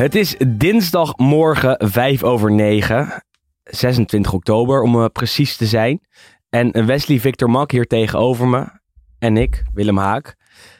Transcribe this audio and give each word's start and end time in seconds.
Het 0.00 0.14
is 0.14 0.36
dinsdagmorgen 0.46 1.88
5 1.88 2.22
over 2.22 2.52
9, 2.52 3.22
26 3.64 4.32
oktober 4.32 4.82
om 4.82 5.02
eh, 5.02 5.06
precies 5.12 5.56
te 5.56 5.66
zijn. 5.66 6.00
En 6.48 6.86
Wesley 6.86 7.18
Victor 7.18 7.50
Mak 7.50 7.70
hier 7.70 7.86
tegenover 7.86 8.48
me 8.48 8.66
en 9.18 9.36
ik, 9.36 9.62
Willem 9.72 9.98
Haak, 9.98 10.36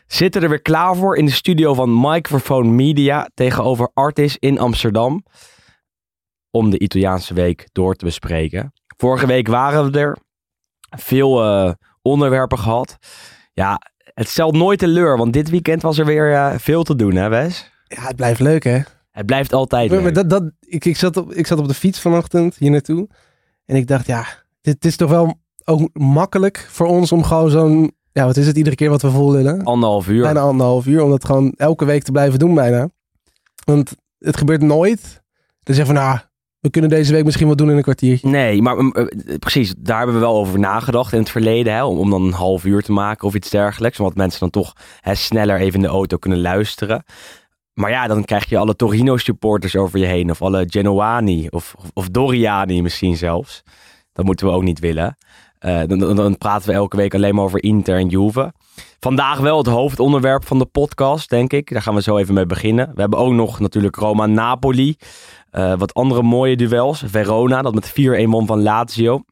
zitten 0.07 0.43
er 0.43 0.49
weer 0.49 0.63
klaar 0.63 0.97
voor 0.97 1.17
in 1.17 1.25
de 1.25 1.31
studio 1.31 1.75
van 1.75 2.01
Microphone 2.01 2.69
Media 2.69 3.31
tegenover 3.35 3.91
Artis 3.95 4.37
in 4.39 4.59
Amsterdam. 4.59 5.25
Om 6.51 6.71
de 6.71 6.79
Italiaanse 6.79 7.35
week 7.35 7.69
door 7.73 7.95
te 7.95 8.05
bespreken. 8.05 8.73
Vorige 8.97 9.27
week 9.27 9.49
waren 9.49 9.91
we 9.93 9.99
er. 9.99 10.19
Veel 10.99 11.43
eh, 11.45 11.73
onderwerpen 12.03 12.59
gehad. 12.59 12.97
Ja, 13.53 13.81
het 14.15 14.29
stelt 14.29 14.57
nooit 14.57 14.79
teleur, 14.79 15.17
want 15.17 15.33
dit 15.33 15.51
weekend 15.51 15.83
was 15.83 15.99
er 15.99 16.07
weer 16.07 16.35
eh, 16.35 16.55
veel 16.59 16.83
te 16.83 16.97
doen, 16.97 17.15
hè 17.15 17.29
Wes? 17.29 17.71
Ja, 17.85 18.03
het 18.03 18.17
blijft 18.17 18.41
leuk, 18.41 18.65
hè? 18.65 18.81
Het 19.11 19.27
blijft 19.27 19.53
altijd 19.53 19.91
Maar, 19.91 20.03
maar 20.03 20.13
leuk. 20.13 20.29
dat, 20.29 20.31
dat, 20.31 20.53
ik, 20.61 20.85
ik, 20.85 20.97
zat 20.97 21.17
op, 21.17 21.33
ik 21.33 21.47
zat 21.47 21.59
op 21.59 21.69
de 21.69 21.75
fiets 21.75 22.01
vanochtend 22.01 22.57
hier 22.57 22.71
naartoe. 22.71 23.09
En 23.65 23.77
ik 23.77 23.87
dacht, 23.87 24.07
ja, 24.07 24.27
dit 24.61 24.85
is 24.85 24.97
toch 24.97 25.11
wel 25.11 25.41
ook 25.65 25.89
makkelijk 25.93 26.67
voor 26.71 26.87
ons 26.87 27.13
om 27.13 27.25
gewoon 27.25 27.51
zo'n... 27.51 27.93
Ja, 28.13 28.25
wat 28.25 28.37
is 28.37 28.47
het 28.47 28.57
iedere 28.57 28.77
keer 28.77 28.91
wat 28.91 29.03
we 29.03 29.11
vol 29.11 29.33
willen? 29.33 29.65
Anderhalf 29.65 30.09
uur. 30.09 30.23
Bijna 30.23 30.41
anderhalf 30.41 30.87
uur, 30.87 31.03
om 31.03 31.11
dat 31.11 31.25
gewoon 31.25 31.53
elke 31.57 31.85
week 31.85 32.03
te 32.03 32.13
blijven 32.13 32.39
doen 32.39 32.55
bijna. 32.55 32.89
Want 33.65 33.93
het 34.19 34.37
gebeurt 34.37 34.63
nooit. 34.63 35.23
Dan 35.63 35.75
zeggen 35.75 35.95
we, 35.95 36.01
nou, 36.01 36.19
we 36.61 36.71
kunnen 36.71 36.91
deze 36.91 37.13
week 37.13 37.25
misschien 37.25 37.49
wat 37.49 37.59
doen 37.59 37.71
in 37.71 37.77
een 37.77 37.83
kwartiertje. 37.83 38.29
Nee, 38.29 38.63
maar 38.63 38.77
eh, 38.77 39.39
precies, 39.39 39.75
daar 39.79 39.97
hebben 39.97 40.15
we 40.15 40.21
wel 40.21 40.37
over 40.37 40.59
nagedacht 40.59 41.13
in 41.13 41.19
het 41.19 41.31
verleden. 41.31 41.75
Hè, 41.75 41.85
om, 41.85 41.99
om 41.99 42.11
dan 42.11 42.23
een 42.23 42.33
half 42.33 42.65
uur 42.65 42.83
te 42.83 42.93
maken 42.93 43.27
of 43.27 43.35
iets 43.35 43.51
dergelijks. 43.51 43.99
Omdat 43.99 44.17
mensen 44.17 44.41
dan 44.41 44.51
toch 44.51 44.73
hè, 45.01 45.15
sneller 45.15 45.57
even 45.57 45.75
in 45.75 45.81
de 45.81 45.93
auto 45.93 46.17
kunnen 46.17 46.41
luisteren. 46.41 47.05
Maar 47.75 47.91
ja, 47.91 48.07
dan 48.07 48.25
krijg 48.25 48.49
je 48.49 48.59
alle 48.59 48.77
Torino-supporters 48.77 49.77
over 49.77 49.99
je 49.99 50.07
heen. 50.07 50.31
Of 50.31 50.43
alle 50.43 50.65
Genoani 50.67 51.49
of, 51.49 51.75
of, 51.95 52.09
Doriani 52.09 52.83
misschien 52.83 53.17
zelfs. 53.17 53.63
Dat 54.13 54.25
moeten 54.25 54.47
we 54.47 54.53
ook 54.53 54.63
niet 54.63 54.79
willen. 54.79 55.17
Eh, 55.59 55.83
dan, 55.87 55.99
dan, 56.17 56.39
praten 56.39 56.69
we 56.69 56.75
elke 56.75 56.97
week 56.97 57.15
alleen 57.15 57.35
maar 57.35 57.45
over 57.45 57.63
Inter 57.63 57.97
en 57.97 58.09
Juve. 58.09 58.53
Vandaag 59.01 59.39
wel 59.39 59.59
het 59.59 59.67
hoofdonderwerp 59.67 60.47
van 60.47 60.59
de 60.59 60.67
podcast, 60.67 61.29
denk 61.29 61.53
ik. 61.53 61.73
Daar 61.73 61.83
gaan 61.83 61.95
we 61.95 62.03
zo 62.03 62.17
even 62.17 62.35
mee 62.35 62.47
beginnen. 62.47 62.91
We 62.95 63.01
hebben 63.01 63.19
ook 63.19 63.33
nog 63.33 63.61
natuurlijk 63.61 63.97
Roma-Napoli. 63.97 64.97
Eh, 65.51 65.75
wat 65.79 65.95
andere 65.95 66.23
mooie 66.23 66.57
duels. 66.57 67.03
Verona, 67.07 67.63
dat 67.63 67.75
met 67.75 67.91
4-1 67.91 68.31
won 68.31 68.47
van 68.47 68.63
Lazio. 68.63 69.23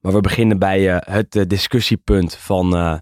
Maar 0.00 0.12
we 0.12 0.20
beginnen 0.20 0.58
bij 0.58 0.96
eh, 0.96 1.14
het 1.14 1.50
discussiepunt 1.50 2.34
van, 2.34 3.00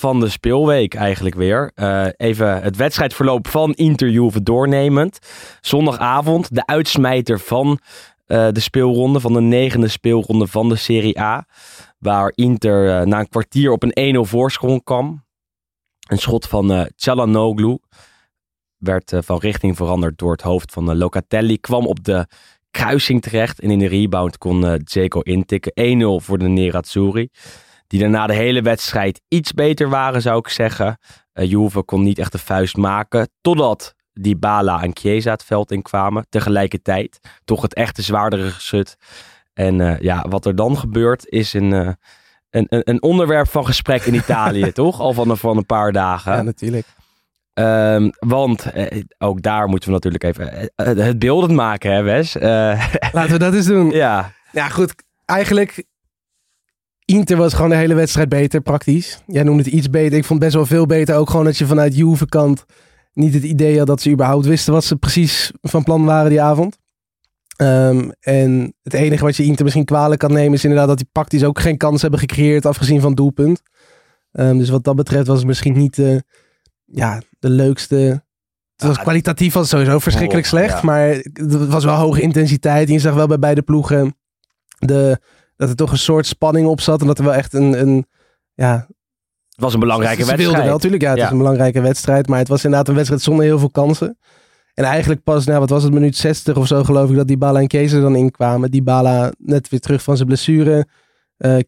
van 0.00 0.20
de 0.20 0.28
speelweek 0.28 0.94
eigenlijk 0.94 1.34
weer. 1.34 1.70
Eh, 1.74 2.06
even 2.16 2.62
het 2.62 2.76
wedstrijdverloop 2.76 3.48
van 3.48 3.72
Inter 3.72 4.10
Juve 4.10 4.42
doornemend. 4.42 5.18
Zondagavond 5.60 6.54
de 6.54 6.66
uitsmijter 6.66 7.40
van 7.40 7.78
eh, 8.26 8.48
de 8.50 8.60
speelronde, 8.60 9.20
van 9.20 9.32
de 9.32 9.40
negende 9.40 9.88
speelronde 9.88 10.46
van 10.46 10.68
de 10.68 10.76
Serie 10.76 11.20
A. 11.20 11.46
Waar 11.98 12.32
Inter 12.34 13.00
eh, 13.00 13.06
na 13.06 13.18
een 13.18 13.28
kwartier 13.28 13.72
op 13.72 13.82
een 13.82 14.16
1-0 14.16 14.28
voorsprong 14.28 14.84
kwam. 14.84 15.24
Een 16.08 16.18
schot 16.18 16.46
van 16.46 16.90
Çalhanoğlu 16.96 17.78
werd 18.76 19.12
van 19.18 19.38
richting 19.38 19.76
veranderd 19.76 20.18
door 20.18 20.32
het 20.32 20.42
hoofd 20.42 20.72
van 20.72 20.96
Locatelli. 20.96 21.58
Kwam 21.58 21.86
op 21.86 22.04
de 22.04 22.26
kruising 22.70 23.22
terecht 23.22 23.60
en 23.60 23.70
in 23.70 23.78
de 23.78 23.88
rebound 23.88 24.38
kon 24.38 24.78
Dzeko 24.84 25.20
intikken. 25.20 25.72
1-0 26.22 26.24
voor 26.24 26.38
de 26.38 26.48
Nerazzurri. 26.48 27.28
Die 27.90 28.00
daarna 28.00 28.26
de 28.26 28.34
hele 28.34 28.62
wedstrijd 28.62 29.20
iets 29.28 29.52
beter 29.52 29.88
waren, 29.88 30.22
zou 30.22 30.38
ik 30.38 30.48
zeggen. 30.48 30.98
Eh 31.32 31.50
Juve 31.50 31.82
kon 31.82 32.02
niet 32.02 32.18
echt 32.18 32.32
de 32.32 32.38
vuist 32.38 32.76
maken. 32.76 33.28
Totdat 33.40 33.94
Dybala 34.12 34.82
en 34.82 34.90
Chiesa 34.96 35.30
het 35.30 35.44
veld 35.44 35.70
inkwamen. 35.70 36.26
Tegelijkertijd 36.28 37.18
toch 37.44 37.62
het 37.62 37.74
echte 37.74 38.02
zwaardere 38.02 38.50
geschut. 38.50 38.96
En 39.52 39.80
eh, 39.80 40.00
ja, 40.00 40.24
wat 40.28 40.46
er 40.46 40.54
dan 40.56 40.78
gebeurt 40.78 41.26
is 41.28 41.52
een, 41.52 41.72
eh, 41.72 41.88
een, 42.50 42.66
een, 42.68 42.82
een 42.84 43.02
onderwerp 43.02 43.48
van 43.48 43.66
gesprek 43.66 44.02
in 44.02 44.14
Italië, 44.14 44.72
toch? 44.82 45.00
Al 45.00 45.12
van, 45.12 45.30
een- 45.30 45.36
van 45.36 45.56
een 45.56 45.66
paar 45.66 45.92
dagen. 45.92 46.32
Ja, 46.32 46.42
natuurlijk. 46.42 46.86
Ehm, 47.54 48.10
want 48.18 48.72
eh, 48.72 49.02
ook 49.18 49.42
daar 49.42 49.68
moeten 49.68 49.88
we 49.88 49.94
natuurlijk 49.94 50.24
even 50.24 50.52
eh, 50.74 50.86
het 51.06 51.18
beeldend 51.18 51.52
maken, 51.52 51.92
hè 51.92 52.02
Wes? 52.02 52.34
Laten 53.12 53.30
we 53.32 53.38
dat 53.38 53.54
eens 53.54 53.66
doen. 53.66 53.90
ja, 54.04 54.32
Ja, 54.52 54.68
goed. 54.68 54.94
Eigenlijk, 55.24 55.84
Inter 57.10 57.36
was 57.36 57.54
gewoon 57.54 57.70
de 57.70 57.76
hele 57.76 57.94
wedstrijd 57.94 58.28
beter, 58.28 58.60
praktisch. 58.60 59.22
Jij 59.26 59.42
noemde 59.42 59.62
het 59.62 59.72
iets 59.72 59.90
beter. 59.90 60.18
Ik 60.18 60.24
vond 60.24 60.42
het 60.42 60.52
best 60.52 60.54
wel 60.54 60.66
veel 60.78 60.86
beter. 60.86 61.16
Ook 61.16 61.30
gewoon 61.30 61.44
dat 61.44 61.58
je 61.58 61.66
vanuit 61.66 61.96
Juve 61.96 62.26
kant 62.26 62.64
niet 63.12 63.34
het 63.34 63.42
idee 63.42 63.78
had 63.78 63.86
dat 63.86 64.00
ze 64.00 64.10
überhaupt 64.10 64.46
wisten 64.46 64.72
wat 64.72 64.84
ze 64.84 64.96
precies 64.96 65.52
van 65.62 65.82
plan 65.84 66.04
waren 66.04 66.30
die 66.30 66.42
avond. 66.42 66.78
Ehm, 67.56 68.10
en 68.20 68.74
het 68.82 68.94
enige 68.94 69.24
wat 69.24 69.36
je 69.36 69.44
Inter 69.44 69.64
misschien 69.64 69.84
kwalijk 69.84 70.20
kan 70.20 70.32
nemen 70.32 70.52
is 70.52 70.62
inderdaad 70.64 70.88
dat 70.88 70.96
die 70.96 71.08
praktisch 71.12 71.44
ook 71.44 71.60
geen 71.60 71.76
kans 71.76 72.02
hebben 72.02 72.20
gecreëerd, 72.20 72.66
afgezien 72.66 73.00
van 73.00 73.14
doelpunt. 73.14 73.62
Ehm, 74.32 74.58
dus 74.58 74.68
wat 74.68 74.84
dat 74.84 74.96
betreft 74.96 75.26
was 75.26 75.38
het 75.38 75.46
misschien 75.46 75.76
niet 75.76 75.98
eh, 75.98 76.16
ja, 76.84 77.22
de 77.38 77.50
leukste. 77.50 77.96
Het 78.76 78.88
was 78.88 78.96
Ah, 78.96 79.02
kwalitatief 79.02 79.52
was 79.54 79.68
sowieso 79.68 79.98
verschrikkelijk 79.98 80.46
slecht. 80.46 80.74
ja. 80.74 80.80
Maar 80.82 81.08
het 81.32 81.66
was 81.68 81.84
wel 81.84 81.94
hoge 81.94 82.20
intensiteit. 82.20 82.86
En 82.88 82.94
je 82.94 83.00
zag 83.00 83.14
wel 83.14 83.26
bij 83.26 83.38
beide 83.38 83.62
ploegen 83.62 84.16
de, 84.78 85.20
dat 85.60 85.68
er 85.68 85.76
toch 85.76 85.90
een 85.92 85.98
soort 85.98 86.26
spanning 86.26 86.66
op 86.66 86.80
zat. 86.80 87.00
En 87.00 87.06
dat 87.06 87.18
er 87.18 87.24
wel 87.24 87.34
echt 87.34 87.52
een, 87.54 87.80
een 87.80 88.06
ja, 88.54 88.86
het 89.48 89.60
was 89.60 89.74
een 89.74 89.80
belangrijke 89.80 90.22
ze 90.24 90.26
wedstrijd. 90.36 90.64
wel 90.64 90.72
natuurlijk. 90.72 91.02
Ja, 91.02 91.08
het 91.08 91.18
Ja. 91.18 91.24
is 91.24 91.30
een 91.30 91.38
belangrijke 91.38 91.80
wedstrijd. 91.80 92.28
Maar 92.28 92.38
het 92.38 92.48
was 92.48 92.64
inderdaad 92.64 92.88
een 92.88 92.94
wedstrijd 92.94 93.22
zonder 93.22 93.44
heel 93.44 93.58
veel 93.58 93.70
kansen. 93.70 94.18
En 94.74 94.84
eigenlijk 94.84 95.22
pas, 95.22 95.46
nou, 95.46 95.58
wat 95.60 95.70
was 95.70 95.82
het, 95.82 95.92
minuut 95.92 96.16
60 96.16 96.56
of 96.56 96.66
zo 96.66 96.84
geloof 96.84 97.10
ik, 97.10 97.16
dat 97.16 97.28
Dybala 97.28 97.60
en 97.60 97.70
Chiesa 97.70 97.96
er 97.96 98.02
dan 98.02 98.16
inkwamen. 98.16 98.70
Dybala 98.70 99.32
net 99.38 99.68
weer 99.68 99.80
terug 99.80 100.02
van 100.02 100.16
zijn 100.16 100.28
blessure. 100.28 100.86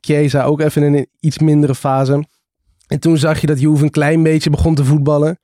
Chiesa 0.01 0.45
ook 0.45 0.61
even 0.61 0.83
in 0.83 0.95
een 0.95 1.09
iets 1.21 1.39
mindere 1.39 1.75
fase. 1.75 2.25
En 2.87 3.01
toen 3.01 3.19
zag 3.19 3.41
je 3.41 3.47
dat 3.47 3.61
Juve 3.61 3.83
een 3.85 3.91
klein 3.91 4.23
beetje 4.23 4.51
begon 4.51 4.75
te 4.75 4.85
voetballen. 4.85 5.39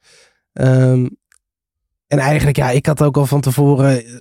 Ehm, 0.52 1.06
en 2.06 2.18
eigenlijk, 2.18 2.56
ja, 2.56 2.70
ik 2.70 2.86
had 2.86 3.02
ook 3.02 3.16
al 3.16 3.26
van 3.26 3.40
tevoren... 3.40 4.04
eh, 4.04 4.16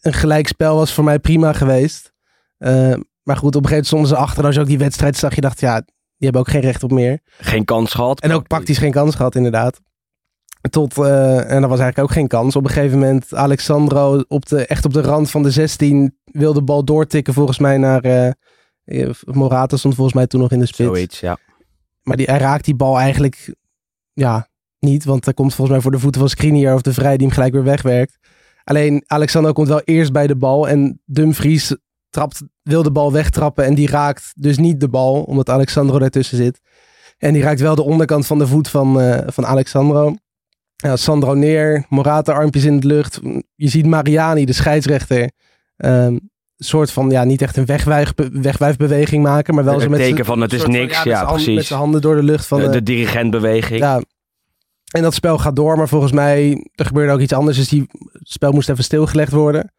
Een 0.00 0.12
gelijkspel 0.12 0.76
was 0.76 0.92
voor 0.94 1.04
mij 1.04 1.18
prima 1.18 1.52
geweest. 1.52 2.12
Eh, 2.58 2.94
maar 3.28 3.36
goed, 3.36 3.56
op 3.56 3.62
een 3.62 3.68
gegeven 3.68 3.96
moment 3.96 4.08
stonden 4.08 4.08
ze 4.08 4.16
achter. 4.16 4.44
Als 4.44 4.54
je 4.54 4.60
ook 4.60 4.66
die 4.66 4.78
wedstrijd 4.78 5.16
zag, 5.16 5.34
je 5.34 5.40
dacht, 5.40 5.60
ja, 5.60 5.80
die 5.80 5.94
hebben 6.18 6.40
ook 6.40 6.48
geen 6.48 6.60
recht 6.60 6.82
op 6.82 6.90
meer. 6.90 7.20
Geen 7.38 7.64
kans 7.64 7.92
gehad. 7.92 8.20
En 8.20 8.32
ook 8.32 8.46
praktisch 8.46 8.78
geen 8.78 8.90
kans 8.90 9.14
gehad, 9.14 9.34
inderdaad. 9.34 9.80
Tot, 10.70 10.98
eh, 10.98 11.50
en 11.50 11.60
dat 11.60 11.70
was 11.70 11.78
eigenlijk 11.78 11.98
ook 11.98 12.10
geen 12.10 12.28
kans. 12.28 12.56
Op 12.56 12.64
een 12.64 12.70
gegeven 12.70 12.98
moment, 12.98 13.34
Alexandro 13.34 14.24
op 14.28 14.46
de, 14.46 14.66
echt 14.66 14.84
op 14.84 14.92
de 14.92 15.00
rand 15.00 15.30
van 15.30 15.42
de 15.42 15.50
16 15.50 16.18
wilde 16.24 16.58
de 16.58 16.64
bal 16.64 16.84
doortikken 16.84 17.34
volgens 17.34 17.58
mij 17.58 17.76
naar... 17.76 18.00
eh, 18.02 19.10
Morata 19.24 19.76
stond 19.76 19.94
volgens 19.94 20.16
mij 20.16 20.26
toen 20.26 20.40
nog 20.40 20.52
in 20.52 20.58
de 20.58 20.66
spits. 20.66 20.88
Zoiets, 20.88 21.20
ja. 21.20 21.38
Maar 22.02 22.16
die, 22.16 22.26
hij 22.26 22.38
raakt 22.38 22.64
die 22.64 22.76
bal 22.76 22.98
eigenlijk 22.98 23.54
ja, 24.12 24.48
niet. 24.78 25.04
Want 25.04 25.24
hij 25.24 25.34
komt 25.34 25.54
volgens 25.54 25.70
mij 25.70 25.80
voor 25.80 25.92
de 25.92 25.98
voeten 25.98 26.20
van 26.20 26.30
Skriniar 26.30 26.74
of 26.74 26.82
de 26.82 26.92
Vrij 26.92 27.16
die 27.16 27.26
hem 27.26 27.34
gelijk 27.34 27.52
weer 27.52 27.64
wegwerkt. 27.64 28.18
Alleen 28.64 29.04
Alexander 29.06 29.52
komt 29.52 29.68
wel 29.68 29.82
eerst 29.84 30.12
bij 30.12 30.26
de 30.26 30.36
bal. 30.36 30.68
En 30.68 31.02
Dumfries 31.04 31.76
trapt, 32.10 32.42
wil 32.68 32.82
de 32.82 32.90
bal 32.90 33.12
wegtrappen. 33.12 33.64
En 33.64 33.74
die 33.74 33.88
raakt 33.88 34.32
dus 34.36 34.58
niet 34.58 34.80
de 34.80 34.88
bal. 34.88 35.22
Omdat 35.22 35.48
Alexandro 35.50 35.98
daartussen 35.98 36.36
zit. 36.36 36.60
En 37.18 37.32
die 37.32 37.42
raakt 37.42 37.60
wel 37.60 37.74
de 37.74 37.82
onderkant 37.82 38.26
van 38.26 38.38
de 38.38 38.46
voet 38.46 38.68
van, 38.68 39.00
eh, 39.00 39.18
van 39.26 39.46
Alexandro. 39.46 40.14
Ja, 40.76 40.96
Sandro 40.96 41.34
neer. 41.34 41.86
Morata 41.88 42.32
armpjes 42.32 42.64
in 42.64 42.80
de 42.80 42.86
lucht. 42.86 43.20
Je 43.54 43.68
ziet 43.68 43.86
Mariani, 43.86 44.44
de 44.44 44.52
scheidsrechter. 44.52 45.30
ehm, 45.76 46.16
soort 46.56 46.90
van, 46.90 47.10
ja, 47.10 47.24
niet 47.24 47.42
echt 47.42 47.56
een 47.56 47.66
wegwijf, 47.66 48.12
wegwijfbeweging 48.32 49.22
maken, 49.22 49.54
maar 49.54 49.64
wel 49.64 49.80
zo 49.80 49.88
met 49.88 50.00
teken 50.00 50.24
van 50.24 50.40
het 50.40 50.52
is 50.52 50.66
niks, 50.66 51.02
ja, 51.02 51.24
precies. 51.24 51.54
Met 51.54 51.64
zijn 51.64 51.78
handen 51.78 52.00
door 52.00 52.16
de 52.16 52.22
lucht 52.22 52.46
van 52.46 52.60
de, 52.60 52.68
de 52.68 52.82
dirigentbeweging. 52.82 53.80
ja. 53.80 54.02
En 54.88 55.02
dat 55.02 55.14
spel 55.14 55.38
gaat 55.38 55.56
door, 55.56 55.76
maar 55.76 55.88
volgens 55.88 56.12
mij, 56.12 56.66
er 56.74 56.84
gebeurde 56.86 57.12
ook 57.12 57.20
iets 57.20 57.32
anders. 57.32 57.56
Dus 57.56 57.68
die 57.68 57.80
het 58.12 58.28
spel 58.28 58.52
moest 58.52 58.68
even 58.68 58.84
stilgelegd 58.84 59.32
worden. 59.32 59.72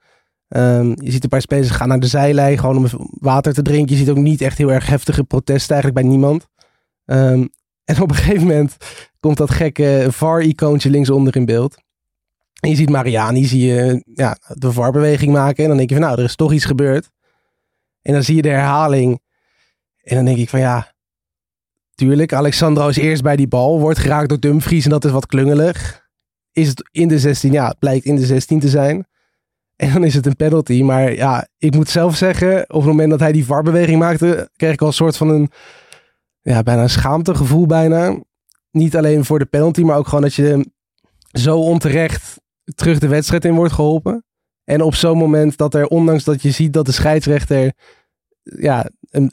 Ehm, 0.50 0.88
je 0.88 1.12
ziet 1.12 1.24
een 1.24 1.30
paar 1.30 1.42
spelers 1.42 1.70
gaan 1.70 1.88
naar 1.88 2.00
de 2.00 2.08
zijlijn, 2.08 2.58
gewoon 2.58 2.78
om 2.78 3.10
water 3.20 3.54
te 3.54 3.62
drinken. 3.62 3.96
Je 3.96 4.02
ziet 4.02 4.10
ook 4.10 4.18
niet 4.18 4.42
echt 4.42 4.58
heel 4.58 4.72
erg 4.72 4.88
heftige 4.88 5.24
protesten 5.24 5.76
eigenlijk 5.76 6.02
bij 6.02 6.12
niemand. 6.12 6.48
Ehm, 7.06 7.46
en 7.84 8.02
op 8.02 8.10
een 8.10 8.16
gegeven 8.16 8.48
moment 8.48 8.78
komt 9.20 9.38
dat 9.38 9.52
gekke 9.52 10.08
VAR-icoontje 10.10 10.90
linksonder 10.90 11.36
in 11.36 11.46
beeld. 11.46 11.78
En 12.60 12.70
je 12.70 12.76
ziet 12.76 12.90
Mariani, 12.90 13.46
zie 13.46 13.66
je 13.66 14.04
ja, 14.14 14.38
de 14.48 14.72
VAR-beweging 14.72 15.32
maken. 15.32 15.64
En 15.64 15.70
dan 15.70 15.78
denk 15.78 15.90
je 15.90 15.96
van, 15.96 16.06
nou, 16.06 16.18
er 16.18 16.24
is 16.24 16.36
toch 16.36 16.54
iets 16.54 16.66
gebeurd. 16.66 17.10
En 18.02 18.14
dan 18.14 18.24
zie 18.24 18.36
je 18.36 18.42
de 18.42 18.50
herhaling. 18.50 19.22
En 20.04 20.16
dan 20.16 20.26
denk 20.26 20.38
ik 20.38 20.50
van, 20.50 20.60
ja, 20.60 20.92
tuurlijk. 21.96 22.34
Alexandro 22.34 22.88
is 22.88 22.98
eerst 22.98 23.22
bij 23.22 23.36
die 23.36 23.48
bal, 23.48 23.80
wordt 23.80 24.00
geraakt 24.00 24.30
door 24.30 24.40
Dumfries 24.40 24.84
en 24.84 24.90
dat 24.90 25.06
is 25.06 25.12
wat 25.12 25.26
klungelig. 25.26 26.08
Is 26.52 26.68
het 26.68 26.90
in 26.92 27.08
de 27.08 27.20
16? 27.20 27.52
Ja, 27.52 27.68
het 27.68 27.80
blijkt 27.80 28.06
in 28.06 28.16
de 28.16 28.26
16 28.26 28.60
te 28.60 28.70
zijn. 28.70 29.08
En 29.80 29.94
dan 29.94 30.04
is 30.04 30.14
het 30.14 30.26
een 30.26 30.36
penalty. 30.36 30.82
Maar 30.82 31.14
ja, 31.14 31.48
ik 31.58 31.76
moet 31.76 31.90
zelf 31.90 32.16
zeggen, 32.16 32.62
op 32.62 32.76
het 32.76 32.86
moment 32.86 33.10
dat 33.10 33.20
hij 33.20 33.32
die 33.32 33.46
VAR-beweging 33.46 34.00
maakte, 34.00 34.50
kreeg 34.56 34.74
ik 34.74 34.82
al 34.82 34.88
een 34.88 34.94
soort 34.94 35.18
van 35.18 35.30
een, 35.30 35.50
ja, 36.42 36.64
bijna 36.64 36.82
een 36.82 36.90
schaamtegevoel 36.90 37.66
bijna. 37.66 38.24
Niet 38.72 38.96
alleen 38.96 39.26
voor 39.26 39.40
de 39.40 39.46
penalty, 39.46 39.82
maar 39.82 39.98
ook 39.98 40.08
gewoon 40.08 40.24
dat 40.24 40.34
je 40.34 40.72
zo 41.32 41.60
onterecht 41.60 42.42
terug 42.76 43.00
de 43.00 43.08
wedstrijd 43.08 43.46
in 43.46 43.56
wordt 43.56 43.74
geholpen. 43.74 44.24
En 44.64 44.82
op 44.82 44.96
zo'n 44.96 45.18
moment 45.18 45.58
dat 45.58 45.74
er, 45.74 45.88
ondanks 45.88 46.24
dat 46.24 46.42
je 46.42 46.52
ziet 46.52 46.74
dat 46.74 46.86
de 46.86 46.92
scheidsrechter 46.92 47.74
ja, 48.44 48.90
een, 49.10 49.32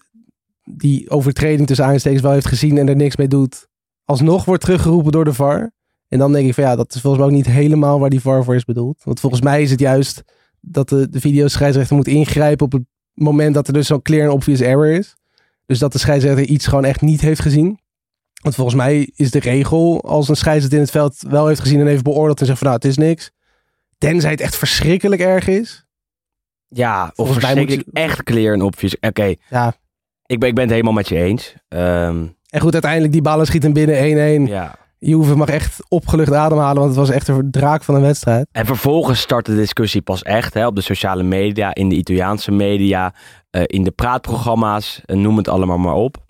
die 0.64 1.10
overtreding 1.10 1.66
tussen 1.66 1.86
aanstekens 1.86 2.22
wel 2.22 2.32
heeft 2.32 2.46
gezien 2.46 2.78
en 2.78 2.88
er 2.88 2.96
niks 2.96 3.16
mee 3.16 3.28
doet, 3.28 3.68
alsnog 4.04 4.44
wordt 4.44 4.62
teruggeroepen 4.62 5.12
door 5.12 5.24
de 5.24 5.34
VAR. 5.34 5.72
En 6.08 6.18
dan 6.18 6.32
denk 6.32 6.46
ik 6.48 6.54
van 6.54 6.64
ja, 6.64 6.76
dat 6.76 6.94
is 6.94 7.00
volgens 7.00 7.22
mij 7.22 7.30
ook 7.32 7.36
niet 7.38 7.54
helemaal 7.54 8.00
waar 8.00 8.10
die 8.10 8.20
VAR 8.20 8.44
voor 8.44 8.54
is 8.54 8.64
bedoeld. 8.64 9.00
Want 9.04 9.20
volgens 9.20 9.42
mij 9.42 9.62
is 9.62 9.70
het 9.70 9.80
juist 9.80 10.22
dat 10.60 10.88
de, 10.88 11.08
de 11.10 11.20
videoscheidsrechter 11.20 11.96
moet 11.96 12.06
ingrijpen 12.08 12.66
op 12.66 12.72
het 12.72 12.82
moment 13.14 13.54
dat 13.54 13.66
er 13.66 13.72
dus 13.72 13.86
zo'n 13.86 14.02
clear 14.02 14.24
en 14.24 14.30
obvious 14.30 14.60
error 14.60 14.86
is. 14.90 15.16
Dus 15.66 15.78
dat 15.78 15.92
de 15.92 15.98
scheidsrechter 15.98 16.44
iets 16.44 16.66
gewoon 16.66 16.84
echt 16.84 17.00
niet 17.00 17.20
heeft 17.20 17.40
gezien. 17.40 17.78
Want 18.42 18.54
volgens 18.54 18.76
mij 18.76 19.10
is 19.14 19.30
de 19.30 19.38
regel, 19.40 20.02
als 20.04 20.28
een 20.28 20.36
scheidsrechter 20.36 20.78
in 20.78 20.84
het 20.84 20.92
veld 20.94 21.22
wel 21.28 21.46
heeft 21.46 21.60
gezien 21.60 21.80
en 21.80 21.86
heeft 21.86 22.02
beoordeeld 22.02 22.40
en 22.40 22.46
zegt 22.46 22.58
van 22.58 22.66
nou, 22.68 22.80
het 22.82 22.90
is 22.90 22.96
niks. 22.96 23.30
Tenzij 23.98 24.30
het 24.30 24.40
echt 24.40 24.56
verschrikkelijk 24.56 25.20
erg 25.20 25.46
is. 25.48 25.86
Ja, 26.68 27.04
of 27.04 27.12
Volgens 27.14 27.36
mij 27.38 27.46
verschrikkelijk 27.46 27.86
moet 27.86 27.96
je- 27.96 28.00
echt 28.02 28.22
clear 28.22 28.54
en 28.54 28.62
obvious. 28.62 28.96
Oké, 29.00 29.34
Ja. 29.50 29.74
ik, 30.26 30.38
ben, 30.38 30.48
ik 30.48 30.54
ben 30.54 30.64
het 30.64 30.72
helemaal 30.72 30.92
met 30.92 31.08
je 31.08 31.16
eens. 31.22 31.54
Ehm, 31.68 32.26
En 32.46 32.60
goed, 32.60 32.72
uiteindelijk 32.72 33.12
die 33.12 33.22
ballen 33.22 33.46
schieten 33.46 33.72
binnen 33.72 33.96
1-1. 33.98 34.46
ja. 34.46 34.74
Juve 34.98 35.36
mag 35.36 35.48
echt 35.48 35.84
opgelucht 35.88 36.32
ademhalen, 36.32 36.76
want 36.76 36.88
het 36.88 36.98
was 36.98 37.10
echt 37.10 37.28
een 37.28 37.50
draak 37.50 37.84
van 37.84 37.94
een 37.94 38.00
wedstrijd. 38.00 38.46
En 38.52 38.66
vervolgens 38.66 39.20
start 39.20 39.46
de 39.46 39.56
discussie 39.56 40.02
pas 40.02 40.22
echt 40.22 40.54
hè, 40.54 40.66
op 40.66 40.74
de 40.74 40.80
sociale 40.80 41.22
media, 41.22 41.74
in 41.74 41.88
de 41.88 41.94
Italiaanse 41.94 42.52
media, 42.52 43.14
eh, 43.50 43.62
in 43.66 43.84
de 43.84 43.90
praatprogramma's, 43.90 45.00
eh, 45.04 45.16
noem 45.16 45.36
het 45.36 45.48
allemaal 45.48 45.78
maar 45.78 45.94
op. 45.94 46.24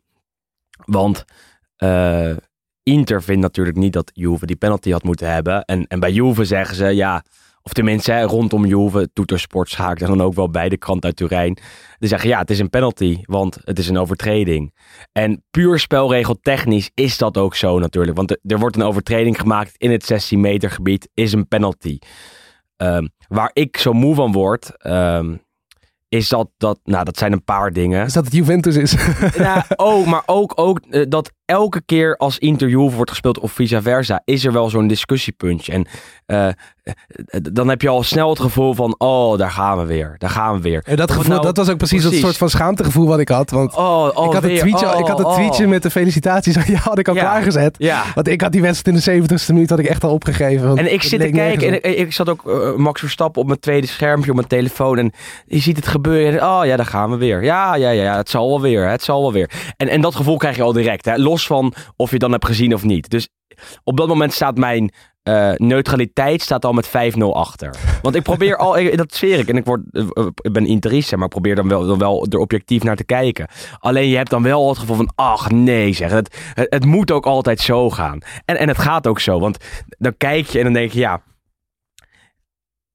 Want 0.84 1.24
eh, 1.76 2.36
Inter 2.82 3.22
vindt 3.22 3.42
natuurlijk 3.42 3.76
niet 3.76 3.92
dat 3.92 4.10
Juve 4.14 4.46
die 4.46 4.56
penalty 4.56 4.90
had 4.90 5.02
moeten 5.02 5.32
hebben. 5.32 5.64
En, 5.64 5.86
en 5.86 6.00
bij 6.00 6.12
Juve 6.12 6.44
zeggen 6.44 6.76
ze, 6.76 6.84
ja, 6.86 7.24
of 7.66 7.72
tenminste 7.72 8.12
hè, 8.12 8.22
rondom 8.22 8.64
Juve, 8.64 9.10
Toetersport 9.12 9.68
schaakt 9.68 10.02
en 10.02 10.08
dan 10.08 10.20
ook 10.20 10.34
wel 10.34 10.50
bij 10.50 10.68
de 10.68 10.76
krant 10.76 11.04
uit 11.04 11.16
Turijn. 11.16 11.58
Die 11.98 12.08
zeggen, 12.08 12.28
ja, 12.28 12.38
het 12.38 12.50
is 12.50 12.58
een 12.58 12.70
penalty, 12.70 13.18
want 13.22 13.58
het 13.64 13.78
is 13.78 13.88
een 13.88 13.98
overtreding. 13.98 14.74
En 15.12 15.44
puur 15.50 15.78
spelregeltechnisch 15.78 16.90
is 16.94 17.18
dat 17.18 17.36
ook 17.36 17.54
zo 17.54 17.78
natuurlijk. 17.78 18.16
Want 18.16 18.38
er, 18.42 18.58
wordt 18.58 18.76
een 18.76 18.82
overtreding 18.82 19.40
gemaakt 19.40 19.72
in 19.76 19.90
het 19.90 20.04
16 20.04 20.40
meter 20.40 20.70
gebied, 20.70 21.08
is 21.14 21.32
een 21.32 21.48
penalty. 21.48 21.98
Ehm, 22.76 23.06
waar 23.28 23.50
ik 23.52 23.76
zo 23.76 23.92
moe 23.92 24.14
van 24.14 24.32
word, 24.32 24.76
ehm, 24.76 25.34
is 26.08 26.28
dat, 26.28 26.50
dat, 26.56 26.78
nou 26.84 27.04
dat 27.04 27.18
zijn 27.18 27.32
een 27.32 27.44
paar 27.44 27.72
dingen. 27.72 28.04
Is 28.04 28.12
dat 28.12 28.24
het 28.24 28.34
Juventus 28.34 28.76
is? 28.76 28.94
Nou, 29.36 29.62
ook, 29.76 30.06
maar 30.06 30.22
ook, 30.26 30.52
ook 30.54 30.80
eh, 30.90 31.04
dat 31.08 31.32
elke 31.46 31.82
keer 31.86 32.16
als 32.16 32.38
Inter 32.38 32.68
Juve 32.68 32.96
wordt 32.96 33.10
gespeeld 33.10 33.38
of 33.38 33.52
vice 33.52 33.82
versa, 33.82 34.22
is 34.24 34.44
er 34.44 34.52
wel 34.52 34.70
zo'n 34.70 34.86
discussiepuntje. 34.86 35.72
En 35.72 35.86
eh, 36.26 36.48
eh, 36.48 36.54
dan 37.52 37.68
heb 37.68 37.82
je 37.82 37.88
al 37.88 38.02
snel 38.02 38.30
het 38.30 38.40
gevoel 38.40 38.74
van, 38.74 38.94
oh, 38.98 39.38
daar 39.38 39.50
gaan 39.50 39.78
we 39.78 39.84
weer, 39.84 40.14
daar 40.18 40.30
gaan 40.30 40.54
we 40.54 40.60
weer. 40.60 40.82
Ja, 40.86 40.96
dat, 40.96 41.10
gevoel, 41.10 41.30
nou- 41.32 41.42
dat 41.42 41.56
was 41.56 41.68
ook 41.68 41.76
precies, 41.76 42.00
dat 42.00 42.10
precies. 42.10 42.26
soort 42.26 42.36
van 42.38 42.50
schaamtegevoel 42.50 43.06
wat 43.06 43.18
ik 43.18 43.28
had. 43.28 43.50
Want 43.50 43.74
Oh, 43.76 44.10
oh, 44.14 44.26
ik, 44.26 44.32
had 44.32 44.42
weer, 44.42 44.58
tweetje, 44.58 44.86
oh, 44.92 44.98
ik 44.98 45.06
had 45.06 45.18
het 45.18 45.26
oh. 45.26 45.34
tweetje 45.34 45.66
met 45.66 45.82
de 45.82 45.90
felicitaties 45.90 46.56
aan 46.56 46.64
jou 46.66 46.78
had 46.78 46.98
ik 46.98 47.08
al 47.08 47.14
Ja. 47.14 47.20
klaargezet. 47.20 47.74
Ja. 47.78 48.02
Want 48.14 48.28
ik 48.28 48.40
had 48.40 48.52
die 48.52 48.62
wedstrijd 48.62 49.06
in 49.06 49.26
de 49.26 49.36
70ste 49.36 49.52
minuut 49.52 49.70
had 49.70 49.78
ik 49.78 49.86
echt 49.86 50.04
al 50.04 50.12
opgegeven. 50.12 50.78
En 50.78 50.92
ik 50.92 51.02
zit 51.02 51.20
te 51.20 51.30
kijken 51.30 51.68
en 51.68 51.74
ik, 51.74 51.98
ik 51.98 52.12
zat 52.12 52.28
ook 52.28 52.50
eh, 52.50 52.74
Max 52.74 53.00
Verstappen 53.00 53.40
op 53.40 53.46
mijn 53.48 53.60
tweede 53.60 53.86
schermpje 53.86 54.30
op 54.30 54.36
mijn 54.36 54.48
telefoon. 54.48 54.98
En 54.98 55.12
je 55.46 55.58
ziet 55.58 55.76
het 55.76 55.86
gebeuren. 55.86 56.40
En, 56.40 56.46
oh 56.46 56.60
ja, 56.64 56.76
daar 56.76 56.86
gaan 56.86 57.10
we 57.10 57.16
weer. 57.16 57.44
Ja, 57.44 57.74
ja, 57.74 57.90
ja, 57.90 58.02
ja, 58.02 58.16
het 58.16 58.30
zal 58.30 58.48
wel 58.48 58.60
weer. 58.60 58.88
Het 58.88 59.02
zal 59.02 59.20
wel 59.20 59.32
weer. 59.32 59.50
En, 59.76 59.88
en 59.88 60.00
dat 60.00 60.14
gevoel 60.14 60.36
krijg 60.36 60.56
je 60.56 60.62
al 60.62 60.72
direct. 60.72 61.04
Hè? 61.04 61.16
Los 61.16 61.35
van 61.44 61.74
of 61.96 62.10
je 62.10 62.18
dan 62.18 62.32
hebt 62.32 62.46
gezien 62.46 62.74
of 62.74 62.82
niet. 62.84 63.10
Dus 63.10 63.28
op 63.84 63.96
dat 63.96 64.08
moment 64.08 64.32
staat 64.32 64.56
mijn 64.58 64.92
eh, 65.22 65.52
neutraliteit 65.56 66.42
staat 66.42 66.64
al 66.64 66.72
met 66.72 66.88
5-0 66.88 66.92
achter. 67.32 67.74
Want 68.02 68.14
ik 68.14 68.22
probeer 68.22 68.56
al, 68.56 68.78
ik- 68.78 68.96
dat 68.96 69.14
zweer 69.14 69.38
ik. 69.38 69.48
En 69.48 69.56
ik, 69.56 69.64
word, 69.64 69.80
eh, 69.92 70.26
ik 70.36 70.52
ben 70.52 70.66
interist, 70.66 71.14
maar 71.16 71.24
ik 71.24 71.30
probeer 71.30 71.54
dan 71.54 71.68
wel, 71.68 71.98
wel 71.98 72.26
er 72.30 72.38
objectief 72.38 72.82
naar 72.82 72.96
te 72.96 73.04
kijken. 73.04 73.48
Alleen 73.78 74.08
je 74.08 74.16
hebt 74.16 74.30
dan 74.30 74.42
wel 74.42 74.68
het 74.68 74.78
gevoel 74.78 74.96
van, 74.96 75.12
ach 75.14 75.50
nee 75.50 75.92
zeg. 75.92 76.10
Het, 76.10 76.36
het 76.54 76.84
moet 76.84 77.10
ook 77.10 77.26
altijd 77.26 77.60
zo 77.60 77.90
gaan. 77.90 78.18
En, 78.44 78.56
en 78.58 78.68
het 78.68 78.78
gaat 78.78 79.06
ook 79.06 79.20
zo. 79.20 79.40
Want 79.40 79.58
dan 79.98 80.16
kijk 80.16 80.46
je 80.46 80.58
en 80.58 80.64
dan 80.64 80.72
denk 80.72 80.92
je, 80.92 80.98
ja, 80.98 81.22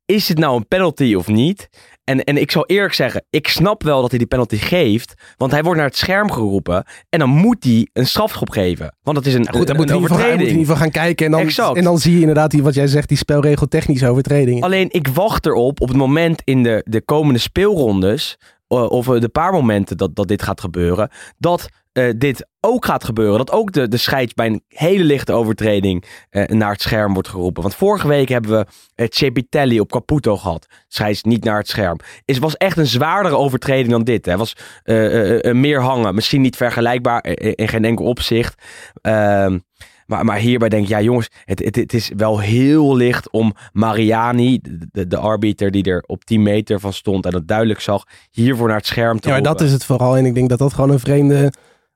is 0.05 0.27
het 0.29 0.37
nou 0.37 0.55
een 0.55 0.67
penalty 0.67 1.13
of 1.13 1.27
niet? 1.27 1.69
En, 2.11 2.23
en 2.23 2.37
ik 2.37 2.51
zal 2.51 2.65
eerlijk 2.65 2.93
zeggen, 2.93 3.25
ik 3.29 3.47
snap 3.47 3.83
wel 3.83 4.01
dat 4.01 4.09
hij 4.09 4.19
die 4.19 4.27
penalty 4.27 4.57
geeft. 4.57 5.13
Want 5.37 5.51
hij 5.51 5.63
wordt 5.63 5.77
naar 5.79 5.87
het 5.87 5.97
scherm 5.97 6.31
geroepen. 6.31 6.83
En 7.09 7.19
dan 7.19 7.29
moet 7.29 7.63
hij 7.63 7.87
een 7.93 8.05
strafschop 8.07 8.49
geven. 8.49 8.95
Want 9.03 9.17
het 9.17 9.25
is 9.25 9.33
een, 9.33 9.43
Ja, 9.43 9.51
goed, 9.51 9.67
dan 9.67 9.75
een 9.75 9.81
moet 9.81 9.89
hij 9.89 9.97
in 9.97 10.01
ieder 10.03 10.15
geval- 10.17 10.29
hij 10.29 10.37
moet 10.37 10.47
in 10.47 10.55
overtreding. 10.55 10.59
ieder 10.59 10.65
geval 10.75 10.75
gaan 10.81 10.91
kijken. 10.91 11.25
En 11.25 11.31
dan, 11.31 11.41
Exact. 11.41 11.77
en 11.77 11.83
dan 11.83 11.97
zie 11.99 12.13
je 12.13 12.19
inderdaad 12.19 12.51
die, 12.51 12.63
wat 12.63 12.73
jij 12.73 12.87
zegt, 12.87 13.07
die 13.07 13.17
spelregeltechnische 13.17 14.07
overtredingen. 14.07 14.63
Alleen 14.63 14.87
ik 14.91 15.07
wacht 15.07 15.45
erop 15.45 15.81
op 15.81 15.87
het 15.87 15.97
moment 15.97 16.41
in 16.43 16.63
de, 16.63 16.81
de 16.89 17.01
komende 17.01 17.39
speelrondes. 17.39 18.37
eh, 18.67 18.89
Of 18.89 19.09
eh, 19.09 19.19
de 19.21 19.29
paar 19.29 19.51
momenten 19.51 19.97
dat, 19.97 20.15
dat 20.15 20.27
dit 20.27 20.41
gaat 20.41 20.61
gebeuren. 20.61 21.09
Dat 21.37 21.69
eh, 21.91 22.09
dit 22.17 22.47
ook 22.59 22.85
gaat 22.85 23.03
gebeuren. 23.03 23.37
Dat 23.37 23.51
ook 23.51 23.71
de, 23.71 23.87
de 23.87 23.97
scheids 23.97 24.33
bij 24.33 24.45
een 24.45 24.63
hele 24.67 25.03
lichte 25.03 25.33
overtreding 25.33 26.05
eh, 26.29 26.45
naar 26.45 26.71
het 26.71 26.81
scherm 26.81 27.13
wordt 27.13 27.27
geroepen. 27.27 27.61
Want 27.61 27.75
vorige 27.75 28.07
week 28.07 28.29
hebben 28.29 28.51
we 28.51 28.65
uh, 28.95 29.07
Cepitelli 29.09 29.79
op 29.79 29.91
Caputo 29.91 30.37
gehad. 30.37 30.67
Scheids 30.87 31.23
niet 31.23 31.43
naar 31.43 31.57
het 31.57 31.67
scherm. 31.67 31.99
Het 32.25 32.39
was 32.39 32.57
echt 32.57 32.77
een 32.77 32.87
zwaardere 32.87 33.35
overtreding 33.35 33.89
dan 33.89 34.03
dit. 34.03 34.25
Het 34.25 34.37
was 34.37 34.55
eh, 34.83 35.05
eh, 35.05 35.45
eh, 35.45 35.55
meer 35.55 35.81
hangen. 35.81 36.15
Misschien 36.15 36.41
niet 36.41 36.55
vergelijkbaar 36.55 37.21
eh, 37.21 37.53
in 37.55 37.67
geen 37.67 37.85
enkel 37.85 38.05
opzicht. 38.05 38.63
Ehm, 39.01 39.59
maar, 40.05 40.25
maar 40.25 40.37
hierbij 40.37 40.69
denk 40.69 40.83
ik, 40.83 40.89
ja 40.89 41.01
jongens, 41.01 41.29
het, 41.45 41.59
het, 41.59 41.75
het 41.75 41.93
is 41.93 42.11
wel 42.15 42.39
heel 42.39 42.95
licht 42.95 43.29
om 43.29 43.53
Mariani, 43.73 44.59
de, 44.91 45.07
de, 45.07 45.17
arbiter 45.17 45.71
die 45.71 45.83
er 45.83 46.03
op 46.07 46.25
10 46.25 46.43
meter 46.43 46.79
van 46.79 46.93
stond 46.93 47.25
en 47.25 47.33
het 47.33 47.47
duidelijk 47.47 47.79
zag, 47.79 48.03
hiervoor 48.31 48.67
naar 48.67 48.77
het 48.77 48.85
scherm 48.85 49.19
te 49.19 49.27
Ja, 49.27 49.33
maar 49.33 49.43
dat 49.43 49.61
is 49.61 49.71
het 49.71 49.85
vooral. 49.85 50.17
En 50.17 50.25
ik 50.25 50.35
denk 50.35 50.49
dat 50.49 50.59
dat 50.59 50.73
gewoon 50.73 50.89
een 50.89 50.99
vreemde 50.99 51.51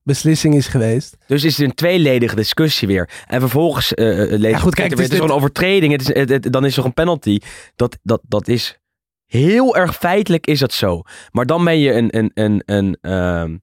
beslissing 0.05 0.55
is 0.55 0.67
geweest. 0.67 1.17
Dus 1.27 1.43
is 1.43 1.57
het 1.57 1.65
een 1.67 1.73
tweeledige 1.75 2.35
discussie 2.35 2.87
weer. 2.87 3.09
En 3.27 3.39
vervolgens 3.39 3.91
uh, 3.95 4.05
lees 4.39 4.51
Ja, 4.51 4.57
goed, 4.57 4.75
kijk, 4.75 4.89
het, 4.89 4.99
is 4.99 5.09
dit- 5.09 5.19
een 5.21 5.31
overtreding, 5.31 5.91
het 5.91 6.01
is, 6.01 6.07
het, 6.07 6.29
het- 6.29 6.53
dan 6.53 6.65
is 6.65 6.77
er 6.77 6.85
een 6.85 6.93
penalty. 6.93 7.39
Dat, 7.75 7.97
dat, 8.03 8.21
dat 8.27 8.47
is 8.47 8.79
heel 9.25 9.75
erg 9.75 9.95
feitelijk 9.97 10.47
is 10.47 10.59
dat 10.59 10.73
zo. 10.73 11.01
Maar 11.31 11.45
dan 11.45 11.63
ben 11.63 11.79
je 11.79 11.93
een, 11.93 12.17
een, 12.17 12.31
een, 12.33 12.61
een, 12.65 12.97
ehm, 13.01 13.57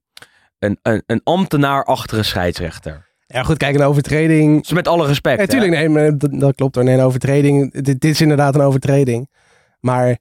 een, 0.59 0.79
een, 0.81 1.03
een 1.05 1.21
ambtenaar-achtige 1.23 2.23
scheidsrechter. 2.23 3.11
Ja, 3.27 3.43
goed, 3.43 3.57
kijk, 3.57 3.75
een 3.75 3.81
overtreding. 3.83 4.61
Dus 4.61 4.71
met 4.71 4.87
alle 4.87 5.07
respect. 5.07 5.37
Ja, 5.37 5.43
hè. 5.43 5.49
tuurlijk, 5.49 5.89
nee, 5.89 6.17
dat, 6.17 6.39
dat 6.39 6.55
klopt 6.55 6.75
hoor. 6.75 6.83
Nee, 6.83 6.93
een 6.97 7.03
overtreding. 7.03 7.71
Dit, 7.73 7.85
dit 7.85 8.05
is 8.05 8.21
inderdaad 8.21 8.55
een 8.55 8.61
overtreding. 8.61 9.29
Maar 9.79 10.17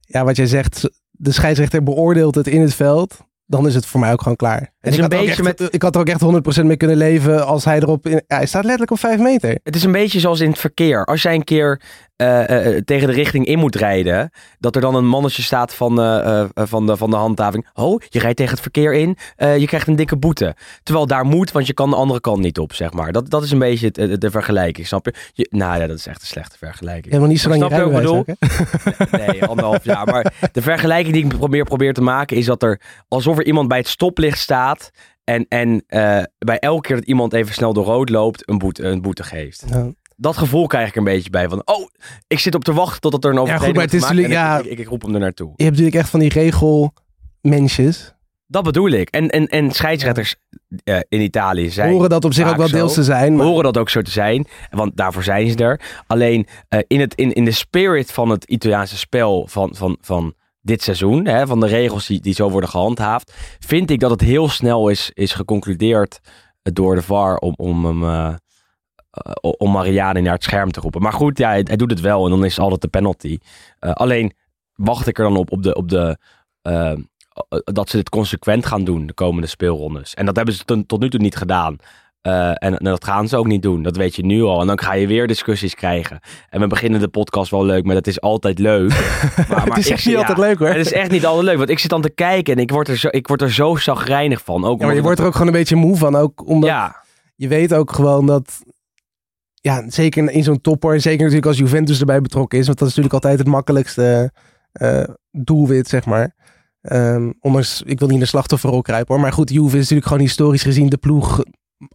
ja, 0.00 0.24
wat 0.24 0.36
jij 0.36 0.46
zegt, 0.46 0.88
de 1.10 1.32
scheidsrechter 1.32 1.82
beoordeelt 1.82 2.34
het 2.34 2.46
in 2.46 2.60
het 2.60 2.74
veld. 2.74 3.18
Dan 3.46 3.66
is 3.66 3.74
het 3.74 3.86
voor 3.86 4.00
mij 4.00 4.12
ook 4.12 4.22
gewoon 4.22 4.36
klaar. 4.36 4.72
En 4.84 4.90
is 4.92 4.98
ik, 4.98 5.04
een 5.04 5.16
had 5.18 5.26
beetje 5.26 5.44
echt, 5.44 5.60
met- 5.60 5.74
ik 5.74 5.82
had 5.82 5.94
er 5.94 6.00
ook 6.00 6.08
echt 6.08 6.60
100% 6.62 6.64
mee 6.66 6.76
kunnen 6.76 6.96
leven 6.96 7.46
als 7.46 7.64
hij 7.64 7.76
erop... 7.80 8.06
In, 8.06 8.22
ja, 8.26 8.36
hij 8.36 8.46
staat 8.46 8.62
letterlijk 8.62 8.90
op 8.90 8.98
5 8.98 9.18
meter. 9.18 9.58
Het 9.62 9.76
is 9.76 9.84
een 9.84 9.92
beetje 9.92 10.20
zoals 10.20 10.40
in 10.40 10.50
het 10.50 10.58
verkeer. 10.58 11.04
Als 11.04 11.22
jij 11.22 11.34
een 11.34 11.44
keer 11.44 11.80
eh, 12.16 12.42
eh, 12.48 12.76
eh, 12.76 12.82
tegen 12.84 13.06
de 13.08 13.14
richting 13.14 13.46
in 13.46 13.58
moet 13.58 13.74
rijden, 13.76 14.30
dat 14.58 14.74
er 14.74 14.80
dan 14.80 14.94
een 14.94 15.06
mannetje 15.06 15.42
staat 15.42 15.74
van, 15.74 16.00
eh, 16.00 16.18
eh, 16.18 16.40
eh, 16.54 16.64
van, 16.66 16.86
de, 16.86 16.96
van 16.96 17.10
de 17.10 17.16
handhaving. 17.16 17.68
Oh, 17.74 18.00
je 18.08 18.18
rijdt 18.18 18.36
tegen 18.36 18.52
het 18.52 18.60
verkeer 18.62 18.94
in, 18.94 19.16
eh, 19.36 19.58
je 19.58 19.66
krijgt 19.66 19.86
een 19.88 19.96
dikke 19.96 20.16
boete. 20.16 20.54
Terwijl 20.82 21.06
daar 21.06 21.24
moet, 21.24 21.52
want 21.52 21.66
je 21.66 21.72
kan 21.74 21.90
de 21.90 21.96
andere 21.96 22.20
kant 22.20 22.38
niet 22.40 22.58
op, 22.58 22.72
zeg 22.74 22.92
maar. 22.92 23.12
Dat, 23.12 23.30
dat 23.30 23.42
is 23.42 23.50
een 23.50 23.58
beetje 23.58 23.90
eh, 23.92 24.12
de 24.18 24.30
vergelijking, 24.30 24.86
snap 24.86 25.04
je? 25.06 25.14
je? 25.32 25.46
Nou 25.50 25.80
ja, 25.80 25.86
dat 25.86 25.98
is 25.98 26.06
echt 26.06 26.20
een 26.20 26.26
slechte 26.26 26.58
vergelijking. 26.58 27.14
Nog 27.14 27.26
niet 27.28 27.40
zo 27.40 27.48
lang 27.48 27.60
je 27.60 27.76
je 27.76 28.36
hè? 29.10 29.26
Nee, 29.26 29.44
anderhalf 29.44 29.84
jaar. 29.84 30.06
Maar 30.06 30.32
de 30.52 30.62
vergelijking 30.62 31.14
die 31.14 31.24
ik 31.24 31.38
probeer, 31.38 31.64
probeer 31.64 31.92
te 31.92 32.02
maken 32.02 32.36
is 32.36 32.46
dat 32.46 32.62
er 32.62 32.80
alsof 33.08 33.38
er 33.38 33.44
iemand 33.46 33.68
bij 33.68 33.78
het 33.78 33.88
stoplicht 33.88 34.38
staat. 34.38 34.73
En, 35.24 35.46
en 35.48 35.84
eh, 35.86 36.22
bij 36.38 36.58
elke 36.58 36.80
keer 36.80 36.96
dat 36.96 37.04
iemand 37.04 37.32
even 37.32 37.54
snel 37.54 37.72
door 37.72 37.84
rood 37.84 38.08
loopt, 38.08 38.48
een 38.48 38.58
boete, 38.58 38.82
een 38.82 39.02
boete 39.02 39.22
geeft. 39.22 39.64
Ja. 39.68 39.92
Dat 40.16 40.36
gevoel 40.36 40.66
krijg 40.66 40.88
ik 40.88 40.96
een 40.96 41.04
beetje 41.04 41.30
bij. 41.30 41.48
Van, 41.48 41.62
oh, 41.64 41.88
ik 42.26 42.38
zit 42.38 42.54
op 42.54 42.64
te 42.64 42.72
wachten 42.72 43.00
totdat 43.00 43.24
er 43.24 43.30
een 43.30 43.38
overtreding 43.38 43.74
maar 43.74 43.84
het 43.84 43.92
wordt 43.92 44.18
is 44.18 44.24
gemaakt 44.26 44.60
en 44.60 44.66
ik, 44.66 44.72
ik, 44.72 44.78
ik 44.78 44.88
roep 44.88 45.02
hem 45.02 45.14
er 45.14 45.20
naartoe. 45.20 45.52
Je 45.56 45.64
hebt 45.64 45.76
natuurlijk 45.76 46.02
echt 46.02 46.10
van 46.10 46.20
die 46.20 46.28
regelmensjes. 46.28 48.14
Dat 48.46 48.64
bedoel 48.64 48.90
ik. 48.90 49.08
En, 49.08 49.28
en, 49.28 49.46
en 49.46 49.70
scheidsrechters 49.70 50.36
eh, 50.84 50.98
in 51.08 51.20
Italië 51.20 51.70
zijn... 51.70 51.92
Horen 51.92 52.08
dat 52.08 52.24
op 52.24 52.32
zich 52.32 52.48
ook 52.48 52.56
wel 52.56 52.68
zo. 52.68 52.76
deels 52.76 52.94
te 52.94 53.02
zijn. 53.02 53.36
Maar 53.36 53.46
horen 53.46 53.64
dat 53.64 53.78
ook 53.78 53.88
zo 53.88 54.02
te 54.02 54.10
zijn, 54.10 54.46
want 54.70 54.96
daarvoor 54.96 55.22
zijn 55.22 55.50
ze 55.50 55.56
er. 55.56 55.80
Alleen 56.06 56.46
eh, 56.68 56.78
in, 56.86 57.00
het, 57.00 57.14
in, 57.14 57.32
in 57.32 57.44
de 57.44 57.50
spirit 57.50 58.12
van 58.12 58.30
het 58.30 58.44
Italiaanse 58.44 58.96
spel 58.96 59.46
van, 59.46 59.74
van, 59.74 59.96
van 60.00 60.34
dit 60.64 60.82
seizoen, 60.82 61.26
hè, 61.26 61.46
van 61.46 61.60
de 61.60 61.66
regels 61.66 62.06
die, 62.06 62.20
die 62.20 62.34
zo 62.34 62.50
worden 62.50 62.70
gehandhaafd, 62.70 63.32
vind 63.58 63.90
ik 63.90 64.00
dat 64.00 64.10
het 64.10 64.20
heel 64.20 64.48
snel 64.48 64.88
is, 64.88 65.10
is 65.14 65.32
geconcludeerd 65.32 66.20
door 66.62 66.94
de 66.94 67.02
VAR 67.02 67.36
om, 67.36 67.54
om 67.56 67.84
hem. 67.84 68.04
eh, 68.04 68.34
om 69.40 69.70
Mariani 69.70 70.20
naar 70.20 70.32
het 70.32 70.42
scherm 70.42 70.72
te 70.72 70.80
roepen. 70.80 71.02
Maar 71.02 71.12
goed, 71.12 71.38
ja, 71.38 71.50
hij, 71.50 71.62
doet 71.62 71.90
het 71.90 72.00
wel 72.00 72.24
en 72.24 72.30
dan 72.30 72.44
is 72.44 72.54
het 72.54 72.64
altijd 72.64 72.80
de 72.80 72.88
penalty. 72.88 73.38
Eh, 73.78 73.90
alleen 73.92 74.32
wacht 74.74 75.06
ik 75.06 75.18
er 75.18 75.24
dan 75.24 75.36
op, 75.36 75.52
op, 75.52 75.62
de, 75.62 75.74
op 75.74 75.88
de, 75.88 76.18
dat 77.64 77.88
ze 77.88 77.96
dit 77.96 78.08
consequent 78.08 78.66
gaan 78.66 78.84
doen 78.84 79.06
de 79.06 79.14
komende 79.14 79.46
speelrondes. 79.46 80.14
En 80.14 80.26
dat 80.26 80.36
hebben 80.36 80.54
ze 80.54 80.84
tot 80.86 81.00
nu 81.00 81.10
toe 81.10 81.20
niet 81.20 81.36
gedaan. 81.36 81.76
Eh, 82.24 82.48
en, 82.48 82.56
en 82.58 82.84
dat 82.84 83.04
gaan 83.04 83.28
ze 83.28 83.36
ook 83.36 83.46
niet 83.46 83.62
doen. 83.62 83.82
Dat 83.82 83.96
weet 83.96 84.16
je 84.16 84.24
nu 84.24 84.42
al. 84.42 84.60
En 84.60 84.66
dan 84.66 84.80
ga 84.80 84.92
je 84.92 85.06
weer 85.06 85.26
discussies 85.26 85.74
krijgen. 85.74 86.20
En 86.48 86.60
we 86.60 86.66
beginnen 86.66 87.00
de 87.00 87.08
podcast 87.08 87.50
wel 87.50 87.64
leuk, 87.64 87.84
maar 87.84 87.94
dat 87.94 88.06
is 88.06 88.20
altijd 88.20 88.58
leuk. 88.58 88.90
Maar, 89.48 89.64
het 89.66 89.76
is 89.76 89.86
ik 89.86 89.92
echt 89.92 90.02
zie- 90.02 90.10
niet 90.10 90.20
ja, 90.20 90.26
altijd 90.26 90.38
leuk 90.48 90.58
hoor. 90.58 90.68
Het 90.68 90.86
is 90.86 90.92
echt 90.92 91.10
niet 91.10 91.26
altijd 91.26 91.44
leuk. 91.44 91.56
Want 91.56 91.68
ik 91.68 91.78
zit 91.78 91.90
dan 91.90 92.02
te 92.02 92.10
kijken 92.10 92.54
en 92.56 92.60
ik 92.62 92.70
word 92.70 92.88
er 92.88 92.96
zo, 92.96 93.08
ik 93.10 93.26
word 93.26 93.42
er 93.42 93.52
zo 93.52 93.76
zagrijnig 93.76 94.42
van. 94.44 94.64
Ook 94.64 94.80
Ja, 94.80 94.86
maar 94.86 94.94
je 94.94 95.02
wordt 95.02 95.18
er 95.18 95.26
ook 95.26 95.32
gewoon 95.32 95.46
een 95.46 95.52
beetje 95.52 95.76
moe 95.76 95.96
van. 95.96 96.16
Ook 96.16 96.46
omdat 96.48 96.68
Ja, 96.68 96.96
je 97.36 97.48
weet 97.48 97.74
ook 97.74 97.92
gewoon 97.92 98.26
dat... 98.26 98.52
Ja, 99.54 99.90
zeker 99.90 100.30
in 100.30 100.42
zo'n 100.44 100.60
topper. 100.60 100.92
En 100.94 101.00
zeker 101.00 101.18
natuurlijk 101.20 101.46
als 101.46 101.58
Juventus 101.58 102.00
erbij 102.00 102.20
betrokken 102.20 102.58
is. 102.58 102.66
Want 102.66 102.78
dat 102.78 102.88
is 102.88 102.94
natuurlijk 102.94 103.24
altijd 103.24 103.42
het 103.44 103.54
makkelijkste 103.54 104.32
eh, 104.72 105.04
doelwit, 105.30 105.88
zeg 105.88 106.04
maar. 106.04 106.34
Ehm, 106.80 107.32
ondanks, 107.40 107.82
ik 107.82 107.98
wil 107.98 108.08
niet 108.08 108.16
in 108.16 108.22
de 108.22 108.28
slachtofferrol 108.28 108.82
kruipen 108.82 109.14
hoor. 109.14 109.22
Maar 109.22 109.32
goed, 109.32 109.50
Juve 109.50 109.74
is 109.76 109.80
natuurlijk 109.80 110.06
gewoon 110.06 110.22
historisch 110.22 110.62
gezien 110.62 110.88
de 110.88 110.96
ploeg. 110.96 111.42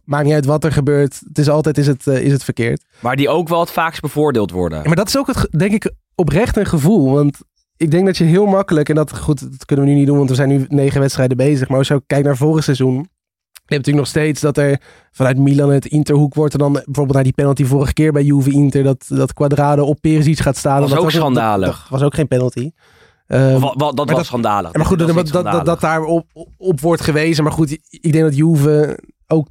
Maakt 0.04 0.24
niet 0.24 0.34
uit 0.34 0.44
wat 0.44 0.64
er 0.64 0.72
gebeurt. 0.72 1.20
Het 1.28 1.38
is 1.38 1.48
altijd 1.48 1.78
is 1.78 1.86
het, 1.86 2.06
eh, 2.06 2.20
is 2.20 2.32
het 2.32 2.44
verkeerd. 2.44 2.84
maar 3.00 3.16
die 3.16 3.28
ook 3.28 3.48
wel 3.48 3.60
het 3.60 3.70
vaakst 3.70 4.00
bevoordeeld 4.00 4.50
worden. 4.50 4.78
Ja, 4.78 4.84
maar 4.86 4.96
dat 4.96 5.08
is 5.08 5.18
ook, 5.18 5.26
het, 5.26 5.48
denk 5.50 5.72
ik, 5.72 5.92
oprecht 6.14 6.56
een 6.56 6.66
gevoel. 6.66 7.12
Want 7.12 7.38
ik 7.76 7.90
denk 7.90 8.06
dat 8.06 8.16
je 8.16 8.24
heel 8.24 8.46
makkelijk, 8.46 8.88
en 8.88 8.94
dat, 8.94 9.18
goed, 9.18 9.40
dat 9.40 9.64
kunnen 9.64 9.84
we 9.84 9.90
nu 9.90 9.96
niet 9.96 10.06
doen, 10.06 10.16
want 10.16 10.28
we 10.28 10.34
zijn 10.34 10.48
nu 10.48 10.64
negen 10.68 11.00
wedstrijden 11.00 11.36
bezig. 11.36 11.68
Maar 11.68 11.78
als 11.78 11.88
je 11.88 11.94
ook 11.94 12.02
kijkt 12.06 12.26
naar 12.26 12.36
vorig 12.36 12.64
seizoen. 12.64 13.08
Je 13.52 13.76
hebt 13.76 13.86
natuurlijk 13.86 13.96
nog 13.96 14.24
steeds 14.24 14.40
dat 14.40 14.56
er 14.56 14.80
vanuit 15.10 15.38
Milan 15.38 15.70
het 15.70 15.86
Interhoek 15.86 16.34
wordt. 16.34 16.52
En 16.52 16.58
dan 16.58 16.72
bijvoorbeeld 16.72 17.12
naar 17.12 17.22
die 17.22 17.32
penalty 17.32 17.64
vorige 17.64 17.92
keer 17.92 18.12
bij 18.12 18.22
Juve 18.22 18.50
Inter. 18.50 18.82
Dat, 18.82 19.04
dat 19.08 19.32
Quadrado 19.32 19.84
op 19.84 20.00
Perisic 20.00 20.38
gaat 20.38 20.56
staan. 20.56 20.80
Was 20.80 20.90
dat 20.90 20.98
ook 20.98 21.10
schandalig. 21.10 21.80
Dat, 21.80 21.88
was 21.88 22.02
ook 22.02 22.14
geen 22.14 22.28
penalty. 22.28 22.70
Ehm, 23.26 23.60
dat 23.60 23.94
was 23.94 24.06
dat- 24.06 24.26
schandalig. 24.26 24.72
maar 24.72 24.86
goed, 24.86 24.98
dat, 25.32 25.64
dat, 25.64 25.80
daar 25.80 26.02
op, 26.02 26.26
op 26.56 26.80
wordt 26.80 27.02
gewezen. 27.02 27.44
Maar 27.44 27.52
goed, 27.52 27.78
ik 27.90 28.12
denk 28.12 28.24
dat 28.24 28.36
Juve 28.36 28.98
ook 29.26 29.48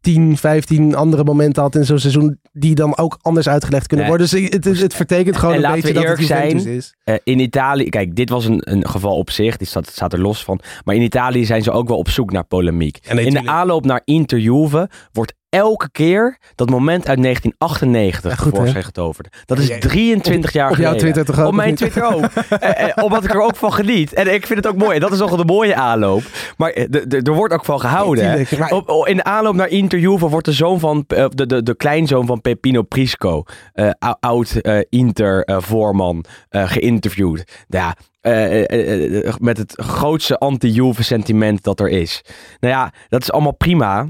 10, 0.00 0.36
15 0.36 0.94
andere 0.94 1.24
momenten 1.24 1.62
had 1.62 1.74
in 1.74 1.84
zo'n 1.84 1.98
seizoen. 1.98 2.38
die 2.52 2.74
dan 2.74 2.96
ook 2.96 3.18
anders 3.22 3.48
uitgelegd 3.48 3.86
kunnen 3.86 4.06
worden. 4.06 4.28
Dus 4.30 4.42
het, 4.42 4.64
het, 4.64 4.80
het 4.80 4.94
vertekent 4.94 5.36
gewoon 5.36 5.54
En 5.54 5.64
een 5.64 5.72
beetje 5.72 5.92
dat 5.92 6.04
het 6.04 6.18
Juventus 6.18 6.62
zijn, 6.62 6.76
is. 6.76 6.94
Eh, 7.04 7.14
in 7.24 7.38
Italië, 7.38 7.88
kijk, 7.88 8.16
dit 8.16 8.28
was 8.28 8.44
een, 8.44 8.60
een 8.72 8.88
geval 8.88 9.16
op 9.16 9.30
zich, 9.30 9.56
die 9.56 9.66
staat, 9.66 9.86
staat 9.86 10.12
er 10.12 10.20
los 10.20 10.44
van. 10.44 10.60
Maar 10.84 10.94
in 10.94 11.02
Italië 11.02 11.44
zijn 11.44 11.62
ze 11.62 11.70
ook 11.70 11.88
wel 11.88 11.98
op 11.98 12.08
zoek 12.08 12.32
naar 12.32 12.44
polemiek. 12.44 12.98
Nee, 13.12 13.26
in 13.26 13.32
de 13.32 13.46
aanloop 13.46 13.84
naar 13.84 14.02
Inter 14.04 14.38
Juve 14.38 14.88
wordt 15.12 15.34
elke 15.50 15.90
keer 15.90 16.38
dat 16.54 16.70
moment 16.70 17.08
uit 17.08 17.22
1998 17.22 18.30
Ja, 18.30 18.36
goed, 18.36 18.50
tevoorschijn 18.50 18.78
hè? 18.80 18.84
getoverd. 18.86 19.36
Dat 19.44 19.58
is 19.58 19.66
Ja, 19.66 19.78
23 19.78 20.52
jaar 20.52 20.70
op 20.70 20.76
jouw 20.76 20.84
geleden. 20.92 21.12
Twitter 21.12 21.34
toch 21.34 21.44
ook, 21.44 21.48
Op 21.50 21.54
mijn? 21.54 21.74
Twitter 21.74 22.02
ook. 22.14 22.24
Eh, 22.60 22.88
eh, 22.88 23.04
omdat 23.04 23.24
ik 23.24 23.34
er 23.34 23.40
ook 23.42 23.56
van 23.56 23.72
geniet. 23.72 24.12
En 24.12 24.34
ik 24.34 24.46
vind 24.46 24.64
het 24.64 24.72
ook 24.72 24.78
mooi. 24.78 24.94
En 24.94 25.00
dat 25.00 25.12
is 25.12 25.18
nog 25.18 25.36
de 25.36 25.44
mooie 25.44 25.74
aanloop. 25.74 26.22
Maar 26.56 26.70
eh, 26.70 27.26
er 27.26 27.34
wordt 27.34 27.54
ook 27.54 27.64
van 27.64 27.80
gehouden. 27.80 28.46
maar- 28.58 28.70
Op, 28.70 29.06
in 29.08 29.16
de 29.16 29.24
aanloop 29.24 29.54
naar 29.54 29.68
Inter 29.68 29.98
Juve 29.98 30.28
wordt 30.28 30.46
de 30.46 30.52
zoon 30.52 30.80
van 30.80 31.04
eh, 31.06 31.24
de, 31.28 31.46
de, 31.46 31.62
de 31.62 31.74
kleinzoon 31.76 32.26
van 32.26 32.40
Pepino 32.40 32.82
Prisco, 32.82 33.42
eh, 33.72 33.90
ou- 33.98 34.16
oud 34.20 34.50
eh, 34.50 34.78
Inter 34.88 35.44
eh, 35.44 35.56
voorman, 35.60 36.24
eh, 36.48 36.68
geïnterviewd. 36.70 37.64
Ja, 37.68 37.96
eh, 38.20 38.62
eh, 38.70 39.26
eh, 39.26 39.34
met 39.38 39.56
het 39.58 39.72
grootste 39.76 40.38
anti-Juve 40.38 41.02
sentiment 41.02 41.62
dat 41.62 41.80
er 41.80 41.88
is. 41.88 42.22
Nou 42.60 42.74
ja, 42.74 42.92
dat 43.08 43.22
is 43.22 43.32
allemaal 43.32 43.54
prima. 43.56 44.06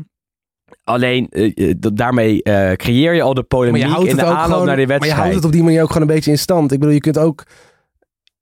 Alleen 0.91 1.29
eh, 1.29 1.71
eh, 1.71 1.75
daarmee 1.79 2.43
eh, 2.43 2.73
creëer 2.73 3.15
je 3.15 3.23
al 3.23 3.35
de 3.35 3.41
Maar 3.41 3.49
polemiek 3.49 3.83
je 3.83 3.89
houdt 3.89 4.09
in 4.09 4.17
de 4.17 4.25
aanloop 4.25 4.45
gewoon, 4.45 4.67
naar 4.67 4.77
die 4.77 4.87
maar 4.87 4.95
je 4.95 5.01
wedstrijd. 5.01 5.21
houdt 5.21 5.35
het 5.35 5.45
op 5.45 5.53
die 5.53 5.63
manier 5.63 5.83
ook 5.83 5.93
gewoon 5.93 6.09
een 6.09 6.15
beetje 6.15 6.31
in 6.31 6.39
stand. 6.39 6.73
Ik 6.73 6.79
bedoel, 6.79 6.95
je 6.95 7.01
kunt 7.01 7.19
ook 7.19 7.47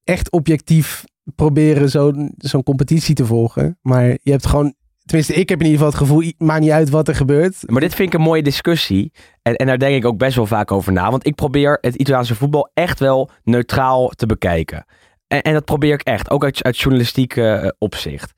echt 0.04 0.30
objectief 0.30 1.04
proberen 1.34 1.88
zo'n 1.88 2.34
zo'n 2.36 2.62
competitie 2.62 3.14
te 3.14 3.26
volgen. 3.26 3.78
Maar 3.82 4.18
je 4.22 4.30
hebt 4.30 4.46
gewoon, 4.46 4.74
tenminste 5.04 5.34
ik 5.34 5.48
heb 5.48 5.58
in 5.60 5.66
ieder 5.66 5.80
geval 5.80 5.98
het 6.00 6.08
gevoel, 6.08 6.32
maakt 6.38 6.60
niet 6.60 6.70
uit 6.70 6.90
wat 6.90 7.08
er 7.08 7.14
gebeurt. 7.14 7.62
Maar 7.66 7.80
dit 7.80 7.94
vind 7.94 8.12
ik 8.12 8.18
een 8.18 8.26
mooie 8.26 8.42
discussie. 8.42 9.12
En, 9.42 9.56
en 9.56 9.66
daar 9.66 9.78
denk 9.78 9.96
ik 9.96 10.04
ook 10.04 10.18
best 10.18 10.36
wel 10.36 10.46
vaak 10.46 10.72
over 10.72 10.92
na. 10.92 11.10
Want 11.10 11.26
ik 11.26 11.34
probeer 11.34 11.78
het 11.80 11.94
Italiaanse 11.94 12.34
voetbal 12.34 12.70
echt 12.74 12.98
wel 12.98 13.30
neutraal 13.44 14.08
te 14.08 14.26
bekijken. 14.26 14.84
En, 15.26 15.42
en 15.42 15.52
dat 15.52 15.64
probeer 15.64 15.92
ik 15.92 16.02
echt. 16.02 16.30
Ook 16.30 16.44
uit, 16.44 16.62
uit 16.62 16.78
journalistiek 16.78 17.40
opzicht. 17.78 18.32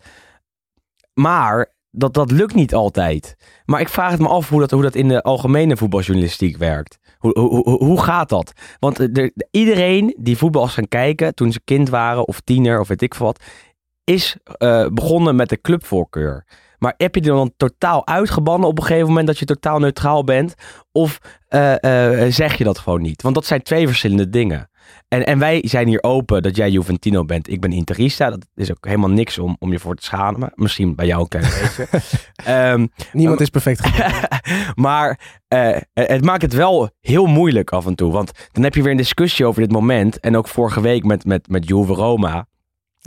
Maar 1.15 1.73
dat, 1.91 2.15
dat 2.15 2.31
lukt 2.31 2.55
niet 2.55 2.75
altijd. 2.75 3.37
Maar 3.65 3.81
ik 3.81 3.89
vraag 3.89 4.11
het 4.11 4.21
me 4.21 4.29
af 4.29 4.49
hoe 4.49 4.61
dat, 4.61 4.71
hoe 4.71 4.83
dat 4.83 4.95
in 4.95 5.09
de 5.09 5.23
algemene 5.23 5.77
voetbaljournalistiek 5.77 6.57
werkt. 6.57 6.99
Hoe, 7.19 7.39
hoe, 7.39 7.85
hoe, 7.85 8.03
gaat 8.03 8.29
dat? 8.29 8.53
Want 8.79 9.01
eh, 9.01 9.07
de, 9.11 9.33
de- 9.35 9.49
iedereen 9.51 10.17
die 10.21 10.37
voetbal 10.37 10.65
is 10.65 10.73
gaan 10.75 10.89
kijken 10.89 11.35
toen 11.35 11.53
ze 11.53 11.61
kind 11.65 11.89
waren 11.89 12.27
of 12.29 12.41
tiener 12.41 12.81
of 12.81 12.89
weet 12.89 13.03
ik 13.03 13.15
wat, 13.15 13.43
is 14.05 14.37
eh, 14.43 14.87
begonnen 14.93 15.37
met 15.37 15.49
de 15.49 15.61
clubvoorkeur. 15.61 16.47
Maar 16.79 16.95
heb 16.97 17.15
je 17.15 17.21
er 17.21 17.27
dan 17.27 17.53
totaal 17.57 18.07
uitgebannen 18.07 18.69
op 18.69 18.79
een 18.79 18.85
gegeven 18.85 19.09
moment 19.09 19.27
dat 19.27 19.39
je 19.39 19.45
totaal 19.45 19.79
neutraal 19.79 20.25
bent? 20.25 20.55
Of 20.93 21.19
eh, 21.49 22.27
zeg 22.29 22.55
je 22.55 22.65
dat 22.65 22.79
gewoon 22.79 23.03
niet? 23.03 23.23
Want 23.23 23.35
dat 23.35 23.45
zijn 23.47 23.63
twee 23.63 23.87
verschillende 23.87 24.29
dingen. 24.29 24.71
En, 25.09 25.27
en 25.27 25.39
wij 25.39 25.63
zijn 25.67 25.89
hier 25.89 26.03
open 26.03 26.43
dat 26.43 26.57
jij 26.57 26.71
Juventino 26.71 27.25
bent. 27.25 27.51
Ik 27.51 27.61
ben 27.61 27.73
Interista. 27.73 28.31
Dat 28.31 28.47
is 28.55 28.71
ook 28.71 28.87
helemaal 28.87 29.11
niks 29.11 29.39
om, 29.39 29.57
om 29.59 29.73
je 29.73 29.79
voor 29.79 29.95
te 29.95 30.05
schamen. 30.05 30.53
Misschien 30.55 30.95
bij 30.95 31.07
jou 31.07 31.21
een 31.21 31.29
klein 31.29 31.45
beetje. 31.61 31.89
Ehm, 32.45 32.87
Niemand 33.13 33.41
is 33.41 33.49
perfect. 33.49 33.91
maar 34.75 35.41
eh, 35.49 35.77
het 35.93 36.25
maakt 36.25 36.43
het 36.43 36.53
wel 36.53 36.91
heel 37.01 37.27
moeilijk 37.27 37.71
af 37.71 37.87
en 37.87 37.95
toe. 37.95 38.13
Want 38.13 38.49
dan 38.53 38.63
heb 38.63 38.75
je 38.75 38.83
weer 38.83 38.91
een 38.91 38.97
discussie 38.97 39.47
over 39.47 39.61
dit 39.61 39.73
moment. 39.73 40.21
En 40.21 40.37
ook 40.37 40.49
vorige 40.49 40.81
week 40.81 41.05
met, 41.05 41.25
met, 41.25 41.49
met 41.49 41.69
Juve 41.69 41.93
Roma. 41.93 42.47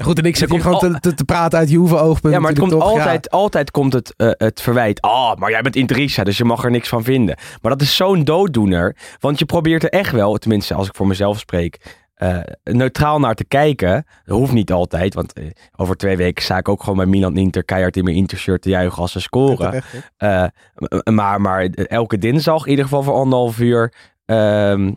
Goed, 0.02 0.20
en 0.20 0.26
ik 0.26 0.36
zit 0.36 0.48
Er 0.50 0.54
hier 0.56 0.64
gewoon 0.64 0.80
al- 0.80 0.90
te, 0.92 1.00
te, 1.00 1.14
te 1.14 1.24
praten 1.26 1.60
uit 1.60 1.70
Juve-oogpunt. 1.70 2.34
Ja, 2.34 2.40
maar 2.40 2.50
het 2.50 2.60
komt 2.60 2.72
ja. 2.72 2.78
altijd, 2.78 3.32
altijd 3.32 3.72
komt 3.72 3.94
het, 3.94 4.14
eh, 4.18 4.30
het 4.32 4.62
verwijt. 4.62 5.02
Ah, 5.02 5.36
maar 5.36 5.50
jij 5.50 5.62
bent 5.62 5.76
Interisa, 5.76 6.24
dus 6.24 6.38
je 6.38 6.44
mag 6.46 6.64
er 6.64 6.72
niks 6.72 6.90
van 6.90 7.04
vinden. 7.04 7.38
Maar 7.62 7.72
dat 7.72 7.82
is 7.82 7.96
zo'n 7.96 8.24
dooddoener. 8.24 8.96
Want 9.20 9.40
je 9.40 9.46
probeert 9.46 9.84
er 9.84 9.90
echt 9.90 10.12
wel, 10.12 10.38
tenminste 10.38 10.74
als 10.74 10.88
ik 10.88 10.96
voor 10.96 11.08
mezelf 11.08 11.40
spreek, 11.40 12.02
eh, 12.14 12.38
neutraal 12.64 13.20
naar 13.20 13.36
te 13.36 13.46
kijken. 13.46 14.06
Dat 14.26 14.38
hoeft 14.38 14.52
niet 14.54 14.72
altijd, 14.72 15.14
want 15.14 15.34
eh, 15.34 15.46
over 15.76 15.96
twee 15.96 16.18
weken 16.18 16.44
sta 16.44 16.58
ik 16.58 16.70
ook 16.70 16.80
gewoon 16.80 16.98
bij 16.98 17.06
Milan 17.06 17.38
Inter 17.38 17.64
keihard 17.64 17.98
in 17.98 18.04
mijn 18.04 18.16
Intershirt 18.16 18.62
te 18.62 18.70
juichen 18.70 19.02
als 19.02 19.12
ze 19.12 19.20
scoren. 19.20 19.84
Maar, 21.14 21.42
maar 21.42 21.66
elke 21.74 22.18
dinsdag, 22.18 22.64
in 22.64 22.70
ieder 22.70 22.86
geval 22.86 23.04
voor 23.04 23.14
anderhalf 23.14 23.60
uur. 23.60 23.94
ehm 24.26 24.92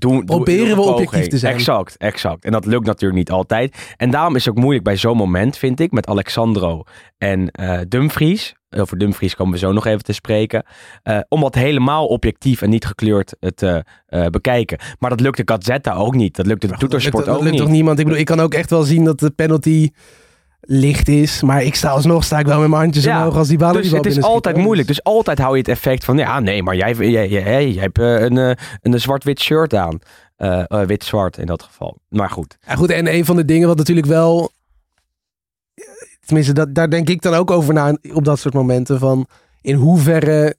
doen, 0.00 0.24
Proberen 0.24 0.76
we 0.76 0.82
objectief 0.82 1.26
te 1.26 1.38
zijn. 1.38 1.54
Exact, 1.54 1.96
exact. 1.96 2.44
En 2.44 2.52
dat 2.52 2.66
lukt 2.66 2.86
natuurlijk 2.86 3.18
niet 3.18 3.30
altijd. 3.30 3.92
En 3.96 4.10
daarom 4.10 4.36
is 4.36 4.44
het 4.44 4.54
ook 4.56 4.60
moeilijk 4.60 4.84
bij 4.84 4.96
zo'n 4.96 5.16
moment, 5.16 5.56
vind 5.56 5.80
ik, 5.80 5.90
met 5.92 6.06
Alexandro 6.06 6.82
en 7.18 7.50
eh, 7.50 7.80
Dumfries. 7.88 8.56
Over 8.76 8.98
Dumfries 8.98 9.34
komen 9.36 9.52
we 9.52 9.58
zo 9.58 9.72
nog 9.72 9.86
even 9.86 10.02
te 10.02 10.12
spreken. 10.12 10.64
eh, 11.02 11.18
om 11.28 11.40
wat 11.40 11.54
helemaal 11.54 12.06
objectief 12.06 12.62
en 12.62 12.70
niet 12.70 12.84
gekleurd 12.86 13.36
eh, 13.40 13.50
te 13.50 13.84
eh, 14.06 14.26
bekijken. 14.26 14.78
Maar 14.98 15.10
dat 15.10 15.20
lukte 15.20 15.42
Gazzetta 15.44 15.94
ook 15.94 16.14
niet. 16.14 16.36
Dat 16.36 16.46
lukte 16.46 16.66
de 16.66 16.72
Maar 16.72 16.80
goed, 16.80 16.90
toetersport 16.90 17.24
dat 17.24 17.34
ook 17.34 17.40
lukt 17.40 17.52
niet. 17.54 17.62
toch 17.62 17.70
niemand? 17.70 17.98
Ik 17.98 18.04
bedoel, 18.04 18.20
ik 18.20 18.26
kan 18.26 18.40
ook 18.40 18.54
echt 18.54 18.70
wel 18.70 18.82
zien 18.82 19.04
dat 19.04 19.18
de 19.20 19.30
penalty 19.30 19.90
licht 20.60 21.08
is. 21.08 21.42
Maar 21.42 21.62
ik 21.62 21.74
sta 21.74 21.88
alsnog 21.88 22.24
sta 22.24 22.38
ik 22.38 22.46
wel 22.46 22.60
met 22.60 22.68
mijn 22.68 22.82
handjes 22.82 23.04
Ja, 23.04 23.18
omhoog 23.18 23.36
als 23.36 23.48
die 23.48 23.58
bal 23.58 23.72
Dus 23.72 23.90
het 23.90 24.06
is 24.06 24.22
altijd 24.22 24.56
moeilijk. 24.56 24.88
Dus 24.88 25.02
altijd 25.02 25.38
hou 25.38 25.52
je 25.52 25.58
het 25.58 25.68
effect 25.68 26.04
van, 26.04 26.18
ja, 26.18 26.40
nee, 26.40 26.62
maar 26.62 26.76
jij, 26.76 26.94
jij, 26.94 27.28
jij, 27.28 27.70
jij 27.70 27.82
hebt 27.82 27.98
eh, 27.98 28.20
een, 28.20 28.38
eh, 28.38 28.50
een 28.82 29.00
zwart-wit 29.00 29.40
shirt 29.40 29.74
aan. 29.74 29.98
Eh, 30.36 30.82
Wit-zwart 30.86 31.38
in 31.38 31.46
dat 31.46 31.62
geval. 31.62 31.98
Maar 32.08 32.30
goed. 32.30 32.56
Ja, 32.66 32.74
goed, 32.74 32.90
en 32.90 33.14
een 33.14 33.24
van 33.24 33.36
de 33.36 33.44
dingen 33.44 33.68
wat 33.68 33.76
natuurlijk 33.76 34.06
wel... 34.06 34.50
Tenminste, 36.24 36.52
dat, 36.52 36.74
daar 36.74 36.90
denk 36.90 37.08
ik 37.08 37.22
dan 37.22 37.34
ook 37.34 37.50
over 37.50 37.74
na 37.74 37.96
op 38.12 38.24
dat 38.24 38.38
soort 38.38 38.54
momenten. 38.54 38.98
Van 38.98 39.26
in 39.60 39.74
hoeverre 39.74 40.56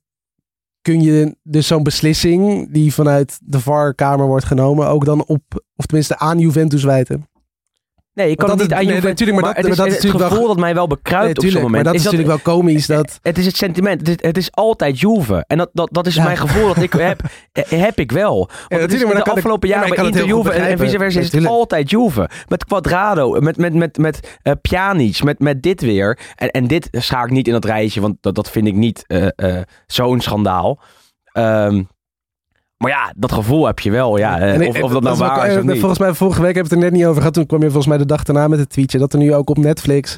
kun 0.81 1.01
je 1.01 1.35
dus 1.43 1.67
zo'n 1.67 1.83
beslissing 1.83 2.71
die 2.73 2.93
vanuit 2.93 3.39
de 3.43 3.59
VAR-kamer 3.59 4.25
wordt 4.25 4.45
genomen... 4.45 4.87
ook 4.87 5.05
dan 5.05 5.25
op, 5.25 5.41
of 5.75 5.85
tenminste 5.85 6.17
aan 6.17 6.39
Juventus 6.39 6.83
wijten. 6.83 7.29
Nee, 8.19 8.29
ik 8.31 8.37
kan 8.37 8.49
het 8.49 8.59
niet 8.59 8.73
aan 8.73 8.85
nee, 8.85 9.01
natuurlijk, 9.01 9.31
maar 9.41 9.53
maar, 9.53 9.53
dat- 9.53 9.63
het 9.63 9.71
is, 9.71 9.77
dat 9.77 9.87
is 9.87 9.93
het 10.03 10.11
gevoel 10.11 10.37
wel- 10.37 10.47
dat 10.47 10.57
mij 10.59 10.73
wel 10.73 10.87
bekruipt 10.87 11.37
Nee, 11.41 11.45
op 11.47 11.51
zo'n 11.51 11.61
moment. 11.61 11.71
maar 11.71 11.83
dat 11.83 11.93
is, 11.93 12.03
dat, 12.03 12.11
natuurlijk 12.13 12.43
wel 12.43 12.53
komisch. 12.55 12.87
Dat, 12.87 13.19
Het 13.21 13.37
is 13.37 13.45
het 13.45 13.57
sentiment. 13.57 13.99
Het 14.07 14.09
is, 14.21 14.27
het 14.27 14.37
is 14.37 14.51
altijd 14.51 14.99
Juve. 14.99 15.43
En 15.47 15.57
dat, 15.57 15.69
dat, 15.73 15.89
dat 15.91 16.07
is 16.07 16.15
Ja. 16.15 16.23
mijn 16.23 16.37
gevoel 16.37 16.67
dat 16.67 16.83
ik 16.83 16.93
heb, 17.09 17.21
heb 17.69 17.99
ik 17.99 18.11
wel. 18.11 18.35
Want 18.37 18.49
het 18.67 18.71
is 18.71 18.79
natuurlijk, 18.81 19.13
maar 19.13 19.23
de 19.23 19.29
ik- 19.29 19.35
afgelopen 19.35 19.69
ja, 19.69 19.75
jaren 19.79 19.95
bij 19.95 20.05
Inter 20.05 20.25
Juve 20.25 20.51
en, 20.51 20.67
en 20.67 20.77
vice 20.77 20.97
versa 20.97 21.19
is 21.19 21.31
het 21.31 21.45
altijd 21.45 21.89
Juve. 21.89 22.29
Met 22.47 22.65
Quadrado, 22.65 23.39
met, 23.41 23.57
met, 23.57 23.73
met, 23.73 23.97
met 23.97 24.37
eh, 24.41 24.53
Pjanic, 24.61 25.23
met, 25.23 25.39
met 25.39 25.61
dit 25.61 25.81
weer. 25.81 26.19
En, 26.35 26.49
en 26.51 26.67
dit 26.67 26.87
schaak 26.91 27.25
ik 27.25 27.31
niet 27.31 27.47
in 27.47 27.53
dat 27.53 27.65
rijtje, 27.65 28.01
want 28.01 28.15
dat, 28.21 28.35
dat 28.35 28.49
vind 28.49 28.67
ik 28.67 28.75
niet 28.75 29.03
eh, 29.07 29.27
eh, 29.35 29.61
zo'n 29.87 30.21
schandaal. 30.21 30.79
Ehm, 31.31 31.83
maar 32.79 32.91
ja, 32.91 33.13
dat 33.17 33.31
gevoel 33.31 33.65
heb 33.65 33.79
je 33.79 33.91
wel. 33.91 34.17
Ja, 34.17 34.39
eh, 34.39 34.53
En 34.53 34.61
ik- 34.61 34.67
of, 34.69 34.81
of 34.81 34.91
dat 34.91 35.01
nou 35.01 35.13
is 35.13 35.19
wel- 35.19 35.29
waar 35.29 35.47
is 35.47 35.55
of 35.55 35.61
eh, 35.61 35.67
niet. 35.67 35.79
Volgens 35.79 35.99
mij, 35.99 36.13
vorige 36.13 36.41
week 36.41 36.55
hebben 36.55 36.71
we 36.71 36.75
het 36.75 36.85
er 36.85 36.91
net 36.91 36.99
niet 36.99 37.07
over 37.07 37.17
gehad. 37.21 37.33
Toen 37.33 37.45
kwam 37.45 37.59
je 37.59 37.65
volgens 37.65 37.87
mij 37.87 37.97
de 37.97 38.05
dag 38.05 38.23
daarna 38.23 38.47
met 38.47 38.59
het 38.59 38.69
tweetje. 38.69 38.97
Dat 38.97 39.13
er 39.13 39.19
nu 39.19 39.33
ook 39.33 39.49
op 39.49 39.57
Netflix 39.57 40.17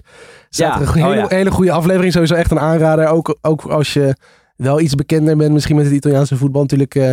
staat 0.50 0.74
Ja, 0.74 0.82
een 0.82 0.88
oh 0.88 0.94
hele, 0.94 1.16
ja. 1.16 1.26
hele 1.30 1.52
goede 1.52 1.72
aflevering. 1.72 2.12
Sowieso 2.14 2.34
echt 2.36 2.52
een 2.52 2.60
aanrader. 2.60 3.08
Ook, 3.08 3.38
ook 3.42 3.62
als 3.66 3.94
je 3.94 4.16
wel 4.56 4.80
iets 4.80 4.96
bekender 4.96 5.38
bent. 5.38 5.54
Misschien 5.54 5.76
met 5.76 5.86
het 5.86 5.94
Italiaanse 5.94 6.38
voetbal. 6.38 6.62
Natuurlijk 6.62 6.96
eh, 6.96 7.12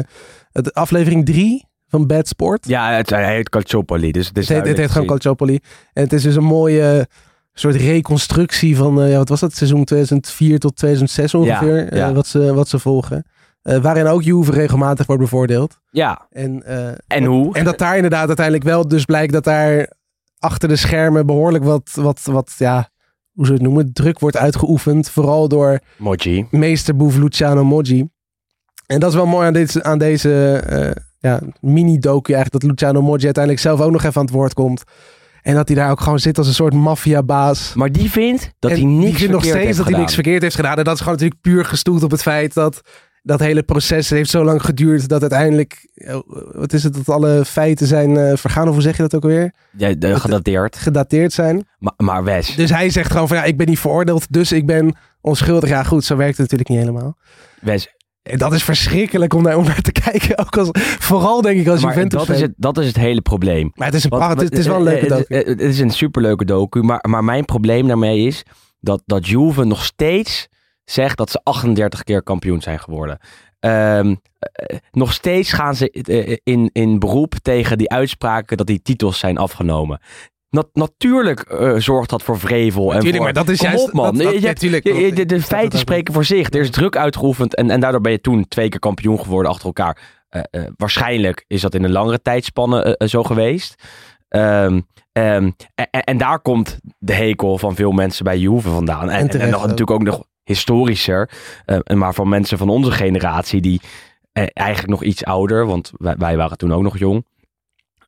het, 0.53 0.75
aflevering 0.75 1.25
3 1.27 1.65
van 1.89 2.07
Bad 2.07 2.29
Sport. 2.29 2.69
Ja, 2.69 2.91
het, 2.93 3.11
hij 3.11 3.35
heet 3.35 3.49
Calciopoli. 3.49 4.13
Dus 4.13 4.29
het 4.29 4.39
is 4.39 4.49
het, 4.49 4.57
heet, 4.57 4.67
het 4.67 4.77
heet 4.77 4.89
duidelijk 4.89 4.93
gewoon. 4.93 5.07
Calciopoli. 5.07 5.59
En 5.93 6.03
het 6.03 6.13
is 6.13 6.23
dus 6.23 6.35
een 6.37 6.45
mooie 6.45 7.07
soort 7.53 7.75
reconstructie 7.75 8.77
van, 8.77 9.03
eh, 9.03 9.11
ja, 9.11 9.17
wat 9.17 9.29
was 9.29 9.41
dat? 9.41 9.55
Seizoen 9.55 9.85
2004 9.85 10.59
tot 10.59 10.77
2006 10.77 11.35
ongeveer. 11.35 11.89
eh, 11.89 11.99
ja. 11.99 12.13
wat, 12.13 12.27
ze, 12.27 12.55
wat 12.55 12.69
ze 12.69 12.79
volgen. 12.79 13.25
Eh, 13.69 13.77
waarin 13.77 14.07
ook 14.07 14.23
Juve 14.23 14.53
regelmatig 14.53 15.07
wordt 15.07 15.23
bevoordeeld. 15.23 15.79
Ja, 15.91 16.27
En, 16.31 16.63
eh, 16.63 16.89
en 17.07 17.25
hoe? 17.25 17.55
en 17.55 17.65
dat 17.65 17.79
daar 17.79 17.95
inderdaad 17.95 18.27
uiteindelijk 18.27 18.65
wel 18.65 18.89
dus 18.89 19.05
blijkt 19.05 19.33
dat 19.33 19.45
daar 19.45 19.93
achter 20.39 20.69
de 20.69 20.77
schermen 20.77 21.27
behoorlijk 21.27 21.65
wat, 21.65 21.91
wat, 21.95 22.21
wat 22.25 22.55
ja, 22.59 22.89
hoe 23.33 23.47
zou 23.47 23.59
je 23.59 23.65
het 23.65 23.73
noemen, 23.73 23.93
druk 23.93 24.19
wordt 24.19 24.37
uitgeoefend. 24.37 25.11
Vooral 25.11 25.49
door 25.49 25.81
Moji. 25.97 26.47
meesterboef 26.51 27.17
Luciano 27.17 27.65
Moggi. 27.65 28.09
En 28.87 29.01
dat 29.01 29.11
is 29.11 29.17
wel 29.17 29.27
mooi 29.27 29.47
aan 29.47 29.53
deze, 29.53 29.83
aan 29.83 29.99
deze 29.99 30.63
eh, 30.67 31.03
ja, 31.19 31.41
mini-docu 31.61 32.33
eigenlijk, 32.33 32.63
dat 32.63 32.71
Luciano 32.71 33.03
Moggi 33.03 33.25
uiteindelijk 33.25 33.65
zelf 33.65 33.81
ook 33.81 33.93
nog 33.93 34.05
even 34.05 34.17
aan 34.21 34.27
het 34.27 34.35
woord 34.35 34.55
komt. 34.55 34.83
En 35.43 35.55
dat 35.55 35.69
hij 35.69 35.77
daar 35.77 35.91
ook 35.91 36.01
gewoon 36.01 36.19
zit 36.19 36.39
als 36.39 36.47
een 36.47 36.55
soort 36.55 36.75
maffiabaas. 36.75 37.75
Maar 37.75 37.93
die 37.93 38.11
vindt 38.11 38.53
dat 38.59 38.71
En 38.71 38.77
hij 38.77 38.87
niks 38.87 39.05
die 39.05 39.17
vindt 39.17 39.33
nog 39.33 39.45
steeds 39.45 39.77
dat 39.77 39.89
hij 39.89 39.99
niks 39.99 40.15
verkeerd 40.15 40.43
heeft 40.43 40.55
gedaan. 40.55 40.77
En 40.77 40.85
dat 40.85 40.95
is 40.95 41.01
gewoon 41.01 41.15
natuurlijk 41.15 41.41
puur 41.41 41.65
gestoeld 41.65 42.03
op 42.03 42.11
het 42.11 42.23
feit 42.23 42.55
dat 42.55 42.81
dat 43.29 43.41
hele 43.41 43.63
proces 43.63 44.11
heeft 44.11 44.31
zo 44.31 44.45
lang 44.45 44.63
geduurd 44.63 45.09
dat 45.09 45.21
uiteindelijk, 45.21 45.89
eh, 45.95 46.19
wat 46.53 46.73
is 46.73 46.83
het, 46.83 46.95
dat 46.95 47.09
alle 47.09 47.45
feiten 47.45 47.87
zijn 47.87 48.17
eh, 48.17 48.37
vergaan, 48.37 48.69
of 48.69 48.73
hoe 48.73 48.83
zeg 48.83 48.97
je 48.97 49.03
dat 49.03 49.15
ook 49.15 49.23
alweer? 49.23 49.53
Ja, 49.77 49.95
de, 49.95 50.21
gedateerd. 50.21 50.77
Gedateerd 50.77 51.33
zijn. 51.33 51.67
Maar, 51.79 51.93
maar 51.97 52.25
Wes, 52.25 52.55
Dus 52.55 52.71
hij 52.71 52.91
zegt 52.91 53.11
gewoon 53.11 53.29
van 53.29 53.37
ja, 53.37 53.45
ik 53.45 53.57
ben 53.57 53.67
niet 53.67 53.79
veroordeeld, 53.79 54.33
dus 54.33 54.53
ik 54.53 54.67
ben 54.67 54.97
onschuldig. 55.21 55.69
Ja 55.69 55.83
goed, 55.83 56.05
zo 56.05 56.17
werkt 56.17 56.39
het 56.39 56.51
natuurlijk 56.51 56.69
niet 56.69 56.79
helemaal. 56.79 57.17
Wes 57.61 57.95
En 58.23 58.39
dat 58.39 58.53
is 58.53 58.63
verschrikkelijk 58.65 59.35
om 59.35 59.43
naar, 59.43 59.57
om 59.57 59.65
naar 59.65 59.81
te 59.81 59.93
kijken. 60.11 60.39
Ook 60.39 60.57
als, 60.57 60.69
vooral 60.99 61.43
denk 61.43 61.61
ik 61.61 61.69
als 61.69 61.83
maar 61.83 61.95
Juventus 61.95 62.27
dat 62.27 62.37
is, 62.37 62.41
het, 62.43 62.53
dat 62.57 62.79
is 62.79 62.87
het 62.87 62.97
hele 62.97 63.21
probleem. 63.21 63.71
Maar 63.75 63.87
het 63.87 63.97
is, 63.97 64.05
een 64.05 64.11
Want- 64.11 64.23
pracht, 64.23 64.41
het, 64.41 64.53
is, 64.53 64.59
het 64.59 64.59
is 64.59 64.67
wel 64.67 64.77
een 64.77 64.83
leuke 64.83 65.07
eh, 65.07 65.17
docu. 65.17 65.35
Het, 65.35 65.47
het 65.47 65.61
is 65.61 65.79
een 65.79 65.91
superleuke 65.91 66.45
docu, 66.45 66.83
maar, 66.83 67.05
maar 67.09 67.25
mijn 67.25 67.45
probleem 67.45 67.87
daarmee 67.87 68.27
is 68.27 68.43
dat, 68.81 69.03
dat 69.07 69.27
Juve 69.27 69.65
nog 69.65 69.85
steeds 69.85 70.49
zegt 70.91 71.17
dat 71.17 71.31
ze 71.31 71.41
38 71.43 72.03
keer 72.03 72.23
kampioen 72.23 72.61
zijn 72.61 72.79
geworden. 72.81 73.19
Ehm, 73.61 74.15
eh, 74.39 74.77
nog 74.93 75.13
steeds 75.13 75.53
gaan 75.53 75.75
ze 75.75 75.91
eh, 75.91 76.37
in, 76.43 76.71
in 76.73 76.99
beroep 76.99 77.35
tegen 77.43 77.79
die 77.79 77.91
uitspraken 77.91 78.57
dat 78.57 78.67
die 78.67 78.83
titels 78.83 79.19
zijn 79.19 79.39
afgenomen. 79.39 80.01
Nat- 80.51 80.69
natuurlijk 80.73 81.41
eh, 81.41 81.75
zorgt 81.77 82.11
dat 82.11 82.23
voor 82.23 82.39
vrevel. 82.39 82.83
en 82.83 82.87
Natuurlijk, 82.89 83.15
voor, 83.17 83.25
maar 83.25 83.33
dat 83.45 83.49
is 83.49 83.61
juist... 83.61 83.85
op, 83.85 83.93
man. 83.93 84.05
dat- 84.05 84.15
dat- 84.17 84.27
Je- 84.27 84.35
je 84.35 84.41
ja, 84.41 84.47
hebt- 84.47 84.61
tuurlijk, 84.61 84.85
je- 84.87 84.95
je- 84.95 85.13
dat- 85.13 85.29
de, 85.29 85.43
feiten 85.43 85.79
spreken 85.79 86.15
voor 86.15 86.25
zich. 86.25 86.51
Er 86.51 86.61
is 86.61 86.71
druk 86.71 86.97
uitgeoefend 86.97 87.55
en, 87.55 87.71
en 87.71 87.81
daardoor 87.81 88.01
ben 88.01 88.13
je 88.13 88.21
toen 88.21 88.49
twee 88.49 88.69
keer 88.69 88.81
kampioen 88.81 89.21
geworden 89.21 89.51
achter 89.51 89.67
elkaar. 89.67 89.99
Eh, 90.29 90.43
eh, 90.51 90.63
waarschijnlijk 90.77 91.45
is 91.47 91.61
dat 91.61 91.75
in 91.75 91.85
een 91.85 91.93
langere 91.93 92.23
tijdspanne 92.23 92.83
eh, 92.83 92.93
eh, 92.97 93.09
zo 93.09 93.23
geweest. 93.23 93.75
Ehm, 94.29 94.81
ehm, 95.13 95.51
en, 95.91 96.19
daar 96.19 96.41
komt 96.41 96.79
de 96.99 97.15
hekel 97.15 97.59
van 97.59 97.75
veel 97.75 97.93
mensen 97.93 98.25
bij 98.25 98.39
Juve 98.39 98.69
vandaan. 98.69 99.11
En, 99.11 99.29
En 99.29 99.41
en, 99.41 99.51
natuurlijk 99.51 99.91
ook 99.91 100.03
nog 100.03 100.25
historischer. 100.49 101.31
eh, 101.65 101.97
maar 101.97 102.15
van 102.15 102.29
mensen 102.29 102.59
van 102.59 102.69
onze 102.69 102.91
generatie 102.91 103.61
die 103.61 103.81
eh, 104.33 104.47
eigenlijk 104.53 104.91
nog 104.91 105.03
iets 105.03 105.25
ouder, 105.25 105.67
want 105.67 105.91
wij, 105.97 106.17
wij 106.17 106.37
waren 106.37 106.57
toen 106.59 106.73
ook 106.73 106.83
nog 106.83 106.99
jong. 106.99 107.27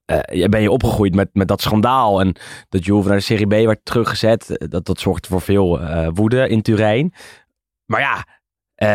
eh, 0.04 0.48
ben 0.48 0.62
je 0.62 0.70
opgegroeid 0.70 1.14
met, 1.14 1.28
met 1.32 1.48
dat 1.48 1.60
schandaal 1.60 2.20
en 2.20 2.36
dat 2.68 2.84
Juve 2.84 3.08
naar 3.08 3.16
de 3.16 3.22
Serie 3.22 3.46
B 3.46 3.50
werd 3.50 3.84
teruggezet. 3.84 4.56
Dat, 4.70 4.86
dat 4.86 5.00
zorgde 5.00 5.28
voor 5.28 5.40
veel 5.40 5.80
woede 6.12 6.48
in 6.48 6.62
Turijn. 6.62 7.14
Maar 7.86 8.00
ja, 8.00 8.24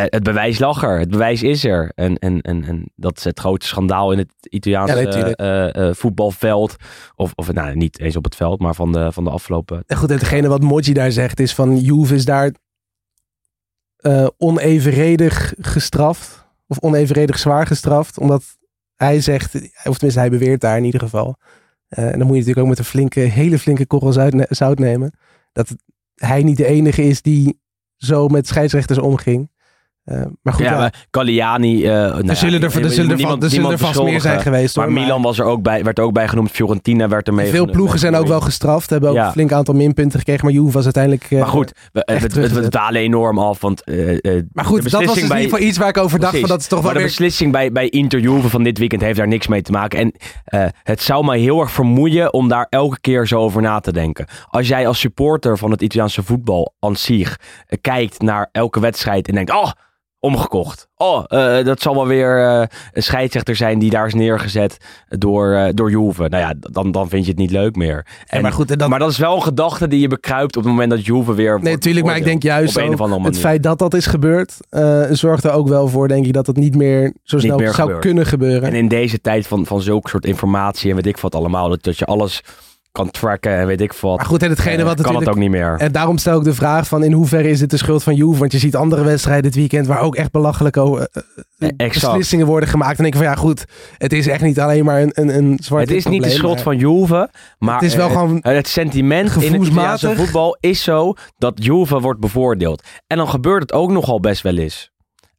het 0.10 0.24
bewijs 0.24 0.60
lag 0.60 0.84
er. 0.84 1.00
Het 1.00 1.10
bewijs 1.10 1.44
is 1.44 1.64
er. 1.64 1.92
En, 1.96 2.18
en, 2.18 2.42
en, 2.42 2.64
en 2.64 2.92
dat 2.96 3.18
is 3.18 3.24
het 3.24 3.40
grote 3.40 3.68
schandaal 3.68 4.12
in 4.12 4.18
het 4.18 4.32
Italiaanse 4.50 5.34
Ja, 5.38 5.94
voetbalveld. 5.94 6.76
Of, 7.16 7.32
of 7.36 7.54
nou, 7.54 7.76
niet 7.76 8.00
eens 8.00 8.16
op 8.16 8.24
het 8.24 8.36
veld, 8.36 8.60
maar 8.60 8.76
van 8.76 8.92
de, 8.92 9.12
van 9.12 9.24
de 9.24 9.30
afgelopen... 9.30 9.84
En 9.88 9.98
goed, 9.98 10.10
en 10.10 10.18
hetgene 10.18 10.48
wat 10.48 10.62
Moggi 10.62 10.94
daar 10.94 11.12
zegt 11.12 11.40
is 11.40 11.54
van 11.54 11.78
Juve 11.78 12.16
is 12.16 12.26
daar 12.26 12.52
eh, 14.06 14.28
onevenredig 14.38 15.54
gestraft. 15.60 16.46
Of 16.68 16.80
onevenredig 16.80 17.40
zwaar 17.40 17.68
gestraft. 17.68 18.20
Omdat 18.20 18.44
hij 18.96 19.22
zegt, 19.22 19.56
of 19.84 19.94
tenminste 19.94 20.20
hij 20.20 20.30
beweert 20.30 20.62
daar 20.62 20.78
in 20.78 20.84
ieder 20.84 21.00
geval. 21.00 21.36
eh, 21.88 22.12
en 22.12 22.18
dan 22.18 22.28
moet 22.28 22.36
je 22.36 22.40
natuurlijk 22.40 22.60
ook 22.60 22.68
met 22.68 22.80
een 22.80 22.86
flinke, 22.86 23.20
hele 23.20 23.60
flinke 23.60 23.86
korrel 23.86 24.12
zout, 24.14 24.34
zout 24.50 24.80
nemen. 24.80 25.18
Dat 25.52 25.76
hij 26.16 26.44
niet 26.44 26.58
de 26.58 26.66
enige 26.66 27.04
is 27.04 27.22
die 27.22 27.62
zo 27.98 28.28
met 28.28 28.48
scheidsrechters 28.48 29.00
omging. 29.00 29.50
Eh, 30.06 30.22
maar 30.42 30.54
goed, 30.54 30.64
ja, 30.66 30.78
maar 30.78 31.06
Galliani... 31.12 31.86
eh 31.86 31.92
nou 31.92 32.28
er 32.28 32.36
zullen 32.36 32.62
er, 32.62 32.70
ja, 32.78 32.84
er, 32.84 32.92
zullen 32.92 33.10
er, 33.12 33.16
niemand- 33.18 33.40
va- 33.40 33.46
er 33.46 33.50
zullen 33.52 33.66
er 33.72 33.72
niemand 33.72 33.80
vast 33.96 34.04
meer 34.10 34.22
zijn 34.22 34.40
geweest. 34.42 34.76
Maar 34.76 34.86
hoor, 34.86 34.94
Milan 34.94 35.22
was 35.22 35.40
er 35.40 35.46
ook 35.46 35.62
bij, 35.62 35.84
werd 35.84 35.98
er 35.98 36.04
ook 36.04 36.14
bij 36.14 36.28
genoemd. 36.28 36.52
Fiorentina 36.52 37.08
werd 37.08 37.28
er 37.28 37.34
mee 37.34 37.50
Veel 37.50 37.70
ploegen 37.72 38.00
zijn 38.00 38.16
ook 38.16 38.28
wel 38.28 38.42
gestraft. 38.42 38.90
Hebben 38.90 39.10
ook 39.10 39.16
Ja. 39.16 39.26
een 39.26 39.32
flink 39.32 39.52
aantal 39.52 39.74
minpunten 39.74 40.20
gekregen. 40.20 40.46
Maar 40.46 40.54
Juve 40.54 40.72
was 40.72 40.84
uiteindelijk... 40.84 41.24
eh, 41.32 41.40
Maar 41.40 41.48
goed, 41.48 41.72
we, 41.92 42.04
het, 42.06 42.72
dalen 42.72 43.02
enorm 43.02 43.40
af. 43.40 43.62
Want, 43.62 43.82
Maar 44.54 44.66
goed, 44.66 44.92
dat 44.92 44.92
was 44.92 45.14
dus 45.14 45.18
in 45.18 45.24
ieder 45.24 45.38
geval 45.38 45.60
iets 45.60 45.78
waar 45.78 45.90
ik 45.90 45.98
over 45.98 46.20
dacht. 46.20 46.32
Precies. 46.32 46.40
Van 46.48 46.50
dat 46.50 46.60
is 46.60 46.68
toch 46.68 46.78
wel 46.82 46.88
maar 46.88 46.94
de 46.94 47.00
weer... 47.00 47.08
beslissing 47.18 47.52
bij, 47.52 47.72
bij 47.72 47.90
Inter 47.90 48.20
Juve 48.20 48.50
van 48.50 48.64
dit 48.64 48.78
weekend 48.78 49.02
heeft 49.02 49.18
daar 49.18 49.28
niks 49.28 49.48
mee 49.48 49.62
te 49.62 49.72
maken. 49.72 50.00
En 50.00 50.14
het 50.84 51.02
zou 51.02 51.26
mij 51.26 51.40
heel 51.40 51.60
erg 51.62 51.72
vermoeien 51.72 52.34
om 52.34 52.48
daar 52.48 52.68
elke 52.70 53.00
keer 53.00 53.28
zo 53.28 53.40
over 53.40 53.62
na 53.62 53.80
te 53.80 53.92
denken. 53.92 54.26
Als 54.50 54.68
jij 54.68 54.88
als 54.88 55.00
supporter 55.00 55.58
van 55.58 55.72
het 55.72 55.82
Italiaanse 55.82 56.24
voetbal 56.24 56.74
aan 56.80 56.96
zich 56.96 57.40
kijkt 57.82 58.22
naar 58.22 58.50
elke 58.52 58.80
wedstrijd 58.80 59.28
en 59.28 59.34
denkt... 59.34 59.52
Oh, 59.52 59.72
omgekocht. 60.26 60.88
Oh, 60.98 61.24
eh, 61.28 61.66
dat 61.66 61.82
zal 61.82 61.96
wel 61.96 62.08
weer 62.08 62.46
eh, 62.48 62.64
een 62.94 63.04
scheidsrechter 63.04 63.56
zijn 63.56 63.80
die 63.80 63.90
daar 63.90 64.08
is 64.08 64.14
neergezet 64.14 64.78
door, 65.08 65.54
eh, 65.54 65.70
door 65.74 65.90
Juve. 65.90 66.28
Nou 66.30 66.44
ja, 66.44 66.54
dan, 66.60 66.92
dan 66.92 67.10
vind 67.10 67.24
je 67.26 67.30
het 67.32 67.40
niet 67.40 67.52
leuk 67.52 67.76
meer. 67.76 68.06
En, 68.28 68.42
maar 68.42 68.52
goed, 68.52 68.72
en 68.72 68.78
dat- 68.78 68.90
maar 68.90 69.00
dat 69.00 69.12
is 69.12 69.18
wel 69.18 69.36
een 69.36 69.42
gedachte 69.42 69.88
die 69.88 70.00
je 70.00 70.08
bekruipt 70.08 70.58
op 70.58 70.64
het 70.64 70.72
moment 70.72 70.90
dat 70.90 71.06
Juve 71.06 71.34
weer 71.34 71.60
Nee, 71.62 71.74
natuurlijk. 71.74 72.06
Maar 72.06 72.18
ik 72.18 72.24
denk 72.24 72.44
juist 72.44 72.78
ook 72.82 72.90
het 73.00 73.10
manier. 73.10 73.34
feit 73.34 73.64
dat 73.64 73.80
dat 73.80 73.94
is 73.94 74.06
gebeurd... 74.06 74.58
zorgt 75.10 75.44
er 75.44 75.52
ook 75.52 75.68
wel 75.68 75.88
voor, 75.88 76.08
denk 76.08 76.26
ik, 76.26 76.34
dat 76.34 76.48
het 76.48 76.58
niet 76.58 76.76
meer 76.76 77.14
zo 77.24 77.40
snel 77.40 77.58
meer 77.58 77.74
zou 77.74 78.00
kunnen 78.00 78.26
gebeuren. 78.26 78.70
En 78.70 78.76
in 78.76 78.88
deze 78.88 79.22
tijd 79.22 79.48
van, 79.48 79.66
van 79.66 79.82
zulke 79.82 80.10
soort 80.10 80.26
informatie 80.26 80.90
en 80.90 80.96
weet 80.96 81.06
ik 81.06 81.18
wat 81.18 81.36
allemaal, 81.36 81.70
dat, 81.70 81.84
dat 81.84 81.98
je 81.98 82.06
alles 82.06 82.42
kan 82.96 83.12
tracken 83.12 83.52
en 83.52 83.68
weet 83.68 83.82
ik 83.82 83.94
wat. 83.94 84.18
Maar 84.18 84.26
goed, 84.26 84.44
en 84.44 84.50
hetgene 84.50 84.78
eh, 84.78 84.84
wat 84.84 85.02
kan 85.02 85.16
het 85.16 85.30
ook 85.30 85.36
niet 85.36 85.50
meer. 85.50 85.76
En 85.78 85.92
daarom 85.92 86.18
stel 86.18 86.38
ik 86.38 86.44
de 86.44 86.54
vraag 86.54 86.88
van 86.88 87.04
in 87.04 87.12
hoeverre 87.12 87.50
is 87.50 87.60
dit 87.60 87.70
de 87.70 87.78
schuld 87.78 88.04
van 88.04 88.16
Juve? 88.16 88.40
Want 88.40 88.52
je 88.52 88.58
ziet 88.58 88.76
andere 88.76 89.04
wedstrijden 89.04 89.44
dit 89.44 89.56
weekend 89.56 89.88
waar 89.88 90.02
ook 90.02 90.16
echt 90.16 90.32
belachelijke 90.32 91.10
eh, 91.58 91.70
eh, 91.78 91.90
beslissingen 91.90 92.46
worden 92.46 92.70
gemaakt. 92.70 92.98
En 92.98 93.04
denk 93.04 93.14
ik 93.14 93.20
van 93.20 93.30
ja 93.30 93.36
goed, 93.36 93.66
het 93.98 94.14
is 94.14 94.28
echt 94.28 94.42
niet 94.42 94.60
alleen 94.60 94.86
maar 94.86 95.02
een, 95.02 95.12
een, 95.14 95.38
een 95.38 95.58
zwart 95.62 95.82
het 95.82 95.98
is 95.98 96.06
niet 96.06 96.24
de 96.24 96.30
schuld 96.30 96.62
van 96.62 96.78
Juve, 96.78 97.30
maar 97.60 97.74
Het 97.74 97.84
is 97.84 97.96
wel 97.96 98.10
gewoon 98.10 98.40
het 98.42 98.68
sentiment 98.68 99.36
in 99.42 99.54
het 99.54 100.16
voetbal 100.16 100.58
is 100.60 100.84
zo 100.84 101.14
dat 101.38 101.54
Juve 101.64 102.00
wordt 102.00 102.20
bevoordeeld. 102.20 102.84
En 103.08 103.18
dan 103.18 103.30
gebeurt 103.30 103.62
het 103.62 103.74
ook 103.74 103.92
nogal 103.92 104.20
best 104.20 104.42
wel 104.42 104.58
eens. 104.58 104.94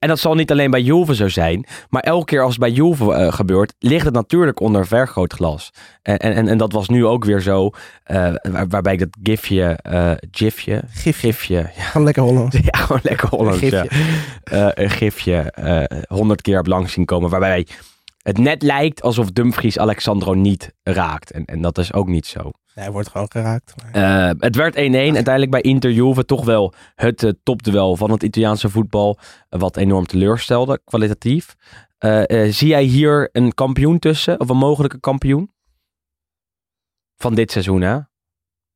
En 0.06 0.12
dat 0.12 0.20
zal 0.20 0.34
niet 0.34 0.50
alleen 0.50 0.70
bij 0.70 0.80
Juve 0.80 1.14
zo 1.14 1.28
zijn. 1.28 1.66
Maar 1.90 2.02
elke 2.02 2.24
keer 2.24 2.42
als 2.42 2.50
het 2.50 2.60
bij 2.60 2.70
Juve 2.70 3.12
eh, 3.12 3.32
gebeurt, 3.32 3.74
ligt 3.78 4.04
het 4.04 4.14
natuurlijk 4.14 4.60
onder 4.60 4.86
vergrootglas. 4.86 5.70
En, 6.02 6.18
en, 6.18 6.48
en 6.48 6.58
dat 6.58 6.72
was 6.72 6.88
nu 6.88 7.06
ook 7.06 7.24
weer 7.24 7.40
zo. 7.40 7.70
eh, 8.04 8.32
waar- 8.42 8.68
waarbij 8.68 8.92
ik 8.92 8.98
dat 8.98 9.08
gifje, 9.22 9.78
eh 9.82 10.10
gifje, 10.30 10.82
Gifje. 10.90 11.12
gifje, 11.12 11.54
ja, 11.76 11.82
Gewoon 11.82 12.04
lekker 12.04 12.22
Hollands. 12.22 12.56
ja, 12.70 12.78
gewoon 12.78 13.00
lekker 13.02 13.28
Hollands. 13.28 13.58
Gifje. 13.58 13.86
ja. 13.90 14.70
Eh, 14.72 14.84
een 14.84 14.90
gifje 14.90 15.52
honderd 16.08 16.42
keer 16.42 16.56
heb 16.56 16.66
langs 16.66 16.92
zien 16.92 17.04
komen. 17.04 17.30
Waarbij 17.30 17.66
het 18.26 18.38
net 18.38 18.62
lijkt 18.62 19.02
alsof 19.02 19.30
Dumfries 19.30 19.78
Alexandro 19.78 20.34
niet 20.34 20.72
raakt. 20.82 21.30
En, 21.30 21.44
en 21.44 21.60
dat 21.60 21.78
is 21.78 21.92
ook 21.92 22.06
niet 22.08 22.26
zo. 22.26 22.40
Nee, 22.42 22.84
hij 22.84 22.90
wordt 22.90 23.08
gewoon 23.08 23.30
geraakt. 23.30 23.74
maar- 23.92 24.28
Eh, 24.30 24.34
het 24.38 24.56
werd 24.56 24.76
1-1. 24.76 24.78
Uiteindelijk 25.14 25.50
bij 25.50 25.60
Inter 25.60 25.90
Juve 25.92 26.24
toch 26.24 26.44
wel 26.44 26.72
het 26.94 27.22
eh, 27.22 27.30
topduel 27.42 27.96
van 27.96 28.10
het 28.10 28.22
Italiaanse 28.22 28.68
voetbal. 28.70 29.18
eh, 29.48 29.60
wat 29.60 29.76
enorm 29.76 30.06
teleurstelde, 30.06 30.80
kwalitatief. 30.84 31.54
Zie 32.48 32.68
jij 32.68 32.82
hier 32.82 33.28
een 33.32 33.54
kampioen 33.54 33.98
tussen? 33.98 34.40
Of 34.40 34.48
een 34.48 34.56
mogelijke 34.56 35.00
kampioen? 35.00 35.50
Van 37.16 37.34
dit 37.34 37.50
seizoen, 37.50 37.80
hè? 37.80 37.98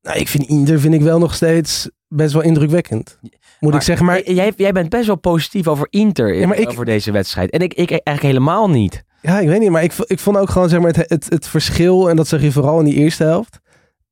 Nou, 0.03 0.19
ik 0.19 0.29
vind 0.29 0.47
Inter 0.49 0.81
vind 0.81 0.95
ik 0.95 1.01
wel 1.03 1.19
nog 1.19 1.35
steeds 1.35 1.91
best 2.09 2.33
wel 2.33 2.43
indrukwekkend. 2.43 3.19
Moet 3.61 3.75
ik 3.75 3.83
zeggen, 3.83 4.07
maar 4.07 4.31
jij, 4.31 4.53
jij 4.57 4.73
bent 4.73 4.89
best 4.89 5.07
wel 5.07 5.17
positief 5.17 5.69
over 5.69 5.87
Inter 5.91 6.35
Ja, 6.35 6.47
maar 6.47 6.57
ik- 6.59 6.69
over 6.69 6.85
deze 6.85 7.11
wedstrijd. 7.13 7.51
En 7.51 7.61
ik, 7.61 7.75
ik 7.75 7.91
eigenlijk 7.91 8.23
helemaal 8.23 8.71
niet. 8.71 9.05
Ja, 9.23 9.39
ik 9.41 9.49
weet 9.49 9.61
niet, 9.61 9.71
maar 9.71 9.83
ik, 9.83 9.93
ik 9.99 10.19
vond 10.19 10.37
ook 10.37 10.51
gewoon 10.51 10.69
zeg 10.69 10.81
maar, 10.81 10.93
het, 10.97 11.09
het, 11.11 11.27
het 11.29 11.47
verschil, 11.47 12.09
en 12.11 12.17
dat 12.17 12.29
zag 12.29 12.43
je 12.43 12.53
vooral 12.53 12.79
in 12.79 12.85
die 12.85 12.95
eerste 12.95 13.25
helft, 13.25 13.59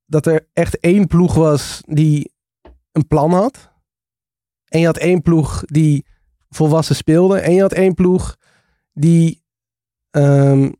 dat 0.07 0.27
er 0.27 0.47
echt 0.53 0.79
één 0.81 1.07
ploeg 1.07 1.35
was 1.35 1.81
die 1.87 2.33
een 2.93 3.07
plan 3.07 3.33
had. 3.33 3.71
En 4.69 4.81
je 4.81 4.87
had 4.87 4.97
één 4.97 5.23
ploeg 5.23 5.63
die 5.67 6.07
volwassen 6.49 6.97
speelde. 6.97 7.39
En 7.39 7.55
je 7.55 7.61
had 7.61 7.73
één 7.73 7.95
ploeg 7.95 8.37
die 8.93 9.43
ehm, 10.11 10.71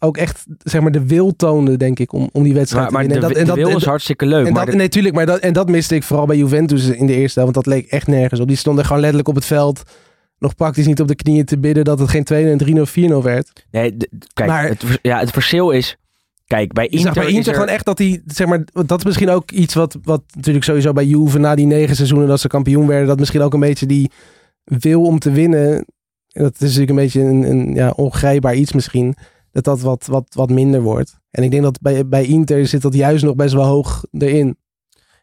ook 0.00 0.16
echt 0.16 0.44
zeg 0.58 0.80
maar, 0.80 0.90
de 0.90 1.06
wil 1.06 1.36
toonde, 1.36 1.76
denk 1.76 1.98
ik, 1.98 2.12
om, 2.12 2.28
om 2.32 2.42
die 2.42 2.54
wedstrijd 2.54 2.90
Maar, 2.90 2.92
maar 2.92 3.02
te 3.02 3.08
winnen. 3.20 3.28
En 3.38 3.44
de 3.44 3.50
en 3.50 3.56
wil 3.56 3.68
en 3.70 3.76
is 3.76 3.84
hartstikke 3.84 4.26
leuk. 4.26 4.46
en 4.46 4.52
maar 4.52 4.64
dat, 4.64 4.70
de- 4.72 4.78
nee, 4.78 4.88
tuurlijk, 4.88 5.14
maar 5.14 5.26
dat, 5.26 5.38
en 5.38 5.52
dat 5.52 5.68
miste 5.68 5.94
ik 5.94 6.02
vooral 6.02 6.26
bij 6.26 6.36
Juventus 6.36 6.86
in 6.86 7.06
de 7.06 7.14
eerste 7.14 7.40
helft. 7.40 7.54
Want 7.54 7.66
dat 7.66 7.74
leek 7.74 7.86
echt 7.90 8.06
nergens 8.06 8.40
op. 8.40 8.48
Die 8.48 8.56
stonden 8.56 8.84
gewoon 8.84 9.00
letterlijk 9.00 9.28
op 9.28 9.34
het 9.34 9.44
veld. 9.44 9.82
Nog 10.38 10.54
praktisch 10.54 10.86
niet 10.86 11.00
op 11.00 11.08
de 11.08 11.14
knieën 11.14 11.44
te 11.44 11.58
bidden 11.58 11.84
dat 11.84 11.98
het 11.98 12.08
geen 12.08 12.24
2 12.24 12.50
en 12.50 12.58
3-0, 12.58 12.86
4-0 12.86 13.22
werd. 13.22 13.66
nee, 13.70 13.96
kijk, 14.32 14.48
maar- 14.48 14.68
het, 14.68 14.84
ja, 15.02 15.18
het 15.18 15.30
verschil 15.30 15.70
is... 15.70 15.96
Kijk, 16.46 16.72
bij 16.72 16.84
Je 16.84 16.90
Inter, 16.90 17.14
zag 17.14 17.24
bij 17.24 17.32
Inter 17.32 17.48
er- 17.48 17.58
gewoon 17.58 17.74
echt 17.74 17.84
dat 17.84 17.98
hij, 17.98 18.22
zeg 18.26 18.46
maar, 18.46 18.64
dat 18.86 18.98
is 18.98 19.04
misschien 19.04 19.28
ook 19.30 19.50
iets 19.50 19.74
wat, 19.74 19.98
wat 20.02 20.22
natuurlijk 20.34 20.64
sowieso 20.64 20.92
bij 20.92 21.04
Juve 21.04 21.38
na 21.38 21.54
die 21.54 21.66
negen 21.66 21.96
seizoenen 21.96 22.28
dat 22.28 22.40
ze 22.40 22.48
kampioen 22.48 22.86
werden, 22.86 23.06
dat 23.06 23.18
misschien 23.18 23.40
ook 23.40 23.54
een 23.54 23.60
beetje 23.60 23.86
die 23.86 24.10
wil 24.64 25.02
om 25.02 25.18
te 25.18 25.30
winnen, 25.30 25.72
en 26.32 26.42
dat 26.42 26.54
is 26.54 26.60
natuurlijk 26.60 26.90
een 26.90 26.96
beetje 26.96 27.20
een, 27.20 27.42
een 27.50 27.74
ja, 27.74 27.90
ongrijpbaar 27.90 28.54
iets 28.54 28.72
misschien, 28.72 29.14
dat 29.52 29.64
dat 29.64 29.80
wat, 29.80 30.06
wat, 30.06 30.26
wat 30.34 30.50
minder 30.50 30.80
wordt. 30.82 31.18
En 31.30 31.42
ik 31.42 31.50
denk 31.50 31.62
dat 31.62 31.80
bij, 31.80 32.08
bij 32.08 32.24
Inter 32.24 32.66
zit 32.66 32.82
dat 32.82 32.94
juist 32.94 33.24
nog 33.24 33.34
best 33.34 33.54
wel 33.54 33.64
hoog 33.64 34.04
erin. 34.12 34.56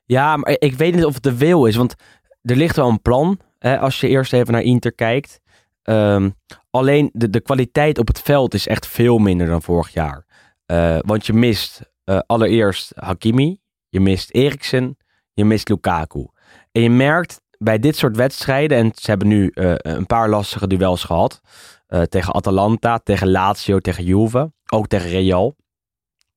Ja, 0.06 0.38
maar 0.38 0.56
ik 0.60 0.74
weet 0.74 0.96
niet 0.96 1.06
of 1.06 1.14
het 1.14 1.24
de 1.24 1.38
wil 1.38 1.66
is. 1.66 1.76
Want 1.76 1.94
er 2.42 2.56
ligt 2.56 2.76
wel 2.76 2.90
een 2.90 3.02
plan. 3.02 3.40
Als 3.64 4.00
je 4.00 4.08
eerst 4.08 4.34
even 4.34 4.54
naar 4.54 4.62
Inter 4.62 4.94
kijkt. 4.94 5.40
Ehm, 5.84 6.30
alleen 6.70 7.10
de, 7.14 7.30
de 7.30 7.42
kwaliteit 7.42 7.98
op 7.98 8.08
het 8.08 8.22
veld 8.22 8.54
is 8.54 8.68
echt 8.68 8.88
veel 8.88 9.18
minder 9.18 9.48
dan 9.48 9.62
vorig 9.62 9.94
jaar. 9.94 10.26
Eh, 10.66 10.98
want 11.00 11.26
je 11.26 11.34
mist 11.34 11.82
eh, 12.04 12.20
allereerst 12.26 12.92
Hakimi. 12.96 13.60
Je 13.90 14.00
mist 14.00 14.32
Eriksen. 14.32 14.98
Je 15.34 15.46
mist 15.46 15.70
Lukaku. 15.70 16.28
En 16.72 16.82
je 16.82 16.90
merkt 16.90 17.42
bij 17.58 17.80
dit 17.80 17.96
soort 17.96 18.16
wedstrijden. 18.16 18.78
En 18.78 18.92
ze 18.96 19.10
hebben 19.10 19.28
nu 19.28 19.48
eh, 19.48 19.74
een 19.78 20.06
paar 20.06 20.30
lastige 20.30 20.68
duels 20.68 21.04
gehad. 21.04 21.42
eh, 21.88 22.02
tegen 22.02 22.34
Atalanta, 22.34 22.98
tegen 22.98 23.32
Lazio, 23.32 23.80
tegen 23.80 24.04
Juve. 24.04 24.52
Ook 24.72 24.88
tegen 24.88 25.10
Real. 25.10 25.56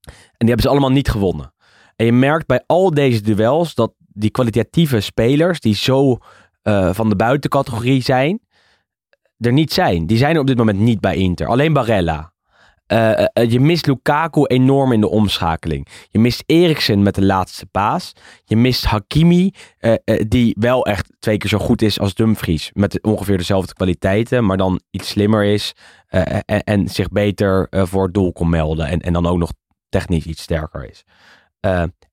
En 0.01 0.13
die 0.47 0.49
hebben 0.49 0.63
ze 0.63 0.69
allemaal 0.69 0.91
niet 0.91 1.09
gewonnen. 1.09 1.55
En 1.97 2.07
je 2.07 2.13
merkt 2.13 2.47
bij 2.47 2.63
al 2.67 2.91
deze 2.95 3.21
duels 3.23 3.75
dat 3.75 3.95
die 3.99 4.31
kwalitatieve 4.31 5.01
spelers, 5.01 5.61
die 5.61 5.75
zo 5.75 6.19
eh, 6.67 6.89
van 6.93 7.09
de 7.09 7.17
buitencategorie 7.17 8.03
zijn, 8.03 8.41
er 9.39 9.53
niet 9.53 9.73
zijn. 9.73 10.07
Die 10.07 10.17
zijn 10.17 10.35
er 10.35 10.41
op 10.41 10.47
dit 10.47 10.57
moment 10.57 10.79
niet 10.79 11.01
bij 11.01 11.17
Inter. 11.17 11.47
Alleen 11.47 11.73
Barella. 11.73 12.33
Eh, 12.87 13.21
eh, 13.23 13.51
je 13.51 13.61
mist 13.61 13.87
Lukaku 13.87 14.45
enorm 14.45 14.93
in 14.93 15.01
de 15.01 15.09
omschakeling. 15.09 15.87
Je 16.11 16.19
mist 16.19 16.43
Eriksen 16.47 17.03
met 17.03 17.15
de 17.15 17.25
laatste 17.25 17.67
paas. 17.67 18.13
Je 18.45 18.57
mist 18.57 18.85
Hakimi, 18.85 19.53
die 20.29 20.57
wel 20.59 20.87
echt 20.87 21.13
twee 21.19 21.37
keer 21.37 21.51
zo 21.51 21.59
goed 21.59 21.83
is 21.83 22.01
als 22.01 22.15
Dumfries. 22.15 22.71
Met 22.73 23.03
ongeveer 23.03 23.37
dezelfde 23.37 23.75
kwaliteiten, 23.75 24.47
maar 24.47 24.57
dan 24.57 24.81
iets 24.91 25.09
slimmer 25.09 25.45
is. 25.45 25.73
en, 26.09 26.65
en 26.65 26.89
zich 26.89 27.09
beter 27.09 27.69
voor 27.71 28.05
het 28.05 28.15
doel 28.15 28.33
kon 28.33 28.49
melden. 28.49 28.87
En, 28.87 29.01
en 29.01 29.13
dan 29.13 29.27
ook 29.27 29.39
nog 29.39 29.53
technisch 29.89 30.25
iets 30.25 30.43
sterker 30.43 30.89
is. 30.89 31.05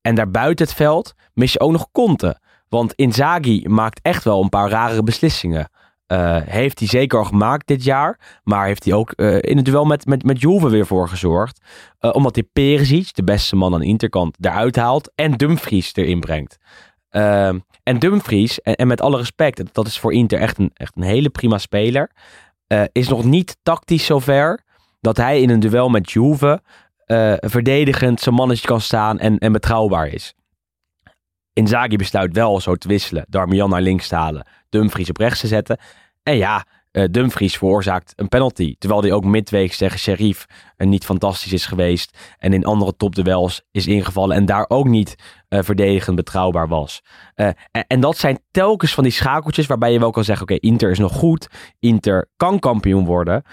En 0.01 0.15
daarbuiten 0.15 0.65
het 0.65 0.75
veld 0.75 1.13
mis 1.33 1.53
je 1.53 1.59
ook 1.59 1.71
nog 1.71 1.91
Conte. 1.91 2.41
Want 2.73 2.93
Inzaghi 2.93 3.65
maakt 3.67 3.99
echt 4.01 4.23
wel 4.23 4.41
een 4.41 4.49
paar 4.49 4.69
rare 4.69 5.03
beslissingen. 5.03 5.69
Eh, 6.07 6.37
heeft 6.45 6.79
hij 6.79 6.87
zeker 6.87 7.19
al 7.19 7.25
gemaakt 7.25 7.67
dit 7.67 7.83
jaar. 7.83 8.19
Maar 8.43 8.65
heeft 8.65 8.83
hij 8.83 8.93
ook 8.93 9.11
eh, 9.11 9.37
in 9.39 9.57
het 9.57 9.65
duel 9.65 9.85
met, 9.85 10.05
met, 10.05 10.23
met 10.23 10.41
Juve 10.41 10.69
weer 10.69 10.85
voor 10.85 11.09
gezorgd. 11.09 11.61
Eh, 11.99 12.13
omdat 12.13 12.35
hij 12.35 12.43
Perisic, 12.53 13.13
de 13.13 13.23
beste 13.23 13.55
man 13.55 13.73
aan 13.73 13.79
de 13.79 13.85
interkant, 13.85 14.37
eruit 14.41 14.75
haalt. 14.75 15.11
En 15.15 15.31
Dumfries 15.31 15.95
erin 15.95 16.19
brengt. 16.19 16.57
Eh, 17.09 17.47
en 17.83 17.99
Dumfries, 17.99 18.61
en, 18.61 18.75
en 18.75 18.87
met 18.87 19.01
alle 19.01 19.17
respect, 19.17 19.73
dat 19.73 19.87
is 19.87 19.99
voor 19.99 20.13
Inter 20.13 20.39
echt 20.39 20.57
een, 20.57 20.71
echt 20.73 20.95
een 20.95 21.03
hele 21.03 21.29
prima 21.29 21.57
speler. 21.57 22.11
is 22.91 23.07
nog 23.07 23.23
niet 23.23 23.57
tactisch 23.63 24.05
zover 24.05 24.63
dat 25.01 25.17
hij 25.17 25.41
in 25.41 25.49
een 25.49 25.59
duel 25.59 25.89
met 25.89 26.11
Juve 26.11 26.61
verdedigend 27.39 28.19
zijn 28.19 28.35
mannetje 28.35 28.67
kan 28.67 28.81
staan 28.81 29.19
en, 29.19 29.37
en 29.37 29.51
betrouwbaar 29.51 30.07
is. 30.07 30.33
Inzaghi 31.53 31.95
besluit 31.95 32.33
wel 32.33 32.61
zo 32.61 32.75
te 32.75 32.87
wisselen. 32.87 33.25
Darmian 33.29 33.69
naar 33.69 33.81
links 33.81 34.07
te 34.07 34.15
halen. 34.15 34.47
Dumfries 34.69 35.09
op 35.09 35.17
rechts 35.17 35.39
te 35.39 35.47
zetten. 35.47 35.77
En 36.23 36.37
ja, 36.37 36.65
eh, 36.93 37.03
Dumfries 37.11 37.57
veroorzaakt 37.57 38.13
een 38.15 38.27
penalty. 38.27 38.75
Terwijl 38.77 39.01
hij 39.01 39.11
ook 39.11 39.23
midweeks 39.23 39.77
tegen 39.77 39.99
Sheriff 39.99 40.45
eh, 40.77 40.87
niet 40.87 41.05
fantastisch 41.05 41.53
is 41.53 41.65
geweest. 41.65 42.17
En 42.37 42.53
in 42.53 42.65
andere 42.65 42.95
topduels 42.95 43.61
is 43.71 43.87
ingevallen. 43.87 44.35
En 44.35 44.45
daar 44.45 44.65
ook 44.67 44.87
niet 44.87 45.15
eh, 45.47 45.59
verdedigend 45.63 46.15
betrouwbaar 46.15 46.67
was. 46.67 47.01
En, 47.35 47.55
en 47.87 47.99
dat 47.99 48.17
zijn 48.17 48.39
telkens 48.51 48.93
van 48.93 49.03
die 49.03 49.11
schakeltjes 49.11 49.67
waarbij 49.67 49.91
je 49.91 49.99
wel 49.99 50.11
kan 50.11 50.23
zeggen... 50.23 50.43
Oké, 50.43 50.59
Inter 50.59 50.91
is 50.91 50.99
nog 50.99 51.13
goed. 51.13 51.47
Inter 51.79 52.29
kan 52.37 52.59
kampioen 52.59 53.05
worden. 53.05 53.43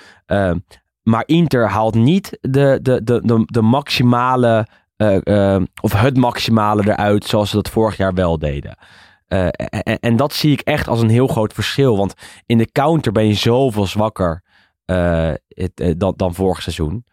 Maar 1.02 1.22
Inter 1.26 1.68
haalt 1.68 1.94
niet 1.94 2.38
de, 2.40 2.78
de, 2.82 3.04
de, 3.04 3.20
de, 3.24 3.42
de 3.44 3.62
maximale... 3.62 4.66
eh, 5.00 5.54
eh, 5.54 5.62
of 5.80 5.92
het 5.92 6.16
maximale 6.16 6.82
eruit 6.82 7.24
zoals 7.24 7.50
ze 7.50 7.56
dat 7.56 7.68
vorig 7.70 7.96
jaar 7.96 8.14
wel 8.14 8.38
deden. 8.38 8.76
Eh, 9.26 9.48
en, 10.00 10.16
dat 10.16 10.32
zie 10.32 10.52
ik 10.52 10.60
echt 10.60 10.88
als 10.88 11.00
een 11.00 11.08
heel 11.08 11.26
groot 11.26 11.52
verschil. 11.52 11.96
Want 11.96 12.14
in 12.46 12.58
de 12.58 12.72
counter 12.72 13.12
ben 13.12 13.26
je 13.26 13.34
zoveel 13.34 13.86
zwakker 13.86 14.42
eh, 14.84 15.32
het, 15.48 15.94
dan, 15.96 16.14
dan 16.16 16.34
vorig 16.34 16.62
seizoen. 16.62 17.04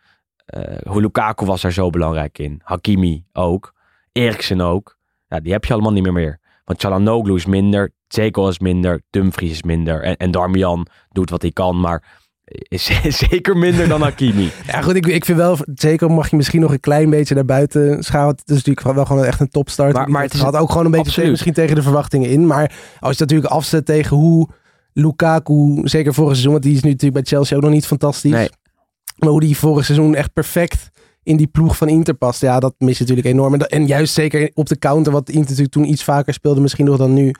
Lukaku 0.84 1.46
was 1.46 1.62
daar 1.62 1.72
zo 1.72 1.90
belangrijk 1.90 2.38
in. 2.38 2.62
Hakimi 2.64 3.26
ook. 3.34 3.74
Eriksen 4.12 4.62
ook. 4.62 4.98
Die 5.28 5.52
heb 5.52 5.66
je 5.66 5.74
allemaal 5.74 5.92
niet 5.92 6.04
meer 6.04 6.14
meer. 6.14 6.40
Want 6.66 6.80
Chalanoglu 6.82 7.36
is 7.36 7.46
minder. 7.46 7.92
Zeko 8.08 8.48
is 8.48 8.60
minder. 8.60 9.02
Dumfries 9.10 9.52
is 9.52 9.64
minder. 9.64 10.04
En, 10.04 10.18
en 10.18 10.32
Darmian 10.32 10.88
doet 11.10 11.30
wat 11.30 11.42
hij 11.42 11.52
kan. 11.52 11.80
Maar 11.80 12.27
is 12.70 12.90
zeker 13.30 13.58
minder 13.58 13.88
dan 13.88 14.02
Hakimi. 14.02 14.52
Ja, 14.72 14.82
goed, 14.82 14.96
ik, 14.96 15.06
ik 15.06 15.26
vind 15.26 15.38
wel, 15.38 15.58
zeker 15.76 16.12
mag 16.12 16.30
je 16.30 16.36
misschien 16.36 16.62
nog 16.62 16.72
een 16.72 16.80
klein 16.80 17.10
beetje 17.10 17.36
naar 17.36 17.46
buiten 17.46 18.04
schalen. 18.04 18.30
Het 18.36 18.50
is 18.50 18.56
natuurlijk 18.64 18.96
wel 18.96 19.06
gewoon 19.06 19.26
echt 19.26 19.40
een 19.40 19.50
topstart. 19.50 19.94
Maar- 19.94 20.10
maar 20.10 20.22
het 20.24 20.34
is 20.34 20.40
gehad 20.40 20.56
ook 20.56 20.70
gewoon 20.70 20.86
een 20.86 20.92
beetje 20.92 21.12
tegen, 21.14 21.30
misschien 21.32 21.54
tegen 21.54 21.76
de 21.76 21.82
verwachtingen 21.82 22.30
in. 22.30 22.48
Maar 22.48 22.72
als 23.00 23.18
je 23.18 23.24
natuurlijk 23.24 23.52
afzet 23.54 23.86
tegen 23.86 24.18
hoe 24.18 24.48
Lukaku, 24.94 25.82
zeker 25.84 26.14
vorig 26.14 26.32
seizoen, 26.32 26.52
want 26.52 26.64
die 26.64 26.74
is 26.76 26.82
nu 26.82 26.90
natuurlijk 26.90 27.24
bij 27.24 27.38
Chelsea 27.38 27.58
ook 27.58 27.64
nog 27.64 27.72
niet 27.72 27.86
fantastisch. 27.86 28.32
Nee. 28.32 28.50
Maar 29.18 29.30
hoe 29.30 29.40
die 29.40 29.58
vorig 29.58 29.86
seizoen 29.86 30.16
echt 30.16 30.34
perfect 30.34 30.90
in 31.24 31.38
die 31.38 31.48
ploeg 31.48 31.78
van 31.78 31.90
Inter 31.90 32.14
past. 32.14 32.42
Ja, 32.42 32.60
dat 32.60 32.74
mis 32.78 32.98
je 32.98 33.04
natuurlijk 33.04 33.28
enorm. 33.28 33.54
En, 33.54 33.60
dat- 33.60 33.70
en 33.70 33.88
juist 33.88 34.14
zeker 34.14 34.52
op 34.54 34.68
de 34.68 34.78
counter, 34.80 35.12
wat 35.12 35.28
Inter 35.30 35.44
natuurlijk 35.44 35.72
toen 35.72 35.90
iets 35.90 36.04
vaker 36.04 36.34
speelde, 36.34 36.62
misschien 36.62 36.86
nog 36.86 36.98
dan 36.98 37.14
nu. 37.14 37.32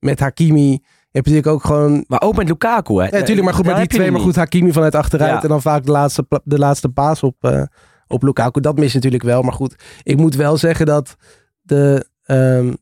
Met 0.00 0.20
Hakimi 0.20 0.78
heb 1.16 1.26
je 1.26 1.32
natuurlijk 1.32 1.46
ook 1.46 1.64
gewoon 1.64 2.04
Maar 2.08 2.22
ook 2.22 2.36
met 2.36 2.48
Lukaku. 2.48 2.94
Hè. 2.94 3.04
ja, 3.04 3.10
natuurlijk, 3.10 3.44
maar 3.44 3.54
goed, 3.54 3.64
maar 3.64 3.78
die 3.78 3.86
twee, 3.86 4.10
maar 4.10 4.20
goed, 4.20 4.36
Hakimi 4.36 4.72
vanuit 4.72 4.94
achteruit 4.94 5.30
Ja. 5.32 5.42
en 5.42 5.48
dan 5.48 5.62
vaak 5.62 5.84
de 5.84 5.90
laatste, 5.90 6.26
de 6.44 6.58
laatste 6.58 6.88
paas 6.88 7.22
op, 7.22 7.36
eh, 7.40 7.62
op 8.06 8.22
Lukaku. 8.22 8.60
Dat 8.60 8.78
mis 8.78 8.88
je 8.88 8.94
natuurlijk 8.94 9.22
wel, 9.22 9.42
maar 9.42 9.52
goed. 9.52 9.74
Ik 10.02 10.16
moet 10.16 10.34
wel 10.34 10.56
zeggen 10.56 10.86
dat 10.86 11.16
de, 11.62 12.06
ehm, 12.24 12.72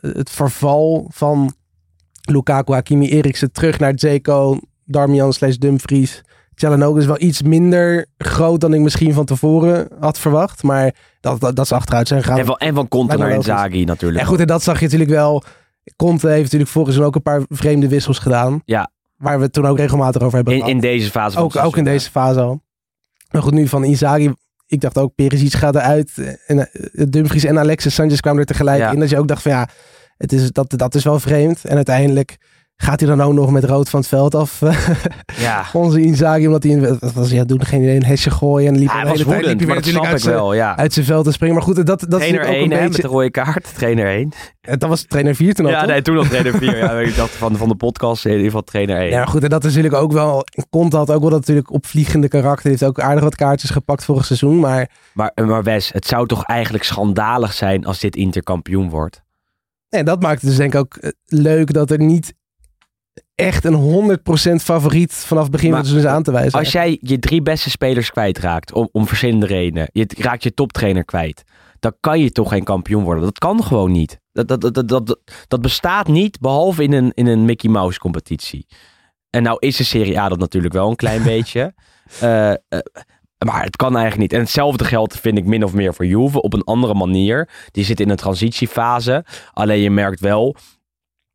het 0.00 0.30
verval 0.30 1.10
van 1.12 1.54
Lukaku, 2.30 2.72
Hakimi, 2.72 3.08
Eriksen 3.08 3.52
terug 3.52 3.78
naar 3.78 3.92
Zeko, 3.96 4.58
Darmian 4.84 5.32
slash 5.32 5.56
Dumfries, 5.56 6.22
Chalanoga 6.58 6.98
is 6.98 7.06
wel 7.06 7.20
iets 7.20 7.42
minder 7.42 8.06
groot 8.18 8.60
dan 8.60 8.74
ik 8.74 8.80
misschien 8.80 9.12
van 9.12 9.24
tevoren 9.24 9.88
had 10.00 10.18
verwacht. 10.18 10.62
Maar 10.62 10.94
dat, 11.20 11.40
dat, 11.40 11.56
dat 11.56 11.68
ze 11.68 11.74
achteruit 11.74 12.08
zijn 12.08 12.22
gegaan. 12.22 12.38
En 12.38 12.46
van, 12.46 12.56
en 12.56 12.74
van 12.74 12.88
Conte 12.88 13.16
naar. 13.16 13.30
Inzaghi 13.30 13.84
natuurlijk. 13.84 14.20
En 14.20 14.26
goed, 14.26 14.40
en 14.40 14.46
dat 14.46 14.62
zag 14.62 14.78
je 14.78 14.84
natuurlijk 14.84 15.10
wel. 15.10 15.42
Conte 15.96 16.28
heeft 16.28 16.42
natuurlijk 16.42 16.70
vorig 16.70 16.88
seizoen 16.88 17.06
ook 17.08 17.14
een 17.14 17.22
paar 17.22 17.42
vreemde 17.48 17.88
wissels 17.88 18.18
gedaan. 18.18 18.62
Ja. 18.64 18.90
waar 19.16 19.36
we 19.38 19.44
het 19.44 19.52
toen 19.52 19.66
ook 19.66 19.76
regelmatig 19.78 20.22
over 20.22 20.34
hebben 20.34 20.52
In, 20.54 20.58
gehad. 20.60 20.74
in 20.74 20.80
deze 20.80 21.10
fase 21.10 21.38
ook, 21.38 21.56
ook 21.56 21.76
in 21.76 21.84
deze 21.84 22.10
fase 22.10 22.40
al. 22.40 22.60
Maar 23.30 23.42
goed, 23.42 23.52
nu 23.52 23.68
van 23.68 23.84
Inzaghi. 23.84 24.32
Ik 24.66 24.80
dacht 24.80 24.98
ook, 24.98 25.14
Perisic 25.14 25.52
gaat 25.52 25.74
eruit. 25.74 26.38
En 26.46 26.72
eh, 26.72 27.06
Dumfries 27.08 27.44
en 27.44 27.58
Alexis 27.58 27.94
Sanchez 27.94 28.20
kwamen 28.20 28.40
er 28.40 28.46
tegelijk 28.46 28.78
Ja. 28.78 28.90
in. 28.90 29.00
Dat 29.00 29.10
je 29.10 29.18
ook 29.18 29.28
dacht 29.28 29.42
van 29.42 29.50
ja, 29.52 29.68
het 30.16 30.32
is, 30.32 30.52
dat, 30.52 30.70
dat 30.76 30.94
is 30.94 31.04
wel 31.04 31.20
vreemd. 31.20 31.64
En 31.64 31.76
uiteindelijk 31.76 32.36
gaat 32.82 33.00
hij 33.00 33.08
dan 33.08 33.20
ook 33.20 33.32
nog 33.32 33.50
met 33.50 33.64
rood 33.64 33.88
van 33.90 34.00
het 34.00 34.08
veld 34.08 34.34
af. 34.34 34.60
Ja, 35.36 35.64
Onze 35.72 36.00
Inzaghi, 36.00 36.46
omdat 36.46 36.62
hij, 36.62 36.96
wat 37.00 37.12
was 37.12 37.28
hij 37.30 37.38
het 37.38 37.48
doen? 37.48 37.64
Geen 37.64 37.82
idee, 37.82 37.96
een 37.96 38.04
hesje 38.04 38.30
gooien. 38.30 38.68
En 38.72 38.78
liep 38.78 38.88
Ja, 38.88 38.92
de 39.02 39.08
hij 39.08 39.16
hele 39.16 39.24
tijd 39.24 39.46
liep 39.46 39.58
hij 39.58 39.66
maar 39.66 39.74
dat 39.76 39.84
snap 39.84 40.02
natuurlijk 40.02 40.04
ik 40.04 40.12
uit 40.12 40.20
zijn- 40.22 40.34
wel, 40.34 40.54
ja. 40.54 40.76
uit 40.76 40.92
zijn 40.92 41.06
veld 41.06 41.24
te 41.24 41.32
springen. 41.32 41.54
Maar 41.54 41.64
goed, 41.64 41.76
dat, 41.76 41.86
dat 41.86 42.00
is 42.00 42.08
Trainer 42.08 42.32
natuurlijk 42.40 42.56
ook 42.56 42.62
1 42.62 42.64
een 42.70 42.76
hè, 42.76 42.82
met 42.82 42.88
beetje... 42.88 43.02
de 43.02 43.08
rode 43.14 43.30
kaart. 43.30 43.74
Trainer 43.78 44.06
1. 44.06 44.32
Dat 44.60 44.88
was 44.88 45.04
trainer 45.06 45.34
4 45.34 45.54
toen 45.54 45.64
al, 45.66 45.70
Ja, 45.70 45.78
toch? 45.80 45.88
nee, 45.88 46.02
toen 46.02 46.14
nog 46.14 46.28
trainer 46.28 46.54
4. 46.58 46.76
Ja, 46.76 46.98
ik 47.00 47.16
dacht 47.16 47.30
van, 47.30 47.56
van 47.56 47.68
de 47.68 47.74
podcast 47.74 48.24
in 48.24 48.30
ieder 48.30 48.44
geval 48.46 48.62
trainer 48.62 48.96
1. 48.96 49.08
Ja, 49.10 49.24
goed, 49.24 49.42
en 49.42 49.48
dat 49.48 49.64
is 49.64 49.74
natuurlijk 49.74 50.02
ook 50.02 50.12
wel... 50.12 50.44
Conte 50.70 50.96
had 50.96 51.10
ook 51.10 51.20
wel 51.20 51.30
dat 51.30 51.38
natuurlijk 51.40 51.72
opvliegende 51.72 52.28
karakter. 52.28 52.62
Hij 52.62 52.70
heeft 52.70 52.84
ook 52.84 53.00
aardig 53.00 53.22
wat 53.22 53.34
kaartjes 53.36 53.70
gepakt 53.70 54.04
vorig 54.04 54.24
seizoen. 54.24 54.58
Maar 54.60 54.88
Maar, 55.12 55.32
maar 55.46 55.62
Wes, 55.62 55.92
het 55.92 56.06
zou 56.06 56.26
toch 56.26 56.44
eigenlijk 56.44 56.84
schandalig 56.84 57.52
zijn 57.52 57.84
als 57.84 58.00
dit 58.00 58.16
Inter 58.16 58.42
kampioen 58.42 58.90
wordt? 58.90 59.22
nee, 59.90 60.02
dat 60.04 60.22
maakt 60.22 60.40
het 60.40 60.50
dus 60.50 60.58
denk 60.58 60.74
ik 60.74 60.80
ook 60.80 60.96
eh, 60.96 61.10
leuk 61.26 61.72
dat 61.72 61.90
er 61.90 61.98
niet 61.98 62.34
echt 63.38 63.64
een 63.64 64.18
100% 64.60 64.62
favoriet 64.62 65.12
vanaf 65.12 65.42
het 65.42 65.52
begin 65.52 65.70
Maar 65.70 65.78
van 65.78 65.88
het 65.88 65.94
seizoen 65.94 66.10
is 66.10 66.16
aan 66.16 66.22
te 66.22 66.32
wijzen. 66.32 66.58
Als 66.58 66.72
jij 66.72 66.98
je 67.00 67.18
drie 67.18 67.42
beste 67.42 67.70
spelers 67.70 68.10
kwijtraakt, 68.10 68.72
om, 68.72 68.88
om 68.92 69.06
verschillende 69.06 69.46
redenen, 69.46 69.88
je 69.92 70.06
raakt 70.18 70.42
je 70.42 70.54
toptrainer 70.54 71.04
kwijt, 71.04 71.42
dan 71.78 71.92
kan 72.00 72.20
je 72.20 72.32
toch 72.32 72.48
geen 72.48 72.64
kampioen 72.64 73.04
worden. 73.04 73.24
Dat 73.24 73.38
kan 73.38 73.64
gewoon 73.64 73.92
niet. 73.92 74.20
Dat, 74.32 74.48
dat, 74.48 74.60
dat, 74.60 74.74
dat, 74.74 74.88
dat, 74.88 75.18
dat 75.48 75.60
bestaat 75.60 76.08
niet, 76.08 76.40
behalve 76.40 76.82
in 76.82 76.92
een, 76.92 77.12
in 77.14 77.26
een 77.26 77.44
Mickey 77.44 77.70
Mouse 77.70 77.98
competitie. 77.98 78.66
En 79.30 79.42
nou 79.42 79.56
is 79.58 79.76
de 79.76 79.84
Serie 79.84 80.20
A 80.20 80.28
dat 80.28 80.38
natuurlijk 80.38 80.74
wel 80.74 80.90
een 80.90 80.96
klein 80.96 81.22
beetje. 81.32 81.74
Eh, 82.20 82.50
eh, 82.50 82.56
maar 83.46 83.62
het 83.62 83.76
kan 83.76 83.96
eigenlijk 83.96 84.18
niet. 84.18 84.32
En 84.32 84.40
hetzelfde 84.40 84.84
geldt, 84.84 85.20
vind 85.20 85.38
ik, 85.38 85.44
min 85.44 85.64
of 85.64 85.72
meer 85.72 85.94
voor 85.94 86.06
Juve 86.06 86.42
op 86.42 86.54
een 86.54 86.64
andere 86.64 86.94
manier. 86.94 87.48
Die 87.70 87.84
zit 87.84 88.00
in 88.00 88.10
een 88.10 88.16
transitiefase. 88.16 89.24
Alleen 89.52 89.80
je 89.80 89.90
merkt 89.90 90.20
wel 90.20 90.56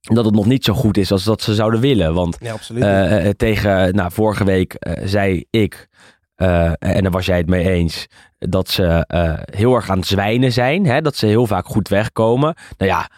dat 0.04 0.26
het 0.26 0.36
nog 0.36 0.46
niet 0.46 0.64
zo 0.64 0.74
goed 0.74 0.98
is 0.98 1.12
als 1.12 1.24
dat 1.24 1.42
ze 1.42 1.54
zouden 1.54 1.80
willen. 1.80 2.14
Want 2.14 2.38
Ja, 2.40 2.52
absoluut. 2.54 2.84
eh, 2.84 3.28
eh, 3.28 3.34
tegen, 3.36 3.96
nou, 3.96 4.12
vorige 4.12 4.44
week 4.44 4.74
eh, 4.74 5.08
zei 5.08 5.46
ik, 5.50 5.88
en 6.36 7.02
daar 7.02 7.12
was 7.12 7.26
jij 7.26 7.38
het 7.38 7.48
mee 7.50 7.70
eens, 7.70 8.08
dat 8.40 8.70
ze 8.70 9.06
heel 9.52 9.76
erg 9.76 9.90
aan 9.90 9.98
het 9.98 10.08
zwijnen 10.08 10.52
zijn. 10.52 10.86
Hè? 10.86 11.02
Dat 11.02 11.16
ze 11.16 11.26
heel 11.26 11.48
vaak 11.48 11.66
goed 11.66 11.88
wegkomen. 11.88 12.56
Nou 12.78 12.92
ja, 12.92 13.10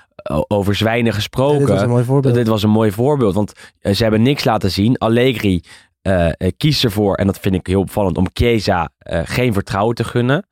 over 0.48 0.76
zwijnen 0.76 1.13
gesproken. 1.13 1.60
dit 1.60 1.67
was 1.67 1.82
een 1.82 1.89
mooi 1.89 2.04
voorbeeld. 2.04 2.34
Dit 2.34 2.48
was 2.48 2.63
een 2.63 2.69
mooi 2.69 2.91
voorbeeld, 2.91 3.36
want 3.36 3.52
ze 3.82 4.02
hebben 4.04 4.21
niks 4.21 4.43
laten 4.43 4.71
zien. 4.71 4.98
Allegri 4.98 5.63
kiest 6.58 6.84
ervoor, 6.84 7.15
en 7.15 7.26
dat 7.26 7.39
vind 7.39 7.56
ik 7.56 7.67
heel 7.67 7.80
opvallend, 7.80 8.17
om 8.17 8.28
Chiesa 8.34 8.89
geen 9.24 9.54
vertrouwen 9.54 9.95
te 9.95 10.04
gunnen. 10.04 10.48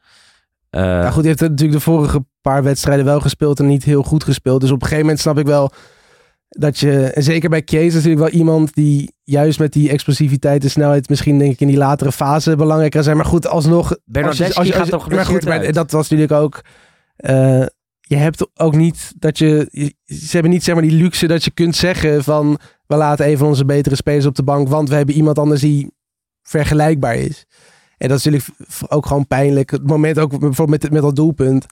Ja, 0.69 1.11
goed, 1.11 1.19
hij 1.19 1.27
heeft 1.27 1.41
natuurlijk 1.41 1.71
de 1.71 1.79
vorige 1.79 2.25
paar 2.41 2.63
wedstrijden 2.63 3.05
wel 3.05 3.19
gespeeld 3.19 3.59
en 3.59 3.67
niet 3.67 3.83
heel 3.83 4.03
goed 4.03 4.23
gespeeld. 4.23 4.61
Dus 4.61 4.69
op 4.69 4.75
een 4.75 4.87
gegeven 4.87 5.05
moment 5.05 5.21
snap 5.21 5.37
ik 5.37 5.45
wel 5.45 5.71
dat 6.59 6.79
je, 6.79 7.03
en 7.03 7.23
zeker 7.23 7.49
bij 7.49 7.61
Kees 7.61 7.87
is 7.87 7.93
natuurlijk 7.93 8.21
wel 8.31 8.39
iemand 8.39 8.73
die 8.73 9.13
juist 9.23 9.59
met 9.59 9.73
die 9.73 9.89
explosiviteit 9.89 10.63
en 10.63 10.69
snelheid 10.69 11.09
misschien 11.09 11.37
denk 11.37 11.51
ik 11.51 11.59
in 11.61 11.67
die 11.67 11.77
latere 11.77 12.11
fase 12.11 12.55
belangrijker 12.55 13.03
zijn. 13.03 13.15
Maar 13.17 13.25
goed, 13.25 13.47
alsnog... 13.47 13.97
Bernardeschi 14.05 14.43
als 14.45 14.53
je- 14.53 14.59
als 14.59 14.67
je- 14.67 14.73
gaat 14.73 14.89
toch 14.89 15.09
Maar 15.09 15.25
goed, 15.25 15.45
maar 15.45 15.71
dat 15.71 15.91
was 15.91 16.09
natuurlijk 16.09 16.41
ook... 16.41 16.61
eh, 17.15 17.65
je 17.99 18.15
hebt 18.15 18.47
ook 18.59 18.75
niet 18.75 19.11
dat 19.19 19.37
je... 19.37 19.67
Ze 20.05 20.29
hebben 20.31 20.51
niet 20.51 20.63
zeg 20.63 20.73
maar 20.75 20.83
die 20.83 20.91
luxe 21.01 21.27
dat 21.27 21.43
je 21.43 21.51
kunt 21.51 21.75
zeggen 21.75 22.23
van... 22.23 22.59
We 22.87 22.95
laten 22.95 23.27
een 23.27 23.37
van 23.37 23.47
onze 23.47 23.65
betere 23.65 23.95
spelers 23.95 24.25
op 24.25 24.35
de 24.35 24.43
bank, 24.43 24.67
want 24.67 24.89
we 24.89 24.95
hebben 24.95 25.15
iemand 25.15 25.39
anders 25.39 25.61
die 25.61 25.91
vergelijkbaar 26.41 27.15
is. 27.15 27.45
En 27.97 28.07
dat 28.09 28.17
is 28.17 28.23
natuurlijk 28.25 28.49
ook 28.87 29.05
gewoon 29.05 29.27
pijnlijk. 29.27 29.71
Het 29.71 29.87
moment 29.87 30.19
ook 30.19 30.29
bijvoorbeeld 30.39 30.81
met, 30.81 30.91
met 30.91 31.01
dat 31.01 31.15
doelpunt. 31.15 31.65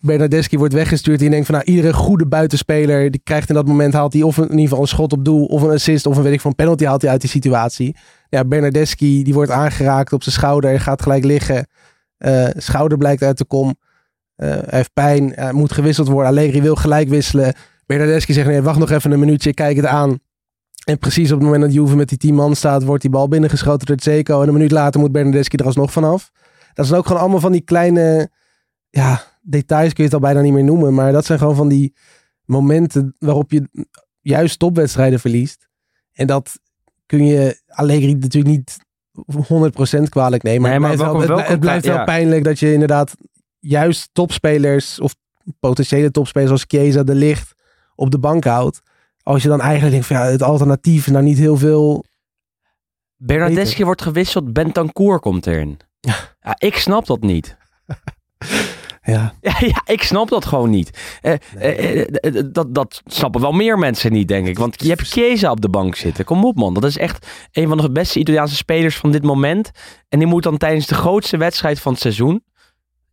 Bernardeschi 0.00 0.58
wordt 0.58 0.74
weggestuurd 0.74 1.20
je 1.20 1.30
denkt 1.30 1.46
van 1.46 1.54
nou, 1.54 1.66
iedere 1.66 1.92
goede 1.92 2.26
buitenspeler 2.26 3.10
die 3.10 3.20
krijgt 3.24 3.48
in 3.48 3.54
dat 3.54 3.66
moment 3.66 3.94
haalt 3.94 4.12
hij 4.12 4.22
of 4.22 4.36
in 4.38 4.50
ieder 4.50 4.60
geval 4.60 4.80
een 4.80 4.88
schot 4.88 5.12
op 5.12 5.24
doel 5.24 5.46
of 5.46 5.62
een 5.62 5.70
assist 5.70 6.06
of 6.06 6.16
een 6.16 6.22
weet 6.22 6.32
ik 6.32 6.40
van 6.40 6.54
penalty 6.54 6.84
haalt 6.84 7.02
hij 7.02 7.10
uit 7.10 7.20
die 7.20 7.30
situatie. 7.30 7.96
Ja, 8.28 8.44
Bernardeschi 8.44 9.22
die 9.22 9.34
wordt 9.34 9.50
aangeraakt 9.50 10.12
op 10.12 10.22
zijn 10.22 10.34
schouder, 10.34 10.80
gaat 10.80 11.02
gelijk 11.02 11.24
liggen. 11.24 11.66
Eh, 12.18 12.48
schouder 12.56 12.98
blijkt 12.98 13.22
uit 13.22 13.38
de 13.38 13.44
kom. 13.44 13.76
Eh, 14.36 14.48
hij 14.48 14.64
heeft 14.66 14.92
pijn, 14.92 15.32
hij 15.34 15.52
moet 15.52 15.72
gewisseld 15.72 16.08
worden. 16.08 16.30
Allegri 16.30 16.62
wil 16.62 16.74
gelijk 16.74 17.08
wisselen. 17.08 17.54
Bernardeschi 17.86 18.32
zegt 18.32 18.46
nee, 18.46 18.62
wacht 18.62 18.78
nog 18.78 18.90
even 18.90 19.10
een 19.10 19.18
minuutje, 19.18 19.54
kijk 19.54 19.76
het 19.76 19.86
aan. 19.86 20.18
En 20.84 20.98
precies 20.98 21.32
op 21.32 21.38
het 21.38 21.44
moment 21.44 21.62
dat 21.62 21.72
Juve 21.72 21.96
met 21.96 22.08
die 22.08 22.18
10 22.18 22.34
man 22.34 22.56
staat, 22.56 22.84
wordt 22.84 23.02
die 23.02 23.10
bal 23.10 23.28
binnengeschoten 23.28 23.86
door 23.86 23.96
Zeko. 24.00 24.42
En 24.42 24.48
een 24.48 24.54
minuut 24.54 24.70
later 24.70 25.00
moet 25.00 25.12
Bernardeschi 25.12 25.56
er 25.56 25.64
alsnog 25.64 25.92
vanaf. 25.92 26.32
Dat 26.74 26.86
zijn 26.86 26.98
ook 26.98 27.06
gewoon 27.06 27.20
allemaal 27.20 27.40
van 27.40 27.52
die 27.52 27.60
kleine 27.60 28.30
ja, 28.90 29.22
details, 29.46 29.92
kun 29.92 30.04
je 30.04 30.10
het 30.10 30.14
al 30.14 30.26
bijna 30.26 30.40
niet 30.40 30.52
meer 30.52 30.64
noemen. 30.64 30.94
Maar 30.94 31.12
dat 31.12 31.24
zijn 31.24 31.38
gewoon 31.38 31.56
van 31.56 31.68
die 31.68 31.94
momenten 32.44 33.14
waarop 33.18 33.50
je 33.50 33.68
juist 34.20 34.58
topwedstrijden 34.58 35.20
verliest. 35.20 35.68
En 36.12 36.26
dat 36.26 36.60
kun 37.06 37.26
je 37.26 37.60
Allegri 37.66 38.14
natuurlijk 38.14 38.56
niet 38.56 38.78
100% 39.98 40.02
kwalijk 40.08 40.42
nemen. 40.42 40.70
Nee, 40.70 40.78
maar 40.78 40.90
het, 40.90 41.00
wel, 41.00 41.42
het, 41.42 41.60
blijft 41.60 41.86
wel 41.86 41.96
ja. 41.96 42.04
pijnlijk 42.04 42.44
dat 42.44 42.58
je 42.58 42.72
inderdaad 42.72 43.14
juist 43.58 44.08
topspelers 44.12 45.00
of 45.00 45.14
potentiële 45.60 46.10
topspelers 46.10 46.50
als 46.50 46.64
Chiesa, 46.68 47.02
De 47.02 47.14
Licht 47.14 47.54
op 47.94 48.10
de 48.10 48.18
bank 48.18 48.44
houdt. 48.44 48.80
Als 49.22 49.42
je 49.42 49.48
dan 49.48 49.60
eigenlijk 49.60 49.92
denkt 49.92 50.06
van 50.06 50.16
ja, 50.16 50.24
het 50.24 50.42
alternatief 50.42 51.06
is 51.06 51.12
nou 51.12 51.24
niet 51.24 51.38
heel 51.38 51.56
veel. 51.56 52.04
Bernardeschi 53.16 53.84
wordt 53.84 54.02
gewisseld, 54.02 54.52
Bentancur 54.52 55.20
komt 55.20 55.46
erin. 55.46 55.78
Ja, 56.40 56.54
ik 56.58 56.76
snap 56.76 57.06
dat 57.06 57.20
niet. 57.20 57.56
Ja, 59.14 59.34
Ja, 59.40 59.82
ik 59.84 60.02
snap 60.02 60.28
dat 60.28 60.44
gewoon 60.44 60.70
niet. 60.70 61.18
Eh, 61.22 61.32
eh, 61.32 62.00
eh, 62.00 62.06
eh, 62.20 62.44
dat, 62.52 62.74
dat 62.74 63.02
snappen 63.04 63.40
wel 63.40 63.52
meer 63.52 63.78
mensen 63.78 64.12
niet, 64.12 64.28
denk 64.28 64.46
ik. 64.46 64.58
Want 64.58 64.82
je 64.82 64.88
hebt 64.88 65.08
Chiesa 65.08 65.50
op 65.50 65.60
de 65.60 65.68
bank 65.68 65.94
zitten. 65.94 66.24
Kom 66.24 66.44
op, 66.44 66.56
man. 66.56 66.74
Dat 66.74 66.84
is 66.84 66.98
echt 66.98 67.26
een 67.52 67.68
van 67.68 67.76
de 67.76 67.90
beste 67.90 68.18
Italiaanse 68.18 68.56
spelers 68.56 68.96
van 68.96 69.12
dit 69.12 69.22
moment. 69.22 69.70
En 70.08 70.18
die 70.18 70.28
moet 70.28 70.42
dan 70.42 70.56
tijdens 70.56 70.86
de 70.86 70.94
grootste 70.94 71.36
wedstrijd 71.36 71.80
van 71.80 71.92
het 71.92 72.00
seizoen, 72.00 72.34
in 72.34 72.42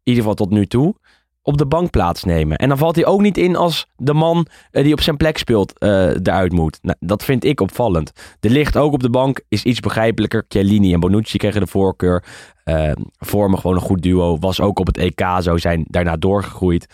ieder 0.03 0.21
geval 0.21 0.35
tot 0.35 0.49
nu 0.49 0.65
toe, 0.65 0.95
op 1.43 1.57
de 1.57 1.65
bank 1.65 1.89
plaatsnemen. 1.89 2.57
En 2.57 2.67
dan 2.69 2.77
valt 2.77 2.95
hij 2.95 3.05
ook 3.05 3.21
niet 3.21 3.37
in 3.37 3.55
als 3.55 3.87
de 3.95 4.13
man 4.13 4.47
eh, 4.71 4.83
die 4.83 4.93
op 4.93 5.01
zijn 5.01 5.17
plek 5.17 5.37
speelt 5.37 5.79
eh, 5.79 6.09
eruit 6.09 6.51
moet. 6.51 6.79
Nou, 6.81 6.97
dat 6.99 7.23
vind 7.23 7.43
ik 7.43 7.61
opvallend. 7.61 8.11
De 8.39 8.49
licht 8.49 8.77
ook 8.77 8.93
op 8.93 9.01
de 9.01 9.09
bank 9.09 9.41
is 9.47 9.63
iets 9.63 9.79
begrijpelijker. 9.79 10.45
Chiellini 10.47 10.93
en 10.93 10.99
Bonucci 10.99 11.37
kregen 11.37 11.61
de 11.61 11.67
voorkeur. 11.67 12.23
Eh, 12.63 12.91
vormen 13.17 13.59
gewoon 13.59 13.75
een 13.75 13.81
goed 13.81 14.01
duo. 14.01 14.37
Was 14.39 14.59
ook 14.59 14.79
op 14.79 14.87
het 14.87 14.97
EK 14.97 15.21
zo, 15.39 15.57
zijn 15.57 15.85
daarna 15.87 16.17
doorgegroeid. 16.17 16.87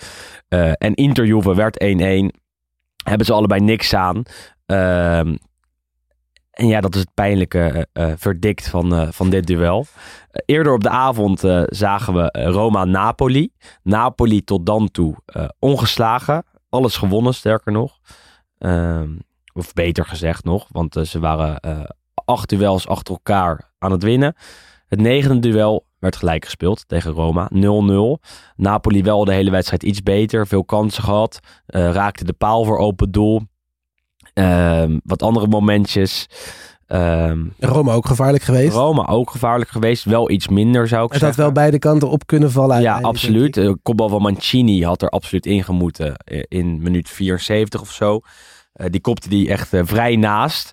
En 0.78 0.94
Inter 0.94 1.26
Juve 1.26 1.56
werd 1.56 1.84
1-1. 1.84 1.86
Hebben 3.04 3.26
ze 3.26 3.34
allebei 3.34 3.62
niks 3.62 3.94
aan. 3.94 4.24
En 6.60 6.68
ja, 6.68 6.82
dat 6.82 6.96
is 6.96 7.00
het 7.00 7.14
pijnlijke 7.14 7.88
eh, 7.94 8.12
eh, 8.12 8.18
verdict 8.18 8.70
van, 8.70 8.96
eh, 8.96 9.08
van 9.12 9.30
dit 9.30 9.48
duel. 9.48 9.86
Eerder 10.46 10.74
op 10.74 10.84
de 10.84 10.90
avond 10.90 11.40
zagen 11.66 12.14
we 12.14 12.30
Roma-Napoli. 12.32 13.52
Napoli 13.84 14.44
tot 14.44 14.66
dan 14.66 14.92
toe 14.92 15.16
ongeslagen. 15.60 16.44
Alles 16.70 16.98
gewonnen, 16.98 17.34
sterker 17.34 17.72
nog. 17.72 18.00
Ehm, 18.58 19.10
of 19.54 19.74
beter 19.74 20.06
gezegd 20.06 20.44
nog, 20.44 20.68
want 20.72 21.00
ze 21.04 21.20
waren 21.20 21.60
acht 22.26 22.50
duels 22.50 22.88
achter 22.88 23.14
elkaar 23.14 23.72
aan 23.78 23.92
het 23.92 24.04
winnen. 24.04 24.36
Het 24.88 25.02
negende 25.02 25.40
duel 25.40 25.86
werd 26.00 26.16
gelijk 26.16 26.46
gespeeld 26.46 26.88
tegen 26.88 27.12
Roma, 27.12 27.50
0-0. 27.54 28.20
Napoli 28.56 29.04
wel 29.04 29.26
de 29.26 29.34
hele 29.34 29.52
wedstrijd 29.52 29.84
iets 29.84 30.04
beter, 30.04 30.48
veel 30.48 30.66
kansen 30.66 31.04
gehad. 31.04 31.40
eh, 31.66 31.92
raakte 31.92 32.24
de 32.24 32.34
paal 32.34 32.64
voor 32.64 32.78
open 32.78 33.12
doel. 33.12 33.42
Ehm, 34.40 34.98
wat 35.04 35.22
andere 35.22 35.48
momentjes. 35.48 36.28
Ehm, 36.88 37.40
Roma 37.60 37.94
ook 37.94 38.06
gevaarlijk 38.06 38.44
geweest. 38.44 38.74
Roma 38.76 39.08
ook 39.08 39.32
gevaarlijk 39.32 39.70
geweest, 39.70 40.04
wel 40.04 40.30
iets 40.30 40.48
minder 40.48 40.88
zou 40.88 41.06
ik 41.06 41.12
Het 41.12 41.22
had 41.22 41.28
zeggen. 41.34 41.44
wel 41.44 41.64
beide 41.64 41.80
kanten 41.80 42.10
op 42.10 42.26
kunnen 42.28 42.52
vallen. 42.52 42.82
Ja, 42.82 43.00
absoluut. 43.00 43.54
De 43.54 43.78
kopbal 43.84 44.10
van 44.10 44.22
Mancini 44.22 44.84
had 44.84 45.02
er 45.02 45.10
absoluut 45.10 45.46
ingemoeten 45.46 46.16
eh, 46.16 46.44
in 46.48 46.82
minuut 46.82 47.10
74 47.10 47.82
of 47.82 47.92
zo. 47.92 48.20
Eh, 48.74 48.86
die 48.90 49.02
kopte 49.02 49.30
die 49.30 49.50
echt 49.50 49.74
eh, 49.74 49.82
vrij 49.84 50.16
naast. 50.16 50.72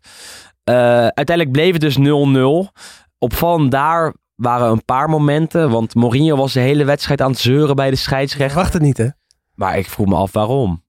Eh, 0.65 0.75
uiteindelijk 1.07 1.53
bleef 1.53 1.73
het 1.73 1.81
dus 1.81 1.97
0-0. 1.99 2.73
Opvallend 3.19 3.71
daar 3.71 4.15
waren 4.35 4.71
een 4.71 4.85
paar 4.85 5.09
momenten. 5.09 5.71
Want 5.71 5.95
Mourinho 5.95 6.37
was 6.37 6.53
de 6.53 6.61
hele 6.61 6.85
wedstrijd 6.85 7.21
aan 7.21 7.31
het 7.31 7.39
zeuren 7.41 7.77
bij 7.77 7.91
de 7.91 7.97
scheidsrechter. 7.97 8.59
Wacht 8.59 8.73
het 8.73 8.83
niet, 8.83 8.97
hè? 8.99 9.09
Maar 9.55 9.79
ik 9.79 9.87
vroeg 9.91 10.07
me 10.07 10.15
af 10.15 10.33
waarom. 10.33 10.85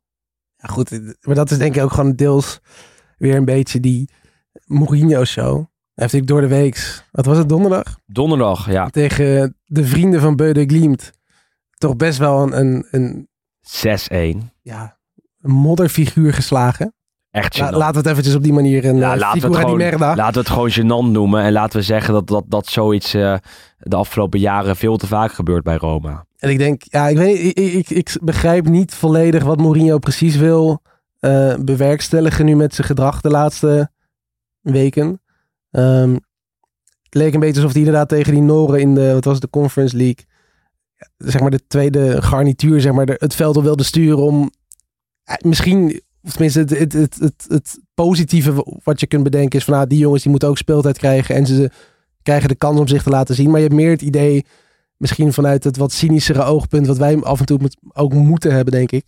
Goed. 0.67 1.15
Maar 1.21 1.35
dat 1.35 1.51
is 1.51 1.57
denk 1.57 1.75
ik 1.75 1.83
ook 1.83 1.91
gewoon 1.91 2.15
deels 2.15 2.59
weer 3.17 3.35
een 3.35 3.45
beetje 3.45 3.79
die 3.79 4.09
Mourinho-show. 4.65 5.55
Heeft 5.93 6.13
natuurlijk 6.13 6.27
door 6.27 6.41
de 6.41 6.47
week, 6.47 7.03
wat 7.11 7.25
was 7.25 7.37
het, 7.37 7.49
donderdag? 7.49 7.99
Donderdag, 8.05 8.71
ja. 8.71 8.89
Tegen 8.89 9.57
de 9.65 9.85
vrienden 9.85 10.21
van 10.21 10.35
Beu 10.35 10.51
de 10.51 10.65
Glimt. 10.65 11.11
Toch 11.77 11.95
best 11.95 12.17
wel 12.17 12.41
een, 12.41 12.85
een, 12.91 13.27
een, 14.11 14.39
6-1. 14.41 14.45
ja, 14.61 14.99
een 15.41 15.51
modderfiguur 15.51 16.33
geslagen. 16.33 16.95
Echt 17.37 17.59
La- 17.59 17.71
laten 17.71 17.91
we 17.91 17.97
het 17.97 18.07
eventjes 18.07 18.35
op 18.35 18.43
die 18.43 18.53
manier 18.53 18.85
een 18.85 18.97
Ja, 18.97 19.13
eh, 19.13 19.19
laten, 19.19 19.39
we 19.41 19.47
het 19.47 19.55
gewoon, 19.55 19.79
laten 20.15 20.33
we 20.33 20.39
het 20.39 20.49
gewoon 20.49 20.71
gênant 20.71 21.11
noemen. 21.11 21.41
En 21.43 21.51
laten 21.51 21.79
we 21.79 21.85
zeggen 21.85 22.13
dat, 22.13 22.27
dat, 22.27 22.43
dat 22.47 22.67
zoiets 22.67 23.13
eh, 23.13 23.35
de 23.77 23.95
afgelopen 23.95 24.39
jaren 24.39 24.75
veel 24.75 24.97
te 24.97 25.07
vaak 25.07 25.31
gebeurt 25.31 25.63
bij 25.63 25.75
Roma. 25.77 26.25
En 26.37 26.49
ik 26.49 26.57
denk, 26.57 26.81
ja, 26.85 27.07
ik 27.07 27.17
weet 27.17 27.57
ik, 27.57 27.57
ik, 27.69 27.89
ik 27.89 28.17
begrijp 28.21 28.67
niet 28.67 28.93
volledig 28.93 29.43
wat 29.43 29.57
Mourinho 29.57 29.97
precies 29.97 30.35
wil 30.35 30.81
eh, 31.19 31.55
bewerkstelligen 31.59 32.45
nu 32.45 32.55
met 32.55 32.75
zijn 32.75 32.87
gedrag 32.87 33.21
de 33.21 33.29
laatste 33.29 33.91
weken. 34.61 35.21
Ehm, 35.71 36.13
het 37.03 37.15
leek 37.15 37.33
een 37.33 37.39
beetje 37.39 37.55
alsof 37.55 37.71
hij 37.71 37.79
inderdaad 37.81 38.09
tegen 38.09 38.33
die 38.33 38.41
Noren 38.41 38.79
in 38.79 38.95
de, 38.95 39.13
wat 39.13 39.23
was 39.25 39.33
het, 39.33 39.43
de 39.43 39.49
Conference 39.49 39.95
League, 39.97 40.25
zeg 41.17 41.41
maar 41.41 41.51
de 41.51 41.67
tweede 41.67 42.21
garnituur, 42.21 42.81
zeg 42.81 42.91
maar, 42.91 43.05
de- 43.05 43.15
het 43.19 43.35
veld 43.35 43.55
al 43.55 43.63
wilde 43.63 43.83
sturen 43.83 44.17
om 44.17 44.51
misschien, 45.41 46.01
of 46.27 46.33
tenminste 46.33 46.59
het, 46.59 46.69
het, 46.69 46.93
het, 46.93 47.17
het, 47.19 47.45
het 47.47 47.79
positieve 47.93 48.79
wat 48.83 48.99
je 48.99 49.07
kunt 49.07 49.23
bedenken 49.23 49.59
is 49.59 49.65
van, 49.65 49.73
nou, 49.73 49.87
die 49.87 49.97
jongens 49.97 50.21
die 50.21 50.31
moeten 50.31 50.49
ook 50.49 50.57
speeltijd 50.57 50.97
krijgen 50.97 51.35
en 51.35 51.45
ze 51.45 51.69
krijgen 52.23 52.49
de 52.49 52.55
kans 52.55 52.79
om 52.79 52.87
zich 52.87 53.03
te 53.03 53.09
laten 53.09 53.35
zien. 53.35 53.49
Maar 53.49 53.59
je 53.59 53.65
hebt 53.65 53.75
meer 53.75 53.91
het 53.91 54.01
idee 54.01 54.45
misschien 54.97 55.33
vanuit 55.33 55.63
het 55.63 55.77
wat 55.77 55.91
cynischere 55.91 56.43
oogpunt, 56.43 56.87
wat 56.87 56.97
wij 56.97 57.21
af 57.21 57.39
en 57.39 57.45
toe 57.45 57.59
ook 57.93 58.13
moeten 58.13 58.53
hebben, 58.53 58.73
denk 58.73 58.91
ik. 58.91 59.05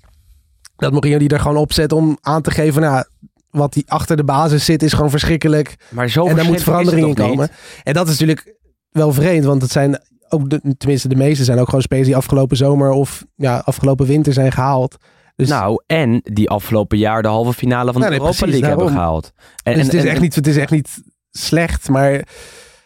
Dat 0.76 0.92
Mourinho 0.92 1.18
die 1.18 1.30
er 1.30 1.40
gewoon 1.40 1.58
op 1.58 1.74
zet 1.74 1.92
om 1.92 2.18
aan 2.22 2.42
te 2.42 2.52
geven, 2.52 2.82
nou, 2.82 3.04
wat 3.50 3.74
die 3.74 3.84
achter 3.88 4.18
de 4.18 4.24
basis 4.24 4.66
zit, 4.66 4.84
is 4.84 4.94
gewoon 4.94 5.10
verschrikkelijk. 5.10 5.76
Maar 5.90 6.10
zo 6.10 6.28
en 6.28 6.36
daar 6.36 6.46
moet 6.46 6.64
verandering 6.64 7.08
in 7.08 7.14
komen. 7.14 7.38
niet? 7.40 7.82
En 7.84 7.94
dat 7.94 8.08
is 8.08 8.20
natuurlijk 8.20 8.56
wel 8.92 9.14
vreemd, 9.14 9.46
want 9.46 9.62
het 9.62 9.72
zijn 9.72 10.02
ook, 10.30 10.50
de, 10.50 10.76
tenminste 10.78 11.08
de 11.08 11.16
meeste 11.16 11.44
zijn 11.44 11.60
ook 11.60 11.66
gewoon 11.66 11.82
spelers 11.82 12.08
die 12.08 12.16
afgelopen 12.16 12.58
zomer 12.58 12.92
of 12.92 13.26
ja, 13.36 13.58
afgelopen 13.58 14.06
winter 14.06 14.34
zijn 14.34 14.52
gehaald. 14.52 14.98
Dus, 15.40 15.50
Nou, 15.50 15.84
en 15.86 16.22
die 16.24 16.50
afgelopen 16.50 16.98
jaar 16.98 17.22
de 17.22 17.28
halve 17.28 17.54
finale 17.54 17.92
van 17.92 18.02
de 18.02 18.08
nee, 18.08 18.18
Europa 18.18 18.38
precies, 18.38 18.60
League 18.60 18.70
hebben 18.78 18.96
gehaald. 18.96 19.32
En, 19.64 19.74
dus 19.74 19.84
het, 19.84 19.94
is 19.94 20.04
en- 20.04 20.10
echt 20.10 20.22
niet, 20.22 20.36
het 20.36 20.48
is 20.48 20.58
echt 20.58 20.72
niet 20.72 21.04
slecht, 21.32 21.90
maar 21.90 22.22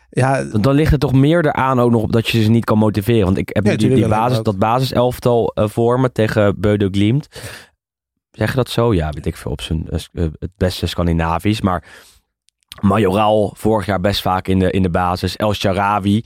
ja, 0.10 0.44
Dan 0.44 0.76
ligt 0.76 0.92
het 0.92 1.00
toch 1.00 1.14
meer 1.14 1.46
eraan 1.46 1.80
ook 1.80 1.92
nog 1.92 2.02
op 2.02 2.12
dat 2.12 2.28
je 2.28 2.44
ze 2.44 2.50
niet 2.50 2.66
kan 2.66 2.78
motiveren. 2.78 3.26
Want 3.26 3.38
ik 3.38 3.50
heb 3.54 3.66
Ja, 3.66 3.76
die, 3.76 4.08
basis, 4.08 4.44
dat 4.44 4.58
basiselftal 4.58 5.48
eh, 5.54 5.68
voor 5.68 6.00
me 6.00 6.12
tegen 6.12 6.60
Beude 6.60 6.88
Glimt. 6.92 7.28
Zeg 8.32 8.50
je 8.50 8.56
dat 8.56 8.70
zo? 8.70 8.94
Ja, 8.94 9.10
weet 9.10 9.26
ik 9.26 9.38
veel 9.38 9.52
op 9.52 9.62
zijn 9.62 9.88
eh, 9.90 10.00
eh, 10.14 10.32
het 10.40 10.52
beste 10.58 10.86
Scandinavisch. 10.86 11.62
Maar 11.62 11.84
Majoral 12.82 13.54
vorig 13.58 13.86
jaar 13.86 14.00
best 14.00 14.22
vaak 14.22 14.48
in 14.48 14.60
de, 14.60 14.72
in 14.72 14.82
de 14.82 14.90
basis. 14.90 15.36
El 15.36 15.54
Sharawi, 15.54 16.26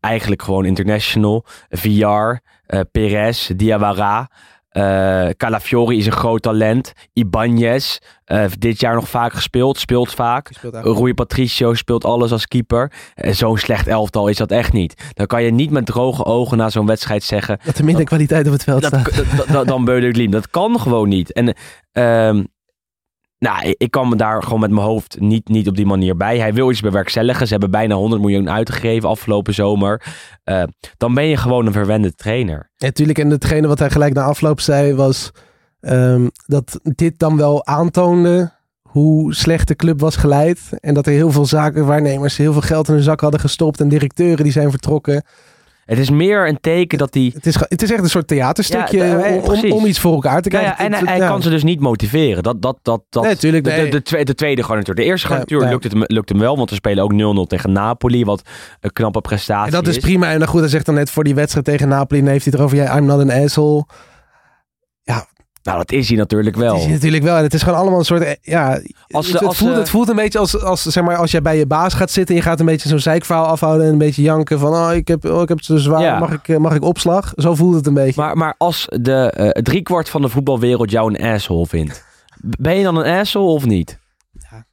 eigenlijk 0.00 0.42
gewoon 0.42 0.64
international. 0.64 1.44
VR, 1.70 2.36
Perez, 2.92 3.50
Diawara. 3.56 4.30
Eh 4.74 5.28
Calafiori 5.36 5.96
is 5.96 6.06
een 6.06 6.12
groot 6.12 6.42
talent. 6.42 6.92
Ibanez, 7.12 7.98
eh, 8.24 8.44
dit 8.58 8.80
jaar 8.80 8.94
nog 8.94 9.08
vaak 9.08 9.32
gespeeld, 9.32 9.78
speelt 9.78 10.14
vaak. 10.14 10.50
Rui 10.82 11.14
Patricio 11.14 11.74
speelt 11.74 12.04
alles 12.04 12.32
als 12.32 12.46
keeper. 12.46 12.92
En 13.14 13.34
Zo'n 13.34 13.58
slecht 13.58 13.86
elftal 13.86 14.28
is 14.28 14.36
dat 14.36 14.50
echt 14.50 14.72
niet. 14.72 15.10
Dan 15.12 15.26
kan 15.26 15.42
je 15.42 15.50
niet 15.50 15.70
met 15.70 15.86
droge 15.86 16.24
ogen 16.24 16.56
na 16.56 16.70
zo'n 16.70 16.86
wedstrijd 16.86 17.22
zeggen... 17.22 17.58
dat 17.64 17.78
er 17.78 17.84
minder 17.84 18.04
kwaliteit 18.04 18.46
op 18.46 18.52
het 18.52 18.64
veld 18.64 18.82
Dat, 18.82 19.00
staat. 19.00 19.52
dat, 19.52 19.66
dan 19.66 19.84
Beude 19.84 20.10
Glim. 20.10 20.30
Dat 20.30 20.50
kan 20.50 20.80
gewoon 20.80 21.08
niet. 21.08 21.32
En 21.32 21.54
ehm, 21.92 22.44
nou, 23.44 23.74
ik- 23.78 23.90
kan 23.90 24.08
me 24.08 24.16
daar 24.16 24.42
gewoon 24.42 24.60
met 24.60 24.70
mijn 24.70 24.86
hoofd 24.86 25.20
niet, 25.20 25.48
niet 25.48 25.68
op 25.68 25.76
die 25.76 25.86
manier 25.86 26.16
bij. 26.16 26.38
Hij 26.38 26.54
wil 26.54 26.70
iets 26.70 26.80
bewerkstelligen. 26.80 27.44
Ze 27.46 27.52
hebben 27.52 27.70
bijna 27.70 27.94
100 27.94 28.20
miljoen 28.22 28.50
uitgegeven 28.50 29.08
afgelopen 29.08 29.54
zomer. 29.54 30.02
Eh, 30.44 30.62
dan 30.96 31.14
ben 31.14 31.24
je 31.24 31.36
gewoon 31.36 31.66
een 31.66 31.72
verwende 31.72 32.14
trainer. 32.14 32.70
Ja, 32.76 32.90
tuurlijk. 32.90 33.18
En 33.18 33.30
hetgene 33.30 33.66
wat 33.66 33.78
hij 33.78 33.90
gelijk 33.90 34.14
na 34.14 34.22
afloop 34.22 34.60
zei 34.60 34.94
was 34.94 35.30
ehm, 35.80 36.26
dat 36.46 36.80
dit 36.82 37.18
dan 37.18 37.36
wel 37.36 37.66
aantoonde 37.66 38.52
hoe 38.82 39.34
slecht 39.34 39.68
de 39.68 39.76
club 39.76 40.00
was 40.00 40.16
geleid. 40.16 40.60
En 40.80 40.94
dat 40.94 41.06
er 41.06 41.12
heel 41.12 41.30
veel 41.30 41.46
zakenwaarnemers 41.46 42.36
heel 42.36 42.52
veel 42.52 42.60
geld 42.62 42.88
in 42.88 42.94
hun 42.94 43.02
zak 43.02 43.20
hadden 43.20 43.40
gestopt. 43.40 43.80
En 43.80 43.88
directeuren 43.88 44.42
die 44.44 44.52
zijn 44.52 44.70
vertrokken. 44.70 45.22
Het 45.84 45.98
is 45.98 46.10
meer 46.10 46.48
een 46.48 46.60
teken 46.60 46.98
dat 46.98 47.14
hij... 47.14 47.30
Het 47.34 47.46
is, 47.46 47.54
het 47.60 47.82
is 47.82 47.90
echt 47.92 48.02
een 48.02 48.08
soort 48.10 48.26
theaterstukje 48.26 48.96
Ja, 48.98 49.18
eh, 49.18 49.42
om- 49.42 49.72
om, 49.72 49.86
iets 49.86 49.98
voor 49.98 50.12
elkaar 50.12 50.42
te 50.42 50.48
krijgen. 50.48 50.70
ja, 50.70 50.78
en 50.98 51.06
hij, 51.06 51.18
ja. 51.18 51.28
kan 51.28 51.42
ze 51.42 51.50
dus 51.50 51.62
niet 51.62 51.80
motiveren. 51.80 52.42
Dat, 52.42 52.62
dat, 52.62 52.78
dat, 52.82 53.02
dat, 53.10 53.22
Nee, 53.22 53.36
tuurlijk, 53.36 53.64
de, 53.64 53.70
nee. 53.70 53.84
de, 53.84 53.90
de, 53.90 54.02
tweede, 54.02 54.26
de 54.26 54.34
tweede 54.34 54.62
garnituur. 54.62 54.94
De 54.94 55.04
eerste 55.04 55.26
garnituur 55.26 55.60
lukt, 55.68 55.84
het, 55.84 55.92
hem- 55.92 56.04
lukt 56.06 56.28
hem 56.28 56.38
wel, 56.38 56.56
want 56.56 56.70
we 56.70 56.76
spelen 56.76 57.04
ook 57.04 57.44
0-0 57.44 57.48
tegen 57.48 57.72
Napoli, 57.72 58.24
wat 58.24 58.42
een 58.80 58.92
knappe 58.92 59.20
prestatie 59.20 59.66
En 59.66 59.72
dat 59.72 59.86
is 59.86 59.96
is. 59.96 60.02
prima. 60.02 60.30
En 60.30 60.38
dan 60.38 60.48
goed, 60.48 60.60
hij 60.60 60.68
zegt 60.68 60.86
dan 60.86 60.94
net 60.94 61.10
voor 61.10 61.24
die 61.24 61.34
wedstrijd 61.34 61.66
tegen 61.66 61.88
Napoli. 61.88 62.20
Heeft 62.22 62.44
hij 62.44 62.52
het 62.52 62.54
erover, 62.54 62.76
ja, 62.76 62.96
I'm 62.98 63.04
not 63.04 63.20
an 63.20 63.30
asshole. 63.30 63.84
Nou, 65.64 65.78
dat 65.78 65.92
is 65.92 66.08
hij 66.08 66.16
natuurlijk 66.16 66.56
wel. 66.56 66.70
Het 66.72 66.78
is 66.78 66.84
hij 66.84 66.94
natuurlijk 66.94 67.22
wel. 67.22 67.36
En 67.36 67.42
het 67.42 67.54
is 67.54 67.62
gewoon 67.62 67.78
allemaal 67.78 67.98
een 67.98 68.04
soort, 68.04 68.22
eh, 68.22 68.32
ja... 68.42 68.80
Als 69.08 69.32
het, 69.32 69.44
als 69.44 69.56
voelt, 69.58 69.76
het 69.76 69.90
voelt 69.90 70.08
een 70.08 70.16
beetje 70.16 70.38
als, 70.38 70.62
als, 70.62 70.82
zeg 70.82 71.04
maar, 71.04 71.16
als 71.16 71.30
jij 71.30 71.42
bij 71.42 71.56
je 71.58 71.66
baas 71.66 71.94
gaat 71.94 72.10
zitten 72.10 72.34
en 72.34 72.40
je 72.42 72.46
gaat 72.48 72.60
een 72.60 72.66
beetje 72.66 72.88
zo'n 72.88 72.98
zeikverhaal 72.98 73.44
afhouden 73.46 73.86
en 73.86 73.92
een 73.92 73.98
beetje 73.98 74.22
janken 74.22 74.58
van, 74.58 74.72
oh, 74.72 74.94
ik 74.94 75.08
heb, 75.08 75.24
oh, 75.24 75.42
ik 75.42 75.48
heb 75.48 75.56
het 75.56 75.66
zo 75.66 75.76
zwaar, 75.76 76.00
Ja. 76.00 76.18
mag, 76.18 76.32
ik, 76.32 76.48
eh, 76.48 76.56
mag 76.56 76.74
ik 76.74 76.82
opslag? 76.82 77.32
Zo 77.36 77.54
voelt 77.54 77.74
het 77.74 77.86
een 77.86 77.94
beetje. 77.94 78.20
Maar, 78.20 78.36
maar 78.36 78.54
als 78.58 78.86
de 78.90 79.30
eh 79.30 79.48
driekwart 79.62 80.08
van 80.08 80.22
de 80.22 80.28
voetbalwereld 80.28 80.90
jou 80.90 81.14
een 81.14 81.32
asshole 81.32 81.66
vindt, 81.66 82.04
ben 82.42 82.76
je 82.76 82.82
dan 82.82 82.96
een 82.96 83.18
asshole 83.18 83.52
of 83.52 83.64
niet? 83.66 83.98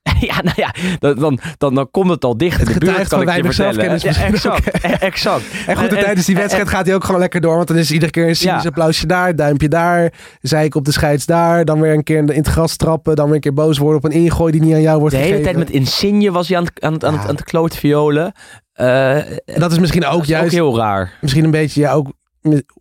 Ja, 0.19 0.41
nou 0.41 0.55
ja, 0.55 0.73
dan, 0.99 1.15
dan, 1.15 1.39
dan, 1.57 1.75
dan 1.75 1.91
komt 1.91 2.09
het 2.09 2.23
al 2.23 2.37
dicht 2.37 2.59
Het 2.59 2.69
getuigt 2.69 2.97
kan 2.97 3.07
van 3.09 3.19
ik 3.21 3.25
weinig 3.25 3.53
zelfkennis 3.53 4.01
Ja, 4.01 4.15
exact, 4.15 4.71
eh, 4.81 5.01
exact. 5.01 5.43
en 5.67 5.75
goed, 5.77 5.89
en 5.89 5.97
En- 5.97 6.03
tijdens 6.03 6.25
die 6.25 6.35
en- 6.35 6.41
wedstrijd 6.41 6.69
gaat 6.69 6.85
hij 6.85 6.95
ook 6.95 7.03
gewoon 7.03 7.19
lekker 7.19 7.41
door, 7.41 7.55
want 7.55 7.67
dan 7.67 7.77
is 7.77 7.87
er 7.87 7.93
iedere 7.93 8.11
keer 8.11 8.27
een 8.27 8.35
cynisch 8.35 8.61
Ja. 8.63 8.67
applausje 8.69 9.05
daar, 9.07 9.35
duimpje 9.35 9.67
daar, 9.67 10.13
zeik 10.41 10.75
op 10.75 10.85
de 10.85 10.91
scheids 10.91 11.25
daar, 11.25 11.65
dan 11.65 11.79
weer 11.81 11.93
een 11.93 12.03
keer 12.03 12.17
in 12.17 12.27
het 12.29 12.47
gras 12.47 12.75
trappen, 12.75 13.15
dan 13.15 13.25
weer 13.25 13.35
een 13.35 13.41
keer 13.41 13.53
boos 13.53 13.77
worden 13.77 13.97
op 13.97 14.03
een 14.03 14.11
ingooi 14.11 14.51
die 14.51 14.61
niet 14.61 14.73
aan 14.73 14.81
jou 14.81 14.99
wordt 14.99 15.15
De 15.15 15.21
hele 15.21 15.31
gegeven. 15.35 15.53
tijd 15.53 15.65
met 15.67 15.75
Insigne 15.79 16.31
was 16.31 16.47
hij 16.47 16.57
aan 16.57 16.63
het, 16.63 16.81
aan 16.83 16.93
het, 16.93 17.05
aan 17.05 17.13
het, 17.13 17.27
aan 17.27 17.35
het 17.35 17.43
klootviolen. 17.43 18.33
Eh, 18.73 19.17
dat 19.45 19.71
is 19.71 19.79
misschien 19.79 20.05
ook 20.05 20.25
juist 20.25 20.45
ook 20.45 20.51
heel 20.51 20.77
raar. 20.77 21.13
misschien 21.21 21.43
een 21.43 21.51
beetje 21.51 21.81
ja, 21.81 21.93
ook 21.93 22.11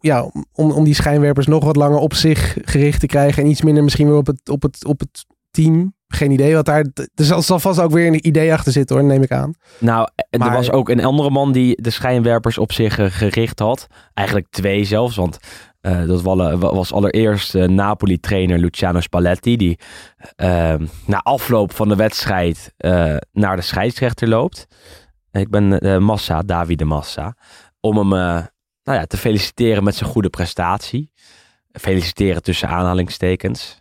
ja, 0.01 0.31
om, 0.53 0.71
om 0.71 0.85
die 0.85 0.95
schijnwerpers 0.95 1.47
nog 1.47 1.65
wat 1.65 1.77
langer 1.77 1.99
op 1.99 2.15
zich 2.15 2.57
gericht 2.65 3.01
te 3.01 3.07
krijgen. 3.07 3.43
En 3.43 3.49
iets 3.49 3.63
minder 3.63 3.83
misschien 3.85 4.07
weer 4.09 4.17
op 4.17 4.27
het, 4.27 4.49
op 4.49 4.63
het, 4.63 4.85
op 4.85 5.01
het 5.01 5.25
team. 5.51 5.95
Geen 6.13 6.31
idee 6.31 6.55
wat 6.55 6.65
daar. 6.65 6.85
Er 7.15 7.25
zal, 7.25 7.59
vast 7.59 7.81
ook 7.81 7.91
weer 7.91 8.07
een 8.07 8.27
idee 8.27 8.53
achter 8.53 8.73
zitten 8.73 8.97
hoor, 8.97 9.05
neem 9.05 9.23
ik 9.23 9.31
aan. 9.31 9.55
Nou, 9.79 10.09
er 10.31 10.39
was 10.53 10.71
ook 10.71 10.89
een 10.89 11.05
andere 11.05 11.31
man 11.31 11.53
die 11.53 11.83
de 11.83 11.91
schijnwerpers 11.91 12.59
op 12.59 12.73
zich 12.73 12.99
eh, 12.99 13.07
gericht 13.09 13.59
had. 13.59 13.87
Eigenlijk 14.15 14.49
twee 14.51 14.85
zelfs, 14.85 15.17
want 15.17 15.39
eh, 15.81 16.07
dat 16.07 16.23
wa- 16.23 16.57
was 16.57 16.93
allereerst 16.93 17.55
eh, 17.55 17.69
Napoli-trainer 17.69 18.59
Luciano 18.59 19.01
Spalletti. 19.01 19.57
Die 19.57 19.79
na 21.07 21.19
afloop 21.23 21.73
van 21.75 21.89
de 21.89 21.97
wedstrijd 21.97 22.75
naar 23.33 23.57
de 23.57 23.63
scheidsrechter 23.63 24.29
loopt. 24.29 24.67
Ik 25.33 25.51
ben 25.51 26.03
Massa, 26.03 26.43
Davide 26.43 26.85
Massa. 26.85 27.37
Om 27.81 27.97
hem 27.97 28.09
nou 28.83 28.99
ja, 28.99 29.05
te 29.05 29.17
feliciteren 29.17 29.85
met 29.85 29.95
zijn 29.95 30.11
goede 30.11 30.31
prestatie. 30.31 31.11
Feliciteren 31.73 32.43
tussen 32.43 32.69
aanhalingstekens. 32.69 33.80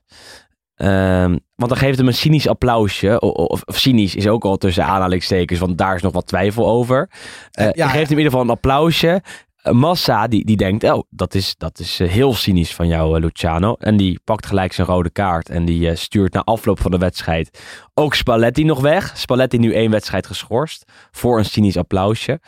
Ehm, 0.80 1.38
want 1.56 1.70
dan 1.70 1.78
geeft 1.78 1.98
hem 1.98 2.08
een 2.08 2.14
cynisch 2.14 2.48
applausje. 2.48 3.20
Of, 3.20 3.62
of 3.66 3.78
cynisch 3.78 4.16
is 4.16 4.28
ook 4.28 4.44
al 4.44 4.58
tussen 4.58 4.86
aanhalingstekens, 4.86 5.60
want 5.60 5.78
daar 5.78 5.96
is 5.96 6.02
nog 6.02 6.14
wat 6.14 6.28
twijfel 6.28 6.68
over. 6.68 7.10
Ja, 7.52 7.72
je 7.74 7.84
geeft 7.84 7.94
hem 7.94 8.02
in 8.02 8.10
ieder 8.10 8.24
geval 8.24 8.42
een 8.42 8.50
applausje. 8.50 9.22
Eh, 9.62 9.74
Massa, 9.74 10.28
die, 10.28 10.46
die 10.46 10.58
denkt, 10.58 10.84
oh, 10.84 11.04
dat 11.10 11.34
is, 11.34 11.56
dat 11.58 11.80
is 11.80 12.00
eh, 12.00 12.10
heel 12.10 12.34
cynisch 12.34 12.76
van 12.76 12.88
jou, 12.88 13.20
Luciano. 13.20 13.74
En 13.74 13.98
die 13.98 14.20
pakt 14.24 14.46
gelijk 14.46 14.74
zijn 14.74 14.88
rode 14.88 15.10
kaart 15.10 15.50
en 15.50 15.66
die 15.66 15.96
stuurt 15.96 16.34
na 16.34 16.44
afloop 16.44 16.80
van 16.80 16.92
de 16.92 16.98
wedstrijd 16.98 17.60
ook 17.94 18.16
Spalletti 18.16 18.64
nog 18.64 18.82
weg. 18.82 19.18
Spalletti 19.18 19.58
nu 19.58 19.74
één 19.74 19.92
wedstrijd 19.92 20.28
geschorst 20.28 20.92
voor 21.12 21.38
een 21.38 21.46
cynisch 21.46 21.78
applausje. 21.78 22.40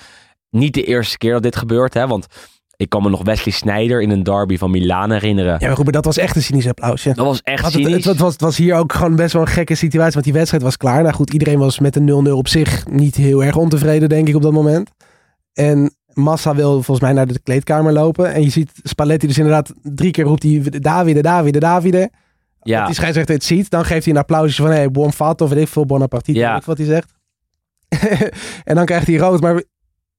Niet 0.50 0.74
de 0.74 0.84
eerste 0.84 1.18
keer 1.18 1.34
dat 1.34 1.44
dit 1.44 1.56
gebeurt, 1.56 1.94
hè, 1.94 2.08
want 2.08 2.28
ik 2.82 2.90
kan 2.90 3.02
me 3.04 3.10
nog 3.10 3.24
Wesley 3.24 3.54
Sneijder 3.54 4.02
in 4.02 4.10
een 4.10 4.24
derby 4.24 4.58
van 4.58 4.72
Milaan 4.72 5.12
herinneren. 5.12 5.56
Ja, 5.60 5.66
maar 5.68 5.76
goed, 5.76 5.84
maar 5.84 5.94
dat 5.94 6.06
was 6.06 6.18
echt 6.18 6.36
een 6.36 6.42
cynisch 6.42 6.68
applausje. 6.68 7.14
Dat 7.14 7.26
was 7.26 7.42
echt 7.42 7.64
het, 7.64 7.74
cynisch. 7.74 7.94
het, 7.94 8.04
het 8.04 8.20
was, 8.20 8.32
het 8.32 8.42
was 8.42 8.58
hier 8.58 8.76
ook 8.76 8.94
gewoon 8.94 9.16
best 9.16 9.34
wel 9.34 9.42
een 9.42 9.48
gekke 9.48 9.76
situatie, 9.76 10.14
want 10.14 10.24
die 10.26 10.34
wedstrijd 10.34 10.64
was 10.64 10.78
klaar. 10.78 11.02
Nou 11.04 11.16
goed, 11.16 11.34
iedereen 11.34 11.60
was 11.60 11.80
met 11.80 11.96
een 11.96 12.26
0-0 12.28 12.32
op 12.32 12.48
zich 12.48 12.88
niet 12.88 13.16
heel 13.16 13.44
erg 13.44 13.56
ontevreden, 13.56 14.10
denk 14.10 14.28
ik, 14.28 14.36
op 14.36 14.42
dat 14.42 14.52
moment. 14.52 14.90
En 15.54 15.96
Massa 16.14 16.56
wil 16.56 16.72
volgens 16.72 17.00
mij 17.00 17.14
naar 17.14 17.28
de 17.28 17.40
kleedkamer 17.40 17.94
lopen. 17.94 18.34
En 18.34 18.42
je 18.42 18.50
ziet 18.50 18.72
Spalletti 18.84 19.28
dus 19.28 19.38
inderdaad 19.38 19.74
drie 19.82 20.12
keer 20.12 20.24
roept 20.24 20.44
hij 20.44 20.62
Davide, 20.80 21.22
Davide, 21.22 21.60
Davide. 21.60 22.10
ja. 22.62 22.78
Dat 22.78 22.86
die 22.86 22.96
scheidsrechter 22.96 23.36
het 23.36 23.44
ziet, 23.44 23.70
dan 23.70 23.86
geeft 23.86 24.06
hij 24.06 24.14
een 24.14 24.20
applausje 24.20 24.62
van 24.62 24.72
hey, 24.72 24.92
buon 24.92 25.14
fatto, 25.14 25.48
weet 25.48 25.60
ik 25.62 25.68
veel, 25.68 25.86
buona 25.86 26.08
partita, 26.08 26.40
Ja. 26.40 26.62
wat 26.66 26.78
hij 26.78 26.88
zegt. 26.88 27.14
en 28.70 28.76
dan 28.76 28.86
krijgt 28.86 29.08
hij 29.08 29.16
rood, 29.16 29.42
maar 29.42 29.64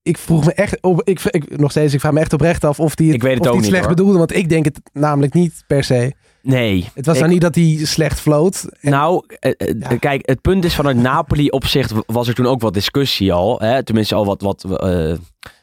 ik 0.03 0.19
vroeg 0.19 0.45
me 0.45 0.53
echt, 0.53 0.83
op, 0.83 1.03
ik, 1.05 1.21
ik, 1.23 1.59
nog 1.59 1.71
steeds, 1.71 1.95
ik 1.95 2.01
vraag 2.01 2.13
me 2.13 2.21
echt 2.21 2.33
oprecht 2.33 2.65
af 2.65 2.81
of 2.81 2.93
hij 2.99 3.07
het, 3.07 3.23
het 3.23 3.41
of 3.41 3.47
het 3.47 3.55
niet, 3.55 3.65
slecht 3.65 3.85
hoor. 3.85 3.95
bedoelde, 3.95 4.19
want 4.19 4.35
ik 4.37 4.49
denk 4.49 4.65
het 4.65 4.81
namelijk 4.93 5.35
niet 5.35 5.65
per 5.67 5.85
se. 5.85 6.13
Nee. 6.43 6.89
Het 6.95 7.07
was 7.07 7.15
Ik- 7.15 7.21
nou 7.21 7.33
niet 7.33 7.43
dat 7.43 7.55
hij 7.55 7.79
slecht 7.83 8.21
floot. 8.21 8.65
En- 8.81 8.91
Nou, 8.91 9.25
eh, 9.39 9.53
eh, 9.57 9.75
Ja. 9.79 9.97
kijk, 9.97 10.27
het 10.27 10.41
punt 10.41 10.65
is 10.65 10.75
vanuit 10.75 10.97
Napoli 10.97 11.49
opzicht 11.49 11.93
was 12.07 12.29
er 12.29 12.35
toen 12.35 12.47
ook 12.47 12.61
wat 12.61 12.75
discussie 12.75 13.33
al. 13.33 13.61
Hè? 13.61 13.83
Tenminste 13.85 14.15
al 14.15 14.25
wat, 14.25 14.41
wat, 14.43 14.65
eh, 14.81 15.15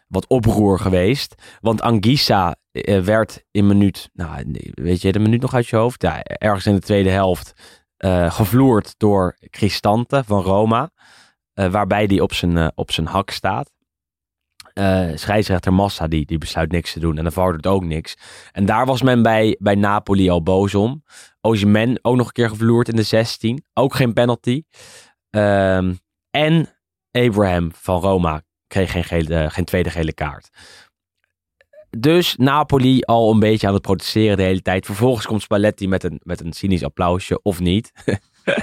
wat 0.08 0.28
oproer 0.28 0.80
geweest. 0.80 1.36
Want 1.60 1.82
Anguissa 1.82 2.56
werd 3.04 3.44
in 3.52 3.68
minuut, 3.68 4.10
nou, 4.14 4.46
weet 4.74 5.02
je 5.02 5.12
de 5.12 5.20
minuut 5.20 5.42
nog 5.42 5.54
uit 5.54 5.68
je 5.68 5.76
hoofd? 5.76 6.02
Ja, 6.02 6.24
ergens 6.24 6.66
in 6.66 6.74
de 6.76 6.82
tweede 6.82 7.10
helft 7.10 7.54
gevloerd 8.28 8.94
door 8.98 9.38
Cristante 9.50 10.24
van 10.26 10.42
Roma. 10.42 10.90
waarbij 11.54 12.04
hij 12.08 12.20
op 12.20 12.34
zijn, 12.34 12.72
op 12.76 12.92
zijn 12.92 13.08
hak 13.08 13.30
staat. 13.30 13.72
Eh 14.74 15.08
scheidsrechter 15.16 15.74
Massa 15.74 16.08
die, 16.08 16.26
die 16.26 16.38
besluit 16.38 16.72
niks 16.72 16.94
te 16.94 17.00
doen. 17.00 17.18
En 17.18 17.24
dan 17.24 17.32
vordert 17.32 17.68
ook 17.68 17.84
niks. 17.84 18.18
En 18.52 18.66
daar 18.66 18.86
was 18.86 19.02
men 19.02 19.22
bij, 19.24 19.58
bij 19.60 19.76
Napoli 19.76 20.30
al 20.30 20.44
boos 20.44 20.76
om. 20.76 21.04
Osimhen 21.42 22.00
ook 22.02 22.16
nog 22.16 22.28
een 22.28 22.34
keer 22.34 22.50
gevloerd 22.50 22.90
in 22.90 22.96
de 22.96 23.04
16. 23.04 23.64
Ook 23.74 23.96
geen 23.96 24.14
penalty. 24.14 24.64
Ehm, 25.30 25.94
en 26.32 26.70
Abraham 27.12 27.72
van 27.74 28.02
Roma 28.02 28.42
kreeg 28.68 28.92
geen, 28.92 29.04
gele, 29.04 29.50
geen 29.50 29.66
tweede 29.66 29.90
gele 29.90 30.14
kaart. 30.14 30.50
Dus 31.98 32.36
Napoli 32.36 33.02
al 33.02 33.32
een 33.32 33.40
beetje 33.40 33.68
aan 33.68 33.74
het 33.74 33.82
protesteren 33.82 34.38
de 34.38 34.44
hele 34.44 34.62
tijd. 34.62 34.86
Vervolgens 34.86 35.26
komt 35.26 35.42
Spalletti 35.42 35.88
met 35.88 36.04
een, 36.04 36.22
met 36.24 36.42
een 36.42 36.54
cynisch 36.54 36.84
applausje, 36.84 37.42
of 37.42 37.60
niet. 37.60 37.92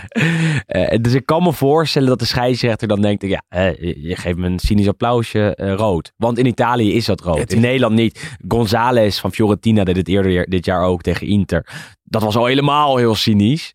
Eh, 0.67 0.99
dus 1.01 1.15
ik 1.15 1.27
kan 1.27 1.43
me 1.43 1.53
voorstellen 1.53 2.09
dat 2.09 2.19
de 2.19 2.25
scheidsrechter 2.25 2.89
dan 2.89 3.01
denkt... 3.01 3.23
ja, 3.27 3.43
je 3.79 4.15
geeft 4.17 4.37
me 4.37 4.47
een 4.47 4.59
cynisch 4.59 4.89
applausje 4.89 5.55
eh, 5.55 5.75
rood. 5.75 6.13
Want 6.17 6.39
in 6.39 6.47
Italië 6.47 6.93
is 6.95 7.05
dat 7.05 7.21
rood. 7.21 7.53
in 7.53 7.61
Nederland 7.61 7.95
niet. 7.95 8.37
González 8.49 9.19
van 9.19 9.33
Fiorentina 9.33 9.85
deed 9.85 9.97
het 9.97 10.09
eerder 10.09 10.47
dit 10.49 10.65
jaar 10.65 10.83
ook 10.83 11.03
tegen 11.03 11.27
Inter. 11.27 11.67
Dat 12.03 12.23
was 12.23 12.37
al 12.37 12.47
helemaal 12.47 12.97
heel 12.97 13.15
cynisch. 13.15 13.73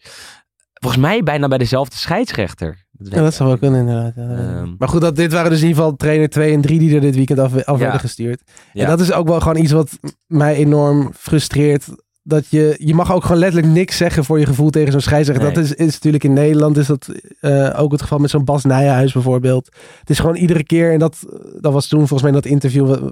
Volgens 0.73 1.01
mij 1.01 1.23
bijna 1.23 1.47
bij 1.47 1.57
dezelfde 1.57 1.95
scheidsrechter. 1.95 2.85
weet 2.91 3.13
Ja, 3.13 3.21
dat 3.21 3.33
zou 3.33 3.49
wel 3.49 3.57
kunnen 3.57 3.79
inderdaad. 3.79 4.13
ja. 4.15 4.21
Ehm. 4.21 4.69
maar 4.77 4.87
goed, 4.89 5.01
dat, 5.01 5.15
dit 5.15 5.31
waren 5.33 5.49
dus 5.49 5.61
in 5.61 5.67
ieder 5.67 5.81
geval 5.83 5.97
trainer 5.97 6.29
2 6.29 6.53
en 6.53 6.61
3 6.61 6.79
die 6.79 6.95
er 6.95 7.01
dit 7.01 7.15
weekend 7.15 7.39
af, 7.39 7.53
af 7.55 7.75
Ja. 7.75 7.77
werden 7.83 7.99
gestuurd. 7.99 8.41
Ja. 8.73 8.83
En 8.83 8.89
dat 8.89 8.99
is 8.99 9.11
ook 9.11 9.27
wel 9.27 9.39
gewoon 9.39 9.57
iets 9.63 9.71
wat 9.71 9.99
mij 10.27 10.55
enorm 10.55 11.11
frustreert. 11.17 11.85
Dat 12.23 12.47
je, 12.49 12.75
je 12.77 12.93
mag 12.93 13.13
ook 13.13 13.23
gewoon 13.23 13.37
letterlijk 13.37 13.73
niks 13.73 13.97
zeggen 13.97 14.25
voor 14.25 14.39
je 14.39 14.45
gevoel 14.45 14.69
tegen 14.69 14.91
zo'n 14.91 15.01
scheidsrechter. 15.01 15.45
Nee. 15.45 15.53
Dat 15.53 15.63
is, 15.63 15.73
is 15.73 15.93
natuurlijk 15.93 16.23
in 16.23 16.33
Nederland 16.33 16.77
is 16.77 16.87
dat 16.87 17.09
eh, 17.39 17.79
ook 17.79 17.91
het 17.91 18.01
geval 18.01 18.17
met 18.17 18.29
zo'n 18.29 18.45
Bas 18.45 18.63
Nijhuis 18.63 19.13
bijvoorbeeld. 19.13 19.69
Het 19.99 20.09
is 20.09 20.19
gewoon 20.19 20.35
iedere 20.35 20.63
keer, 20.63 20.91
en 20.91 20.99
dat, 20.99 21.17
dat 21.59 21.73
was 21.73 21.87
toen 21.87 22.07
volgens 22.07 22.21
mij 22.21 22.29
in 22.29 22.35
dat 22.35 22.45
interview, 22.51 23.09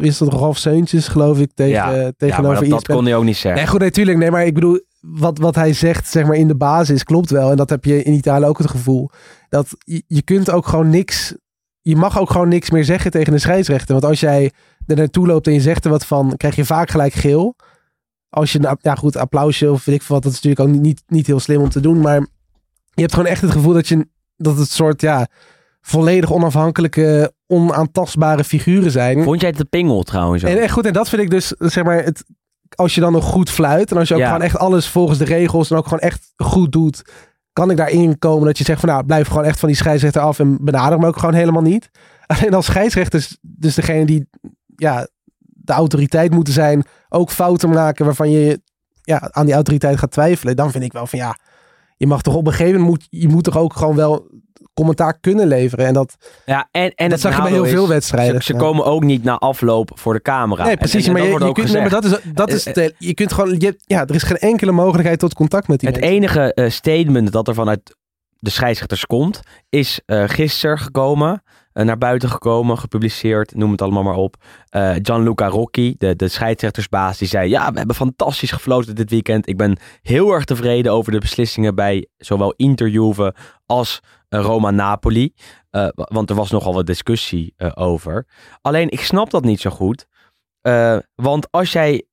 is 0.00 0.18
dat 0.18 0.32
Ralf 0.32 0.56
Seuntjes 0.58 1.08
geloof 1.08 1.38
ik, 1.38 1.50
tegen, 1.54 1.72
Ja, 1.72 1.92
eh, 1.92 1.96
ja, 1.96 2.02
maar 2.02 2.12
tegenover 2.16 2.60
dat, 2.60 2.68
dat 2.68 2.78
ESPN. 2.78 2.92
kon 2.92 3.04
hij 3.04 3.16
ook 3.16 3.24
niet 3.24 3.36
zeggen. 3.36 3.60
Nee, 3.60 3.70
goed, 3.70 3.80
natuurlijk. 3.80 4.18
Nee, 4.18 4.30
maar 4.30 4.46
ik 4.46 4.54
bedoel, 4.54 4.80
wat, 5.00 5.38
wat 5.38 5.54
hij 5.54 5.72
zegt, 5.72 6.08
zeg 6.08 6.26
maar, 6.26 6.36
in 6.36 6.48
de 6.48 6.56
basis 6.56 7.04
klopt 7.04 7.30
wel. 7.30 7.50
En 7.50 7.56
dat 7.56 7.70
heb 7.70 7.84
je 7.84 8.02
in 8.02 8.12
Italië 8.12 8.44
ook 8.44 8.58
het 8.58 8.70
gevoel. 8.70 9.10
Dat 9.48 9.68
je, 9.78 10.02
je 10.06 10.22
kunt 10.22 10.50
ook 10.50 10.66
gewoon 10.66 10.90
niks... 10.90 11.34
Je 11.82 11.96
mag 11.96 12.18
ook 12.20 12.30
gewoon 12.30 12.48
niks 12.48 12.70
meer 12.70 12.84
zeggen 12.84 13.10
tegen 13.10 13.32
de 13.32 13.38
scheidsrechter. 13.38 13.92
Want 13.92 14.04
als 14.04 14.20
jij 14.20 14.50
er 14.86 14.96
naartoe 14.96 15.26
loopt 15.26 15.46
en 15.46 15.52
je 15.52 15.60
zegt 15.60 15.84
er 15.84 15.90
wat 15.90 16.06
van, 16.06 16.36
krijg 16.36 16.56
je 16.56 16.64
vaak 16.64 16.90
gelijk 16.90 17.12
geel. 17.12 17.56
Als 18.30 18.52
je, 18.52 18.58
nou 18.58 18.76
ja 18.80 18.94
goed, 18.94 19.16
applausje 19.16 19.70
of 19.70 19.84
weet 19.84 19.94
ik 19.94 20.02
veel 20.02 20.14
wat, 20.14 20.24
dat 20.24 20.32
is 20.32 20.40
natuurlijk 20.42 20.76
ook 20.76 20.82
niet, 20.82 21.02
niet, 21.06 21.26
heel 21.26 21.40
slim 21.40 21.60
om 21.60 21.68
te 21.68 21.80
doen. 21.80 22.00
Maar 22.00 22.20
je 22.90 23.00
hebt 23.00 23.12
gewoon 23.12 23.28
echt 23.28 23.42
het 23.42 23.50
gevoel 23.50 23.72
dat 23.72 23.88
je, 23.88 24.08
dat 24.36 24.56
het 24.56 24.70
soort, 24.70 25.00
ja, 25.00 25.26
volledig 25.80 26.32
onafhankelijke, 26.32 27.32
onaantastbare 27.46 28.44
figuren 28.44 28.90
zijn. 28.90 29.22
Vond 29.22 29.40
jij 29.40 29.48
het 29.48 29.58
te 29.58 29.64
pingel 29.64 30.02
trouwens? 30.02 30.44
ook? 30.44 30.50
En, 30.50 30.62
en 30.62 30.70
goed, 30.70 30.86
en 30.86 30.92
dat 30.92 31.08
vind 31.08 31.22
ik 31.22 31.30
dus, 31.30 31.46
zeg 31.58 31.84
maar, 31.84 32.04
het, 32.04 32.24
als 32.74 32.94
je 32.94 33.00
dan 33.00 33.12
nog 33.12 33.24
goed 33.24 33.50
fluit 33.50 33.90
en 33.90 33.96
als 33.96 34.08
je 34.08 34.14
ook 34.14 34.20
Ja. 34.20 34.26
gewoon 34.26 34.42
echt 34.42 34.58
alles 34.58 34.88
volgens 34.88 35.18
de 35.18 35.24
regels 35.24 35.70
en 35.70 35.76
ook 35.76 35.84
gewoon 35.84 35.98
echt 35.98 36.32
goed 36.36 36.72
doet, 36.72 37.02
kan 37.52 37.70
ik 37.70 37.76
daarin 37.76 38.18
komen 38.18 38.46
dat 38.46 38.58
je 38.58 38.64
zegt 38.64 38.80
van 38.80 38.88
nou, 38.88 39.04
blijf 39.04 39.28
gewoon 39.28 39.44
echt 39.44 39.58
van 39.58 39.68
die 39.68 39.76
scheidsrechter 39.76 40.22
af 40.22 40.38
en 40.38 40.64
benader 40.64 40.98
me 40.98 41.06
ook 41.06 41.18
gewoon 41.18 41.34
helemaal 41.34 41.62
niet. 41.62 41.90
Alleen 42.26 42.54
als 42.54 42.66
scheidsrechters, 42.66 43.38
dus 43.40 43.74
degene 43.74 44.06
die 44.06 44.28
ja, 44.76 45.08
de 45.70 45.76
autoriteit 45.76 46.32
moeten 46.32 46.52
zijn, 46.52 46.84
ook 47.08 47.30
fouten 47.30 47.68
maken 47.70 48.04
waarvan 48.04 48.30
je 48.30 48.60
ja, 49.02 49.28
aan 49.30 49.44
die 49.44 49.54
autoriteit 49.54 49.98
gaat 49.98 50.10
twijfelen, 50.10 50.56
dan 50.56 50.70
vind 50.70 50.84
ik 50.84 50.92
wel 50.92 51.06
van 51.06 51.18
ja, 51.18 51.36
je 51.96 52.06
mag 52.06 52.22
toch 52.22 52.34
op 52.34 52.46
een 52.46 52.52
gegeven 52.52 52.80
moment, 52.80 52.98
moet, 52.98 53.06
je 53.20 53.28
moet 53.28 53.44
toch 53.44 53.56
ook 53.58 53.76
gewoon 53.76 53.96
wel 53.96 54.28
commentaar 54.74 55.18
kunnen 55.20 55.46
leveren. 55.46 55.86
En 55.86 55.92
dat, 55.94 56.16
Ja, 56.46 56.68
en, 56.70 56.94
en 56.94 57.08
dat 57.10 57.20
zag 57.20 57.36
je 57.36 57.42
bij 57.42 57.50
heel 57.50 57.66
veel 57.66 57.88
wedstrijden. 57.88 58.34
Ze, 58.36 58.42
ze 58.42 58.52
Ja. 58.52 58.58
komen 58.58 58.84
ook 58.84 59.04
niet 59.04 59.22
na 59.24 59.38
afloop 59.38 59.90
voor 59.94 60.12
de 60.14 60.22
camera. 60.22 60.64
Nee, 60.64 60.76
precies. 60.76 61.06
en- 61.06 61.16
en 61.16 61.30
maar, 61.30 61.46
je, 61.46 61.52
kunt, 61.52 61.72
nee, 61.72 61.80
maar 61.80 61.90
dat 61.90 62.04
is, 62.04 62.18
dat 62.34 62.50
is 62.50 62.64
je 62.98 63.14
kunt 63.14 63.32
gewoon, 63.32 63.54
je, 63.58 63.74
ja, 63.84 64.06
er 64.06 64.14
is 64.14 64.22
geen 64.22 64.36
enkele 64.36 64.72
mogelijkheid 64.72 65.18
tot 65.18 65.34
contact 65.34 65.68
met 65.68 65.80
die 65.80 65.88
Het 65.88 66.00
mensen. 66.00 66.16
enige 66.16 66.54
eh, 66.54 66.70
statement 66.70 67.32
dat 67.32 67.48
er 67.48 67.54
vanuit 67.54 67.96
de 68.38 68.50
scheidsrechters 68.50 69.06
komt, 69.06 69.40
is 69.68 70.00
eh 70.06 70.24
gisteren 70.26 70.78
gekomen, 70.78 71.42
naar 71.72 71.98
buiten 71.98 72.28
gekomen, 72.28 72.78
gepubliceerd, 72.78 73.54
noem 73.54 73.70
het 73.70 73.82
allemaal 73.82 74.02
maar 74.02 74.14
op. 74.16 74.36
Eh, 74.68 74.92
Gianluca 75.02 75.46
Rocchi, 75.48 75.94
de, 75.98 76.16
de 76.16 76.28
scheidsrechtersbaas, 76.28 77.18
die 77.18 77.28
zei: 77.28 77.48
Ja, 77.48 77.70
we 77.72 77.78
hebben 77.78 77.96
fantastisch 77.96 78.50
gefloten 78.52 78.94
dit 78.94 79.10
weekend. 79.10 79.48
Ik 79.48 79.56
ben 79.56 79.78
heel 80.02 80.32
erg 80.32 80.44
tevreden 80.44 80.92
over 80.92 81.12
de 81.12 81.18
beslissingen 81.18 81.74
bij 81.74 82.08
zowel 82.16 82.52
Inter 82.56 82.88
Juve 82.88 83.34
als 83.66 84.00
eh, 84.28 84.40
Roma-Napoli. 84.40 85.32
Eh, 85.70 85.88
wa- 85.94 86.08
want 86.12 86.30
er 86.30 86.36
was 86.36 86.50
nogal 86.50 86.74
wat 86.74 86.86
discussie 86.86 87.52
eh, 87.56 87.70
over. 87.74 88.26
Alleen, 88.60 88.90
ik 88.90 89.00
snap 89.00 89.30
dat 89.30 89.44
niet 89.44 89.60
zo 89.60 89.70
goed. 89.70 90.06
Eh, 90.60 90.96
want 91.14 91.50
als 91.50 91.72
jij 91.72 92.04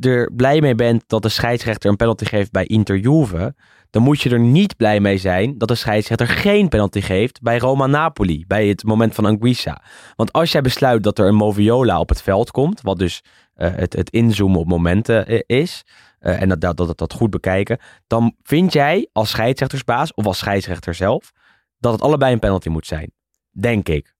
er 0.00 0.32
blij 0.36 0.60
mee 0.60 0.74
bent 0.74 1.04
dat 1.06 1.22
de 1.22 1.28
scheidsrechter 1.28 1.90
een 1.90 1.96
penalty 1.96 2.24
geeft 2.24 2.50
bij 2.50 2.64
Inter 2.66 2.96
Juve, 2.98 3.54
dan 3.92 4.02
moet 4.02 4.20
je 4.20 4.30
er 4.30 4.40
niet 4.40 4.76
blij 4.76 5.00
mee 5.00 5.18
zijn 5.18 5.58
dat 5.58 5.68
de 5.68 5.74
scheidsrechter 5.74 6.28
geen 6.28 6.68
penalty 6.68 7.00
geeft 7.00 7.40
bij 7.40 7.58
Roma-Napoli, 7.58 8.44
bij 8.46 8.68
het 8.68 8.84
moment 8.84 9.14
van 9.14 9.24
Anguissa. 9.24 9.82
Want 10.16 10.32
als 10.32 10.52
jij 10.52 10.60
besluit 10.60 11.02
dat 11.02 11.18
er 11.18 11.26
een 11.26 11.34
Moviola 11.34 12.00
op 12.00 12.08
het 12.08 12.22
veld 12.22 12.50
komt, 12.50 12.80
wat 12.80 12.98
dus 12.98 13.22
eh, 13.54 13.70
het, 13.74 13.92
het 13.92 14.10
inzoomen 14.10 14.60
op 14.60 14.66
momenten 14.66 15.26
eh, 15.26 15.40
is, 15.46 15.84
eh, 16.18 16.42
en 16.42 16.48
dat, 16.48 16.60
dat, 16.60 16.76
dat, 16.76 16.98
dat 16.98 17.12
goed 17.12 17.30
bekijken, 17.30 17.78
dan 18.06 18.34
vind 18.42 18.72
jij 18.72 19.08
als 19.12 19.30
scheidsrechtersbaas 19.30 20.14
of 20.14 20.26
als 20.26 20.38
scheidsrechter 20.38 20.94
zelf 20.94 21.32
dat 21.78 21.92
het 21.92 22.02
allebei 22.02 22.32
een 22.32 22.38
penalty 22.38 22.68
moet 22.68 22.86
zijn. 22.86 23.12
Denk 23.50 23.88
ik. 23.88 24.14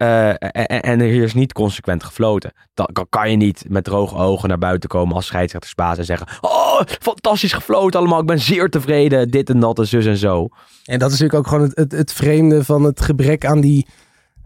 Eh, 0.00 0.28
en, 0.28 0.66
en- 0.82 1.00
hier 1.00 1.22
is 1.22 1.34
niet 1.34 1.52
consequent 1.52 2.04
gefloten. 2.04 2.52
Dan 2.74 2.88
kan, 3.08 3.30
je 3.30 3.36
niet 3.36 3.64
met 3.68 3.84
droge 3.84 4.16
ogen 4.16 4.48
naar 4.48 4.58
buiten 4.58 4.88
komen 4.88 5.14
als 5.14 5.26
scheidsrechtersbaas 5.26 5.98
en 5.98 6.04
zeggen: 6.04 6.26
Oh, 6.40 6.80
fantastisch 7.00 7.52
gefloten 7.52 8.00
allemaal. 8.00 8.20
Ik 8.20 8.26
ben 8.26 8.38
zeer 8.40 8.68
tevreden. 8.68 9.30
Dit 9.30 9.50
en 9.50 9.60
dat 9.60 9.78
en 9.78 9.86
zus 9.86 10.06
en 10.06 10.16
zo. 10.16 10.48
En 10.84 10.98
dat 10.98 11.10
is 11.12 11.18
natuurlijk 11.18 11.34
ook 11.34 11.46
gewoon 11.46 11.62
het, 11.68 11.76
het, 11.76 11.92
het 11.92 12.12
vreemde 12.12 12.64
van 12.64 12.82
het 12.82 13.00
gebrek 13.00 13.44
aan 13.46 13.60
die 13.60 13.86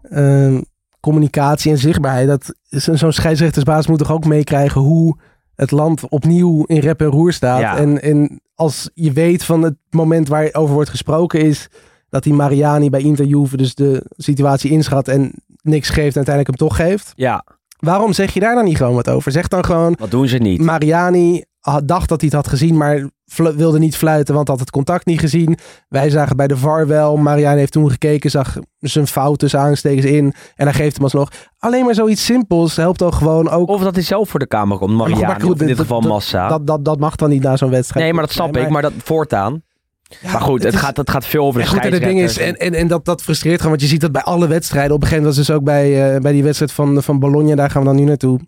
ehm, 0.01 0.61
communicatie 0.99 1.71
en 1.71 1.77
zichtbaarheid. 1.77 2.27
Dat 2.27 2.55
zo- 2.81 2.95
zo'n 2.95 3.11
scheidsrechtersbaas 3.11 3.87
moet 3.87 3.99
toch 3.99 4.11
ook 4.11 4.25
meekrijgen 4.25 4.81
hoe 4.81 5.17
het 5.55 5.71
land 5.71 6.09
opnieuw 6.09 6.63
in 6.63 6.79
rep 6.79 7.01
en 7.01 7.07
roer 7.07 7.33
staat. 7.33 7.59
Ja. 7.59 7.77
En, 7.77 8.01
en 8.01 8.41
als 8.55 8.89
je 8.93 9.11
weet 9.11 9.43
van 9.43 9.61
het 9.61 9.75
moment 9.89 10.27
waar 10.27 10.49
over 10.51 10.73
wordt 10.73 10.89
gesproken 10.89 11.41
is 11.41 11.67
dat 12.15 12.23
die 12.23 12.33
Mariani 12.33 12.89
bij 12.89 13.01
Inter 13.01 13.25
Juve 13.25 13.57
dus 13.57 13.75
de 13.75 14.05
situatie 14.17 14.71
inschat 14.71 15.07
en 15.07 15.31
niks 15.61 15.89
geeft 15.89 16.15
en 16.15 16.25
uiteindelijk 16.25 16.47
hem 16.59 16.67
toch 16.69 16.75
geeft. 16.77 17.11
Ja, 17.15 17.43
Waarom 17.79 18.13
zeg 18.13 18.33
je 18.33 18.39
daar 18.39 18.55
dan 18.55 18.63
niet 18.63 18.77
gewoon 18.77 18.95
wat 18.95 19.09
over? 19.09 19.31
Zeg 19.31 19.47
dan 19.47 19.65
gewoon, 19.65 19.95
wat 19.99 20.11
doen 20.11 20.27
ze 20.27 20.37
niet? 20.37 20.61
Mariani 20.61 21.43
had- 21.59 21.87
dacht 21.87 22.09
dat 22.09 22.21
hij 22.21 22.29
het 22.29 22.37
had 22.37 22.47
gezien, 22.47 22.77
maar 22.77 23.09
wilde 23.55 23.79
niet 23.79 23.97
fluiten, 23.97 24.35
want 24.35 24.47
had 24.47 24.59
het 24.59 24.71
contact 24.71 25.05
niet 25.05 25.19
gezien. 25.19 25.57
Wij 25.87 26.09
zagen 26.09 26.35
bij 26.35 26.47
de 26.47 26.57
VAR 26.57 26.87
wel. 26.87 27.17
Mariani 27.17 27.59
heeft 27.59 27.71
toen 27.71 27.91
gekeken, 27.91 28.29
zag 28.29 28.57
zijn 28.79 29.07
fout 29.07 29.39
tussen 29.39 29.59
aanstekens 29.59 30.05
in. 30.05 30.33
En 30.55 30.65
hij 30.65 30.73
geeft 30.73 30.95
hem 30.95 31.03
alsnog. 31.03 31.29
Alleen 31.59 31.85
maar 31.85 31.95
zoiets 31.95 32.25
simpels 32.25 32.75
helpt 32.75 33.01
ook 33.01 33.13
gewoon 33.13 33.49
ook. 33.49 33.69
Of 33.69 33.81
dat 33.83 33.95
hij 33.95 34.03
zelf 34.03 34.29
voor 34.29 34.39
de 34.39 34.47
kamer 34.47 34.77
komt, 34.77 34.93
Mariani, 34.97 35.25
Maar 35.25 35.41
goed, 35.41 35.51
of 35.53 35.61
in 35.61 35.67
dit 35.67 35.77
geval 35.79 36.01
Massa. 36.01 36.47
Dat, 36.47 36.67
dat, 36.67 36.85
dat 36.85 36.99
mag 36.99 37.15
dan 37.15 37.29
niet 37.29 37.43
na 37.43 37.57
zo'n 37.57 37.69
wedstrijd. 37.69 38.05
nee, 38.05 38.13
maar 38.13 38.23
dat 38.23 38.31
snap 38.33 38.57
ik. 38.57 38.69
Maar 38.69 38.81
dat 38.81 38.93
voortaan. 38.97 39.61
Ja, 40.21 40.31
maar 40.31 40.41
goed, 40.41 40.63
het, 40.63 40.73
is- 40.73 40.79
gaat, 40.79 40.97
het 40.97 41.09
gaat 41.09 41.25
veel 41.25 41.45
over 41.45 41.59
de 41.59 41.65
En 41.65 41.71
goed, 41.73 41.81
en 41.85 41.93
het 41.93 42.03
ding 42.03 42.19
is, 42.21 42.37
en, 42.37 42.57
en, 42.57 42.73
en 42.73 42.87
dat, 42.87 43.05
dat 43.05 43.21
frustreert 43.21 43.55
gewoon, 43.55 43.69
want 43.71 43.81
je 43.81 43.87
ziet 43.87 44.01
dat 44.01 44.11
bij 44.11 44.21
alle 44.23 44.47
wedstrijden. 44.47 44.95
Op 44.95 45.01
een 45.01 45.07
gegeven 45.07 45.23
moment 45.23 45.37
was 45.45 45.47
dus 45.47 45.55
ook 45.55 45.63
bij, 45.65 46.15
eh, 46.15 46.21
bij 46.21 46.31
die 46.31 46.43
wedstrijd 46.43 46.71
van, 46.71 47.03
van 47.03 47.19
Bologna, 47.19 47.55
daar 47.55 47.69
gaan 47.69 47.81
we 47.81 47.87
dan 47.87 47.97
nu 47.97 48.03
naartoe. 48.03 48.39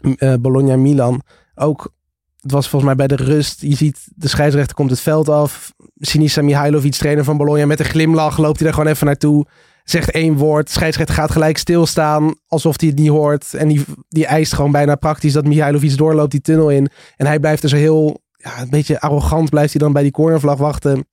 M- 0.00 0.12
eh, 0.18 0.34
Bologna-Milan. 0.40 1.22
Ook, 1.54 1.92
het 2.40 2.50
was 2.52 2.68
volgens 2.68 2.94
mij 2.94 3.06
bij 3.06 3.16
de 3.16 3.24
rust. 3.24 3.60
Je 3.60 3.76
ziet, 3.76 3.98
de 4.14 4.28
scheidsrechter 4.28 4.74
komt 4.74 4.90
het 4.90 5.00
veld 5.00 5.28
af. 5.28 5.72
Sinisa 5.94 6.42
Mihailovic, 6.42 6.92
trainer 6.92 7.24
van 7.24 7.36
Bologna, 7.36 7.66
met 7.66 7.78
een 7.78 7.84
glimlach 7.84 8.38
loopt 8.38 8.56
hij 8.58 8.66
daar 8.66 8.76
gewoon 8.76 8.92
even 8.92 9.06
naartoe. 9.06 9.46
Zegt 9.84 10.10
één 10.10 10.36
woord. 10.36 10.70
Scheidsrechter 10.70 11.14
gaat 11.14 11.30
gelijk 11.30 11.58
stilstaan, 11.58 12.34
alsof 12.46 12.80
hij 12.80 12.88
het 12.88 12.98
niet 12.98 13.08
hoort. 13.08 13.54
En 13.54 13.68
die, 13.68 13.84
die 14.08 14.26
eist 14.26 14.52
gewoon 14.54 14.72
bijna 14.72 14.94
praktisch 14.94 15.32
dat 15.32 15.44
Mihailovic 15.46 15.96
doorloopt 15.96 16.30
die 16.30 16.40
tunnel 16.40 16.70
in. 16.70 16.88
En 17.16 17.26
hij 17.26 17.38
blijft 17.40 17.62
er 17.62 17.68
zo 17.68 17.76
heel, 17.76 18.22
ja, 18.44 18.60
een 18.60 18.70
beetje 18.70 19.00
arrogant 19.00 19.50
blijft 19.50 19.72
hij 19.72 19.80
dan 19.82 19.92
bij 19.92 20.02
die 20.02 20.10
cornervlag 20.10 20.58
wachten. 20.58 21.06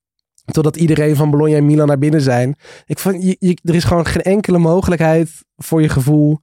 Totdat 0.44 0.76
iedereen 0.76 1.16
van 1.16 1.30
Bologna 1.30 1.56
en 1.56 1.66
Milan 1.66 1.86
naar 1.86 1.98
binnen 1.98 2.20
zijn. 2.20 2.54
Ik 2.86 2.98
vond, 2.98 3.22
je, 3.22 3.36
je- 3.38 3.58
er 3.62 3.74
is 3.74 3.84
gewoon 3.84 4.06
geen 4.06 4.22
enkele 4.22 4.58
mogelijkheid 4.58 5.30
voor 5.56 5.82
je 5.82 5.88
gevoel 5.88 6.40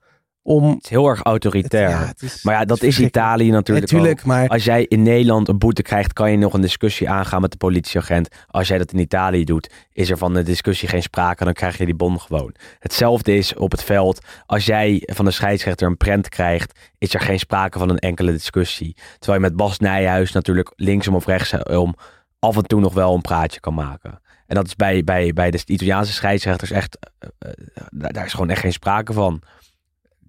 om... 0.50 0.70
Het 0.70 0.84
is 0.84 0.90
heel 0.90 1.08
erg 1.08 1.22
autoritair. 1.24 1.90
Ja, 1.90 2.06
het 2.06 2.22
is- 2.22 2.44
maar 2.44 2.54
ja, 2.54 2.66
dat 2.66 2.82
is 2.82 3.00
Italië 3.00 3.50
natuurlijk 3.52 3.92
Natuurlijk, 3.92 4.20
ook. 4.20 4.26
maar... 4.26 4.48
Als 4.48 4.64
jij 4.64 4.86
in 4.86 5.02
Nederland 5.02 5.48
een 5.48 5.58
boete 5.58 5.82
krijgt, 5.82 6.14
kan 6.14 6.32
je 6.32 6.38
nog 6.38 6.54
een 6.54 6.62
discussie 6.62 7.10
aangaan 7.10 7.42
met 7.42 7.52
de 7.52 7.58
politieagent. 7.58 8.28
Als 8.48 8.68
jij 8.68 8.78
dat 8.78 8.92
in 8.92 9.00
Italië 9.00 9.44
doet, 9.44 9.70
is 9.94 10.10
er 10.10 10.18
van 10.18 10.34
de 10.34 10.44
discussie 10.44 10.88
geen 10.90 11.02
sprake, 11.02 11.44
dan 11.44 11.54
krijg 11.54 11.78
je 11.78 11.86
die 11.86 11.96
bon 11.96 12.20
gewoon. 12.20 12.56
Hetzelfde 12.80 13.36
is 13.38 13.54
op 13.54 13.72
het 13.72 13.84
veld. 13.84 14.20
Als 14.46 14.66
jij 14.66 15.04
van 15.06 15.26
de 15.26 15.32
scheidsrechter 15.32 15.88
een 15.88 15.98
prent 15.98 16.30
krijgt, 16.30 16.80
is 16.98 17.14
er 17.14 17.20
geen 17.20 17.40
sprake 17.40 17.80
van 17.80 17.90
een 17.90 18.00
enkele 18.00 18.32
discussie. 18.32 18.96
Terwijl 19.20 19.42
je 19.44 19.48
met 19.50 19.56
Bas 19.58 19.80
Nijhuis 19.80 20.32
natuurlijk 20.32 20.74
linksom 20.76 21.16
of 21.16 21.26
rechtsom 21.26 21.96
af 22.40 22.56
en 22.58 22.64
toe 22.64 22.80
nog 22.80 22.94
wel 22.94 23.14
een 23.16 23.22
praatje 23.22 23.60
kan 23.60 23.74
maken. 23.74 24.22
En 24.48 24.56
dat 24.56 24.66
is 24.66 24.76
bij, 24.76 25.04
bij, 25.04 25.34
bij 25.34 25.52
de 25.52 25.62
Italiaanse 25.66 26.14
scheidsrechters 26.14 26.72
echt, 26.72 26.98
eh, 27.20 27.30
eh, 27.40 27.54
daar 27.90 28.26
is 28.26 28.34
gewoon 28.34 28.50
echt 28.50 28.62
geen 28.62 28.74
sprake 28.74 29.14
van. 29.14 29.42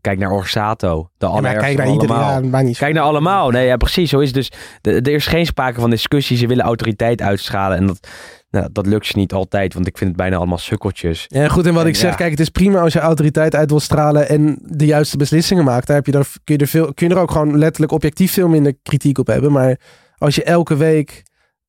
Kijk 0.01 0.19
naar 0.19 0.31
Orsato, 0.31 1.11
de 1.19 1.27
Ja, 1.27 1.33
allerergste 1.33 1.65
kijk 1.65 1.77
naar 1.77 1.93
iedereen. 1.93 2.51
Ja, 2.51 2.73
Kijk 2.73 2.95
naar 2.95 3.03
allemaal. 3.03 3.51
Nee, 3.51 3.67
ja, 3.67 3.77
precies. 3.77 4.11
Zo 4.11 4.19
is 4.19 4.27
het 4.27 4.35
dus. 4.35 4.53
De, 4.81 4.93
er 4.93 5.09
is 5.09 5.27
geen 5.27 5.47
sprake 5.47 5.81
van 5.81 5.91
discussie. 5.91 6.37
Ze 6.37 6.47
willen 6.47 6.65
autoriteit 6.65 7.23
uitschalen. 7.23 7.77
En 7.77 7.87
dat, 7.87 8.09
nou, 8.51 8.69
dat 8.73 8.87
lukt 8.87 9.07
ze 9.07 9.19
niet 9.19 9.33
altijd. 9.33 9.75
Want 9.75 9.87
ik 9.87 9.99
vind 9.99 10.11
het 10.11 10.19
bijna 10.19 10.37
allemaal 10.37 10.59
sukkeltjes. 10.59 11.25
Ja, 11.29 11.49
goed. 11.49 11.67
En 11.67 11.75
wat 11.75 11.83
En 11.83 11.89
ik 11.89 11.97
zeg, 11.97 12.11
ja. 12.11 12.17
kijk, 12.17 12.31
het 12.31 12.41
is 12.41 12.49
prima 12.49 12.81
als 12.81 12.93
je 12.93 12.99
autoriteit 12.99 13.55
uit 13.55 13.71
wil 13.71 13.81
stralen 13.81 14.29
en 14.29 14.59
de 14.63 14.87
juiste 14.87 15.17
beslissingen 15.17 15.65
maakt. 15.65 15.87
Daar 15.87 15.97
heb 15.97 16.07
je 16.07 16.13
er, 16.13 16.27
kun, 16.45 16.55
je 16.55 16.61
er 16.61 16.69
veel, 16.69 16.95
kun 16.95 17.09
je 17.09 17.15
er 17.15 17.21
ook 17.21 17.31
gewoon 17.31 17.59
letterlijk 17.59 17.93
objectief 17.93 18.33
veel 18.33 18.49
minder 18.49 18.75
kritiek 18.83 19.19
op 19.19 19.27
hebben. 19.27 19.53
Maar 19.53 19.81
als 20.19 20.35
je 20.35 20.45
elke 20.45 20.77
week 20.77 21.23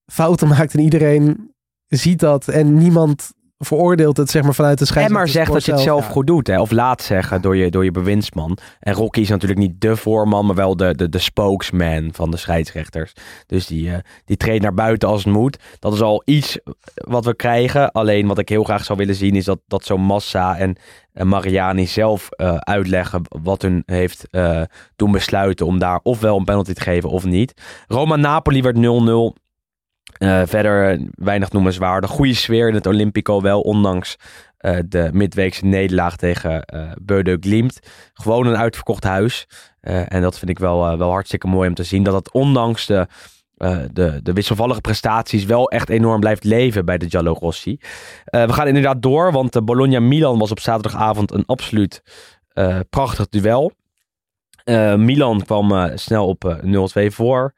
fouten 0.06 0.48
maakt 0.58 0.74
en 0.74 0.80
iedereen 0.80 1.54
ziet 1.88 2.20
dat 2.20 2.48
en 2.48 2.78
niemand 2.78 3.32
veroordeelt 3.66 4.18
het, 4.18 4.30
zeg 4.30 4.44
maar, 4.44 4.54
vanuit 4.54 4.78
de 4.78 4.86
En 4.86 4.88
scheidsrechter. 4.88 5.26
maar 5.26 5.46
zeg 5.46 5.54
dat 5.54 5.66
je 5.66 5.72
het 5.72 5.82
zelf 5.82 6.06
ja. 6.06 6.12
goed 6.12 6.28
doet. 6.28 6.48
Hè? 6.48 6.62
Of 6.62 6.72
laat 6.72 7.02
zeggen 7.02 7.42
door 7.42 7.56
je, 7.56 7.72
door 7.72 7.84
je 7.84 7.92
bewindsman. 7.92 8.58
En 8.80 8.94
Rocky 8.94 9.20
is 9.20 9.30
natuurlijk 9.30 9.60
niet 9.60 9.82
de 9.82 9.96
voorman, 9.96 10.46
maar 10.46 10.56
wel 10.56 10.76
de, 10.76 10.96
de, 10.96 11.10
de 11.10 11.20
spokesman 11.20 12.10
van 12.14 12.32
de 12.32 12.38
scheidsrechters. 12.38 13.14
Dus 13.46 13.68
die, 13.68 13.92
eh, 13.92 13.98
die 14.26 14.38
treedt 14.38 14.64
naar 14.64 14.74
buiten 14.74 15.10
als 15.10 15.24
het 15.24 15.34
moet. 15.34 15.58
Dat 15.80 15.94
is 15.94 16.02
al 16.02 16.22
iets 16.26 16.60
wat 16.94 17.26
we 17.26 17.36
krijgen. 17.36 17.92
Alleen 17.92 18.28
wat 18.28 18.38
ik 18.38 18.50
heel 18.50 18.64
graag 18.64 18.84
zou 18.84 18.98
willen 18.98 19.16
zien 19.16 19.36
is 19.36 19.46
dat, 19.46 19.60
dat 19.68 19.86
zo'n 19.86 20.02
Massa 20.02 20.58
en, 20.58 20.76
en 21.14 21.28
Mariani 21.28 21.88
zelf 21.88 22.30
eh, 22.30 22.56
uitleggen 22.56 23.22
wat 23.44 23.62
hun 23.62 23.84
heeft 23.86 24.28
eh, 24.30 24.62
doen 24.96 25.12
besluiten 25.12 25.66
om 25.66 25.80
daar 25.80 26.00
ofwel 26.04 26.38
een 26.38 26.46
penalty 26.46 26.74
te 26.74 26.82
geven 26.82 27.10
of 27.10 27.26
niet. 27.26 27.54
Roma-Napoli 27.88 28.62
werd 28.62 28.78
0-0. 28.78 29.41
Eh, 30.22 30.42
verder 30.46 30.90
eh, 30.90 31.08
weinig 31.16 31.52
noemenswaardig. 31.52 32.10
Goede 32.10 32.34
sfeer 32.34 32.68
in 32.68 32.74
het 32.74 32.86
Olympico 32.86 33.42
wel, 33.42 33.62
ondanks 33.62 34.16
eh, 34.58 34.78
de 34.86 35.10
midweekse 35.14 35.66
nederlaag 35.66 36.16
tegen 36.16 36.66
Beude 37.02 37.38
Glimt. 37.40 37.80
Gewoon 38.14 38.48
een 38.48 38.58
uitverkocht 38.58 39.04
huis. 39.04 39.48
En 39.82 40.22
dat 40.22 40.38
vind 40.38 40.52
ik 40.52 40.60
wel, 40.60 40.98
wel 40.98 41.10
hartstikke 41.10 41.48
mooi 41.48 41.70
om 41.70 41.76
te 41.76 41.84
zien. 41.84 42.04
Dat 42.04 42.14
het 42.14 42.32
ondanks 42.32 42.86
de, 42.86 43.08
de, 43.92 44.20
de 44.24 44.34
wisselvallige 44.34 44.82
prestaties 44.82 45.46
wel 45.46 45.70
echt 45.70 45.90
enorm 45.90 46.20
blijft 46.20 46.44
leven 46.44 46.86
bij 46.86 46.98
de 46.98 47.10
Giallo 47.10 47.34
Rossi. 47.34 47.78
We 48.24 48.54
gaan 48.54 48.68
inderdaad 48.68 49.02
door, 49.02 49.32
want 49.32 49.66
Bologna-Milan 49.66 50.40
was 50.40 50.52
op 50.52 50.60
zaterdagavond 50.60 51.32
een 51.32 51.46
absoluut 51.46 52.02
prachtig 52.90 53.30
duel. 53.30 53.72
Milan 54.98 55.44
kwam 55.44 55.92
snel 55.98 56.28
op 56.28 56.46
eh, 56.46 57.08
0-2 57.10 57.14
voor. 57.14 57.54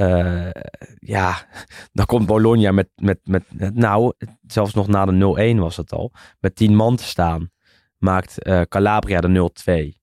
Eh, 0.00 0.62
ja, 0.98 1.34
dan 1.92 2.06
komt 2.06 2.26
Bologna 2.26 2.72
met, 2.72 2.88
met, 2.94 3.18
met, 3.24 3.42
nou, 3.74 4.12
zelfs 4.46 4.74
nog 4.74 4.86
na 4.86 5.04
de 5.04 5.52
0-1 5.54 5.58
was 5.58 5.76
het 5.76 5.92
al, 5.92 6.12
met 6.38 6.56
10 6.56 6.74
man 6.74 6.96
te 6.96 7.04
staan. 7.04 7.50
Maakt 7.98 8.42
eh, 8.42 8.60
Calabria 8.68 9.20
de 9.20 9.50
0-2. 9.94 9.98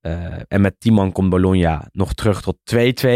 Eh, 0.00 0.12
en 0.48 0.60
met 0.60 0.80
10 0.80 0.92
man 0.92 1.12
komt 1.12 1.30
Bologna 1.30 1.88
nog 1.92 2.14
terug 2.14 2.42
tot 2.42 2.56
2-2. 2.74 3.08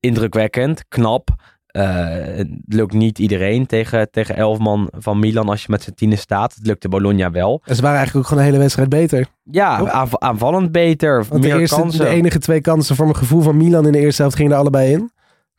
Indrukwekkend, 0.00 0.88
knap. 0.88 1.28
Het 1.66 2.48
lukt 2.66 2.92
niet 2.92 3.18
iedereen 3.18 3.66
tegen, 3.66 4.10
tegen 4.10 4.36
11 4.36 4.58
man 4.58 4.88
van 4.96 5.18
Milan 5.18 5.48
als 5.48 5.62
je 5.62 5.70
met 5.70 5.82
z'n 5.82 5.92
tienen 5.94 6.18
staat. 6.18 6.54
Het 6.54 6.66
lukte 6.66 6.88
Bologna 6.88 7.30
wel. 7.30 7.62
En 7.64 7.74
ze 7.74 7.82
waren 7.82 7.96
eigenlijk 7.96 8.26
ook 8.26 8.32
gewoon 8.32 8.42
de 8.44 8.50
hele 8.50 8.62
wedstrijd 8.62 8.88
beter. 8.88 9.26
Ja, 9.42 9.90
aanv- 9.90 10.16
aanvallend 10.16 10.72
beter, 10.72 11.24
Want 11.28 11.42
de, 11.42 11.48
meer 11.48 11.58
eerste, 11.58 11.76
kansen. 11.80 12.04
de 12.04 12.10
enige 12.10 12.38
twee 12.38 12.60
kansen 12.60 12.96
voor 12.96 13.04
mijn 13.04 13.18
gevoel 13.18 13.40
van 13.40 13.56
Milan 13.56 13.86
in 13.86 13.92
de 13.92 13.98
eerste 13.98 14.22
helft 14.22 14.36
gingen 14.36 14.52
er 14.52 14.58
allebei 14.58 14.92
in. 14.92 15.12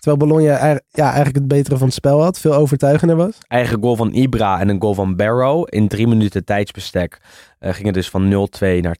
Terwijl 0.05 0.29
Bologna 0.29 0.79
ja, 0.89 1.05
eigenlijk 1.05 1.35
het 1.35 1.47
betere 1.47 1.77
van 1.77 1.85
het 1.85 1.95
spel 1.95 2.21
had. 2.21 2.39
Veel 2.39 2.53
overtuigender 2.53 3.15
was. 3.15 3.37
eigen 3.47 3.81
goal 3.81 3.95
van 3.95 4.13
Ibra 4.13 4.59
en 4.59 4.69
een 4.69 4.81
goal 4.81 4.93
van 4.93 5.15
Barrow. 5.15 5.67
In 5.69 5.87
drie 5.87 6.07
minuten 6.07 6.45
tijdsbestek 6.45 7.21
eh, 7.59 7.73
ging 7.73 7.85
het 7.85 7.93
dus 7.93 8.09
van 8.09 8.49
0-2 8.63 8.79
naar 8.81 8.97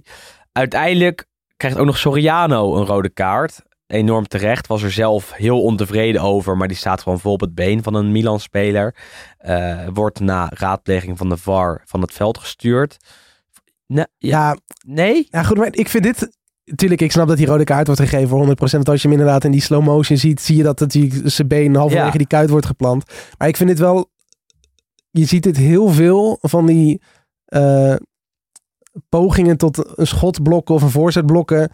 2-2. 0.00 0.10
Uiteindelijk 0.52 1.26
krijgt 1.56 1.78
ook 1.78 1.86
nog 1.86 1.98
Soriano 1.98 2.76
een 2.76 2.86
rode 2.86 3.08
kaart. 3.08 3.62
Enorm 3.86 4.28
terecht. 4.28 4.66
Was 4.66 4.82
er 4.82 4.92
zelf 4.92 5.32
heel 5.32 5.62
ontevreden 5.62 6.22
over. 6.22 6.56
Maar 6.56 6.68
die 6.68 6.76
staat 6.76 7.02
gewoon 7.02 7.20
vol 7.20 7.32
op 7.32 7.40
het 7.40 7.54
been 7.54 7.82
van 7.82 7.94
een 7.94 8.12
Milan-speler. 8.12 8.94
Eh, 9.38 9.86
wordt 9.92 10.20
na 10.20 10.50
raadpleging 10.54 11.18
van 11.18 11.28
de 11.28 11.36
VAR 11.36 11.82
van 11.84 12.00
het 12.00 12.12
veld 12.12 12.38
gestuurd. 12.38 12.96
Nee? 13.86 14.06
Ja, 14.18 14.56
nee? 14.86 15.26
ja 15.30 15.42
goed, 15.42 15.56
maar 15.56 15.68
ik 15.70 15.88
vind 15.88 16.02
dit... 16.04 16.37
Tuurlijk, 16.74 17.00
ik 17.00 17.12
snap 17.12 17.28
dat 17.28 17.36
die 17.36 17.46
rode 17.46 17.64
kaart 17.64 17.86
wordt 17.86 18.00
gegeven 18.00 18.28
voor 18.28 18.46
100%. 18.46 18.46
Want 18.58 18.88
als 18.88 19.02
je 19.02 19.08
hem 19.08 19.18
inderdaad 19.18 19.44
in 19.44 19.50
die 19.50 19.60
slow 19.60 19.84
motion 19.84 20.18
ziet, 20.18 20.40
zie 20.40 20.56
je 20.56 20.62
dat 20.62 20.78
het 20.78 20.90
die, 20.90 21.20
zijn 21.24 21.48
been 21.48 21.74
halverwege 21.74 22.12
Ja. 22.12 22.18
die 22.18 22.26
kuit 22.26 22.50
wordt 22.50 22.66
geplant. 22.66 23.04
Maar 23.38 23.48
ik 23.48 23.56
vind 23.56 23.68
dit 23.68 23.78
wel... 23.78 24.10
Je 25.10 25.24
ziet 25.24 25.42
dit 25.42 25.56
heel 25.56 25.88
veel 25.88 26.38
van 26.40 26.66
die 26.66 27.02
eh, 27.44 27.94
pogingen 29.08 29.56
tot 29.56 29.98
een 29.98 30.06
schot 30.06 30.42
blokken 30.42 30.74
of 30.74 30.82
een 30.82 30.90
voorzet 30.90 31.26
blokken. 31.26 31.70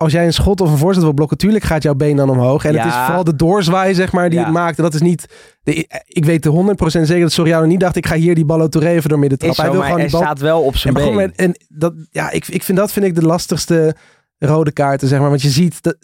Als 0.00 0.12
jij 0.12 0.24
een 0.26 0.32
schot 0.32 0.60
of 0.60 0.70
een 0.70 0.78
voorzet 0.78 1.02
wil 1.02 1.12
blokken, 1.12 1.36
tuurlijk 1.36 1.64
gaat 1.64 1.82
jouw 1.82 1.94
been 1.94 2.16
dan 2.16 2.30
omhoog. 2.30 2.64
En 2.64 2.76
het 2.76 2.86
is 2.86 2.94
vooral 2.94 3.24
de 3.24 3.36
doorzwaai, 3.36 3.94
zeg 3.94 4.12
maar, 4.12 4.30
die 4.30 4.38
Ja. 4.38 4.44
het 4.44 4.54
maakt. 4.54 4.76
En 4.76 4.82
dat 4.84 4.94
is 4.94 5.00
niet... 5.00 5.26
De, 5.62 6.02
ik 6.06 6.24
weet 6.24 6.42
de 6.42 6.74
100% 6.74 6.86
zeker 6.86 7.20
dat 7.20 7.32
Soriano 7.32 7.66
niet 7.66 7.80
dacht, 7.80 7.96
ik 7.96 8.06
ga 8.06 8.14
hier 8.14 8.34
die 8.34 8.44
Ballo 8.44 8.68
Touré 8.68 8.88
even 8.88 9.08
door 9.08 9.18
midden 9.18 9.38
trappen. 9.38 9.62
Hij 9.62 9.72
wil 9.72 9.82
gewoon 9.82 10.00
die 10.00 10.10
bal... 10.10 10.20
staat 10.20 10.38
wel 10.38 10.62
op 10.62 10.76
zijn 10.76 10.94
been. 10.94 11.34
en 11.36 11.56
dat, 11.68 11.94
ja, 12.10 12.30
ik, 12.30 12.48
ik 12.48 12.62
vind 12.62 12.78
dat 12.78 12.92
vind 12.92 13.06
ik 13.06 13.14
de 13.14 13.22
lastigste 13.22 13.94
rode 14.38 14.72
kaarten, 14.72 15.08
zeg 15.08 15.18
maar. 15.20 15.28
Want 15.28 15.42
je 15.42 15.50
ziet, 15.50 15.82
dat, 15.82 15.96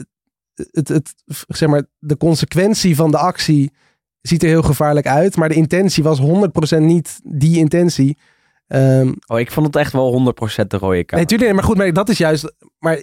het, 0.70 0.88
het, 0.88 1.14
zeg 1.48 1.68
maar, 1.68 1.82
de 1.98 2.16
consequentie 2.16 2.96
van 2.96 3.10
de 3.10 3.18
actie 3.18 3.72
ziet 4.20 4.42
er 4.42 4.48
heel 4.48 4.62
gevaarlijk 4.62 5.06
uit. 5.06 5.36
Maar 5.36 5.48
de 5.48 5.54
intentie 5.54 6.02
was 6.02 6.20
100% 6.20 6.78
niet 6.78 7.20
die 7.22 7.58
intentie. 7.58 8.18
Ehm 8.66 9.12
Oh, 9.26 9.38
ik 9.38 9.50
vond 9.50 9.66
het 9.66 9.76
echt 9.76 9.92
wel 9.92 10.34
100% 10.62 10.66
de 10.66 10.76
rode 10.76 11.04
kaart. 11.04 11.10
nee, 11.10 11.24
tuurlijk, 11.24 11.52
maar 11.52 11.64
goed, 11.64 11.76
maar 11.76 11.92
dat 11.92 12.08
is 12.08 12.18
juist... 12.18 12.54
Maar 12.78 13.02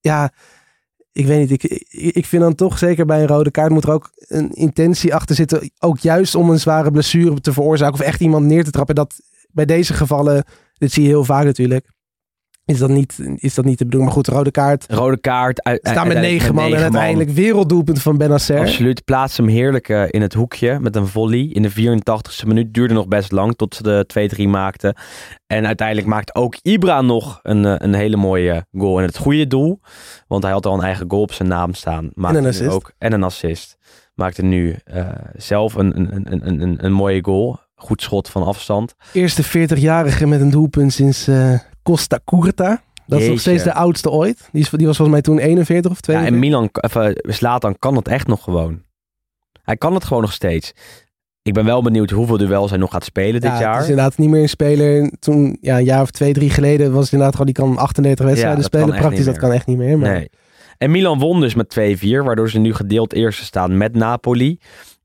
ja, 0.00 0.32
ik 1.12 1.26
weet 1.26 1.38
niet. 1.38 1.64
Ik, 1.64 1.84
ik, 2.14 2.26
vind 2.26 2.42
dan 2.42 2.54
toch, 2.54 2.78
zeker 2.78 3.06
bij 3.06 3.20
een 3.20 3.26
rode 3.26 3.50
kaart, 3.50 3.70
moet 3.70 3.84
er 3.84 3.92
ook 3.92 4.10
een 4.18 4.52
intentie 4.52 5.14
achter 5.14 5.34
zitten. 5.34 5.70
Ook 5.78 5.98
juist 5.98 6.34
om 6.34 6.50
een 6.50 6.60
zware 6.60 6.90
blessure 6.90 7.40
te 7.40 7.52
veroorzaken 7.52 7.94
of 7.94 8.00
echt 8.00 8.20
iemand 8.20 8.46
neer 8.46 8.64
te 8.64 8.70
trappen. 8.70 8.94
Dat 8.94 9.20
bij 9.50 9.64
deze 9.64 9.94
gevallen, 9.94 10.44
dit 10.74 10.92
zie 10.92 11.02
je 11.02 11.08
heel 11.08 11.24
vaak 11.24 11.44
natuurlijk, 11.44 11.90
is 12.68 12.78
dat 12.78 12.88
niet, 12.90 13.18
is 13.34 13.54
dat 13.54 13.64
niet 13.64 13.78
de 13.78 13.84
bedoeling. 13.84 14.10
Maar 14.14 14.24
goed, 14.24 14.34
rode 14.34 14.50
kaart. 14.50 14.84
Rode 14.88 15.18
kaart. 15.20 15.62
uit- 15.62 15.80
Staan 15.82 16.08
met 16.08 16.18
negen 16.20 16.54
man 16.54 16.74
en 16.74 16.82
uiteindelijk 16.82 17.30
werelddoelpunt 17.30 18.02
van 18.02 18.16
Benacer. 18.16 18.58
Absoluut. 18.60 19.04
Plaats 19.04 19.36
hem 19.36 19.46
heerlijk 19.48 19.88
eh, 19.88 20.02
in 20.08 20.22
het 20.22 20.32
hoekje 20.34 20.78
met 20.80 20.96
een 20.96 21.06
volley. 21.06 21.48
In 21.52 21.62
de 21.62 21.70
84ste 21.70 22.46
minuut 22.46 22.74
duurde 22.74 22.94
nog 22.94 23.08
best 23.08 23.32
lang 23.32 23.56
tot 23.56 23.74
ze 23.74 23.82
de 23.82 24.06
2-3 24.06 24.48
maakten. 24.48 24.96
En 25.46 25.66
uiteindelijk 25.66 26.06
maakt 26.08 26.34
ook 26.34 26.56
Ibra 26.62 27.00
nog 27.00 27.40
een, 27.42 27.64
eh, 27.64 27.74
een 27.76 27.94
hele 27.94 28.16
mooie 28.16 28.66
goal 28.72 28.98
in 28.98 29.06
het 29.06 29.18
goede 29.18 29.46
doel. 29.46 29.80
Want 30.26 30.42
hij 30.42 30.52
had 30.52 30.66
al 30.66 30.74
een 30.74 30.84
eigen 30.84 31.04
goal 31.10 31.22
op 31.22 31.32
zijn 31.32 31.48
naam 31.48 31.74
staan. 31.74 32.10
Maakte 32.14 32.38
een 32.38 32.46
assist. 32.46 32.70
Ook, 32.70 32.92
en 32.98 33.12
een 33.12 33.22
assist. 33.22 33.76
Maakte 34.14 34.42
nu 34.42 34.76
eh, 34.84 35.06
zelf 35.36 35.74
een, 35.74 35.96
een, 35.96 36.08
een, 36.14 36.46
een, 36.46 36.60
een, 36.62 36.84
een 36.84 36.92
mooie 36.92 37.24
goal. 37.24 37.58
Goed 37.80 38.02
schot 38.02 38.28
van 38.28 38.42
afstand. 38.42 38.94
Eerste 39.12 39.44
40-jarige 39.68 40.26
met 40.26 40.40
een 40.40 40.50
doelpunt 40.50 40.92
sinds 40.92 41.28
eh, 41.28 41.54
Costa 41.88 42.18
Curta. 42.24 42.82
Dat 43.06 43.20
is 43.20 43.26
nog 43.26 43.34
Jeetje. 43.34 43.38
steeds 43.38 43.62
de 43.62 43.72
oudste 43.72 44.10
ooit. 44.10 44.48
Die, 44.52 44.62
is, 44.62 44.70
die 44.70 44.86
was 44.86 44.96
volgens 44.96 45.16
mij 45.16 45.20
toen 45.20 45.38
41 45.38 45.90
of 45.90 45.96
Ja, 45.96 46.02
42. 46.02 46.34
en 46.34 46.38
Milan, 46.40 46.68
even, 46.72 47.32
Zlatan 47.34 47.78
kan 47.78 47.96
het 47.96 48.08
echt 48.08 48.26
nog 48.26 48.42
gewoon. 48.42 48.82
Hij 49.62 49.76
kan 49.76 49.94
het 49.94 50.04
gewoon 50.04 50.22
nog 50.22 50.32
steeds. 50.32 50.72
Ik 51.42 51.54
ben 51.54 51.64
wel 51.64 51.82
benieuwd 51.82 52.10
hoeveel 52.10 52.36
duels 52.36 52.70
hij 52.70 52.78
nog 52.78 52.90
gaat 52.90 53.04
spelen 53.04 53.40
dit 53.40 53.50
ja, 53.50 53.60
jaar. 53.60 53.74
Het 53.74 53.82
is 53.82 53.88
inderdaad 53.88 54.18
niet 54.18 54.28
meer 54.30 54.42
een 54.42 54.48
speler. 54.48 55.12
Toen, 55.18 55.58
ja, 55.60 55.78
een 55.78 55.84
jaar 55.84 56.02
of 56.02 56.10
twee, 56.10 56.32
drie 56.32 56.50
geleden 56.50 56.92
was 56.92 57.02
het 57.02 57.12
inderdaad 57.12 57.36
gewoon, 57.36 57.52
die 57.52 57.64
kan 57.64 57.76
38 57.76 58.24
wedstrijden 58.26 58.62
dat 58.62 58.70
kan 58.70 58.80
spelen. 58.80 59.00
Praktisch, 59.00 59.24
dat 59.24 59.36
kan 59.36 59.52
echt 59.52 59.66
niet 59.66 59.76
meer. 59.76 59.98
Maar 59.98 60.12
Nee. 60.12 60.30
En 60.78 60.90
Milan 60.90 61.18
won 61.18 61.40
dus 61.40 61.54
met 61.54 61.78
2-4, 61.78 62.24
waardoor 62.24 62.50
ze 62.50 62.58
nu 62.58 62.74
gedeeld 62.74 63.12
eerste 63.12 63.44
staan 63.44 63.76
met 63.76 63.94
Napoli. 63.94 64.58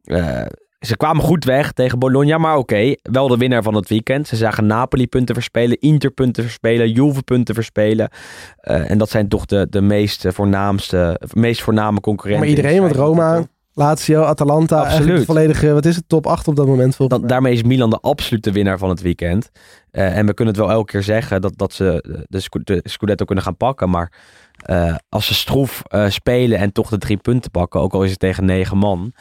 Eh, 0.03 0.41
ze 0.85 0.97
kwamen 0.97 1.23
goed 1.23 1.45
weg 1.45 1.71
tegen 1.71 1.99
Bologna, 1.99 2.37
maar 2.37 2.57
oké, 2.57 2.95
wel 3.01 3.27
de 3.27 3.37
winnaar 3.37 3.63
van 3.63 3.75
het 3.75 3.89
weekend. 3.89 4.27
Ze 4.27 4.35
zagen 4.35 4.65
Napoli 4.65 5.07
punten 5.07 5.35
verspelen, 5.35 5.79
Inter 5.79 6.11
punten 6.11 6.43
verspelen, 6.43 6.91
Juve 6.91 7.23
punten 7.23 7.55
verspelen. 7.55 8.09
Eh, 8.57 8.91
en 8.91 8.97
dat 8.97 9.09
zijn 9.09 9.27
toch 9.27 9.45
de, 9.45 9.67
de 9.69 9.81
meest 9.81 10.25
voornaamste, 10.27 11.21
meest 11.33 11.61
voorname 11.61 11.99
concurrenten. 11.99 12.47
Maar 12.47 12.57
iedereen, 12.57 12.81
want 12.81 12.95
Roma. 12.95 13.43
Lazio, 13.75 14.21
Atalanta, 14.21 14.75
Absoluut. 14.75 14.89
eigenlijk 14.89 15.19
de 15.19 15.25
volledige, 15.25 15.73
wat 15.73 15.85
is 15.85 15.95
het, 15.95 16.09
top 16.09 16.27
8 16.27 16.47
op 16.47 16.55
dat 16.55 16.67
moment 16.67 16.95
volgens 16.95 17.19
mij. 17.19 17.27
daarmee 17.27 17.53
is 17.53 17.63
Milan 17.63 17.89
de 17.89 17.99
absolute 18.01 18.51
winnaar 18.51 18.77
van 18.77 18.89
het 18.89 19.01
weekend. 19.01 19.51
Eh, 19.91 20.17
en 20.17 20.25
we 20.25 20.33
kunnen 20.33 20.53
het 20.53 20.63
wel 20.63 20.71
elke 20.71 20.91
keer 20.91 21.03
zeggen 21.03 21.41
dat, 21.41 21.53
dat 21.55 21.73
ze 21.73 22.23
de, 22.29 22.39
Scu- 22.39 22.63
de 22.63 22.79
Scudetto 22.83 23.25
kunnen 23.25 23.43
gaan 23.43 23.57
pakken. 23.57 23.89
Maar 23.89 24.11
eh, 24.57 24.95
als 25.09 25.25
ze 25.25 25.33
stroef 25.33 25.83
spelen 26.07 26.57
en 26.57 26.71
toch 26.71 26.89
de 26.89 26.97
drie 26.97 27.17
punten 27.17 27.51
pakken, 27.51 27.79
ook 27.79 27.93
al 27.93 28.03
is 28.03 28.09
het 28.09 28.19
tegen 28.19 28.45
negen 28.45 28.77
man, 28.77 29.13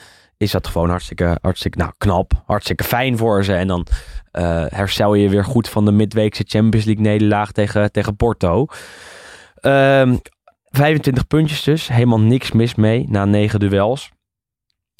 is 0.42 0.50
dat 0.50 0.66
gewoon 0.66 0.88
hartstikke, 0.88 1.38
hartstikke 1.40 1.78
nou, 1.78 1.92
knap. 1.98 2.32
Hartstikke 2.46 2.84
fijn 2.84 3.16
voor 3.16 3.44
ze. 3.44 3.54
En 3.54 3.66
dan 3.66 3.86
eh, 4.30 4.64
herstel 4.68 5.14
je 5.14 5.28
weer 5.28 5.44
goed 5.44 5.68
van 5.68 5.84
de 5.84 5.92
midweekse 5.92 6.44
Champions 6.46 6.86
League 6.86 7.04
nederlaag 7.04 7.52
tegen, 7.52 7.92
tegen 7.92 8.16
Porto. 8.16 8.66
Ehm, 9.54 10.16
25 10.64 11.26
puntjes 11.26 11.62
dus. 11.62 11.88
Helemaal 11.88 12.20
niks 12.20 12.52
mis 12.52 12.74
mee 12.74 13.06
na 13.08 13.24
negen 13.24 13.60
duels. 13.60 14.10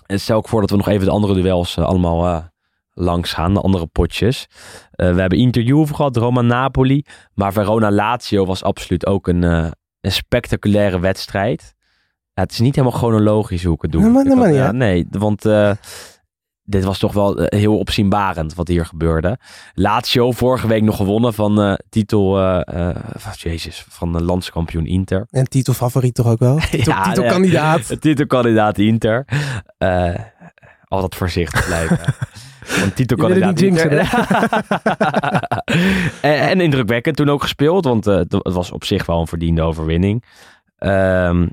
En 0.07 0.21
stel 0.21 0.39
ik 0.39 0.49
voor 0.49 0.61
dat 0.61 0.71
we 0.71 0.77
nog 0.77 0.89
even 0.89 1.07
de 1.07 1.13
andere 1.13 1.35
duels 1.35 1.77
eh, 1.77 1.85
allemaal 1.85 2.27
eh, 2.27 2.45
langs 2.93 3.33
gaan. 3.33 3.55
De 3.55 3.61
andere 3.61 3.87
potjes. 3.87 4.47
We 4.91 5.05
hebben 5.05 5.39
Inter 5.39 5.63
Juve 5.63 5.95
gehad, 5.95 6.17
Roma-Napoli. 6.17 7.05
Maar 7.35 7.53
Verona-Lazio 7.53 8.45
was 8.45 8.63
absoluut 8.63 9.07
ook 9.07 9.29
een, 9.29 9.43
een 9.43 10.13
spectaculaire 10.13 11.01
wedstrijd. 11.01 11.75
Ja, 12.35 12.43
het 12.43 12.53
is 12.53 12.59
niet 12.61 12.77
helemaal 12.77 12.99
chronologisch 12.99 13.65
hoe 13.65 13.75
ik 13.75 13.83
het 13.83 13.93
doe. 13.93 14.01
Nee, 14.03 14.11
maar- 14.11 14.21
Ik 14.25 14.27
nee, 14.29 14.37
had- 14.37 14.45
maar 14.47 14.53
niet 14.55 14.65
ja, 14.65 14.73
nee, 14.73 15.07
want 15.11 15.45
eh, 15.45 15.71
dit 16.63 16.85
was 16.85 16.99
toch 16.99 17.13
wel 17.13 17.39
eh, 17.39 17.59
heel 17.61 17.79
opzienbarend 17.79 18.55
wat 18.55 18.69
hier 18.69 18.87
gebeurde. 18.87 19.39
Lazio 19.75 20.33
vorige 20.33 20.67
week 20.67 20.83
nog 20.83 20.97
gewonnen 20.97 21.35
van 21.35 21.61
eh, 21.63 21.75
titel, 21.89 22.39
eh, 22.41 22.91
eh, 22.91 23.33
jezus, 23.35 23.85
van 23.89 24.13
de 24.13 24.23
landskampioen 24.23 24.87
Inter. 24.87 25.27
En 25.31 25.45
titelfavoriet 25.49 26.15
toch 26.15 26.27
ook 26.27 26.39
wel? 26.39 26.57
Titel, 26.71 26.93
Ja, 26.93 27.03
titelkandidaat. 27.03 27.97
Titelkandidaat 28.01 28.79
Inter. 28.79 29.25
Eh, 29.79 30.15
altijd 30.85 31.15
voorzichtig 31.15 31.67
blijven. 31.67 31.99
Want 32.81 32.97
titelkandidaat 32.97 33.61
Inter. 33.61 33.91
en, 36.21 36.39
en 36.49 36.61
indrukwekkend 36.61 37.17
toen 37.17 37.29
ook 37.31 37.43
gespeeld. 37.43 37.85
Want 37.85 38.07
eh, 38.07 38.17
het 38.17 38.41
was 38.43 38.71
op 38.71 38.85
zich 38.85 39.07
wel 39.07 39.21
een 39.21 39.27
verdiende 39.27 39.63
overwinning. 39.63 40.25
Ehm, 40.79 41.47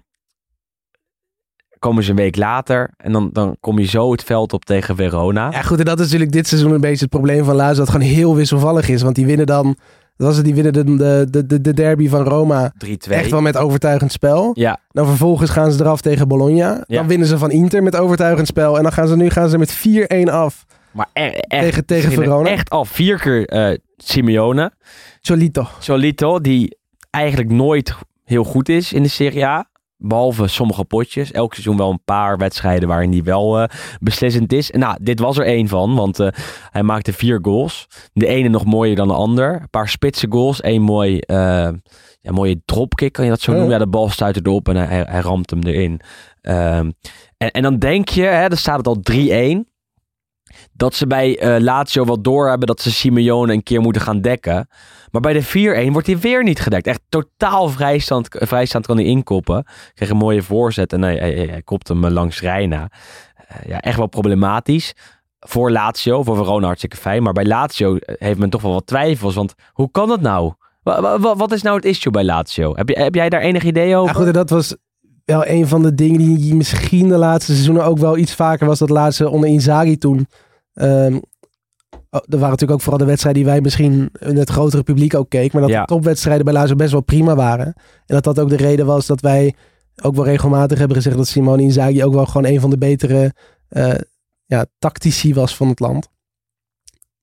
komen 1.79 2.03
ze 2.03 2.09
een 2.09 2.15
week 2.15 2.35
later. 2.35 2.89
En 2.97 3.11
dan, 3.11 3.29
dan 3.33 3.57
kom 3.59 3.79
je 3.79 3.85
zo 3.85 4.11
het 4.11 4.23
veld 4.23 4.53
op 4.53 4.65
tegen 4.65 4.95
Verona. 4.95 5.51
Ja, 5.51 5.61
goed, 5.61 5.79
en 5.79 5.85
dat 5.85 5.99
is 5.99 6.05
natuurlijk 6.05 6.31
dit 6.31 6.47
seizoen 6.47 6.71
een 6.71 6.81
beetje 6.81 6.99
het 7.01 7.09
probleem 7.09 7.43
van 7.43 7.55
Lazio. 7.55 7.75
Dat 7.75 7.87
het 7.87 7.95
gewoon 7.95 8.13
heel 8.13 8.35
wisselvallig 8.35 8.89
is. 8.89 9.01
Want 9.01 9.15
die 9.15 9.25
winnen 9.25 9.45
dan, 9.45 9.75
was 10.15 10.35
het, 10.35 10.45
die 10.45 10.55
winnen 10.55 10.73
de, 10.73 11.27
de, 11.29 11.45
de, 11.45 11.61
de 11.61 11.73
derby 11.73 12.09
van 12.09 12.23
Roma 12.23 12.73
3-2. 12.85 12.87
echt 13.09 13.31
wel 13.31 13.41
met 13.41 13.57
overtuigend 13.57 14.11
spel. 14.11 14.51
Ja, 14.53 14.79
Dan 14.91 15.07
vervolgens 15.07 15.49
gaan 15.49 15.71
ze 15.71 15.81
eraf 15.81 16.01
tegen 16.01 16.27
Bologna. 16.27 16.83
Ja. 16.87 16.97
Dan 16.97 17.07
winnen 17.07 17.27
ze 17.27 17.37
van 17.37 17.51
Inter 17.51 17.83
met 17.83 17.95
overtuigend 17.95 18.47
spel. 18.47 18.77
En 18.77 18.83
dan 18.83 18.91
gaan 18.91 19.07
ze 19.07 19.15
nu 19.15 19.29
gaan 19.29 19.49
ze 19.49 19.57
met 19.57 19.77
4-1 20.27 20.31
af 20.31 20.65
maar 20.91 21.09
e- 21.13 21.21
echt, 21.27 21.63
tegen, 21.63 21.85
tegen 21.85 22.11
Verona. 22.11 22.49
Echt 22.49 22.69
al 22.69 22.85
vier 22.85 23.19
keer 23.19 23.47
eh, 23.47 23.77
Simeone. 23.97 24.71
Cholito. 25.21 25.67
Solito, 25.79 26.39
die 26.39 26.77
eigenlijk 27.09 27.49
nooit 27.49 27.95
heel 28.23 28.43
goed 28.43 28.69
is 28.69 28.93
in 28.93 29.03
de 29.03 29.09
Serie 29.09 29.45
A. 29.45 29.69
Behalve 30.01 30.47
sommige 30.47 30.85
potjes. 30.85 31.31
Elk 31.31 31.53
seizoen 31.53 31.77
wel 31.77 31.89
een 31.89 32.03
paar 32.05 32.37
wedstrijden 32.37 32.87
waarin 32.87 33.11
hij 33.11 33.23
wel 33.23 33.59
eh, 33.59 33.67
beslissend 33.99 34.53
is. 34.53 34.71
En 34.71 34.79
nou, 34.79 34.97
dit 35.01 35.19
was 35.19 35.37
er 35.37 35.45
één 35.45 35.67
van, 35.67 35.95
want 35.95 36.19
eh, 36.19 36.27
hij 36.69 36.83
maakte 36.83 37.13
vier 37.13 37.39
goals. 37.41 37.87
De 38.13 38.27
ene 38.27 38.49
nog 38.49 38.65
mooier 38.65 38.95
dan 38.95 39.07
de 39.07 39.13
ander. 39.13 39.53
Een 39.53 39.69
paar 39.69 39.89
spitse 39.89 40.27
goals. 40.29 40.63
Eén 40.63 40.81
mooi, 40.81 41.19
eh, 41.19 41.69
ja, 42.21 42.31
mooie 42.31 42.61
dropkick, 42.65 43.13
kan 43.13 43.23
je 43.23 43.29
dat 43.29 43.41
zo 43.41 43.51
noemen? 43.51 43.69
Ja, 43.69 43.77
de 43.77 43.87
bal 43.87 44.09
stuit 44.09 44.45
erop 44.45 44.69
en 44.69 44.75
hij, 44.75 45.05
hij, 45.07 45.21
ramt 45.21 45.49
hem 45.49 45.61
erin. 45.63 45.99
Ehm, 46.41 46.91
en, 47.37 47.51
en 47.51 47.61
dan 47.61 47.77
denk 47.77 48.09
je, 48.09 48.23
hè, 48.23 48.47
dan 48.47 48.57
staat 48.57 48.77
het 48.77 48.87
al 48.87 49.01
3-1. 49.11 49.67
Dat 50.73 50.93
ze 50.95 51.07
bij 51.07 51.59
Lazio 51.59 52.05
wel 52.05 52.21
doorhebben 52.21 52.67
dat 52.67 52.81
ze 52.81 52.91
Simeone 52.91 53.53
een 53.53 53.63
keer 53.63 53.81
moeten 53.81 54.01
gaan 54.01 54.21
dekken. 54.21 54.67
Maar 55.11 55.21
bij 55.21 55.33
de 55.33 55.87
4-1 55.87 55.91
wordt 55.91 56.07
hij 56.07 56.17
weer 56.19 56.43
niet 56.43 56.59
gedekt. 56.59 56.87
Echt 56.87 57.01
totaal 57.09 57.69
vrijstand, 57.69 58.27
vrijstand 58.29 58.85
kan 58.85 58.95
hij 58.97 59.05
inkoppen. 59.05 59.65
Kreeg 59.93 60.09
een 60.09 60.17
mooie 60.17 60.41
voorzet 60.43 60.93
en 60.93 61.01
hij, 61.01 61.15
hij, 61.15 61.33
hij, 61.49 61.61
kopt 61.61 61.87
hem 61.87 62.07
langs 62.07 62.41
Reina. 62.41 62.89
Eh, 63.47 63.69
ja, 63.69 63.79
echt 63.79 63.97
wel 63.97 64.07
problematisch. 64.07 64.93
Voor 65.39 65.71
Lazio, 65.71 66.23
voor 66.23 66.35
Verona 66.35 66.65
hartstikke 66.65 66.97
fijn. 66.97 67.23
Maar 67.23 67.33
bij 67.33 67.45
Lazio 67.45 67.95
eh, 67.95 68.15
heeft 68.19 68.39
men 68.39 68.49
toch 68.49 68.61
wel 68.61 68.73
wat 68.73 68.87
twijfels. 68.87 69.35
Want 69.35 69.53
hoe 69.73 69.91
kan 69.91 70.07
dat 70.07 70.21
nou? 70.21 70.53
Wa- 70.83 71.01
wa- 71.01 71.19
wa- 71.19 71.35
Wat 71.35 71.51
is 71.51 71.61
nou 71.61 71.75
het 71.75 71.85
issue 71.85 72.11
bij 72.11 72.23
Lazio? 72.23 72.75
Heb, 72.75 72.89
heb 72.95 73.15
jij 73.15 73.29
daar 73.29 73.41
enig 73.41 73.63
idee 73.63 73.95
over? 73.95 74.15
Goed, 74.15 74.33
dat 74.33 74.49
was 74.49 74.75
wel 75.25 75.47
een 75.47 75.67
van 75.67 75.81
de 75.81 75.93
dingen 75.95 76.17
die 76.35 76.55
misschien 76.55 77.07
de 77.07 77.17
laatste 77.17 77.51
seizoenen 77.51 77.85
ook 77.85 77.97
wel 77.97 78.17
iets 78.17 78.33
vaker 78.33 78.67
was. 78.67 78.79
Dat 78.79 78.89
laatste 78.89 79.29
onder 79.29 79.49
Inzaghi 79.49 79.97
toen. 79.97 80.27
Ehm, 80.73 81.17
oh, 81.91 81.99
er 82.09 82.21
waren 82.29 82.49
natuurlijk 82.49 82.71
ook 82.71 82.81
vooral 82.81 82.99
de 82.99 83.05
wedstrijden 83.05 83.41
die 83.43 83.51
wij 83.51 83.61
misschien 83.61 84.09
in 84.19 84.37
het 84.37 84.49
grotere 84.49 84.83
publiek 84.83 85.15
ook 85.15 85.29
keken. 85.29 85.51
Maar 85.51 85.61
dat 85.61 85.77
Ja. 85.77 85.79
de 85.81 85.93
topwedstrijden 85.93 86.45
bij 86.45 86.53
Lazio 86.53 86.75
best 86.75 86.91
wel 86.91 87.01
prima 87.01 87.35
waren. 87.35 87.65
En 87.65 87.73
dat 88.05 88.23
dat 88.23 88.39
ook 88.39 88.49
de 88.49 88.55
reden 88.57 88.85
was 88.85 89.05
dat 89.05 89.21
wij 89.21 89.53
ook 90.01 90.15
wel 90.15 90.25
regelmatig 90.25 90.77
hebben 90.77 90.97
gezegd 90.97 91.17
dat 91.17 91.27
Simone 91.27 91.61
Inzaghi 91.61 92.03
ook 92.03 92.13
wel 92.13 92.25
gewoon 92.25 92.51
een 92.51 92.59
van 92.59 92.69
de 92.69 92.77
betere 92.77 93.33
eh, 93.67 93.95
ja, 94.45 94.65
tactici 94.79 95.33
was 95.33 95.55
van 95.55 95.67
het 95.67 95.79
land. 95.79 96.09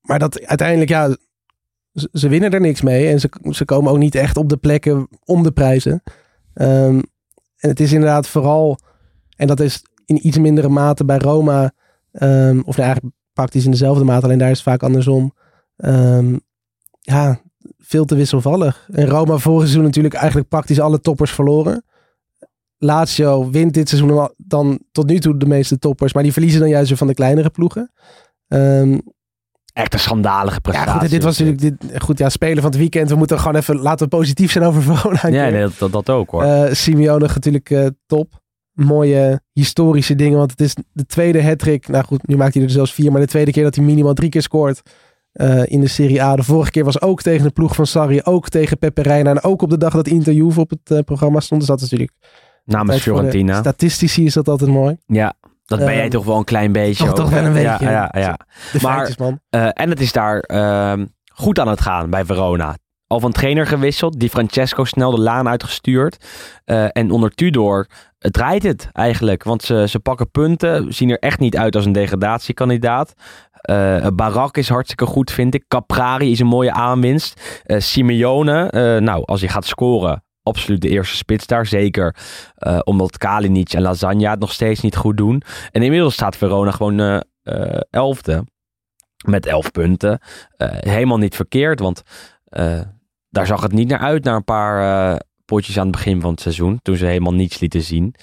Maar 0.00 0.18
dat 0.18 0.42
uiteindelijk, 0.46 0.90
ja, 0.90 1.16
ze, 1.92 2.08
ze 2.12 2.28
winnen 2.28 2.50
er 2.50 2.60
niks 2.60 2.80
mee. 2.80 3.08
En 3.08 3.20
ze, 3.20 3.30
ze 3.50 3.64
komen 3.64 3.92
ook 3.92 3.98
niet 3.98 4.14
echt 4.14 4.36
op 4.36 4.48
de 4.48 4.56
plekken 4.56 5.08
om 5.24 5.42
de 5.42 5.52
prijzen. 5.52 6.02
Ehm, 6.54 7.00
en 7.56 7.68
het 7.68 7.80
is 7.80 7.92
inderdaad 7.92 8.28
vooral, 8.28 8.78
en 9.36 9.46
dat 9.46 9.60
is 9.60 9.82
in 10.04 10.26
iets 10.26 10.38
mindere 10.38 10.68
mate 10.68 11.04
bij 11.04 11.18
Roma, 11.18 11.72
ehm, 12.12 12.58
of 12.64 12.76
nou 12.76 12.88
eigenlijk 12.88 13.14
praktisch 13.36 13.64
in 13.64 13.70
dezelfde 13.70 14.04
mate, 14.04 14.24
alleen 14.24 14.38
daar 14.38 14.50
is 14.50 14.58
het 14.58 14.68
vaak 14.68 14.82
andersom. 14.82 15.34
Ehm, 15.76 16.36
ja, 17.00 17.40
veel 17.78 18.04
te 18.04 18.14
wisselvallig. 18.14 18.88
En 18.92 19.08
Roma 19.08 19.36
vorig 19.36 19.60
seizoen 19.60 19.82
natuurlijk 19.84 20.14
eigenlijk 20.14 20.48
praktisch 20.48 20.80
alle 20.80 21.00
toppers 21.00 21.30
verloren. 21.30 21.84
Lazio 22.78 23.50
wint 23.50 23.74
dit 23.74 23.88
seizoen 23.88 24.30
dan 24.36 24.80
tot 24.92 25.06
nu 25.06 25.18
toe 25.18 25.36
de 25.36 25.46
meeste 25.46 25.78
toppers, 25.78 26.12
maar 26.12 26.22
die 26.22 26.32
verliezen 26.32 26.60
dan 26.60 26.68
juist 26.68 26.88
weer 26.88 26.98
van 26.98 27.06
de 27.06 27.14
kleinere 27.14 27.50
ploegen. 27.50 27.92
Ehm, 28.48 28.98
Echt 29.72 29.92
een 29.92 29.98
schandalige 29.98 30.54
ja, 30.54 30.60
prestatie. 30.60 31.00
goed, 31.00 31.10
dit 31.10 31.22
was 31.22 31.38
natuurlijk 31.38 31.80
dit, 31.80 32.02
goed, 32.02 32.18
ja, 32.18 32.28
spelen 32.28 32.62
van 32.62 32.70
het 32.70 32.78
weekend. 32.78 33.10
We 33.10 33.16
moeten 33.16 33.38
gewoon 33.38 33.56
even 33.56 33.76
laten 33.76 34.08
we 34.08 34.16
positief 34.16 34.52
zijn 34.52 34.64
over 34.64 34.82
Verona. 34.82 35.20
Ja, 35.28 35.50
nee, 35.50 35.68
dat, 35.78 35.92
dat, 35.92 36.10
ook 36.10 36.30
hoor. 36.30 36.42
Eh 36.42 36.74
Simeone 36.74 37.26
natuurlijk 37.26 37.70
eh, 37.70 37.86
top. 38.06 38.44
Mooie 38.76 39.40
historische 39.52 40.14
dingen, 40.14 40.38
want 40.38 40.50
het 40.50 40.60
is 40.60 40.74
de 40.92 41.06
tweede 41.06 41.42
hat-trick. 41.42 41.88
Nou 41.88 42.04
goed, 42.04 42.26
nu 42.26 42.36
maakt 42.36 42.54
hij 42.54 42.62
er 42.62 42.70
zelfs 42.70 42.92
vier, 42.94 43.12
maar 43.12 43.20
de 43.20 43.26
tweede 43.26 43.50
keer 43.52 43.62
dat 43.62 43.74
hij 43.74 43.84
minimaal 43.84 44.14
drie 44.14 44.28
keer 44.30 44.42
scoort 44.42 44.82
eh, 45.32 45.62
in 45.66 45.80
de 45.80 45.88
Serie 45.88 46.22
A. 46.22 46.36
De 46.36 46.42
vorige 46.42 46.70
keer 46.70 46.84
was 46.84 47.00
ook 47.00 47.22
tegen 47.22 47.44
de 47.44 47.50
ploeg 47.52 47.74
van 47.74 47.86
Sarri, 47.86 48.20
ook 48.24 48.48
tegen 48.48 48.78
Pepe 48.78 49.02
Reina 49.02 49.30
en 49.30 49.42
ook 49.42 49.62
op 49.62 49.70
de 49.70 49.78
dag 49.78 49.92
dat 49.92 50.08
Inter 50.08 50.32
Juve 50.32 50.60
op 50.60 50.70
het 50.70 50.90
eh, 50.90 50.98
programma 50.98 51.40
stond. 51.40 51.60
Dus 51.60 51.68
dat 51.70 51.80
is 51.80 51.90
natuurlijk 51.90 52.18
Namens 52.64 53.02
Fiorentina. 53.02 53.58
Statistici 53.60 54.24
is 54.24 54.34
dat 54.34 54.48
altijd 54.48 54.70
mooi. 54.70 54.96
Ja, 55.06 55.34
dat 55.64 55.78
ben 55.78 55.94
jij 55.94 56.08
toch 56.08 56.24
wel 56.24 56.36
een 56.36 56.44
klein 56.44 56.72
beetje. 56.72 57.12
toch- 57.12 57.30
wel 57.30 57.44
een 57.44 57.60
Ja, 57.60 57.70
beetje. 57.78 57.92
ja, 57.92 58.10
ja. 58.18 58.38
De 58.72 58.78
Maar- 58.82 58.94
feitjes, 58.94 59.16
man. 59.16 59.40
Eh, 59.50 59.68
en 59.72 59.90
het 59.90 60.00
is 60.00 60.12
daar 60.12 60.38
ehm, 60.40 61.06
goed 61.32 61.58
aan 61.58 61.68
het 61.68 61.80
gaan 61.80 62.10
bij 62.10 62.24
Verona. 62.24 62.76
Al 63.08 63.20
van 63.20 63.32
trainer 63.32 63.66
gewisseld, 63.66 64.20
die 64.20 64.28
Francesco 64.28 64.84
snel 64.84 65.10
de 65.10 65.20
laan 65.20 65.48
uitgestuurd. 65.48 66.26
Eh, 66.64 66.86
en 66.92 67.10
onder 67.10 67.30
Tudor 67.30 67.86
draait 68.18 68.62
het 68.62 68.88
eigenlijk. 68.92 69.42
Want 69.42 69.62
ze, 69.62 69.84
ze 69.88 70.00
pakken 70.00 70.30
punten, 70.30 70.94
zien 70.94 71.10
er 71.10 71.18
echt 71.18 71.38
niet 71.38 71.56
uit 71.56 71.76
als 71.76 71.84
een 71.84 71.92
degradatiekandidaat. 71.92 73.12
Eh 73.52 74.06
Barak 74.14 74.56
is 74.56 74.68
hartstikke 74.68 75.06
goed, 75.06 75.30
vind 75.30 75.54
ik. 75.54 75.64
Caprari 75.68 76.30
is 76.30 76.40
een 76.40 76.46
mooie 76.46 76.72
aanwinst. 76.72 77.60
Eh, 77.64 77.80
Simeone, 77.80 78.70
nou, 79.00 79.24
als 79.24 79.40
hij 79.40 79.48
gaat 79.48 79.64
scoren, 79.64 80.24
absoluut 80.42 80.80
de 80.80 80.88
eerste 80.88 81.16
spits 81.16 81.46
daar. 81.46 81.66
Zeker 81.66 82.16
omdat 82.84 83.18
Kalinic 83.18 83.72
en 83.72 83.82
Lasagna 83.82 84.30
het 84.30 84.40
nog 84.40 84.52
steeds 84.52 84.80
niet 84.80 84.96
goed 84.96 85.16
doen. 85.16 85.42
En 85.70 85.82
inmiddels 85.82 86.14
staat 86.14 86.36
Verona 86.36 86.70
gewoon 86.70 87.22
elfde. 87.90 88.44
Met 89.24 89.46
elf 89.46 89.70
punten. 89.70 90.20
Helemaal 90.78 91.18
niet 91.18 91.36
verkeerd, 91.36 91.80
want 91.80 92.02
daar 93.36 93.46
zag 93.46 93.62
het 93.62 93.72
niet 93.72 93.88
naar 93.88 93.98
uit. 93.98 94.24
Naar 94.24 94.36
een 94.36 94.44
paar 94.44 95.10
eh, 95.12 95.18
potjes 95.44 95.78
aan 95.78 95.86
het 95.86 95.96
begin 95.96 96.20
van 96.20 96.30
het 96.30 96.40
seizoen. 96.40 96.78
Toen 96.82 96.96
ze 96.96 97.06
helemaal 97.06 97.34
niets 97.34 97.60
lieten 97.60 97.82
zien. 97.82 98.14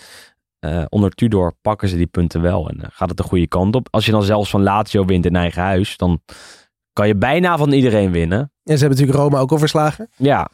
Eh, 0.60 0.84
onder 0.90 1.12
Tudor 1.12 1.54
pakken 1.62 1.88
ze 1.88 1.98
die 1.98 2.08
punten 2.08 2.42
wel. 2.42 2.70
En 2.70 2.82
eh, 2.82 2.88
gaat 2.92 3.10
het 3.10 3.18
de 3.18 3.24
goede 3.24 3.48
kant 3.48 3.76
op. 3.76 3.88
Als 3.92 4.06
je 4.06 4.12
dan 4.12 4.24
zelfs 4.24 4.50
van 4.50 4.64
Lazio 4.64 5.06
wint 5.06 5.26
in 5.26 5.36
eigen 5.36 5.62
huis. 5.62 5.98
Dan 5.98 6.22
kan 6.94 7.08
je 7.08 7.16
bijna 7.16 7.58
van 7.58 7.72
iedereen 7.72 8.12
winnen. 8.12 8.40
En 8.40 8.78
ze 8.78 8.86
hebben 8.86 8.90
natuurlijk 8.90 9.18
Roma 9.18 9.40
ook 9.40 9.52
al 9.52 9.58
verslagen. 9.58 10.10
Ja, 10.16 10.50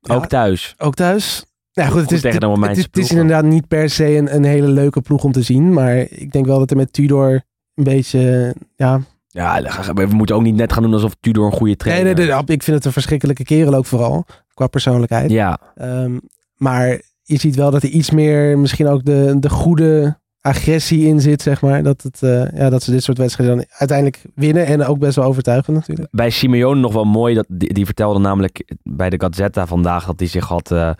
Ja, 0.00 0.14
ook 0.14 0.26
thuis. 0.26 0.74
Ook 0.78 0.94
thuis. 0.94 1.44
Ja, 1.72 1.84
goed, 1.84 1.94
het 1.94 2.04
Goed 2.04 2.12
is, 2.12 2.20
tegen 2.20 2.40
de 2.40 2.46
het, 2.46 2.76
is, 2.76 2.82
het 2.82 2.96
is 2.96 3.10
inderdaad 3.10 3.44
niet 3.44 3.68
per 3.68 3.90
se 3.90 4.16
een, 4.16 4.34
een 4.34 4.44
hele 4.44 4.68
leuke 4.68 5.00
ploeg 5.00 5.24
om 5.24 5.32
te 5.32 5.42
zien. 5.42 5.72
Maar 5.72 5.96
ik 5.96 6.32
denk 6.32 6.46
wel 6.46 6.58
dat 6.58 6.70
er 6.70 6.76
met 6.76 6.92
Tudor 6.92 7.42
een 7.74 7.84
beetje... 7.84 8.54
Ja, 8.76 9.00
Ja, 9.32 9.62
we 9.94 10.06
moeten 10.06 10.36
ook 10.36 10.42
niet 10.42 10.54
net 10.54 10.72
gaan 10.72 10.82
doen 10.82 10.92
alsof 10.92 11.14
Tudor 11.20 11.46
een 11.46 11.52
goede 11.52 11.64
nee, 11.66 11.76
trainer 11.76 12.04
nee, 12.14 12.26
nee, 12.26 12.36
is. 12.36 12.54
ik 12.54 12.62
vind 12.62 12.76
het 12.76 12.84
een 12.84 12.92
verschrikkelijke 12.92 13.44
kerel 13.44 13.74
ook 13.74 13.86
vooral. 13.86 14.24
Qua 14.54 14.66
persoonlijkheid. 14.66 15.30
Ja, 15.30 15.58
Ehm, 15.74 16.18
maar 16.56 17.00
je 17.22 17.38
ziet 17.38 17.56
wel 17.56 17.70
dat 17.70 17.82
er 17.82 17.88
iets 17.88 18.10
meer 18.10 18.58
misschien 18.58 18.88
ook 18.88 19.04
de, 19.04 19.36
de 19.38 19.50
goede 19.50 20.18
agressie 20.40 21.06
in 21.06 21.20
zit, 21.20 21.42
zeg 21.42 21.60
maar. 21.60 21.82
Dat, 21.82 22.02
het, 22.02 22.22
eh, 22.22 22.52
ja, 22.52 22.70
dat 22.70 22.82
ze 22.82 22.90
dit 22.90 23.02
soort 23.02 23.18
wedstrijden 23.18 23.56
dan 23.56 23.66
uiteindelijk 23.68 24.22
winnen. 24.34 24.66
En 24.66 24.84
ook 24.84 24.98
best 24.98 25.16
wel 25.16 25.24
overtuigend 25.24 25.76
natuurlijk. 25.76 26.08
bij 26.10 26.30
Simeone 26.30 26.80
nog 26.80 26.92
wel 26.92 27.04
mooi. 27.04 27.34
Dat, 27.34 27.46
die, 27.48 27.74
die 27.74 27.84
vertelde 27.84 28.18
namelijk 28.18 28.74
bij 28.82 29.10
de 29.10 29.20
Gazzetta 29.20 29.66
vandaag 29.66 30.06
dat 30.06 30.18
hij 30.18 30.28
zich 30.28 30.48
had 30.48 30.70
eh, 30.70 30.90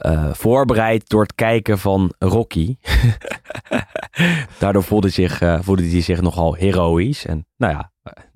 eh, 0.00 0.32
voorbereid 0.32 1.08
door 1.08 1.22
het 1.22 1.34
kijken 1.34 1.78
van 1.78 2.12
Rocky. 2.18 2.76
Daardoor 4.58 4.82
voelde, 4.82 5.08
zich, 5.08 5.40
eh, 5.40 5.58
voelde 5.62 5.88
hij 5.88 6.00
zich 6.00 6.20
nogal 6.20 6.54
heroïs. 6.54 7.26
En 7.26 7.46
nou 7.56 7.72
ja, 7.72 7.92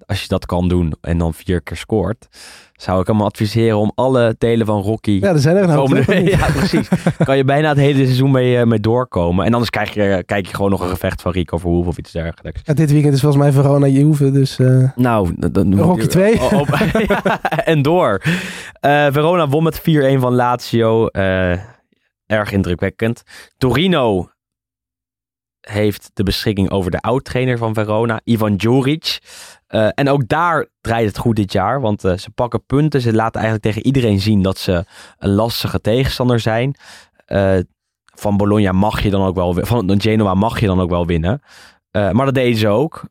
als 0.07 0.23
je 0.23 0.29
dat 0.29 0.47
kan 0.47 0.69
doen 0.69 0.95
en 1.01 1.19
dan 1.19 1.35
vier 1.35 1.61
keer 1.63 1.77
scoort, 1.77 2.29
zou 2.77 3.01
ik 3.01 3.07
hem 3.07 3.21
adviseren 3.23 3.79
om 3.79 3.93
alle 3.95 4.35
delen 4.39 4.67
van 4.67 4.83
Rocky 4.83 5.11
Ja, 5.11 5.29
er 5.29 5.39
zijn 5.39 5.57
er 5.57 5.69
een 5.69 6.25
ja, 6.39 6.47
precies. 6.51 6.89
kan 7.25 7.37
je 7.37 7.45
bijna 7.45 7.69
het 7.69 7.79
hele 7.79 8.05
seizoen 8.05 8.31
mee, 8.31 8.59
eh, 8.59 8.67
mee 8.67 8.81
doorkomen. 8.81 9.45
En 9.47 9.53
anders 9.53 9.71
krijg 9.71 9.95
je, 9.95 10.23
kijk 10.27 10.47
je 10.47 10.55
gewoon 10.55 10.71
nog 10.71 10.81
een 10.81 10.89
gevecht 10.89 11.23
van 11.23 11.33
Rico 11.33 11.59
Verhoeven 11.59 11.91
of 11.91 11.99
iets 11.99 12.13
dergelijks. 12.13 12.61
Ja, 12.65 12.75
dit 12.75 12.91
weekend 12.93 13.15
is 13.15 13.21
volgens 13.21 13.43
mij 13.43 13.53
Verona 13.53 13.87
Juve, 13.87 14.31
dus 14.31 14.59
eh, 14.59 14.91
Nou, 14.97 15.35
dan- 15.53 15.81
Rocky 15.81 16.01
je- 16.01 16.07
2. 16.07 16.41
Oh, 16.41 16.53
oh, 16.53 16.69
ja, 17.09 17.41
en 17.73 17.83
door. 17.83 18.23
Eh, 18.81 19.07
Verona 19.11 19.49
won 19.49 19.63
met 19.63 19.81
4-1 19.81 19.83
van 20.21 20.35
Lazio. 20.35 21.07
Eh, 21.07 21.53
erg 22.27 22.53
indrukwekkend. 22.53 23.23
Torino 23.59 24.29
heeft 25.61 26.11
de 26.15 26.23
beschikking 26.23 26.71
over 26.71 26.91
de 26.91 27.01
oud-trainer 27.01 27.59
van 27.59 27.75
Verona, 27.75 28.21
Ivan 28.25 28.57
Djuric. 28.57 29.19
Eh, 29.75 29.89
en 29.95 30.09
ook 30.09 30.29
daar 30.29 30.67
draait 30.81 31.07
het 31.07 31.19
goed 31.19 31.37
dit 31.37 31.53
jaar, 31.53 31.81
want 31.81 32.05
eh, 32.05 32.17
ze 32.17 32.31
pakken 32.31 32.67
punten. 32.67 33.01
Ze 33.01 33.13
laten 33.13 33.41
eigenlijk 33.41 33.65
tegen 33.65 33.87
iedereen 33.87 34.21
zien 34.21 34.43
dat 34.43 34.59
ze 34.59 34.85
een 35.19 35.31
lastige 35.31 35.81
tegenstander 35.81 36.41
zijn. 36.41 36.75
Eh, 37.27 37.59
van 38.15 38.37
Bologna 38.37 38.73
mag 38.73 39.03
je 39.03 39.11
dan 39.11 39.23
ook 39.27 39.35
wel, 39.35 39.55
van 39.55 40.01
Genoa 40.01 40.35
mag 40.35 40.61
je 40.61 40.67
dan 40.67 40.81
ook 40.81 40.91
wel 40.91 41.07
winnen. 41.07 41.43
Maar 41.91 42.25
dat 42.25 42.35
deden 42.35 42.59
ze 42.59 42.69
ook. 42.69 43.05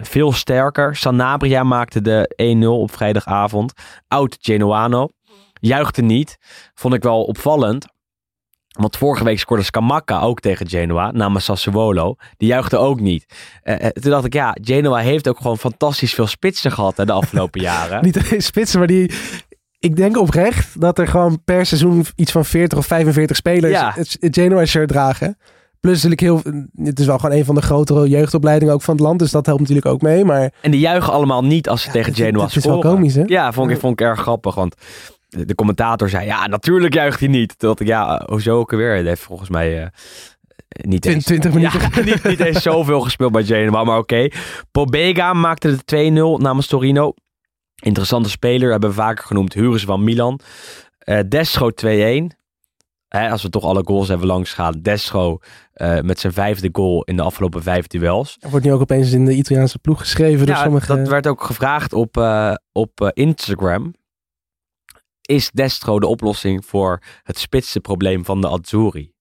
Veel 0.00 0.32
sterker. 0.32 0.96
Sanabria 0.96 1.62
maakte 1.62 2.00
de 2.00 2.34
1-0 2.36 2.80
op 2.80 2.90
vrijdagavond. 2.90 3.72
Oud 4.08 4.36
Genoano. 4.40 5.08
Juichte 5.60 6.02
niet. 6.02 6.38
Vond 6.74 6.94
ik 6.94 7.02
wel 7.02 7.22
opvallend. 7.22 7.86
Want 8.78 8.96
vorige 8.96 9.24
week 9.24 9.38
scoorde 9.38 9.62
Scamacca 9.62 10.20
ook 10.20 10.40
tegen 10.40 10.68
Genoa, 10.68 11.10
namens 11.10 11.44
Sassuolo. 11.44 12.14
Die 12.36 12.48
juichte 12.48 12.76
ook 12.76 13.00
niet. 13.00 13.26
Eh, 13.62 13.84
eh, 13.84 13.90
toen 13.90 14.10
dacht 14.10 14.24
ik, 14.24 14.32
ja, 14.32 14.56
Genoa 14.62 14.98
heeft 14.98 15.28
ook 15.28 15.36
gewoon 15.36 15.58
fantastisch 15.58 16.14
veel 16.14 16.26
spitsen 16.26 16.72
gehad 16.72 16.96
hè, 16.96 17.04
de 17.04 17.12
afgelopen 17.12 17.60
jaren. 17.70 18.04
niet 18.04 18.18
alleen 18.18 18.42
spitsen, 18.42 18.78
maar 18.78 18.88
die... 18.88 19.10
Ik 19.78 19.96
denk 19.96 20.16
oprecht 20.18 20.80
dat 20.80 20.98
er 20.98 21.08
gewoon 21.08 21.44
per 21.44 21.66
seizoen 21.66 22.04
iets 22.16 22.32
van 22.32 22.44
40 22.44 22.78
of 22.78 22.86
45 22.86 23.36
spelers 23.36 23.72
Ja. 23.72 23.92
het, 23.94 24.16
het 24.20 24.34
Genoa-shirt 24.34 24.88
dragen. 24.88 25.38
Plus 25.80 26.02
natuurlijk 26.02 26.20
heel... 26.20 26.42
Het 26.84 27.00
is 27.00 27.06
wel 27.06 27.18
gewoon 27.18 27.36
een 27.36 27.44
van 27.44 27.54
de 27.54 27.62
grotere 27.62 28.08
jeugdopleidingen 28.08 28.74
ook 28.74 28.82
van 28.82 28.94
het 28.94 29.02
land, 29.04 29.18
dus 29.18 29.30
dat 29.30 29.46
helpt 29.46 29.60
natuurlijk 29.60 29.86
ook 29.86 30.02
mee. 30.02 30.24
Maar 30.24 30.52
En 30.60 30.70
die 30.70 30.80
juichen 30.80 31.12
allemaal 31.12 31.44
niet 31.44 31.68
als 31.68 31.80
ze 31.80 31.86
Ja, 31.86 31.92
tegen 31.92 32.14
Genoa 32.14 32.44
het 32.44 32.56
is 32.56 32.64
wel 32.64 32.78
komisch, 32.78 33.14
hè? 33.14 33.22
Ja, 33.26 33.52
vond 33.52 33.70
ik, 33.70 33.78
vond 33.78 34.00
ik 34.00 34.06
erg 34.06 34.20
grappig. 34.20 34.54
Want 34.54 34.74
de 35.28 35.54
commentator 35.54 36.08
zei, 36.08 36.26
ja, 36.26 36.46
natuurlijk 36.46 36.94
juicht 36.94 37.20
hij 37.20 37.28
niet. 37.28 37.58
Dacht 37.58 37.80
ik, 37.80 37.86
ja, 37.86 38.22
hoezo 38.26 38.58
ook 38.58 38.70
weer? 38.70 38.90
Hij 38.90 39.02
heeft 39.02 39.22
volgens 39.22 39.48
mij 39.48 39.82
eh, 39.82 39.88
niet, 40.68 41.02
Twin- 41.02 41.14
eens, 41.14 41.24
20 41.24 41.52
minuten. 41.52 41.80
Ja, 41.80 42.02
niet, 42.10 42.24
niet 42.24 42.40
eens 42.40 42.62
zoveel 42.62 43.00
gespeeld 43.00 43.32
bij 43.32 43.44
Genoa, 43.44 43.84
maar 43.84 43.98
oké. 43.98 44.28
Pobega 44.70 45.32
maakte 45.32 45.76
de 45.84 46.36
2-0 46.38 46.42
namens 46.42 46.66
Torino. 46.66 47.14
Interessante 47.82 48.28
speler, 48.30 48.70
hebben 48.70 48.88
we 48.88 48.94
vaker 48.94 49.24
genoemd. 49.24 49.52
Huren 49.54 49.80
van 49.80 50.04
Milan. 50.04 50.40
Eh 50.98 51.20
Destro 51.28 51.70
2-1. 51.70 52.36
Hè, 53.08 53.30
als 53.30 53.42
we 53.42 53.50
toch 53.50 53.64
alle 53.64 53.82
goals 53.84 54.08
hebben 54.08 54.26
langs 54.26 54.52
gaan. 54.52 54.80
Destro 54.82 55.38
eh, 55.72 56.00
met 56.00 56.20
zijn 56.20 56.32
vijfde 56.32 56.68
goal 56.72 57.02
in 57.04 57.16
de 57.16 57.22
afgelopen 57.22 57.62
vijf 57.62 57.86
duels. 57.86 58.36
er 58.40 58.50
wordt 58.50 58.64
nu 58.66 58.72
ook 58.72 58.80
opeens 58.80 59.12
in 59.12 59.24
de 59.24 59.34
Italiaanse 59.34 59.78
ploeg 59.78 59.98
geschreven 60.00 60.46
door 60.46 60.56
Ja, 60.56 60.62
sommige... 60.62 60.96
dat 60.96 61.08
werd 61.08 61.26
ook 61.26 61.42
gevraagd 61.42 61.92
op, 61.92 62.16
eh, 62.16 62.54
op 62.72 63.00
eh, 63.00 63.08
Instagram. 63.12 63.94
Is 65.28 65.50
Destro 65.50 66.00
de 66.00 66.06
oplossing 66.06 66.64
voor 66.66 67.02
het 67.22 67.38
spitste 67.38 67.80
probleem 67.80 68.24
van 68.24 68.40
de 68.40 68.48
Azzurri? 68.48 69.12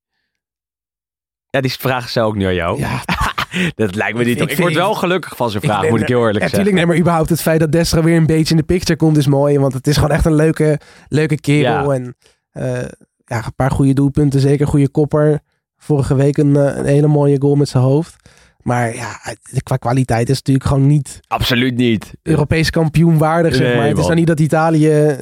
Ja, 1.50 1.62
die 1.62 1.72
vraag 1.72 2.10
stel 2.10 2.30
ik 2.30 2.36
nu 2.36 2.46
aan 2.46 2.54
jou. 2.54 2.80
Ja, 2.80 3.02
Dat 3.76 3.96
lijkt 3.96 4.18
me 4.18 4.24
niet. 4.24 4.42
Ik 4.42 4.58
word 4.58 4.74
wel 4.74 4.94
gelukkig 4.94 5.36
van 5.36 5.50
zijn 5.50 5.64
vraag, 5.64 5.90
moet 5.90 6.02
ik 6.02 6.08
heel 6.08 6.18
eerlijk 6.18 6.36
Ja, 6.36 6.40
zeggen. 6.50 6.58
tuurlijk. 6.58 6.76
Nee, 6.76 6.86
maar 6.86 6.98
überhaupt 6.98 7.30
het 7.30 7.42
feit 7.42 7.60
dat 7.60 7.72
Destra 7.72 8.04
weer 8.04 8.18
een 8.18 8.26
beetje 8.26 8.54
in 8.54 8.60
de 8.60 8.66
picture 8.66 8.98
komt 8.98 9.18
is 9.18 9.28
mooi. 9.28 9.60
Want 9.60 9.74
het 9.74 9.88
is 9.88 9.96
gewoon 9.96 10.12
echt 10.12 10.26
een 10.26 10.36
leuke, 10.36 10.80
leuke 11.08 11.40
kerel. 11.40 11.92
Ja. 11.92 11.96
En 11.96 12.16
eh, 12.52 12.90
ja, 13.26 13.46
een 13.46 13.56
paar 13.56 13.72
goede 13.72 13.94
doelpunten. 13.94 14.40
Zeker 14.40 14.68
goede 14.68 14.90
kopper. 14.90 15.40
Vorige 15.78 16.16
week 16.16 16.38
een, 16.38 16.56
eh, 16.56 16.78
een 16.78 16.86
hele 16.86 17.08
mooie 17.08 17.42
goal 17.42 17.56
met 17.56 17.70
zijn 17.70 17.84
hoofd. 17.84 18.30
Maar 18.68 18.96
ja, 18.96 19.20
qua 19.64 19.76
kwaliteit 19.76 20.30
is 20.30 20.38
het 20.38 20.48
natuurlijk 20.48 20.66
gewoon 20.66 20.88
niet 20.88 21.20
Absoluut 21.28 21.76
niet. 21.76 22.14
Europees 22.24 22.70
kampioen 22.70 23.18
waardig. 23.18 23.56
Zeg 23.56 23.76
maar. 23.76 23.88
Het 23.88 23.98
is 23.98 24.04
nou 24.04 24.16
niet 24.16 24.28
dat 24.28 24.40
Italië 24.40 24.90
eh, 24.90 25.18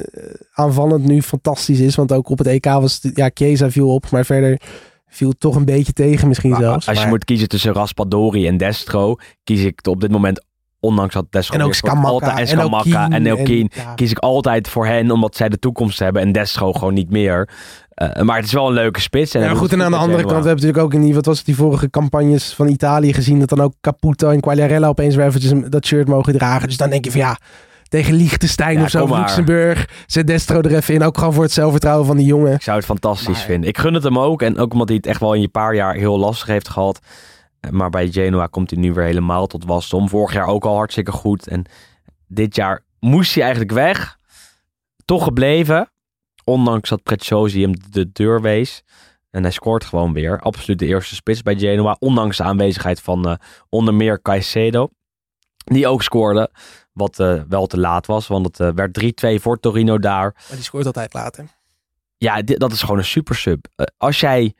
aanvallend 0.52 1.04
nu 1.04 1.22
fantastisch 1.22 1.80
is. 1.80 1.94
Want 1.94 2.12
ook 2.12 2.28
op 2.28 2.38
het 2.38 2.46
EK 2.46 2.64
was 2.64 2.98
het, 3.02 3.16
ja, 3.16 3.30
Chiesa 3.34 3.70
viel 3.70 3.94
op. 3.94 4.10
Maar 4.10 4.24
verder 4.24 4.60
viel 5.08 5.28
het 5.28 5.40
toch 5.40 5.56
een 5.56 5.64
beetje 5.64 5.92
tegen 5.92 6.28
misschien 6.28 6.50
Maar 6.50 6.60
zelfs. 6.60 6.86
als 6.88 6.96
je 6.96 7.02
Maar- 7.02 7.12
moet 7.12 7.24
kiezen 7.24 7.48
tussen 7.48 7.72
Raspadori 7.72 8.46
en 8.46 8.56
Destro, 8.56 9.16
kies 9.44 9.64
ik 9.64 9.86
op 9.86 10.00
dit 10.00 10.10
moment, 10.10 10.44
ondanks 10.80 11.14
dat 11.14 11.26
Destro 11.30 11.54
en 11.58 11.62
ook 11.64 11.74
Scamacca. 11.74 12.38
en 12.38 12.48
Scamacca 12.48 13.10
en 13.10 13.24
ja. 13.24 13.94
kies 13.94 14.10
ik 14.10 14.18
altijd 14.18 14.68
voor 14.68 14.86
hen, 14.86 15.10
omdat 15.10 15.36
zij 15.36 15.48
de 15.48 15.58
toekomst 15.58 15.98
hebben 15.98 16.22
en 16.22 16.32
Destro 16.32 16.72
gewoon 16.72 16.94
niet 16.94 17.10
meer. 17.10 17.48
Eh, 17.96 18.22
maar 18.22 18.36
het 18.36 18.44
is 18.44 18.52
wel 18.52 18.66
een 18.66 18.72
leuke 18.74 19.00
spits. 19.00 19.34
En 19.34 19.40
Ja, 19.42 19.54
goed, 19.54 19.72
en 19.72 19.82
aan 19.82 19.90
de 19.90 19.96
andere 19.96 20.16
kant, 20.18 20.28
we 20.28 20.34
hebben 20.34 20.54
natuurlijk 20.54 20.82
ook 20.84 20.94
in 20.94 21.00
die, 21.00 21.14
wat 21.14 21.26
was 21.26 21.36
het, 21.36 21.46
die 21.46 21.56
vorige 21.56 21.90
campagnes 21.90 22.54
van 22.54 22.68
Italië 22.68 23.12
gezien, 23.12 23.38
dat 23.38 23.48
dan 23.48 23.60
ook 23.60 23.72
Caputo 23.80 24.30
en 24.30 24.40
Quagliarella 24.40 24.88
opeens 24.88 25.14
weer 25.14 25.26
eventjes 25.26 25.52
dat 25.68 25.86
shirt 25.86 26.08
mogen 26.08 26.32
dragen. 26.32 26.68
Dus 26.68 26.76
dan 26.76 26.90
denk 26.90 27.04
je 27.04 27.10
van 27.10 27.20
ja, 27.20 27.38
tegen 27.88 28.14
Liechtenstein 28.14 28.78
Ja, 28.78 28.84
of 28.84 28.90
zo, 28.90 29.02
of. 29.02 29.18
Luxemburg, 29.18 29.88
zet 30.06 30.26
Destro 30.26 30.60
er 30.60 30.74
even 30.74 30.94
in. 30.94 31.02
Ook 31.02 31.18
gewoon 31.18 31.32
voor 31.32 31.42
het 31.42 31.52
zelfvertrouwen 31.52 32.06
van 32.06 32.16
die 32.16 32.26
jongen. 32.26 32.52
Ik 32.52 32.62
zou 32.62 32.76
het 32.76 32.86
fantastisch 32.86 33.26
Maar- 33.28 33.36
vinden. 33.36 33.68
Ik 33.68 33.78
gun 33.78 33.94
het 33.94 34.02
hem 34.02 34.18
ook. 34.18 34.42
En 34.42 34.58
ook 34.58 34.72
omdat 34.72 34.88
hij 34.88 34.96
het 34.96 35.06
echt 35.06 35.20
wel 35.20 35.34
in 35.34 35.40
je 35.40 35.48
paar 35.48 35.74
jaar 35.74 35.94
heel 35.94 36.18
lastig 36.18 36.46
heeft 36.48 36.68
gehad. 36.68 36.98
Eh, 37.60 37.70
Maar 37.70 37.90
bij 37.90 38.08
Genoa 38.10 38.46
komt 38.46 38.70
hij 38.70 38.80
nu 38.80 38.92
weer 38.92 39.04
helemaal 39.04 39.46
tot 39.46 39.64
wasdom. 39.64 40.08
Vorig 40.08 40.32
jaar 40.34 40.46
ook 40.46 40.64
al 40.64 40.76
hartstikke 40.76 41.12
goed. 41.12 41.48
En 41.48 41.64
dit 42.28 42.56
jaar 42.56 42.82
moest 43.00 43.32
hij 43.34 43.42
eigenlijk 43.42 43.72
weg. 43.72 44.16
Toch 45.04 45.24
gebleven. 45.24 45.90
Ondanks 46.48 46.88
dat 46.88 47.02
Preziosi 47.02 47.62
hem 47.62 47.74
de 47.90 48.12
deur 48.12 48.42
wees. 48.42 48.82
En 49.30 49.42
hij 49.42 49.52
scoort 49.52 49.84
gewoon 49.84 50.12
weer. 50.12 50.40
Absoluut 50.40 50.78
de 50.78 50.86
eerste 50.86 51.14
spits 51.14 51.42
bij 51.42 51.58
Genoa. 51.58 51.96
Ondanks 51.98 52.36
de 52.36 52.42
aanwezigheid 52.42 53.00
van 53.00 53.28
eh, 53.28 53.34
onder 53.68 53.94
meer 53.94 54.22
Caicedo. 54.22 54.88
Die 55.64 55.86
ook 55.86 56.02
scoorde. 56.02 56.50
Wat 56.92 57.18
eh, 57.18 57.42
wel 57.48 57.66
te 57.66 57.78
laat 57.78 58.06
was. 58.06 58.26
Want 58.26 58.46
het 58.46 58.60
eh, 58.60 58.70
werd 58.74 59.36
3-2 59.38 59.40
voor 59.40 59.60
Torino 59.60 59.98
daar. 59.98 60.32
Maar 60.34 60.56
die 60.56 60.62
scoort 60.62 60.86
altijd 60.86 61.14
later. 61.14 61.46
Ja, 62.18 62.42
dat 62.42 62.72
is 62.72 62.80
gewoon 62.80 62.98
een 62.98 63.04
supersub. 63.04 63.66
Eh, 63.74 63.86
als 63.96 64.20
jij 64.20 64.54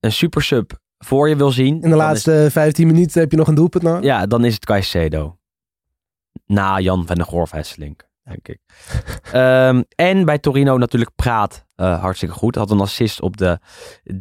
een 0.00 0.12
supersub 0.12 0.78
voor 0.98 1.28
je 1.28 1.36
wil 1.36 1.50
zien. 1.50 1.82
In 1.82 1.90
de 1.90 1.96
laatste 1.96 2.48
15 2.50 2.86
minuten 2.86 3.20
heb 3.20 3.30
je 3.30 3.36
nog 3.36 3.48
een 3.48 3.54
doelpunt 3.54 3.82
nou. 3.82 3.98
Is, 3.98 4.04
ja, 4.04 4.26
dan 4.26 4.44
is 4.44 4.54
het 4.54 4.64
Caicedo. 4.64 5.38
Na 6.46 6.80
Jan 6.80 7.06
van 7.06 7.16
der 7.16 7.24
Gorf 7.24 7.50
Hesselink, 7.50 8.08
denk 8.30 8.48
ik. 8.48 8.58
Ehm, 9.32 9.82
en 9.94 10.24
bij 10.24 10.38
Torino 10.38 10.78
natuurlijk 10.78 11.14
Praat 11.14 11.66
eh, 11.74 12.00
hartstikke 12.00 12.34
goed. 12.34 12.54
Had 12.54 12.70
een 12.70 12.80
assist 12.80 13.20
op 13.20 13.36
de 13.36 13.58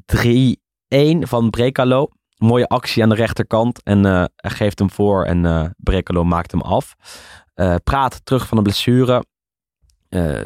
3-1 0.06 1.28
van 1.28 1.50
Brekalo. 1.50 2.08
Mooie 2.38 2.68
actie 2.68 3.04
aan 3.04 3.10
de 3.10 3.16
rechterkant. 3.16 3.84
En 3.84 4.06
eh, 4.06 4.24
geeft 4.36 4.80
hem 4.80 4.90
voor 4.90 5.26
en 5.26 5.46
eh 5.46 5.66
Brekalo 5.78 6.24
maakt 6.24 6.52
hem 6.52 6.62
af. 6.62 6.96
Praat 7.84 8.26
terug 8.26 8.48
van 8.48 8.58
de 8.58 8.64
blessure. 8.64 9.24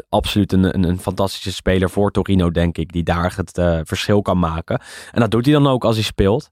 Absoluut 0.09 0.51
een, 0.51 0.63
een, 0.63 0.83
een 0.83 0.99
fantastische 0.99 1.51
speler 1.51 1.89
voor 1.89 2.11
Torino, 2.11 2.51
denk 2.51 2.77
ik. 2.77 2.91
Die 2.91 3.03
daar 3.03 3.35
het 3.35 3.51
verschil 3.87 4.21
kan 4.21 4.39
maken. 4.39 4.81
En 5.11 5.19
dat 5.19 5.31
doet 5.31 5.45
hij 5.45 5.53
dan 5.53 5.67
ook 5.67 5.83
als 5.83 5.95
hij 5.95 6.03
speelt. 6.03 6.49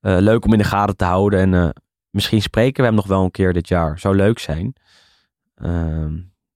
Leuk 0.00 0.44
om 0.44 0.52
in 0.52 0.58
de 0.58 0.64
gaten 0.64 0.96
te 0.96 1.04
houden. 1.04 1.52
En 1.54 1.74
misschien 2.10 2.42
spreken 2.42 2.80
we 2.82 2.88
hem 2.88 2.96
nog 2.96 3.06
wel 3.06 3.24
een 3.24 3.30
keer 3.30 3.52
dit 3.52 3.68
jaar. 3.68 3.98
Zou 3.98 4.16
leuk 4.16 4.38
zijn. 4.38 4.74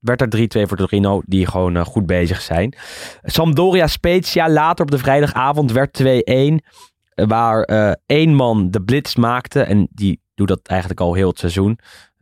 Werd 0.07 0.21
er 0.21 0.63
3-2 0.65 0.69
voor 0.69 0.77
Torino, 0.77 1.23
die 1.25 1.47
gewoon 1.47 1.77
eh, 1.77 1.85
goed 1.85 2.07
bezig 2.07 2.41
zijn. 2.41 2.75
Sampdoria 3.23 3.87
Spezia 3.87 4.49
later 4.51 4.85
op 4.85 4.91
de 4.91 4.99
vrijdagavond 4.99 5.73
werd 5.73 6.03
2-1. 6.03 6.05
eh, 6.05 6.55
Waar 7.15 7.63
eh, 7.63 7.93
één 8.07 8.35
man 8.35 8.71
de 8.71 8.83
blitz 8.83 9.15
maakte. 9.15 9.61
En 9.63 9.89
die 9.91 10.21
doet 10.35 10.49
dat 10.49 10.61
eigenlijk 10.63 11.01
al 11.01 11.15
heel 11.15 11.29
het 11.29 11.39
seizoen. 11.39 11.79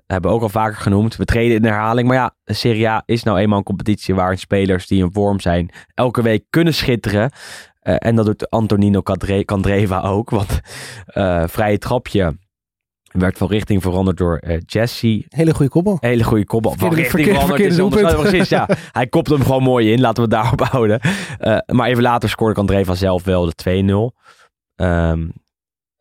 Hebben 0.06 0.30
we 0.30 0.36
ook 0.36 0.42
al 0.42 0.48
vaker 0.48 0.76
genoemd. 0.76 1.16
We 1.16 1.24
treden 1.24 1.56
in 1.56 1.64
herhaling. 1.64 2.08
Maar 2.08 2.16
ja, 2.16 2.34
Serie 2.44 2.88
A 2.88 3.02
is 3.06 3.22
nou 3.22 3.38
eenmaal 3.38 3.58
een 3.58 3.64
competitie 3.64 4.14
waarin 4.14 4.38
spelers 4.38 4.86
die 4.86 5.02
in 5.02 5.12
vorm 5.12 5.40
zijn 5.40 5.70
elke 5.94 6.22
week 6.22 6.44
kunnen 6.50 6.74
schitteren. 6.74 7.30
Eh, 7.80 7.94
en 7.98 8.16
dat 8.16 8.26
doet 8.26 8.50
Antonino 8.50 9.02
Candre- 9.02 9.44
Candreva 9.44 10.00
ook. 10.00 10.30
Want 10.30 10.60
vrije 11.50 11.78
trapje 11.78 12.36
werd 13.20 13.38
van 13.38 13.48
richting 13.48 13.82
veranderd 13.82 14.16
door 14.16 14.36
eh, 14.36 14.58
Jesse. 14.66 15.24
Hele 15.28 15.54
goede 15.54 15.70
koppel. 15.70 15.96
Hele 16.00 16.24
goede 16.24 16.44
kopbal. 16.44 16.70
Van 16.72 16.80
Verkeerde- 16.80 17.02
richting 17.02 17.24
verkeerde- 17.24 17.40
veranderd 17.40 17.70
is 17.70 17.76
verkeerde 17.76 18.06
anders- 18.06 18.12
doelpunt. 18.12 18.46
Precies, 18.46 18.78
ja. 18.82 18.90
Hij 19.00 19.06
kopt 19.06 19.28
hem 19.28 19.42
gewoon 19.42 19.62
mooi 19.62 19.92
in. 19.92 20.00
Laten 20.00 20.28
we 20.28 20.36
het 20.36 20.42
daarop 20.42 20.60
houden. 20.74 21.00
Eh, 21.38 21.58
maar 21.66 21.88
even 21.88 22.02
later 22.02 22.28
scoorde 22.28 22.54
Candreva 22.54 22.94
zelf 22.94 23.24
wel 23.24 23.44
de 23.54 24.12
2-0. 24.14 24.16
Ehm, 24.76 25.28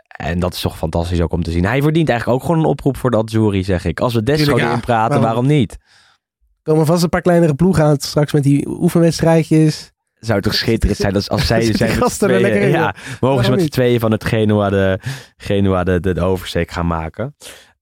en 0.08 0.40
dat 0.40 0.54
is 0.54 0.62
toch 0.62 0.78
fantastisch 0.78 1.22
ook 1.22 1.32
om 1.34 1.44
te 1.44 1.52
zien. 1.52 1.66
Hij 1.66 1.82
verdient 1.82 2.10
eigenlijk 2.10 2.40
ook 2.40 2.46
gewoon 2.48 2.62
een 2.64 2.70
oproep 2.70 2.98
voor 2.98 3.12
de 3.12 3.18
Azzurri, 3.18 3.64
zeg 3.64 3.86
ik. 3.86 4.00
Als 4.00 4.14
we 4.14 4.24
Destro 4.24 4.54
Tuurlijk, 4.56 4.76
ja. 4.76 4.80
praten, 4.80 5.08
Waarom? 5.08 5.26
waarom 5.26 5.46
niet? 5.48 5.72
Er 5.72 6.72
komen 6.72 6.86
vast 6.86 7.04
een 7.04 7.10
paar 7.10 7.22
kleinere 7.22 7.56
ploegen 7.56 7.84
aan 7.84 7.98
straks 8.00 8.32
met 8.32 8.44
die 8.44 8.68
oefenwedstrijdjes. 8.70 9.92
Zou 10.26 10.42
toch 10.42 10.54
schitterend 10.54 11.00
zijn 11.00 11.16
als, 11.16 11.30
als 11.30 11.46
zij 11.52 11.74
zijn 11.74 12.00
met 12.00 12.02
er 12.12 12.18
tweeën- 12.18 12.42
lekker 12.42 12.62
in, 12.62 12.70
ja, 12.70 12.96
mogen 13.20 13.44
ze 13.44 13.50
met 13.50 13.60
z'n 13.60 13.66
niet? 13.66 13.74
tweeën 13.74 14.00
van 14.00 14.12
het 14.12 14.24
Genua 14.26 14.70
de, 14.70 15.00
Genua 15.38 15.84
de, 15.84 16.00
de, 16.00 16.14
de 16.14 16.22
oversteek 16.22 16.72
gaan 16.72 16.88
maken. 16.88 17.36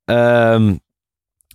Ehm, 0.06 0.76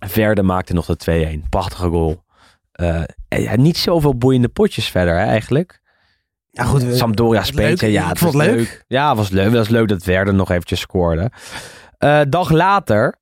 Verde 0.05 0.43
maakte 0.43 0.73
nog 0.73 0.85
de 0.85 1.39
2-1. 1.45 1.49
Prachtige 1.49 1.87
goal. 1.87 2.23
Eh, 2.71 3.01
ja, 3.27 3.55
niet 3.55 3.77
zoveel 3.77 4.15
boeiende 4.17 4.47
potjes 4.49 4.87
verder 4.89 5.13
hè, 5.17 5.25
eigenlijk. 5.25 5.81
Ja, 6.51 6.63
goed. 6.63 6.83
we- 6.83 6.95
Sampdoria 6.95 7.43
speelt. 7.43 7.81
leuk. 7.81 7.91
Ja, 7.91 8.07
het 8.09 8.19
was 8.19 8.33
het 8.33 8.43
leuk. 8.43 8.83
Ja, 8.87 9.07
het 9.07 9.17
was 9.17 9.29
leuk. 9.29 9.43
Het 9.45 9.53
was 9.53 9.69
leuk 9.69 9.87
dat 9.87 10.03
Verde 10.03 10.31
nog 10.31 10.49
eventjes 10.51 10.79
scoorde. 10.79 11.31
Eh 11.97 12.21
dag 12.29 12.49
later, 12.49 13.15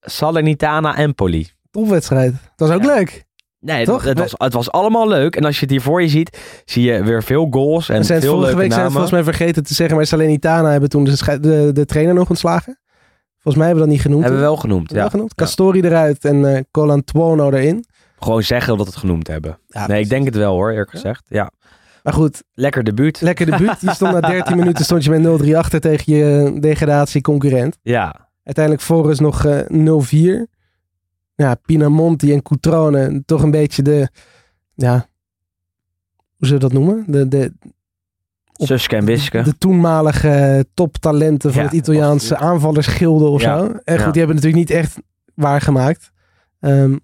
Salernitana 0.00 0.96
Empoli. 0.96 1.48
Topwedstrijd. 1.70 2.32
Dat 2.56 2.68
was 2.68 2.76
ook 2.76 2.84
leuk. 2.84 3.24
Nee, 3.64 3.76
het, 3.76 3.86
Toch? 3.86 4.04
het, 4.04 4.18
was, 4.18 4.34
het 4.36 4.52
was 4.52 4.70
allemaal 4.70 5.08
leuk. 5.08 5.36
En 5.36 5.44
als 5.44 5.54
je 5.54 5.60
het 5.60 5.70
hier 5.70 5.80
voor 5.80 6.02
je 6.02 6.08
ziet, 6.08 6.38
zie 6.64 6.82
je 6.92 7.04
weer 7.04 7.22
veel 7.22 7.46
goals 7.50 7.88
en 7.88 7.94
En 7.96 8.04
zijn 8.04 8.18
het 8.18 8.26
veel 8.26 8.36
vorige 8.36 8.50
leuke 8.56 8.62
week 8.62 8.72
zijn 8.72 8.82
het 8.84 8.92
volgens 8.92 9.12
mij 9.12 9.22
vergeten 9.24 9.62
te 9.64 9.74
zeggen, 9.74 9.96
maar 9.96 10.06
Salernitana 10.06 10.70
hebben 10.70 10.88
toen 10.88 11.04
de, 11.04 11.38
de, 11.40 11.70
de 11.72 11.84
trainer 11.84 12.14
nog 12.14 12.28
ontslagen. 12.28 12.78
Volgens 13.32 13.56
mij 13.56 13.66
hebben 13.66 13.74
we 13.74 13.80
dat 13.80 13.88
niet 13.88 14.00
genoemd. 14.00 14.22
Hebben 14.22 14.40
we 14.40 14.46
wel 14.46 14.56
genoemd. 14.56 14.90
Ja. 14.90 14.96
wel 14.96 15.10
genoemd. 15.10 15.34
Castori 15.34 15.80
eruit 15.80 16.24
en 16.24 16.54
eh 16.54 16.60
Colantuono 16.70 17.50
erin. 17.50 17.84
Gewoon 18.18 18.42
zeggen 18.42 18.76
dat 18.76 18.86
we 18.86 18.90
het 18.92 19.00
genoemd 19.00 19.26
hebben. 19.26 19.58
Ja, 19.66 19.86
nee, 19.86 20.00
ik 20.02 20.08
denk 20.08 20.24
het 20.24 20.36
wel 20.36 20.54
hoor, 20.54 20.70
eerlijk 20.70 20.90
gezegd. 20.90 21.24
Ja. 21.28 21.50
Maar 22.02 22.12
goed, 22.12 22.42
Lekker 22.54 22.84
debuut. 22.84 23.20
lekker 23.20 23.46
debuut. 23.46 23.80
Je 23.80 23.90
stond 23.94 24.12
na 24.12 24.20
13 24.30 24.56
minuten 24.56 24.84
stond 24.84 25.04
je 25.04 25.10
met 25.10 25.42
0-3 25.42 25.56
achter 25.56 25.80
tegen 25.80 26.14
je 26.16 26.56
degradatieconcurrent. 26.60 27.78
Ja. 27.82 28.28
Uiteindelijk 28.44 28.84
Forrest 28.84 29.20
nog 29.20 29.44
eh 29.44 29.60
0-4. 29.68 30.53
Ja, 31.34 31.54
Pinamonti 31.54 32.32
en 32.32 32.42
Cutrone. 32.42 33.22
Toch 33.26 33.42
een 33.42 33.50
beetje 33.50 33.82
de... 33.82 34.08
Ja, 34.74 35.06
hoe 36.36 36.46
zullen 36.48 36.62
we 36.62 36.68
dat 36.68 36.72
noemen? 36.72 37.04
De, 37.06 37.28
de, 37.28 37.52
Suske 38.52 38.96
en 38.96 39.04
Wiske. 39.04 39.42
de 39.42 39.58
toenmalige 39.58 40.66
toptalenten 40.74 41.52
van 41.52 41.62
Ja, 41.62 41.68
het 41.68 41.76
Italiaanse 41.76 42.36
aanvallersgilde 42.36 43.24
of 43.24 43.42
Ja, 43.42 43.58
zo. 43.58 43.64
En 43.64 43.70
goed, 43.72 43.84
ja. 43.84 44.10
die 44.10 44.18
hebben 44.22 44.34
natuurlijk 44.36 44.54
niet 44.68 44.70
echt 44.70 44.96
waargemaakt. 45.34 46.12
Ehm, 46.60 46.96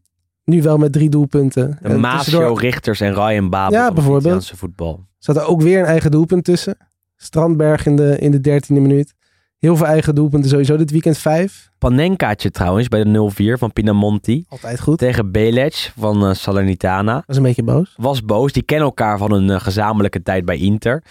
nu 0.44 0.62
wel 0.62 0.78
met 0.78 0.92
drie 0.92 1.08
doelpunten. 1.10 1.78
De 1.82 2.00
tussendoor 2.00 2.60
Richters 2.60 3.00
en 3.00 3.14
Ryan 3.14 3.50
Babel 3.50 3.78
Ja, 3.78 3.86
bijvoorbeeld. 3.92 4.20
Italiaanse 4.22 4.56
voetbal. 4.56 5.06
zat 5.18 5.36
er 5.36 5.44
ook 5.46 5.62
weer 5.62 5.78
een 5.78 5.84
eigen 5.86 6.10
doelpunt 6.10 6.44
tussen. 6.44 6.76
Strandberg 7.16 7.86
in 7.86 7.96
de, 7.96 8.18
in 8.18 8.30
de 8.30 8.40
dertiende 8.40 8.80
minuut. 8.80 9.14
Heel 9.60 9.76
veel 9.76 9.86
eigen 9.86 10.14
doelpunten 10.14 10.50
sowieso 10.50 10.76
dit 10.76 10.90
weekend 10.90 11.18
vijf. 11.18 11.70
Panenkaatje 11.78 12.50
trouwens 12.50 12.88
bij 12.88 13.04
de 13.04 13.30
0-4 13.56 13.58
van 13.58 13.72
Pinamonti. 13.72 14.44
Altijd 14.48 14.80
goed. 14.80 14.98
Tegen 14.98 15.30
Belec 15.30 15.92
van 15.98 16.26
eh, 16.26 16.34
Salernitana. 16.34 17.22
Was 17.26 17.36
een 17.36 17.42
beetje 17.42 17.62
boos. 17.62 17.94
Was 17.96 18.24
boos. 18.24 18.52
Die 18.52 18.62
kennen 18.62 18.86
elkaar 18.86 19.18
van 19.18 19.32
een 19.32 19.50
eh, 19.50 19.60
gezamenlijke 19.60 20.22
tijd 20.22 20.44
bij 20.44 20.56
Inter. 20.56 21.02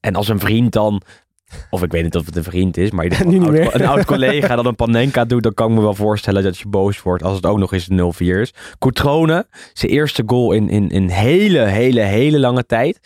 En 0.00 0.14
als 0.14 0.28
een 0.28 0.38
vriend 0.38 0.72
dan... 0.72 1.02
Of 1.70 1.82
ik 1.82 1.92
weet 1.92 2.02
niet 2.02 2.16
of 2.16 2.26
het 2.26 2.36
een 2.36 2.44
vriend 2.44 2.76
is, 2.76 2.90
maar 2.90 3.04
een, 3.20 3.42
oud, 3.42 3.50
meer. 3.50 3.74
een 3.74 3.86
oud 3.86 4.04
collega 4.14 4.56
dat 4.56 4.64
een 4.64 4.74
panenka 4.74 5.24
doet, 5.24 5.42
dan 5.42 5.54
kan 5.54 5.70
ik 5.70 5.76
me 5.76 5.82
wel 5.82 5.94
voorstellen 5.94 6.42
dat 6.42 6.58
je 6.58 6.68
boos 6.68 7.02
wordt 7.02 7.22
als 7.22 7.36
het 7.36 7.46
ook 7.46 7.58
nog 7.58 7.72
eens 7.72 7.88
een 7.90 8.12
0-4 8.14 8.16
is. 8.18 8.54
Coutrone, 8.78 9.46
zijn 9.72 9.92
eerste 9.92 10.22
goal 10.26 10.52
in, 10.52 10.68
in, 10.68 10.88
in 10.88 11.08
hele, 11.08 11.58
hele, 11.58 12.00
hele 12.00 12.38
lange 12.38 12.66
tijd. 12.66 13.00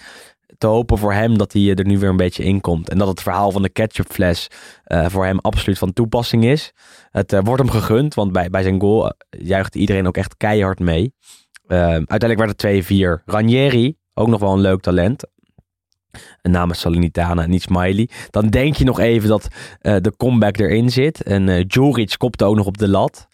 Te 0.59 0.67
hopen 0.67 0.99
voor 0.99 1.13
hem 1.13 1.39
dat 1.39 1.53
hij 1.53 1.75
er 1.75 1.87
nu 1.87 1.99
weer 1.99 2.09
een 2.09 2.17
beetje 2.17 2.45
in 2.45 2.61
komt. 2.61 2.89
En 2.89 2.99
dat 2.99 3.09
het 3.09 3.23
verhaal 3.23 3.51
van 3.51 3.63
de 3.63 3.69
ketchupfles 3.69 4.49
eh, 4.85 5.07
voor 5.09 5.25
hem 5.25 5.39
absoluut 5.39 5.79
van 5.79 5.93
toepassing 5.93 6.45
is. 6.45 6.73
Het 7.11 7.33
eh, 7.33 7.41
wordt 7.43 7.63
hem 7.63 7.71
gegund, 7.71 8.15
want 8.15 8.33
bij, 8.33 8.51
bij 8.51 8.63
zijn 8.63 8.81
goal 8.81 9.09
eh, 9.09 9.41
juicht 9.47 9.75
iedereen 9.75 10.07
ook 10.07 10.17
echt 10.17 10.37
keihard 10.37 10.79
mee. 10.79 11.13
Uiteindelijk 11.67 12.39
werd 12.39 12.63
het 12.63 13.21
2-4. 13.21 13.25
Ranieri, 13.25 13.97
ook 14.15 14.29
nog 14.29 14.41
wel 14.41 14.53
een 14.53 14.61
leuk 14.61 14.81
talent. 14.81 15.25
En 16.43 16.51
namens 16.51 16.81
Salernitana 16.81 17.43
en 17.43 17.51
niet 17.51 17.63
Smiley. 17.63 18.09
Dan 18.31 18.49
denk 18.49 18.77
je 18.77 18.85
nog 18.85 18.99
even 18.99 19.29
dat 19.29 19.49
de 19.81 20.13
comeback 20.17 20.59
erin 20.59 20.91
zit. 20.91 21.23
En 21.23 21.61
Juric 21.61 22.15
kopte 22.17 22.45
ook 22.45 22.57
nog 22.57 22.67
op 22.67 22.79
de 22.79 22.89
lat. 22.89 23.29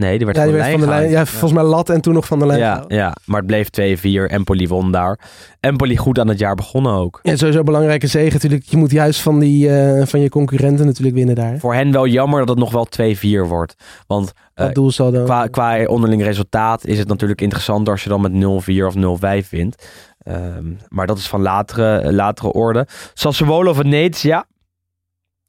Nee, 0.00 0.18
die 0.18 0.26
werd 0.26 0.36
Ja, 0.38 0.42
van, 0.42 0.52
de 0.52 0.58
werd 0.58 0.70
van 0.70 0.80
de 0.80 0.86
lijn. 0.86 1.10
Ja, 1.10 1.26
volgens 1.26 1.52
mij 1.52 1.62
lat 1.62 1.90
en 1.90 2.00
toen 2.00 2.14
nog 2.14 2.26
van 2.26 2.38
de 2.38 2.46
lijn. 2.46 2.58
ja, 2.58 2.84
ja, 2.88 3.14
maar 3.24 3.42
het 3.42 3.46
bleef 3.46 3.68
2-4. 3.68 4.30
Empoli 4.30 4.68
won 4.68 4.92
daar. 4.92 5.18
Empoli 5.60 5.96
goed 5.96 6.18
aan 6.18 6.28
het 6.28 6.38
jaar 6.38 6.54
begonnen 6.54 6.92
ook. 6.92 7.18
Ja, 7.22 7.36
sowieso 7.36 7.58
een 7.58 7.64
belangrijke 7.64 8.06
zege 8.06 8.32
natuurlijk. 8.32 8.62
Je 8.62 8.76
moet 8.76 8.90
juist 8.90 9.20
van, 9.20 9.38
die, 9.38 9.76
eh, 9.76 10.06
van 10.06 10.20
je 10.20 10.28
concurrenten 10.28 10.86
natuurlijk 10.86 11.16
winnen 11.16 11.34
daar. 11.34 11.58
Voor 11.58 11.74
hen 11.74 11.92
wel 11.92 12.06
jammer 12.06 12.38
dat 12.38 12.48
het 12.48 12.58
nog 12.58 12.72
wel 12.72 12.84
2-4 12.84 13.46
wordt. 13.46 13.74
Want 14.06 14.32
doelsaldo. 14.72 15.24
qua, 15.24 15.46
qua 15.46 15.84
onderling 15.84 16.22
resultaat 16.22 16.86
is 16.86 16.98
het 16.98 17.08
natuurlijk 17.08 17.40
interessanter 17.40 17.92
als 17.92 18.02
je 18.02 18.08
dan 18.08 18.20
met 18.20 18.32
0-4 18.32 18.86
of 18.86 18.94
0-5 18.94 19.50
wint. 19.50 19.88
Ehm, 20.18 20.72
maar 20.88 21.06
dat 21.06 21.18
is 21.18 21.28
van 21.28 21.42
latere, 21.42 22.12
latere 22.12 22.52
orde. 22.52 22.86
Sassuolo 23.14 23.72
Venezia. 23.72 24.46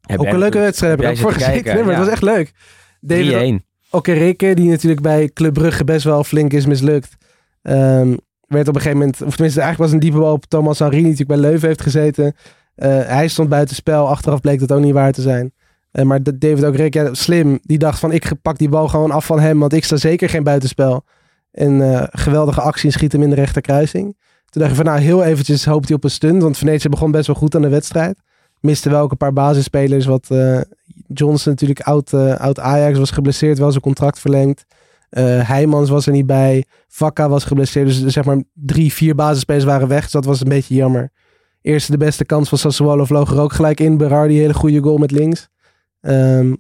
Heb 0.01 0.19
Ook 0.19 0.25
een 0.25 0.37
leuke 0.37 0.59
wedstrijd. 0.59 1.01
Heb 1.01 1.11
ik 1.11 1.17
voor 1.17 1.33
gezeten. 1.33 1.75
Nee, 1.75 1.83
maar 1.83 1.93
ja. 1.93 1.99
het 1.99 1.99
was 1.99 2.13
echt 2.13 2.21
leuk. 2.21 2.53
David 2.99 3.61
3-1. 3.61 3.70
Okereke, 3.91 4.53
die 4.53 4.69
natuurlijk 4.69 5.01
bij 5.01 5.29
Club 5.33 5.53
Brugge 5.53 5.83
best 5.83 6.03
wel 6.03 6.23
flink 6.23 6.53
is 6.53 6.65
mislukt. 6.65 7.17
ehm, 7.61 8.15
werd 8.47 8.67
op 8.67 8.75
een 8.75 8.81
gegeven 8.81 8.97
moment, 8.97 9.21
of 9.21 9.35
tenminste 9.35 9.61
eigenlijk 9.61 9.77
was 9.77 9.91
een 9.91 9.99
diepe 9.99 10.17
bal 10.17 10.33
op 10.33 10.45
Thomas 10.45 10.79
Henry, 10.79 10.95
die 10.95 11.03
natuurlijk 11.03 11.41
bij 11.41 11.49
Leuven 11.49 11.67
heeft 11.67 11.81
gezeten. 11.81 12.35
Eh, 12.75 12.89
hij 13.05 13.27
stond 13.27 13.49
buiten 13.49 13.75
spel. 13.75 14.07
Achteraf 14.07 14.41
bleek 14.41 14.59
dat 14.59 14.71
ook 14.71 14.83
niet 14.83 14.93
waar 14.93 15.11
te 15.11 15.21
zijn. 15.21 15.53
Eh, 15.91 16.05
maar 16.05 16.23
David 16.23 16.63
Okereke, 16.63 16.99
ja, 16.99 17.13
slim, 17.13 17.59
die 17.61 17.77
dacht 17.77 17.99
van 17.99 18.11
ik 18.11 18.31
pak 18.41 18.57
die 18.57 18.69
bal 18.69 18.87
gewoon 18.87 19.11
af 19.11 19.25
van 19.25 19.39
hem, 19.39 19.59
want 19.59 19.73
ik 19.73 19.83
sta 19.83 19.95
zeker 19.95 20.29
geen 20.29 20.43
buitenspel. 20.43 21.03
En 21.51 21.81
eh, 21.81 22.03
geweldige 22.11 22.61
actie 22.61 22.91
schiet 22.91 23.11
hem 23.11 23.23
in 23.23 23.29
de 23.29 23.35
rechterkruising. 23.35 24.17
Toen 24.49 24.61
dacht 24.61 24.69
je 24.69 24.83
van 24.83 24.85
nou 24.85 24.99
heel 24.99 25.23
eventjes 25.23 25.65
hoopt 25.65 25.87
hij 25.87 25.95
op 25.97 26.03
een 26.03 26.11
stunt, 26.11 26.41
want 26.41 26.57
Venetië 26.57 26.89
begon 26.89 27.11
best 27.11 27.27
wel 27.27 27.35
goed 27.35 27.55
aan 27.55 27.61
de 27.61 27.69
wedstrijd. 27.69 28.19
Miste 28.59 28.89
wel 28.89 29.01
ook 29.01 29.11
een 29.11 29.17
paar 29.17 29.33
basisspelers, 29.33 30.05
wat 30.05 30.27
Johnson 31.13 31.51
natuurlijk 31.51 31.81
oud, 31.81 32.13
eh, 32.13 32.35
oud 32.35 32.59
Ajax 32.59 32.97
was 32.97 33.11
geblesseerd, 33.11 33.57
wel 33.57 33.71
zijn 33.71 33.83
contract 33.83 34.19
verlengd. 34.19 34.65
Eh 35.09 35.47
Heijmans 35.47 35.89
was 35.89 36.05
er 36.05 36.11
niet 36.11 36.25
bij. 36.25 36.65
Vakka 36.87 37.29
was 37.29 37.43
geblesseerd. 37.43 37.87
Dus 37.87 38.05
zeg 38.05 38.25
maar 38.25 38.43
drie, 38.53 38.93
vier 38.93 39.15
basisspelers 39.15 39.63
waren 39.63 39.87
weg. 39.87 40.01
Dus 40.03 40.11
dat 40.11 40.25
was 40.25 40.41
een 40.41 40.49
beetje 40.49 40.75
jammer. 40.75 41.11
Eerste 41.61 41.91
de 41.91 41.97
beste 41.97 42.25
kans 42.25 42.49
van 42.49 42.57
Sassuolo 42.57 43.05
vloog 43.05 43.31
er 43.31 43.39
ook 43.39 43.53
gelijk 43.53 43.79
in. 43.79 43.97
Berardi, 43.97 44.37
hele 44.37 44.53
goede 44.53 44.81
goal 44.81 44.97
met 44.97 45.11
links. 45.11 45.49
Ehm, 46.01 46.53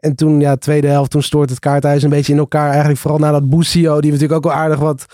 en 0.00 0.14
toen, 0.14 0.40
ja, 0.40 0.56
tweede 0.56 0.86
helft, 0.86 1.10
toen 1.10 1.22
stoort 1.22 1.50
het 1.50 1.58
kaarthuis 1.58 2.02
een 2.02 2.10
beetje 2.10 2.32
in 2.32 2.38
elkaar. 2.38 2.68
Eigenlijk 2.68 2.98
vooral 2.98 3.18
nadat 3.18 3.50
Busio, 3.50 4.00
die 4.00 4.10
we 4.10 4.18
natuurlijk 4.18 4.32
ook 4.46 4.52
wel 4.52 4.62
aardig 4.62 4.78
wat 4.78 5.06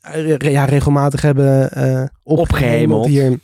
eh, 0.00 0.38
ja, 0.38 0.64
regelmatig 0.64 1.22
hebben 1.22 1.70
eh 1.70 2.04
opgehemeld 2.22 3.06
hier. 3.06 3.38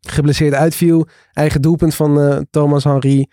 Geblesseerd 0.00 0.54
uitviel. 0.54 1.06
Eigen 1.32 1.62
doelpunt 1.62 1.94
van 1.94 2.20
eh, 2.20 2.38
Thomas 2.50 2.84
Henry. 2.84 3.28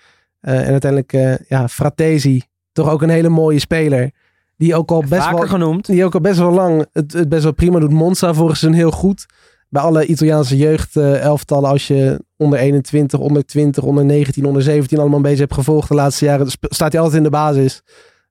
Eh, 0.45 0.59
en 0.59 0.71
uiteindelijk, 0.71 1.13
eh, 1.13 1.47
ja, 1.47 1.67
Fratesi. 1.67 2.41
Toch 2.71 2.89
ook 2.89 3.01
een 3.01 3.09
hele 3.09 3.29
mooie 3.29 3.59
speler. 3.59 4.11
Die 4.57 4.75
ook 4.75 4.91
al 4.91 4.99
best 4.99 5.23
Vaker 5.23 5.37
wel 5.37 5.47
genoemd. 5.47 5.85
die 5.85 6.05
ook 6.05 6.13
al 6.13 6.21
best 6.21 6.39
wel 6.39 6.51
lang 6.51 6.85
het, 6.91 7.13
het 7.13 7.29
best 7.29 7.43
wel 7.43 7.53
prima 7.53 7.79
doet. 7.79 7.91
Monza 7.91 8.33
vorig 8.33 8.57
seizoen 8.57 8.79
heel 8.79 8.91
goed. 8.91 9.25
Bij 9.69 9.81
alle 9.81 10.05
Italiaanse 10.05 10.57
jeugd 10.57 10.95
elftallen, 10.95 11.69
als 11.69 11.87
je 11.87 12.23
onder 12.37 12.59
21, 12.59 13.19
onder 13.19 13.45
20, 13.45 13.83
onder 13.83 14.05
19, 14.05 14.45
onder 14.45 14.61
17 14.61 14.99
allemaal 14.99 15.17
een 15.17 15.23
beetje 15.23 15.39
hebt 15.39 15.53
gevolgd 15.53 15.87
de 15.87 15.95
laatste 15.95 16.25
jaren, 16.25 16.47
staat 16.59 16.91
hij 16.91 17.01
altijd 17.01 17.17
in 17.17 17.23
de 17.23 17.29
basis. 17.29 17.81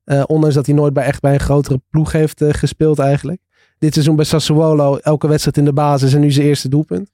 Eh, 0.04 0.22
ondanks 0.26 0.54
dat 0.54 0.66
hij 0.66 0.74
nooit 0.74 0.92
bij, 0.92 1.04
echt 1.04 1.20
bij 1.20 1.32
een 1.32 1.40
grotere 1.40 1.80
ploeg 1.90 2.12
heeft 2.12 2.44
gespeeld 2.48 2.98
eigenlijk. 2.98 3.40
Dit 3.78 3.92
seizoen 3.92 4.16
bij 4.16 4.24
Sassuolo, 4.24 4.96
elke 4.96 5.28
wedstrijd 5.28 5.56
in 5.56 5.64
de 5.64 5.72
basis 5.72 6.14
en 6.14 6.20
nu 6.20 6.30
zijn 6.30 6.46
eerste 6.46 6.68
doelpunt. 6.68 7.10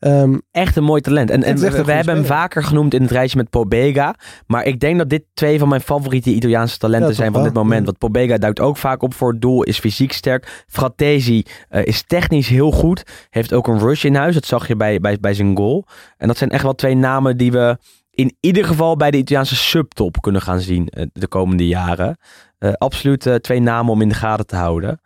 Ehm, 0.00 0.38
Echt 0.50 0.76
een 0.76 0.84
mooi 0.84 1.00
talent. 1.00 1.30
En, 1.30 1.40
we, 1.40 1.92
hebben 1.92 2.14
hem 2.14 2.24
vaker 2.24 2.62
genoemd 2.64 2.94
in 2.94 3.02
het 3.02 3.10
rijtje 3.10 3.36
met 3.36 3.50
Pobega. 3.50 4.14
Maar 4.46 4.64
ik 4.64 4.80
denk 4.80 4.98
dat 4.98 5.08
dit 5.08 5.24
twee 5.34 5.58
van 5.58 5.68
mijn 5.68 5.80
favoriete 5.80 6.30
Italiaanse 6.30 6.78
talenten 6.78 7.08
Ja, 7.08 7.14
zijn 7.14 7.32
van 7.32 7.42
dit 7.42 7.52
moment. 7.52 7.84
Want 7.84 7.98
Pobega 7.98 8.38
duikt 8.38 8.60
ook 8.60 8.76
vaak 8.76 9.02
op 9.02 9.14
voor 9.14 9.30
het 9.30 9.40
doel, 9.40 9.62
is 9.62 9.78
fysiek 9.78 10.12
sterk. 10.12 10.64
Fratesi 10.66 11.44
eh, 11.68 11.84
is 11.84 12.02
technisch 12.06 12.48
heel 12.48 12.70
goed. 12.70 13.02
Heeft 13.30 13.52
ook 13.52 13.68
een 13.68 13.78
rush 13.78 14.04
in 14.04 14.14
huis. 14.14 14.34
Dat 14.34 14.46
zag 14.46 14.68
je 14.68 14.76
bij, 14.76 15.00
bij, 15.00 15.18
bij 15.20 15.34
zijn 15.34 15.56
goal. 15.56 15.86
En 16.16 16.26
dat 16.26 16.36
zijn 16.36 16.50
echt 16.50 16.62
wel 16.62 16.74
twee 16.74 16.94
namen 16.94 17.36
die 17.36 17.52
we 17.52 17.78
in 18.10 18.36
ieder 18.40 18.64
geval 18.64 18.96
bij 18.96 19.10
de 19.10 19.18
Italiaanse 19.18 19.56
subtop 19.56 20.20
kunnen 20.20 20.42
gaan 20.42 20.60
zien 20.60 20.88
eh, 20.88 21.06
de 21.12 21.28
komende 21.28 21.66
jaren. 21.66 22.18
Eh, 22.58 22.72
absoluut 22.72 23.38
twee 23.40 23.60
namen 23.60 23.92
om 23.92 24.00
in 24.02 24.08
de 24.08 24.14
gaten 24.14 24.46
te 24.46 24.56
houden. 24.56 25.00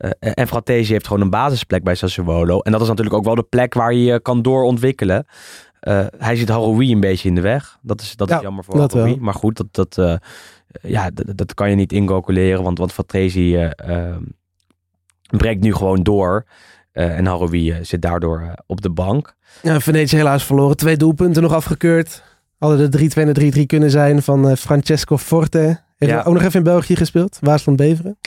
Eh, 0.00 0.10
en 0.34 0.46
Fratesi 0.48 0.92
heeft 0.92 1.06
gewoon 1.06 1.22
een 1.22 1.30
basisplek 1.30 1.82
bij 1.82 1.94
Sassuolo. 1.94 2.58
En 2.60 2.72
dat 2.72 2.80
is 2.80 2.88
natuurlijk 2.88 3.16
ook 3.16 3.24
wel 3.24 3.34
de 3.34 3.42
plek 3.42 3.74
waar 3.74 3.92
je 3.94 4.04
je 4.04 4.20
kan 4.20 4.42
doorontwikkelen. 4.42 5.26
Eh, 5.80 6.06
hij 6.18 6.36
zit 6.36 6.48
Haroui 6.48 6.92
een 6.92 7.00
beetje 7.00 7.28
in 7.28 7.34
de 7.34 7.40
weg. 7.40 7.78
Dat 7.82 8.00
is, 8.00 8.16
dat 8.16 8.28
Ja, 8.28 8.36
is 8.36 8.42
jammer 8.42 8.64
voor 8.64 8.78
Haroui. 8.80 9.16
Maar 9.20 9.34
goed, 9.34 9.56
dat, 9.56 9.66
dat, 9.70 9.98
eh, 9.98 10.14
ja, 10.90 11.10
dat, 11.10 11.36
dat 11.36 11.54
kan 11.54 11.70
je 11.70 11.76
niet 11.76 11.92
incalculeren. 11.92 12.62
Want, 12.62 12.78
want 12.78 12.92
Fratesi 12.92 13.68
breekt 15.36 15.60
nu 15.62 15.74
gewoon 15.74 16.02
door. 16.02 16.44
En 16.92 17.26
Haroui 17.26 17.78
zit 17.82 18.02
daardoor 18.02 18.54
op 18.66 18.80
de 18.80 18.90
bank. 18.90 19.34
ja, 19.62 19.80
Venetië 19.80 20.16
helaas 20.16 20.44
verloren. 20.44 20.76
Twee 20.76 20.96
doelpunten 20.96 21.42
nog 21.42 21.52
afgekeurd. 21.52 22.22
Hadden 22.58 22.90
de 22.90 22.98
3-2 23.10 23.22
en 23.22 23.32
de 23.32 23.52
3-3 23.62 23.66
kunnen 23.66 23.90
zijn 23.90 24.22
van 24.22 24.56
Francesco 24.56 25.16
Forte. 25.18 25.58
Heeft 25.96 26.12
Ja. 26.12 26.22
ook 26.22 26.34
nog 26.34 26.42
even 26.42 26.54
in 26.54 26.62
België 26.62 26.96
gespeeld. 26.96 27.38
Waasland 27.40 27.78
Beveren. 27.78 28.18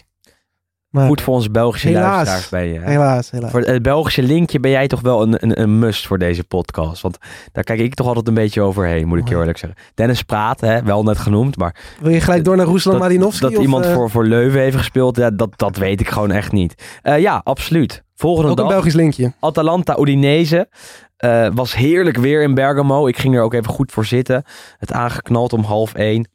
Maar 0.93 1.07
Goed 1.07 1.21
voor 1.21 1.33
onze 1.33 1.51
Belgische 1.51 1.87
Helaas. 1.87 2.13
luisteraars 2.13 2.49
bij 2.49 2.67
je. 2.67 2.79
hè? 2.79 2.91
helaas, 2.91 3.31
helaas. 3.31 3.51
Voor 3.51 3.61
het 3.61 3.81
Belgische 3.81 4.23
linkje 4.23 4.59
ben 4.59 4.71
jij 4.71 4.87
toch 4.87 5.01
wel 5.01 5.21
een, 5.21 5.35
een, 5.39 5.61
een 5.61 5.79
must 5.79 6.07
voor 6.07 6.17
deze 6.17 6.43
podcast. 6.43 7.01
Want 7.01 7.17
daar 7.51 7.63
kijk 7.63 7.79
ik 7.79 7.93
toch 7.93 8.07
altijd 8.07 8.27
een 8.27 8.33
beetje 8.33 8.61
overheen, 8.61 9.07
moet 9.07 9.17
ik 9.17 9.27
je 9.27 9.35
eerlijk 9.35 9.57
zeggen. 9.57 9.79
Dennis 9.93 10.23
Praat, 10.23 10.61
hè, 10.61 10.83
wel 10.83 11.03
net 11.03 11.17
genoemd, 11.17 11.57
maar 11.57 11.75
Wil 11.99 12.11
je 12.11 12.21
gelijk 12.21 12.43
door 12.43 12.55
naar 12.55 12.65
Ruslan 12.65 12.93
dat, 12.93 13.03
Malinovski? 13.03 13.45
dat 13.45 13.55
of, 13.57 13.61
iemand 13.63 13.85
eh, 13.85 13.93
voor, 13.93 14.09
voor 14.09 14.25
Leuven 14.25 14.59
heeft 14.61 14.77
gespeeld, 14.77 15.17
ja, 15.17 15.29
dat, 15.31 15.49
dat 15.59 15.77
weet 15.77 15.99
ik 15.99 16.09
gewoon 16.09 16.31
echt 16.31 16.51
niet. 16.51 16.99
Eh, 17.01 17.19
ja, 17.19 17.41
absoluut. 17.43 18.03
Volgende 18.15 18.51
Ook 18.51 18.57
een 18.57 18.63
dag, 18.63 18.73
Belgisch 18.73 18.93
linkje. 18.93 19.33
Atalanta 19.39 19.99
Udinese. 19.99 20.69
Eh, 21.17 21.47
was 21.53 21.75
heerlijk 21.75 22.17
weer 22.17 22.41
in 22.41 22.53
Bergamo. 22.53 23.07
Ik 23.07 23.17
ging 23.17 23.35
er 23.35 23.41
ook 23.41 23.53
even 23.53 23.69
goed 23.71 23.91
voor 23.91 24.05
zitten. 24.05 24.43
Het 24.77 24.91
aangeknald 24.91 25.53
om 25.53 25.63
half 25.63 25.93
één. 25.93 26.27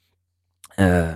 Eh, 0.75 1.09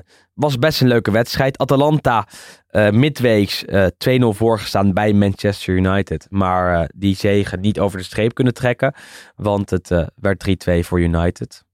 was 0.43 0.59
best 0.59 0.80
een 0.80 0.88
leuke 0.88 1.11
wedstrijd. 1.11 1.59
Atalanta 1.59 2.26
eh, 2.66 2.90
midweeks 2.90 3.64
eh 3.64 3.86
2-0 3.86 4.26
voorgestaan 4.28 4.93
bij 4.93 5.12
Manchester 5.12 5.74
United. 5.74 6.26
Maar 6.30 6.80
eh, 6.80 6.88
die 6.95 7.16
zegen 7.16 7.61
niet 7.61 7.80
over 7.80 7.99
de 7.99 8.05
streep 8.05 8.34
kunnen 8.34 8.55
trekken. 8.55 8.95
Want 9.36 9.70
het 9.70 9.88
werd 10.14 10.68
3-2 10.70 10.78
voor 10.78 11.01
United. 11.01 11.64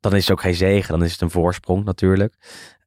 Dan 0.00 0.14
is 0.14 0.22
het 0.22 0.30
ook 0.32 0.40
geen 0.40 0.54
zegen. 0.54 0.92
Dan 0.98 1.04
is 1.04 1.12
het 1.12 1.20
een 1.20 1.30
voorsprong 1.30 1.84
natuurlijk. 1.84 2.34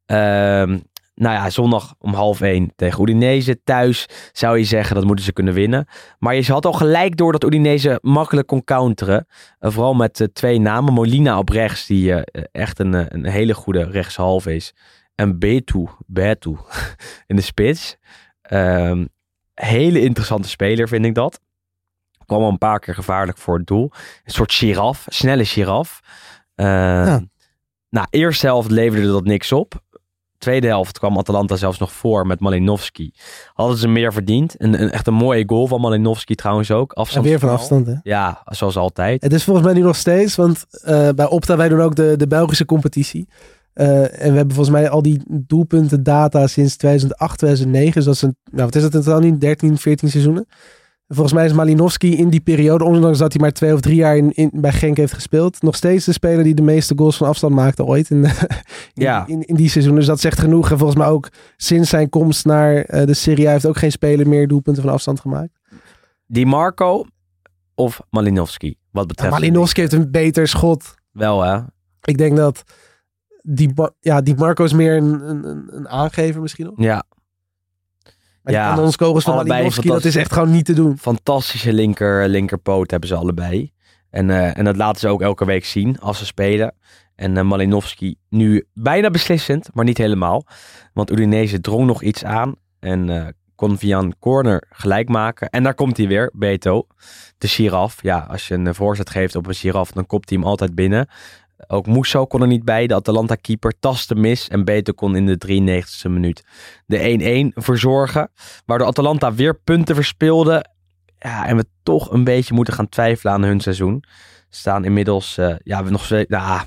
Ehm, 0.06 0.80
nou 1.16 1.36
ja, 1.36 1.50
zondag 1.50 1.96
om 2.00 2.14
half 2.14 2.42
één 2.42 2.74
tegen 2.76 3.02
Udinese. 3.02 3.64
Thuis 3.64 4.06
zou 4.32 4.58
je 4.58 4.64
zeggen 4.64 4.96
dat 4.96 5.06
moeten 5.06 5.26
ze 5.26 5.34
kunnen 5.34 5.54
winnen. 5.54 5.88
Maar 6.20 6.36
je 6.36 6.52
had 6.52 6.66
al 6.66 6.74
gelijk 6.74 7.18
door 7.18 7.32
dat 7.32 7.44
Udinese 7.44 8.00
makkelijk 8.02 8.48
kon 8.48 8.64
counteren. 8.64 9.28
Vooral 9.60 9.94
met 9.94 10.30
twee 10.34 10.60
namen. 10.60 10.94
Molina 10.94 11.38
op 11.38 11.50
rechts, 11.50 11.86
die 11.86 12.14
echt 12.52 12.80
een, 12.80 13.14
een 13.16 13.26
hele 13.26 13.54
goede 13.54 13.84
rechtshalf 13.84 14.48
is. 14.48 14.74
En 15.16 15.40
Betu, 15.40 15.88
Betu 16.06 16.58
in 17.28 17.36
de 17.36 17.42
spits. 17.42 17.98
Ehm, 18.42 19.06
hele 19.54 20.02
interessante 20.02 20.50
speler 20.50 20.88
vind 20.88 21.06
ik 21.06 21.16
dat. 21.16 21.40
Kwam 22.26 22.42
al 22.42 22.50
een 22.50 22.58
paar 22.58 22.80
keer 22.80 22.94
gevaarlijk 22.94 23.38
voor 23.38 23.58
het 23.58 23.68
doel. 23.68 23.92
Een 24.24 24.32
soort 24.32 24.54
giraf, 24.54 25.06
snelle 25.10 25.46
giraf. 25.46 26.00
Eh, 26.56 27.18
Nou, 27.90 28.08
eerste 28.10 28.46
helft 28.46 28.72
leverde 28.72 29.08
dat 29.08 29.24
niks 29.24 29.52
op. 29.52 29.82
Tweede 30.38 30.68
helft 30.68 31.00
kwam 31.00 31.18
Atalanta 31.18 31.56
zelfs 31.56 31.78
nog 31.78 31.92
voor 31.94 32.28
met 32.28 32.40
Malinowski. 32.40 33.12
Hadden 33.54 33.78
ze 33.78 33.88
meer 33.88 34.14
verdiend. 34.14 34.56
Een, 34.58 34.82
een, 34.82 34.92
echt 34.92 35.08
een 35.08 35.14
mooie 35.14 35.44
goal 35.48 35.68
van 35.68 35.82
Malinowski 35.82 36.36
trouwens 36.36 36.72
ook. 36.72 36.92
En 36.92 37.02
Afstand 37.02 37.26
weer 37.26 37.40
van 37.40 37.50
afstand, 37.50 37.88
hè? 37.88 37.94
Ja, 38.04 38.42
zoals 38.46 38.78
altijd. 38.78 39.24
Het 39.24 39.34
is 39.34 39.44
volgens 39.44 39.66
mij 39.66 39.76
nu 39.76 39.82
nog 39.82 39.96
steeds, 39.96 40.36
want 40.36 40.66
eh, 40.84 41.10
bij 41.10 41.26
Opta 41.28 41.58
wij 41.58 41.70
doen 41.70 41.82
ook 41.82 41.96
de, 41.96 42.14
de 42.18 42.28
Belgische 42.28 42.66
competitie. 42.66 43.28
Eh, 43.74 44.02
en 44.24 44.30
we 44.32 44.38
hebben 44.38 44.56
volgens 44.56 44.76
mij 44.76 44.90
al 44.90 45.02
die 45.02 45.22
doelpunten 45.28 46.04
data 46.04 46.48
sinds 46.48 46.76
2008, 46.76 47.38
2009. 47.38 47.94
Dus 47.94 48.06
dat 48.06 48.14
is 48.14 48.22
een, 48.22 48.36
nou 48.52 48.66
wat 48.66 48.76
is 48.76 48.84
het 48.84 48.94
in 48.94 49.02
totaal 49.02 49.20
nu, 49.20 49.38
13, 49.38 49.78
14 49.78 50.10
seizoenen. 50.10 50.46
En 51.08 51.16
volgens 51.16 51.36
mij 51.38 51.46
is 51.46 51.54
Malinowski 51.54 52.18
in 52.18 52.30
die 52.30 52.42
periode, 52.42 52.84
ondanks 52.84 53.18
dat 53.18 53.34
hij 53.34 53.42
maar 53.42 53.52
twee 53.52 53.74
of 53.74 53.80
drie 53.80 53.96
jaar 53.96 54.18
in, 54.18 54.32
in, 54.32 54.50
bij 54.54 54.72
Genk 54.72 54.98
heeft 54.98 55.14
gespeeld, 55.14 55.62
nog 55.62 55.76
steeds 55.76 56.06
de 56.06 56.12
speler 56.12 56.44
die 56.44 56.54
de 56.54 56.62
meeste 56.62 56.94
goals 56.98 57.18
van 57.18 57.28
afstand 57.28 57.54
maakte 57.56 57.84
ooit 57.86 58.10
in, 58.10 58.24
in, 58.26 58.32
Ja. 58.94 59.28
in, 59.28 59.42
in 59.42 59.56
die 59.56 59.70
seizoen. 59.70 59.96
Dus 59.96 60.06
dat 60.06 60.20
zegt 60.20 60.40
genoeg. 60.40 60.72
En 60.72 60.78
volgens 60.78 61.00
mij 61.00 61.08
ook 61.08 61.30
sinds 61.58 61.90
zijn 61.90 62.10
komst 62.10 62.46
naar 62.46 62.76
eh, 62.76 63.06
de 63.06 63.14
Serie 63.14 63.48
A 63.48 63.52
heeft 63.52 63.66
ook 63.66 63.78
geen 63.78 63.92
speler 63.92 64.28
meer 64.28 64.48
doelpunten 64.48 64.84
van 64.84 64.92
afstand 64.92 65.20
gemaakt. 65.20 65.60
Di 66.26 66.46
Marco 66.46 67.06
of 67.76 68.02
Malinowski? 68.10 68.76
Wat 68.92 69.08
betreft. 69.08 69.32
Malinowski 69.32 69.82
heeft 69.82 69.94
een 69.94 70.12
beter 70.12 70.48
schot. 70.48 70.94
Wel 71.12 71.42
hè? 71.44 71.60
Ik 72.02 72.18
denk 72.18 72.38
dat 72.38 72.64
die, 73.44 73.74
ja, 74.00 74.22
die 74.22 74.36
Marco 74.36 74.64
is 74.64 74.74
meer 74.74 74.98
een, 74.98 75.30
een, 75.30 75.68
een- 75.76 75.88
aangever 75.90 76.42
misschien 76.42 76.66
nog. 76.66 76.74
Ja, 76.78 77.04
Maar 78.44 78.54
Ja, 78.54 78.68
die 78.68 78.76
kanonskogels 78.76 79.24
van 79.24 79.36
Malinowski, 79.36 79.88
dat 79.88 80.06
is 80.06 80.16
echt 80.16 80.34
gewoon 80.34 80.52
niet 80.52 80.66
te 80.66 80.74
doen. 80.74 80.98
fantastische 80.98 81.74
linker, 81.74 82.28
linkerpoot 82.30 82.92
hebben 82.92 83.10
ze 83.10 83.16
allebei. 83.16 83.72
En, 84.10 84.30
eh, 84.30 84.58
en 84.58 84.64
dat 84.64 84.76
laten 84.78 85.00
ze 85.00 85.08
ook 85.08 85.22
elke 85.22 85.46
week 85.46 85.66
zien 85.66 86.00
als 86.00 86.18
ze 86.18 86.26
spelen. 86.26 86.76
En 87.16 87.38
eh, 87.38 87.44
Malinowski 87.44 88.16
nu 88.30 88.68
bijna 88.74 89.10
beslissend, 89.10 89.70
maar 89.74 89.86
niet 89.86 89.98
helemaal. 89.98 90.46
Want 90.94 91.12
Udinese 91.12 91.62
drong 91.62 91.86
nog 91.86 92.04
iets 92.04 92.24
aan. 92.26 92.56
En 92.80 93.10
eh, 93.10 93.28
kon 93.56 93.78
via 93.78 93.98
een 94.00 94.16
corner 94.20 94.64
gelijk 94.70 95.10
maken. 95.10 95.50
En 95.50 95.64
daar 95.64 95.74
komt 95.76 95.98
hij 95.98 96.08
weer, 96.08 96.32
Beto. 96.36 96.88
De 97.38 97.48
giraf. 97.48 98.02
Ja, 98.04 98.20
als 98.30 98.48
je 98.48 98.54
een 98.54 98.76
voorzet 98.76 99.10
geeft 99.10 99.36
op 99.36 99.48
een 99.48 99.54
giraf, 99.54 99.92
dan 99.92 100.06
kopt 100.06 100.30
hij 100.30 100.38
hem 100.38 100.48
altijd 100.48 100.76
binnen. 100.76 101.08
Ook 101.68 101.88
Musso 101.88 102.26
kon 102.26 102.42
er 102.42 102.48
niet 102.48 102.66
bij. 102.66 102.88
De 102.88 102.94
Atalanta-keeper 102.94 103.74
tastte 103.80 104.16
mis. 104.16 104.48
En 104.48 104.66
Beto 104.66 104.94
kon 104.94 105.16
in 105.16 105.26
de 105.26 105.38
93e 105.48 106.10
minuut 106.10 106.44
de 106.86 107.52
1-1 107.56 107.62
verzorgen. 107.64 108.32
Waardoor 108.66 108.88
Atalanta 108.88 109.34
weer 109.34 109.56
punten 109.56 109.96
verspeelde. 109.96 110.66
Ja, 111.20 111.48
en 111.48 111.58
we 111.58 111.66
toch 111.84 112.12
een 112.12 112.24
beetje 112.24 112.54
moeten 112.54 112.74
gaan 112.74 112.90
twijfelen 112.90 113.34
aan 113.34 113.44
hun 113.44 113.60
seizoen. 113.60 114.04
Staan 114.50 114.86
inmiddels, 114.86 115.38
eh, 115.38 115.56
ja, 115.64 115.84
we 115.84 115.90
nog 115.90 116.06
steeds, 116.06 116.30
nou, 116.30 116.62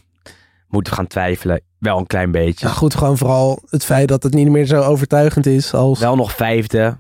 moeten 0.69 0.93
gaan 0.93 1.07
twijfelen. 1.07 1.61
Wel 1.79 1.99
een 1.99 2.07
klein 2.07 2.31
beetje. 2.31 2.67
Ja, 2.67 2.73
goed, 2.73 2.95
gewoon 2.95 3.19
vooral 3.19 3.63
het 3.71 3.85
feit 3.85 4.09
dat 4.09 4.23
het 4.23 4.35
niet 4.35 4.49
meer 4.49 4.67
zo 4.67 4.81
overtuigend 4.81 5.47
is 5.47 5.75
als... 5.75 5.99
Wel 5.99 6.17
nog 6.17 6.33
vijfde. 6.33 6.97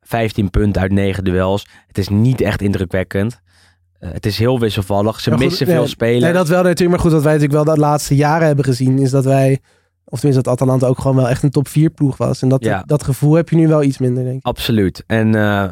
15 0.00 0.50
punten 0.50 0.82
uit 0.82 0.92
9 0.92 1.24
duels. 1.24 1.66
Het 1.86 1.98
is 1.98 2.08
niet 2.08 2.40
echt 2.40 2.62
indrukwekkend. 2.62 3.40
Eh, 4.00 4.10
het 4.12 4.26
is 4.26 4.38
heel 4.38 4.58
wisselvallig. 4.58 5.20
Ze 5.20 5.30
goed, 5.30 5.38
missen 5.38 5.66
nee, 5.66 5.76
veel 5.76 5.86
spelers. 5.86 6.22
Nee, 6.22 6.32
dat 6.32 6.48
wel 6.48 6.62
natuurlijk. 6.62 6.90
Maar 6.90 6.98
goed, 6.98 7.12
wat 7.12 7.22
wij 7.22 7.32
natuurlijk 7.32 7.64
wel 7.64 7.74
de 7.74 7.80
laatste 7.80 8.14
jaren 8.16 8.46
hebben 8.46 8.64
gezien, 8.64 8.98
is 8.98 9.10
dat 9.10 9.24
wij, 9.24 9.58
of 10.04 10.18
tenminste 10.20 10.42
dat 10.42 10.52
Atalanta 10.60 10.86
ook 10.86 10.98
gewoon 10.98 11.16
wel 11.16 11.28
echt 11.28 11.42
een 11.42 11.50
top 11.50 11.68
4 11.68 11.90
ploeg 11.90 12.16
was. 12.16 12.42
En 12.42 12.48
dat, 12.48 12.64
Ja. 12.64 12.82
dat 12.86 13.04
gevoel 13.04 13.34
heb 13.34 13.48
je 13.48 13.56
nu 13.56 13.68
wel 13.68 13.82
iets 13.82 13.98
minder, 13.98 14.24
denk 14.24 14.36
ik. 14.36 14.44
Absoluut. 14.44 15.04
En 15.06 15.34
eh, 15.34 15.70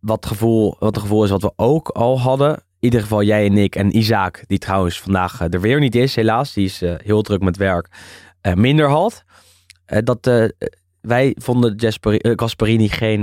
wat, 0.00 0.26
gevoel, 0.26 0.76
wat 0.78 0.94
het 0.94 1.02
gevoel 1.02 1.24
is 1.24 1.30
wat 1.30 1.42
we 1.42 1.52
ook 1.56 1.88
al 1.88 2.20
hadden. 2.20 2.50
In 2.50 2.88
ieder 2.88 3.00
geval 3.00 3.22
jij 3.22 3.46
en 3.46 3.58
ik 3.58 3.76
en 3.76 3.96
Isaac, 3.96 4.44
die 4.46 4.58
trouwens 4.58 5.00
vandaag 5.00 5.40
eh, 5.40 5.46
er 5.52 5.60
weer 5.60 5.80
niet 5.80 5.94
is, 5.94 6.14
helaas. 6.14 6.52
Die 6.52 6.64
is 6.64 6.82
heel 6.96 7.22
druk 7.22 7.42
met 7.42 7.56
werk. 7.56 7.88
minder 8.54 8.88
had. 8.88 9.24
Dat 9.84 10.30
wij 11.00 11.36
vonden 11.38 11.74
Gasperini 12.36 12.88
geen, 12.88 13.22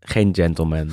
geen 0.00 0.34
gentleman. 0.34 0.90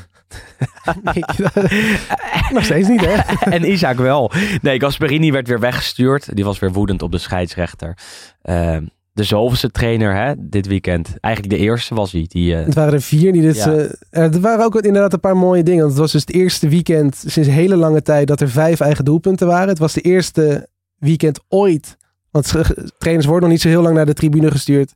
Nog 2.54 2.64
steeds 2.64 2.88
niet, 2.88 3.06
hè? 3.06 3.16
en 3.56 3.72
Isaac 3.72 3.98
wel. 3.98 4.32
Nee, 4.62 4.80
Gasperini 4.80 5.32
werd 5.32 5.48
weer 5.48 5.60
weggestuurd. 5.60 6.36
Die 6.36 6.46
was 6.46 6.60
weer 6.60 6.72
woedend 6.72 7.02
op 7.02 7.12
de 7.12 7.18
scheidsrechter. 7.18 7.98
Eh, 8.42 8.78
de 9.14 9.24
zoveelste 9.24 9.72
trainer 9.72 10.16
hè, 10.16 10.34
dit 10.38 10.68
weekend. 10.68 11.16
Eigenlijk 11.20 11.56
de 11.56 11.62
eerste 11.62 11.96
was 11.96 12.12
hij. 12.12 12.26
Die, 12.28 12.56
eh, 12.56 12.66
Het 12.66 12.74
waren 12.76 12.94
er 12.94 13.02
vier 13.02 13.34
die 13.34 13.42
dit... 13.42 13.56
Ja. 13.56 13.74
eh, 14.10 14.34
er 14.34 14.40
waren 14.40 14.66
ook 14.66 14.76
inderdaad 14.76 15.14
een 15.14 15.20
paar 15.20 15.38
mooie 15.38 15.64
dingen. 15.64 15.80
Want 15.80 15.92
het 15.92 16.02
was 16.02 16.12
dus 16.12 16.22
het 16.22 16.34
eerste 16.34 16.68
weekend 16.70 17.24
sinds 17.28 17.50
hele 17.50 17.76
lange 17.76 18.02
tijd 18.02 18.28
dat 18.28 18.42
er 18.42 18.50
vijf 18.50 18.80
eigen 18.80 19.06
doelpunten 19.06 19.48
waren. 19.48 19.68
Het 19.68 19.80
was 19.80 19.94
de 19.94 20.02
eerste 20.02 20.68
weekend 20.98 21.40
ooit... 21.48 21.98
Want 22.34 22.54
trainers 22.98 23.26
worden 23.26 23.44
nog 23.44 23.52
niet 23.52 23.62
zo 23.62 23.68
heel 23.68 23.82
lang 23.82 23.96
naar 23.96 24.06
de 24.06 24.14
tribune 24.14 24.52
gestuurd. 24.52 24.94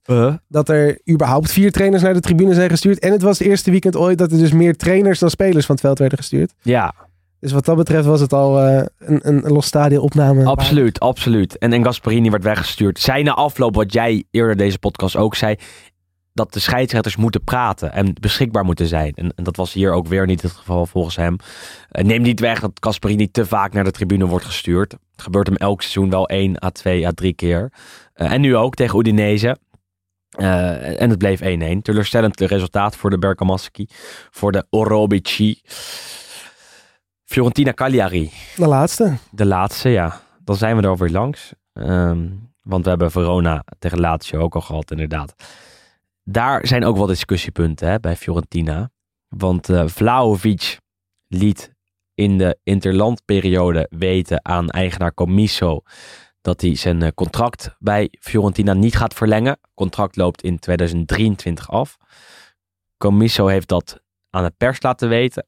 Dat 0.48 0.70
er 0.70 1.00
überhaupt 1.10 1.52
vier 1.52 1.72
trainers 1.72 2.04
naar 2.04 2.14
de 2.14 2.20
tribune 2.20 2.54
zijn 2.54 2.70
gestuurd. 2.70 3.00
En 3.00 3.12
het 3.12 3.22
was 3.22 3.40
het 3.40 3.48
eerste 3.48 3.72
weekend 3.72 3.96
ooit 3.96 4.18
dat 4.18 4.32
er 4.32 4.38
dus 4.38 4.52
meer 4.52 4.76
trainers 4.78 5.20
dan 5.20 5.30
spelers 5.30 5.66
van 5.66 5.76
het 5.76 5.84
veld 5.84 6.00
werden 6.00 6.18
gestuurd. 6.18 6.54
ja, 6.62 6.94
Dus 7.40 7.52
wat 7.52 7.66
dat 7.66 7.76
betreft 7.78 8.06
was 8.06 8.20
het 8.22 8.34
al 8.34 8.60
eh, 8.62 8.86
een, 9.00 9.20
een, 9.28 9.46
een 9.46 9.52
los 9.52 9.66
stadion 9.66 10.02
opname. 10.02 10.46
Absoluut, 10.46 11.00
absoluut. 11.00 11.58
En, 11.58 11.74
en 11.74 11.84
Gasparini 11.84 12.30
werd 12.30 12.44
weggestuurd. 12.44 13.00
Zij 13.00 13.24
na 13.24 13.34
afloop, 13.34 13.76
wat 13.76 13.94
jij 13.94 14.24
eerder 14.32 14.56
deze 14.56 14.80
podcast 14.80 15.16
ook 15.16 15.36
zei, 15.36 15.56
dat 16.38 16.54
de 16.54 16.60
scheidsrechters 16.60 17.16
moeten 17.16 17.44
praten 17.44 17.94
en 17.94 18.14
beschikbaar 18.20 18.66
moeten 18.66 18.88
zijn. 18.88 19.14
En, 19.16 19.34
en 19.36 19.44
dat 19.44 19.56
was 19.56 19.74
hier 19.74 19.92
ook 19.92 20.08
weer 20.08 20.26
niet 20.26 20.42
het 20.42 20.52
geval 20.52 20.86
volgens 20.86 21.16
hem. 21.16 21.36
Eh, 21.90 22.04
neem 22.04 22.22
niet 22.22 22.40
weg 22.40 22.60
dat 22.60 22.72
Gasparini 22.74 23.32
te 23.32 23.46
vaak 23.46 23.74
naar 23.74 23.84
de 23.84 23.92
tribune 23.92 24.26
wordt 24.26 24.46
gestuurd. 24.46 24.92
Het 24.92 25.22
gebeurt 25.22 25.48
hem 25.48 25.56
elk 25.56 25.82
seizoen 25.82 26.10
wel 26.10 26.28
1 26.28 26.64
à 26.64 26.70
2 26.70 27.08
à 27.08 27.12
3 27.12 27.34
keer. 27.34 27.72
Eh, 28.14 28.32
en 28.32 28.42
nu 28.42 28.56
ook 28.56 28.76
tegen 28.76 29.00
Udinese. 29.00 29.58
Eh, 30.30 31.02
en 31.02 31.10
het 31.10 31.18
bleef 31.18 31.42
1-1. 31.42 31.82
Teleurstellend 31.82 32.40
resultaat 32.40 32.96
voor 32.96 33.10
de 33.10 33.20
Bergamaschi. 33.20 33.88
Voor 34.32 34.52
de 34.52 34.66
Orobici. 34.70 35.62
Fiorentina 37.26 37.74
Cagliari. 37.74 38.32
De 38.56 38.68
laatste. 38.68 39.18
De 39.32 39.46
laatste, 39.46 39.90
ja. 39.90 40.22
Dan 40.44 40.56
zijn 40.56 40.76
we 40.76 40.82
er 40.82 40.90
alweer 40.90 41.10
langs. 41.10 41.54
Ehm, 41.74 42.28
want 42.64 42.84
we 42.84 42.90
hebben 42.90 43.12
Verona 43.12 43.64
tegen 43.80 44.00
Lazio 44.00 44.40
ook 44.40 44.56
al 44.56 44.62
gehad, 44.62 44.92
inderdaad. 44.92 45.36
Daar 46.30 46.68
zijn 46.68 46.86
ook 46.86 46.98
wel 46.98 47.06
discussiepunten 47.06 47.90
hè, 47.90 48.00
bij 48.00 48.16
Fiorentina. 48.16 48.90
Want 49.28 49.70
eh 49.70 49.88
Vlahovic 49.88 50.80
liet 51.28 51.74
in 52.14 52.38
de 52.38 52.60
interlandperiode 52.64 53.88
weten 53.90 54.46
aan 54.46 54.70
eigenaar 54.70 55.14
Comiso 55.14 55.82
dat 56.42 56.62
hij 56.62 56.76
zijn 56.76 57.02
eh, 57.02 57.12
contract 57.16 57.76
bij 57.80 58.10
Fiorentina 58.20 58.74
niet 58.74 58.96
gaat 58.96 59.14
verlengen. 59.14 59.60
Contract 59.74 60.16
loopt 60.16 60.44
in 60.44 60.60
2023 60.60 61.70
af. 61.70 61.98
Comiso 62.98 63.48
heeft 63.48 63.68
dat 63.68 64.02
aan 64.30 64.44
de 64.44 64.54
pers 64.58 64.82
laten 64.82 65.10
weten. 65.10 65.46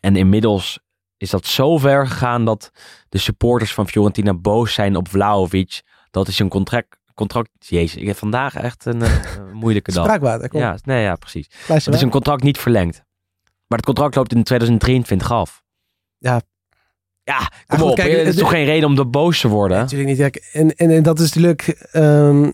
En 0.00 0.16
inmiddels 0.16 0.78
is 1.16 1.30
dat 1.30 1.46
zo 1.46 1.78
ver 1.78 2.06
gegaan 2.06 2.44
dat 2.44 2.70
de 3.08 3.18
supporters 3.18 3.74
van 3.74 3.88
Fiorentina 3.88 4.34
boos 4.34 4.74
zijn 4.74 4.96
op 4.96 5.08
Vlahovic 5.08 5.82
dat 6.10 6.26
hij 6.26 6.34
zijn 6.34 6.48
contract, 6.48 6.98
contract... 7.18 7.50
Jezus, 7.58 8.00
ik 8.00 8.06
heb 8.06 8.16
vandaag 8.16 8.54
echt 8.54 8.84
een 8.84 9.02
eh, 9.02 9.12
moeilijke 9.62 9.92
dag. 9.92 10.04
Spraakwater, 10.04 10.48
kom. 10.48 10.60
Ja, 10.60 10.78
nee, 10.84 11.02
ja, 11.02 11.16
precies. 11.16 11.50
Het 11.66 11.94
is 11.94 12.02
een 12.02 12.10
contract 12.10 12.42
niet 12.42 12.58
verlengd. 12.58 13.02
Maar 13.66 13.78
het 13.78 13.86
contract 13.86 14.14
loopt 14.14 14.34
in 14.34 14.42
2023 14.42 15.32
af. 15.32 15.62
Ja. 16.18 16.40
Ja, 17.24 17.50
kom 17.66 17.78
goed, 17.78 17.90
op. 17.90 17.96
kijk, 17.96 18.12
er 18.12 18.26
is 18.26 18.36
toch 18.36 18.50
geen 18.50 18.64
reden 18.64 18.88
om 18.88 18.98
er 18.98 19.10
boos 19.10 19.40
te 19.40 19.48
worden? 19.48 19.78
Natuurlijk 19.78 20.08
niet. 20.08 20.18
Ja, 20.18 20.30
en, 20.52 20.74
en, 20.74 20.90
en 20.90 21.02
dat 21.02 21.18
is 21.20 21.32
natuurlijk 21.32 21.86
ehm, 21.92 22.50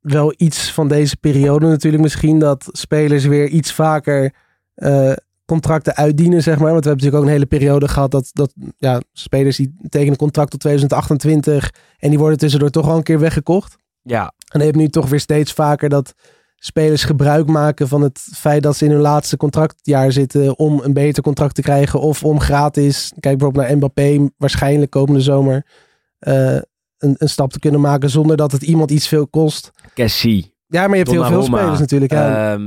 wel 0.00 0.34
iets 0.36 0.72
van 0.72 0.88
deze 0.88 1.16
periode 1.16 1.66
natuurlijk 1.66 2.02
misschien. 2.02 2.38
Dat 2.38 2.68
spelers 2.72 3.24
weer 3.24 3.48
iets 3.48 3.72
vaker 3.72 4.34
eh, 4.74 5.12
contracten 5.44 5.94
uitdienen, 5.96 6.42
zeg 6.42 6.58
maar. 6.58 6.72
Want 6.72 6.84
we 6.84 6.88
hebben 6.88 7.04
natuurlijk 7.04 7.22
ook 7.22 7.24
een 7.24 7.48
hele 7.48 7.60
periode 7.60 7.88
gehad 7.88 8.10
dat, 8.10 8.30
dat 8.32 8.54
ja, 8.76 9.00
spelers 9.12 9.56
die 9.56 9.74
tekenen 9.88 10.12
een 10.12 10.18
contract 10.18 10.50
tot 10.50 10.60
2028 10.60 11.70
en 11.98 12.10
die 12.10 12.18
worden 12.18 12.38
tussendoor 12.38 12.70
toch 12.70 12.88
al 12.88 12.96
een 12.96 13.02
keer 13.02 13.18
weggekocht. 13.18 13.76
Ja, 14.02 14.32
En 14.48 14.66
je 14.66 14.76
nu 14.76 14.88
toch 14.88 15.08
weer 15.08 15.20
steeds 15.20 15.52
vaker 15.52 15.88
dat 15.88 16.14
spelers 16.56 17.04
gebruik 17.04 17.46
maken 17.46 17.88
van 17.88 18.02
het 18.02 18.28
feit 18.32 18.62
dat 18.62 18.76
ze 18.76 18.84
in 18.84 18.90
hun 18.90 19.00
laatste 19.00 19.36
contractjaar 19.36 20.12
zitten 20.12 20.58
om 20.58 20.80
een 20.82 20.92
beter 20.92 21.22
contract 21.22 21.54
te 21.54 21.62
krijgen 21.62 22.00
of 22.00 22.24
om 22.24 22.40
gratis, 22.40 23.12
kijk 23.20 23.38
bijvoorbeeld 23.38 23.66
naar 23.66 23.76
Mbappé, 23.76 24.28
waarschijnlijk 24.36 24.90
komende 24.90 25.20
zomer, 25.20 25.66
eh, 26.18 26.54
een, 26.98 27.14
een 27.18 27.28
stap 27.28 27.52
te 27.52 27.58
kunnen 27.58 27.80
maken 27.80 28.10
zonder 28.10 28.36
dat 28.36 28.52
het 28.52 28.62
iemand 28.62 28.90
iets 28.90 29.08
veel 29.08 29.26
kost. 29.26 29.70
Cassie. 29.94 30.53
Ja, 30.66 30.80
maar 30.80 30.96
je 30.96 31.02
hebt 31.02 31.10
heel 31.10 31.24
veel 31.24 31.42
spelers 31.42 31.78
natuurlijk. 31.78 32.12
Ja. 32.12 32.58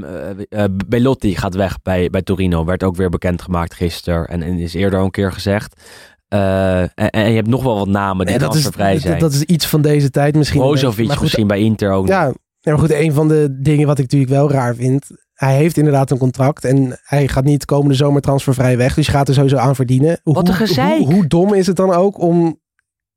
Eh, 0.50 0.64
Belotti 0.88 1.36
gaat 1.36 1.56
weg 1.56 1.82
bij, 1.82 2.10
bij 2.10 2.22
Torino. 2.22 2.66
Werd 2.66 2.84
ook 2.84 2.96
weer 2.96 3.10
bekendgemaakt 3.10 3.74
gisteren. 3.74 4.28
En, 4.28 4.42
en 4.42 4.58
is 4.58 4.74
eerder 4.74 5.00
al 5.00 5.06
een 5.06 5.12
keer 5.12 5.32
gezegd. 5.32 5.82
En, 6.28 6.92
en 6.96 7.30
je 7.30 7.36
hebt 7.36 7.48
nog 7.48 7.64
wel 7.64 7.78
wat 7.78 7.88
namen 7.88 8.26
die 8.26 8.38
Nee, 8.38 8.48
dat, 8.48 8.56
is, 8.56 8.70
zijn. 8.72 9.02
dat, 9.02 9.20
dat 9.20 9.34
is 9.34 9.44
iets 9.44 9.68
van 9.68 9.82
deze 9.82 10.10
tijd 10.10 10.36
misschien. 10.36 10.62
een. 10.62 10.68
Brozovic 10.68 11.12
goed, 11.12 11.22
misschien 11.22 11.48
bij 11.48 11.60
Inter 11.60 11.92
ook. 11.92 12.08
Ja, 12.08 12.34
maar 12.64 12.80
goed, 12.80 12.92
een 12.92 13.14
van 13.14 13.28
de 13.28 13.58
dingen 13.62 13.88
wat 13.88 13.98
ik 13.98 14.04
natuurlijk 14.04 14.32
wel 14.32 14.52
raar 14.52 14.76
vind. 14.76 15.06
Hij 15.34 15.56
heeft 15.56 15.78
inderdaad 15.78 16.12
een 16.12 16.18
contract 16.18 16.66
en 16.66 17.00
hij 17.04 17.28
gaat 17.28 17.44
niet 17.44 17.66
komende 17.66 17.94
zomer 17.94 18.22
transfervrij 18.22 18.78
weg. 18.78 18.94
Dus 18.94 19.06
je 19.06 19.12
gaat 19.12 19.28
er 19.28 19.34
sowieso 19.34 19.58
aan 19.58 19.76
verdienen. 19.76 20.20
Hoe, 20.24 20.34
Wat 20.34 20.48
een 20.48 20.54
gezeik. 20.54 20.98
Hoe, 20.98 21.14
hoe 21.14 21.28
dom 21.28 21.54
is 21.54 21.68
het 21.68 21.76
dan 21.76 21.92
ook 21.92 22.22
om 22.22 22.60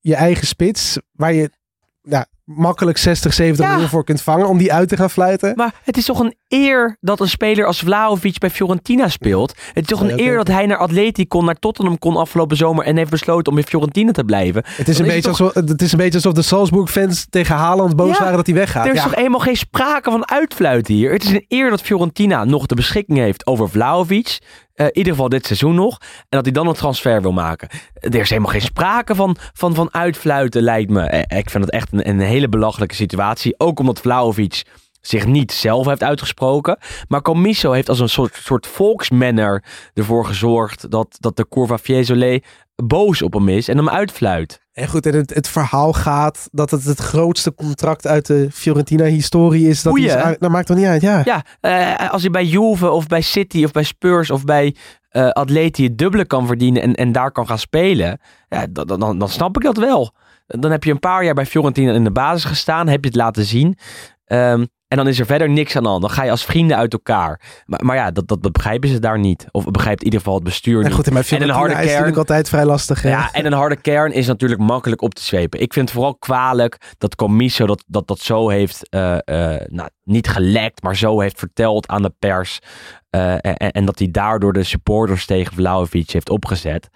je 0.00 0.14
eigen 0.14 0.46
spits, 0.46 0.98
waar 1.12 1.32
je 1.32 1.50
ja, 2.02 2.26
makkelijk 2.54 2.98
60, 2.98 3.32
70 3.34 3.64
Ja. 3.64 3.70
miljoen 3.70 3.88
voor 3.90 4.04
kunt 4.04 4.22
vangen, 4.22 4.48
om 4.48 4.58
die 4.58 4.72
uit 4.72 4.88
te 4.88 4.96
gaan 4.96 5.10
fluiten? 5.10 5.52
Maar 5.56 5.74
het 5.84 5.96
is 5.96 6.04
toch 6.04 6.18
een 6.20 6.34
eer 6.48 6.96
dat 7.00 7.20
een 7.20 7.28
speler 7.28 7.66
als 7.66 7.78
Vlahovic 7.80 8.38
bij 8.38 8.50
Fiorentina 8.50 9.08
speelt. 9.08 9.54
Het 9.72 9.82
is 9.84 9.86
toch 9.86 10.00
een 10.00 10.18
eer 10.20 10.36
dat 10.36 10.48
hij 10.48 10.66
naar 10.66 10.76
Atleti 10.76 11.26
kon, 11.26 11.44
naar 11.44 11.54
Tottenham 11.58 11.98
kon 11.98 12.16
afgelopen 12.16 12.56
zomer 12.56 12.84
en 12.84 12.96
heeft 12.96 13.10
besloten 13.10 13.52
om 13.52 13.58
in 13.58 13.64
Fiorentina 13.66 14.12
te 14.12 14.24
blijven. 14.24 14.62
Het 14.76 14.88
is, 14.88 14.96
Dan 14.96 15.06
een 15.06 15.10
is 15.10 15.22
beetje 15.22 15.28
alsof, 15.42 15.54
het 15.54 15.82
is 15.82 15.92
een 15.92 15.98
beetje 15.98 16.14
alsof 16.14 16.32
de 16.32 16.42
Salzburg-fans 16.42 17.26
tegen 17.30 17.54
Haaland 17.56 17.96
boos 17.96 18.16
Ja, 18.16 18.22
waren 18.22 18.36
dat 18.36 18.46
hij 18.46 18.54
weggaat. 18.54 18.86
Er 18.86 18.92
is 18.92 18.98
Ja, 18.98 19.04
toch 19.04 19.14
eenmaal 19.14 19.40
geen 19.40 19.56
sprake 19.56 20.10
van 20.10 20.30
uitfluiten 20.30 20.94
hier. 20.94 21.12
Het 21.12 21.24
is 21.24 21.30
een 21.30 21.44
eer 21.48 21.70
dat 21.70 21.82
Fiorentina 21.82 22.44
nog 22.44 22.66
de 22.66 22.74
beschikking 22.74 23.18
heeft 23.18 23.46
over 23.46 23.68
Vlahovic. 23.70 24.38
Eh, 24.80 24.86
in 24.86 24.96
ieder 24.96 25.12
geval 25.12 25.28
dit 25.28 25.46
seizoen 25.46 25.74
nog. 25.74 25.98
En 26.00 26.26
dat 26.28 26.44
hij 26.44 26.52
dan 26.52 26.66
een 26.66 26.74
transfer 26.74 27.22
wil 27.22 27.32
maken. 27.32 27.68
Er 27.94 28.14
is 28.14 28.28
helemaal 28.28 28.50
geen 28.52 28.60
sprake 28.60 29.14
van, 29.14 29.36
van, 29.52 29.74
van 29.74 29.94
uitfluiten, 29.94 30.62
lijkt 30.62 30.90
me. 30.90 31.02
Eh, 31.02 31.38
Ik 31.38 31.50
vind 31.50 31.64
het 31.64 31.72
echt 31.72 31.92
een, 31.92 32.08
een 32.08 32.20
hele 32.20 32.48
belachelijke 32.48 32.94
situatie. 32.94 33.54
Ook 33.58 33.78
omdat 33.78 34.00
Vlahovic 34.00 34.62
zich 35.00 35.26
niet 35.26 35.52
zelf 35.52 35.86
heeft 35.86 36.02
uitgesproken. 36.02 36.78
Maar 37.08 37.22
Comiso 37.22 37.72
heeft 37.72 37.88
als 37.88 38.00
een 38.00 38.08
soort, 38.08 38.38
soort 38.42 38.66
volksmanner 38.66 39.64
ervoor 39.94 40.26
gezorgd... 40.26 40.90
dat, 40.90 41.16
dat 41.20 41.36
de 41.36 41.48
Curva 41.48 41.78
Fiesole 41.78 42.42
boos 42.84 43.22
op 43.22 43.32
hem 43.32 43.48
is 43.48 43.68
en 43.68 43.76
hem 43.76 43.88
uitfluit. 43.88 44.60
En 44.72 44.88
goed, 44.88 45.06
en 45.06 45.14
het, 45.14 45.34
het 45.34 45.48
verhaal 45.48 45.92
gaat 45.92 46.48
dat 46.52 46.70
het 46.70 46.84
het 46.84 46.98
grootste 46.98 47.54
contract 47.54 48.06
uit 48.06 48.26
de 48.26 48.48
Fiorentina-historie 48.52 49.68
is. 49.68 49.82
Dat, 49.82 49.98
is 49.98 50.12
dat 50.38 50.50
maakt 50.50 50.66
toch 50.66 50.76
niet 50.76 50.86
uit, 50.86 51.02
ja. 51.02 51.22
Ja, 51.24 51.44
eh, 51.60 52.10
als 52.10 52.22
hij 52.22 52.30
bij 52.30 52.44
Juve 52.44 52.90
of 52.90 53.06
bij 53.06 53.20
City 53.20 53.64
of 53.64 53.70
bij 53.70 53.82
Spurs 53.82 54.30
of 54.30 54.44
bij 54.44 54.76
eh 55.08 55.28
Atleti 55.28 55.84
het 55.84 55.98
dubbele 55.98 56.24
kan 56.24 56.46
verdienen 56.46 56.82
en, 56.82 56.94
en 56.94 57.12
daar 57.12 57.32
kan 57.32 57.46
gaan 57.46 57.58
spelen, 57.58 58.20
ja, 58.48 58.66
dan, 58.70 58.86
dan, 58.86 59.18
dan 59.18 59.28
snap 59.28 59.56
ik 59.56 59.62
dat 59.62 59.76
wel. 59.76 60.14
Dan 60.46 60.70
heb 60.70 60.84
je 60.84 60.90
een 60.90 60.98
paar 60.98 61.24
jaar 61.24 61.34
bij 61.34 61.46
Fiorentina 61.46 61.92
in 61.92 62.04
de 62.04 62.10
basis 62.10 62.44
gestaan, 62.44 62.88
heb 62.88 63.02
je 63.02 63.08
het 63.08 63.18
laten 63.18 63.44
zien. 63.44 63.78
Ehm, 64.24 64.64
en 64.90 64.96
dan 64.96 65.08
is 65.08 65.18
er 65.18 65.26
verder 65.26 65.50
niks 65.50 65.76
aan 65.76 65.82
de 65.82 65.88
hand. 65.88 66.00
Dan 66.00 66.10
ga 66.10 66.24
je 66.24 66.30
als 66.30 66.44
vrienden 66.44 66.76
uit 66.76 66.92
elkaar. 66.92 67.40
Maar, 67.66 67.84
maar 67.84 67.96
ja, 67.96 68.10
dat, 68.10 68.28
dat, 68.28 68.52
begrijpen 68.52 68.88
ze 68.88 68.98
daar 68.98 69.18
niet. 69.18 69.46
Of 69.50 69.64
begrijpt 69.64 69.98
in 69.98 70.04
ieder 70.04 70.20
geval 70.20 70.34
het 70.34 70.44
bestuur 70.44 70.78
En 70.78 70.84
niet. 70.84 70.94
goed, 70.94 71.06
en 71.06 71.16
En 71.16 71.42
een 71.42 71.48
harde 71.50 71.70
is 71.72 71.78
kern. 71.78 71.90
natuurlijk 71.90 72.16
altijd 72.16 72.48
vrij 72.48 72.64
lastig. 72.64 73.02
hè. 73.02 73.08
Ja, 73.08 73.32
en 73.32 73.46
een 73.46 73.52
harde 73.52 73.76
kern 73.76 74.12
is 74.12 74.26
natuurlijk 74.26 74.60
makkelijk 74.60 75.02
op 75.02 75.14
te 75.14 75.22
zwepen. 75.22 75.60
Ik 75.60 75.72
vind 75.72 75.84
het 75.88 75.94
vooral 75.94 76.16
kwalijk 76.16 76.94
dat 76.98 77.14
Comiso 77.14 77.66
dat, 77.66 77.84
dat, 77.86 78.06
dat 78.08 78.18
zo 78.18 78.48
heeft, 78.48 78.88
eh, 78.88 79.18
eh, 79.24 79.60
nou, 79.68 79.88
niet 80.04 80.28
gelekt, 80.28 80.82
maar 80.82 80.96
zo 80.96 81.20
heeft 81.20 81.38
verteld 81.38 81.88
aan 81.88 82.02
de 82.02 82.12
pers. 82.18 82.58
Eh, 83.10 83.32
en, 83.32 83.56
en 83.56 83.84
dat 83.84 83.98
hij 83.98 84.10
daardoor 84.10 84.52
de 84.52 84.62
supporters 84.64 85.26
tegen 85.26 85.54
Vlahovic 85.54 86.10
heeft 86.10 86.30
opgezet. 86.30 86.88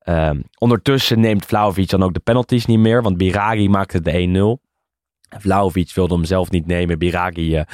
Ehm, 0.00 0.40
ondertussen 0.58 1.20
neemt 1.20 1.46
Vlahovic 1.46 1.88
dan 1.88 2.02
ook 2.02 2.14
de 2.14 2.20
penalties 2.20 2.66
niet 2.66 2.78
meer, 2.78 3.02
want 3.02 3.16
Biragi 3.16 3.68
maakte 3.68 4.00
de 4.00 4.12
1-0. 4.12 4.69
Vlahovic 5.38 5.92
wilde 5.94 6.14
hem 6.14 6.24
zelf 6.24 6.50
niet 6.50 6.66
nemen. 6.66 6.98
Biragi 6.98 7.56
eh, 7.56 7.64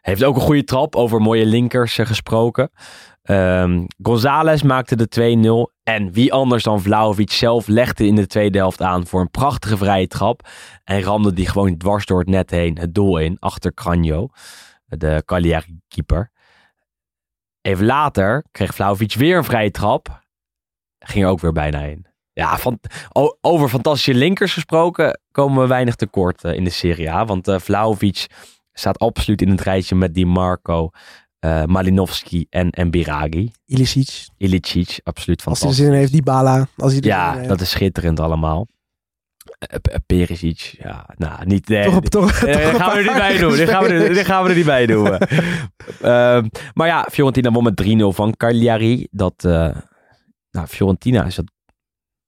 heeft 0.00 0.24
ook 0.24 0.34
een 0.34 0.40
goede 0.40 0.64
trap 0.64 0.96
over 0.96 1.20
mooie 1.20 1.46
linkers 1.46 1.98
eh, 1.98 2.06
gesproken. 2.06 2.70
Ehm 3.22 3.84
González 4.02 4.62
maakte 4.62 4.96
de 4.96 5.68
2-0. 5.68 5.80
En 5.82 6.12
wie 6.12 6.32
anders 6.32 6.62
dan 6.62 6.82
Vlahovic 6.82 7.30
zelf 7.30 7.66
legde 7.66 8.06
in 8.06 8.14
de 8.14 8.26
tweede 8.26 8.58
helft 8.58 8.82
aan 8.82 9.06
voor 9.06 9.20
een 9.20 9.30
prachtige 9.30 9.76
vrije 9.76 10.06
trap. 10.06 10.48
En 10.84 11.02
ramde 11.02 11.32
die 11.32 11.48
gewoon 11.48 11.76
dwars 11.76 12.06
door 12.06 12.18
het 12.18 12.28
net 12.28 12.50
heen 12.50 12.78
het 12.78 12.94
doel 12.94 13.18
in. 13.18 13.36
Achter 13.38 13.74
Cranjo, 13.74 14.28
de 14.84 15.22
Cagliari-keeper. 15.24 16.30
Even 17.60 17.86
later 17.86 18.44
kreeg 18.50 18.74
Vlahovic 18.74 19.14
weer 19.14 19.36
een 19.36 19.44
vrije 19.44 19.70
trap. 19.70 20.22
Ging 20.98 21.24
er 21.24 21.30
ook 21.30 21.40
weer 21.40 21.52
bijna 21.52 21.80
in. 21.80 22.06
Ja, 22.32 22.58
van, 22.58 22.78
over 23.40 23.68
fantastische 23.68 24.14
linkers 24.14 24.52
gesproken 24.52 25.20
komen 25.32 25.62
we 25.62 25.68
weinig 25.68 25.94
tekort 25.94 26.44
eh, 26.44 26.54
in 26.54 26.64
de 26.64 26.70
Serie 26.70 27.10
A. 27.10 27.24
Want 27.24 27.48
eh 27.48 27.58
Vlahovic 27.58 28.26
staat 28.72 28.98
absoluut 28.98 29.42
in 29.42 29.50
het 29.50 29.60
rijtje 29.60 29.94
met 29.94 30.14
Di 30.14 30.24
Marco, 30.26 30.90
eh 31.38 31.64
Malinowski 31.64 32.46
en, 32.50 32.70
en 32.70 32.90
Biragi. 32.90 33.52
Ilicic. 33.66 34.28
Ilicic, 34.36 35.00
absoluut 35.02 35.04
Als 35.04 35.16
hij 35.24 35.34
er 35.34 35.40
fantastisch. 35.42 35.76
zin 35.76 35.86
in 35.86 35.92
heeft, 35.92 36.12
Dybala. 36.12 36.66
Als 36.76 36.92
hij 36.92 37.00
er 37.00 37.06
Ja, 37.06 37.46
dat 37.46 37.60
is 37.60 37.70
schitterend 37.70 38.20
allemaal. 38.20 38.66
Perisic, 40.06 40.74
ja, 40.78 41.06
nou, 41.16 41.46
niet... 41.46 41.68
nee, 41.68 41.84
Toch, 41.84 42.00
toch, 42.00 42.32
toch 42.32 42.76
gaan 42.76 42.92
we 42.92 42.98
er 42.98 43.04
niet 43.04 43.16
bij 43.16 43.38
doen. 43.38 43.56
Dit 43.56 43.68
gaan 43.68 43.84
er, 43.84 44.24
gaan 44.24 44.42
we 44.42 44.48
er 44.48 44.56
niet 44.56 44.64
bij 44.64 44.86
doen. 44.86 45.18
Maar 46.74 46.86
ja, 46.86 47.08
Fiorentina 47.10 47.50
won 47.50 47.64
met 47.64 47.82
3-0 47.82 47.86
van 48.08 48.36
Cagliari. 48.36 49.06
Dat, 49.10 49.34
nou, 50.50 50.66
Fiorentina 50.66 51.24
is 51.24 51.34
dat 51.34 51.52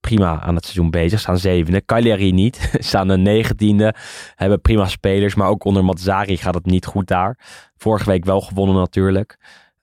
prima 0.09 0.41
aan 0.41 0.55
het 0.55 0.65
seizoen 0.65 0.91
bezig. 0.91 1.21
Staan 1.21 1.39
zevende. 1.39 1.85
Cagliari 1.85 2.33
niet. 2.33 2.71
Staan 2.91 3.09
de 3.09 3.17
negentiende. 3.17 3.95
Hebben 4.35 4.61
prima 4.61 4.87
spelers. 4.87 5.35
Maar 5.35 5.49
ook 5.49 5.65
onder 5.65 5.85
Mazzari 5.85 6.37
gaat 6.37 6.55
het 6.55 6.67
niet 6.67 6.87
goed 6.87 7.07
daar. 7.07 7.39
Vorige 7.77 8.11
week 8.11 8.25
wel 8.25 8.41
gewonnen 8.41 8.77
natuurlijk. 8.77 9.37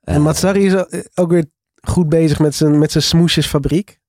En 0.03 0.15
Eh, 0.15 0.22
Matsari 0.22 0.65
is 0.65 0.74
ook- 1.15 1.32
weer 1.32 1.45
goed 1.82 2.09
bezig 2.09 2.39
met 2.39 2.55
zijn, 2.55 2.80
met 2.80 2.91
zijn 2.91 3.03
smoesjesfabriek. 3.03 3.99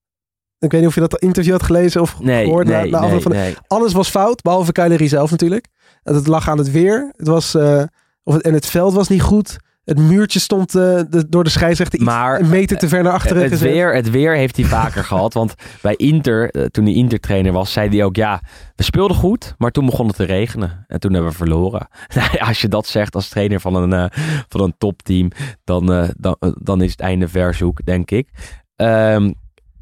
Ik 0.59 0.71
weet 0.71 0.81
niet 0.81 0.89
of 0.89 0.95
je 0.95 1.01
dat 1.01 1.19
interview 1.21 1.53
had 1.53 1.63
gelezen 1.63 2.01
of 2.01 2.21
nee, 2.21 2.45
gehoord. 2.45 2.67
na- 2.67 2.81
nee, 2.81 2.91
na 2.91 2.97
afloop 2.99 3.13
nee, 3.13 3.21
van 3.23 3.31
de- 3.33 3.37
nee. 3.37 3.55
Alles 3.67 3.93
was 3.93 4.09
fout, 4.11 4.43
behalve 4.43 4.73
Cagliari 4.73 5.09
zelf 5.09 5.31
natuurlijk. 5.31 5.67
Het 6.03 6.27
lag 6.27 6.49
aan 6.49 6.59
het 6.59 6.71
weer. 6.71 7.13
Het 7.17 7.27
was, 7.27 7.55
eh, 7.55 7.83
of 8.23 8.35
het, 8.35 8.43
en 8.43 8.55
het 8.55 8.67
veld 8.67 8.95
was 8.95 9.09
niet 9.09 9.23
goed. 9.23 9.57
Het 9.93 10.01
muurtje 10.01 10.41
stond 10.41 10.75
eh, 10.75 11.01
de- 11.11 11.27
door 11.29 11.45
de 11.45 11.51
scheidsrechter 11.51 11.99
iets 11.99 12.09
Maar, 12.09 12.41
een 12.41 12.49
meter 12.49 12.77
te 12.79 12.89
ver 12.89 13.03
naar 13.03 13.13
achteren 13.13 13.43
het, 13.43 13.53
gezet. 13.53 13.73
weer, 13.73 13.95
het 13.95 14.11
weer 14.11 14.37
heeft 14.37 14.57
hij 14.57 14.65
vaker 14.65 15.05
gehad. 15.13 15.35
Want 15.35 15.55
bij 15.83 15.95
Inter, 15.97 16.51
eh, 16.51 16.65
toen 16.65 16.85
hij 16.85 16.95
Inter-trainer 16.95 17.53
was, 17.53 17.73
zei 17.73 17.89
hij 17.89 18.05
ook... 18.05 18.17
Ja, 18.17 18.41
we 18.77 18.83
speelden 18.83 19.17
goed, 19.17 19.55
maar 19.59 19.71
toen 19.71 19.87
begon 19.87 20.07
het 20.07 20.17
te 20.17 20.25
regenen. 20.25 20.85
En 20.89 21.01
toen 21.01 21.13
hebben 21.13 21.31
we 21.31 21.37
verloren. 21.37 21.89
Nou 22.15 22.39
als 22.39 22.61
je 22.61 22.69
dat 22.69 22.87
zegt 22.87 23.15
als 23.15 23.29
trainer 23.29 23.61
van 23.61 23.75
een, 23.75 23.93
eh, 23.93 24.19
van 24.49 24.61
een 24.61 24.75
topteam... 24.79 25.31
Dan, 25.65 26.11
dan, 26.17 26.37
dan 26.61 26.83
is 26.83 26.91
het 26.91 27.01
einde 27.01 27.29
verzoek, 27.29 27.85
denk 27.85 28.11
ik. 28.11 28.29
Ehm, 28.77 29.33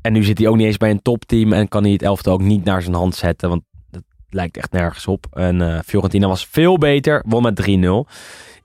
en 0.01 0.13
nu 0.13 0.23
zit 0.25 0.39
hij 0.39 0.47
ook 0.49 0.57
niet 0.57 0.67
eens 0.67 0.77
bij 0.77 0.91
een 0.91 1.03
topteam... 1.03 1.53
en 1.53 1.69
kan 1.69 1.83
hij 1.83 1.93
het 1.93 2.03
elftal 2.03 2.33
ook 2.33 2.43
niet 2.43 2.65
naar 2.65 2.83
zijn 2.83 2.95
hand 2.95 3.15
zetten. 3.15 3.49
Want 3.49 3.63
het 3.91 4.05
lijkt 4.31 4.57
echt 4.57 4.73
nergens 4.73 5.07
op. 5.07 5.27
En 5.33 5.61
eh, 5.75 5.79
Fiorentina 5.85 6.27
was 6.29 6.47
veel 6.51 6.79
beter, 6.79 7.25
won 7.27 7.43
met 7.43 7.61
3-0... 7.69 8.07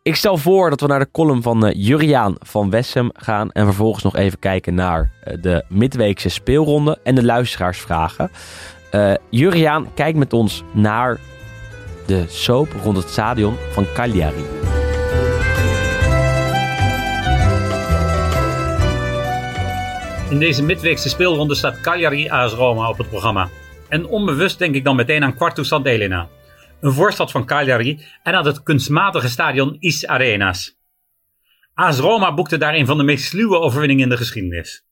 Ik 0.05 0.15
stel 0.15 0.37
voor 0.37 0.69
dat 0.69 0.81
we 0.81 0.87
naar 0.87 0.99
de 0.99 1.11
column 1.11 1.41
van 1.41 1.65
eh, 1.65 1.73
Juriaan 1.75 2.35
van 2.39 2.69
Wessem 2.69 3.09
gaan. 3.13 3.51
En 3.51 3.65
vervolgens 3.65 4.03
nog 4.03 4.15
even 4.15 4.39
kijken 4.39 4.73
naar 4.73 5.11
eh, 5.23 5.37
de 5.41 5.63
midweekse 5.69 6.29
speelronde 6.29 6.97
en 7.03 7.15
de 7.15 7.23
luisteraarsvragen. 7.23 8.31
Eh 8.91 9.13
Juriaan 9.29 9.93
kijkt 9.93 10.17
met 10.17 10.33
ons 10.33 10.63
naar 10.71 11.19
de 12.05 12.25
soap 12.27 12.67
rond 12.83 12.97
het 12.97 13.09
stadion 13.09 13.55
van 13.71 13.85
Cagliari. 13.93 14.43
In 20.29 20.39
deze 20.39 20.63
midweekse 20.63 21.09
speelronde 21.09 21.55
staat 21.55 21.81
Cagliari 21.81 22.29
AS 22.29 22.53
Roma 22.53 22.89
op 22.89 22.97
het 22.97 23.09
programma. 23.09 23.49
En 23.89 24.07
onbewust 24.07 24.59
denk 24.59 24.75
ik 24.75 24.83
dan 24.83 24.95
meteen 24.95 25.23
aan 25.23 25.35
Quartus 25.35 25.71
Elena. 25.71 26.27
Een 26.81 26.91
voorstad 26.91 27.31
van 27.31 27.45
Cagliari 27.45 28.05
en 28.23 28.33
aan 28.33 28.45
het 28.45 28.63
kunstmatige 28.63 29.29
stadion 29.29 29.75
Is 29.79 30.07
Arenas. 30.07 30.77
AS 31.73 31.99
Roma 31.99 32.33
boekte 32.33 32.57
daar 32.57 32.73
een 32.73 32.85
van 32.85 32.97
de 32.97 33.03
meest 33.03 33.25
sluwe 33.25 33.59
overwinningen 33.59 34.03
in 34.03 34.09
de 34.09 34.17
geschiedenis. 34.17 34.85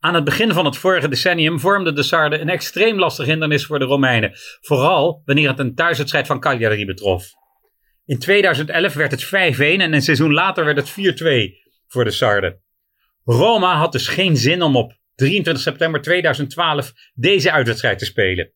Aan 0.00 0.14
het 0.14 0.24
begin 0.24 0.52
van 0.52 0.64
het 0.64 0.76
vorige 0.76 1.08
decennium 1.08 1.60
vormde 1.60 1.92
de 1.92 2.02
Sarde 2.02 2.38
een 2.38 2.48
extreem 2.48 2.98
lastig 2.98 3.26
hindernis 3.26 3.66
voor 3.66 3.78
de 3.78 3.84
Romeinen, 3.84 4.32
vooral 4.60 5.22
wanneer 5.24 5.48
het 5.48 5.58
een 5.58 5.74
thuiswedstrijd 5.74 6.26
van 6.26 6.40
Cagliari 6.40 6.86
betrof. 6.86 7.24
In 8.06 8.18
2011 8.18 8.94
werd 8.94 9.10
het 9.10 9.26
5-1 9.26 9.30
en 9.58 9.92
een 9.92 10.02
seizoen 10.02 10.32
later 10.32 10.64
werd 10.64 10.76
het 10.76 10.90
4-2 10.90 10.94
voor 11.88 12.04
de 12.04 12.10
Sarden. 12.10 12.60
Roma 13.24 13.76
had 13.76 13.92
dus 13.92 14.08
geen 14.08 14.36
zin 14.36 14.62
om 14.62 14.76
op 14.76 14.92
23 15.14 15.62
september 15.62 16.02
2012 16.02 16.92
deze 17.14 17.52
uitwedstrijd 17.52 17.98
te 17.98 18.04
spelen. 18.04 18.52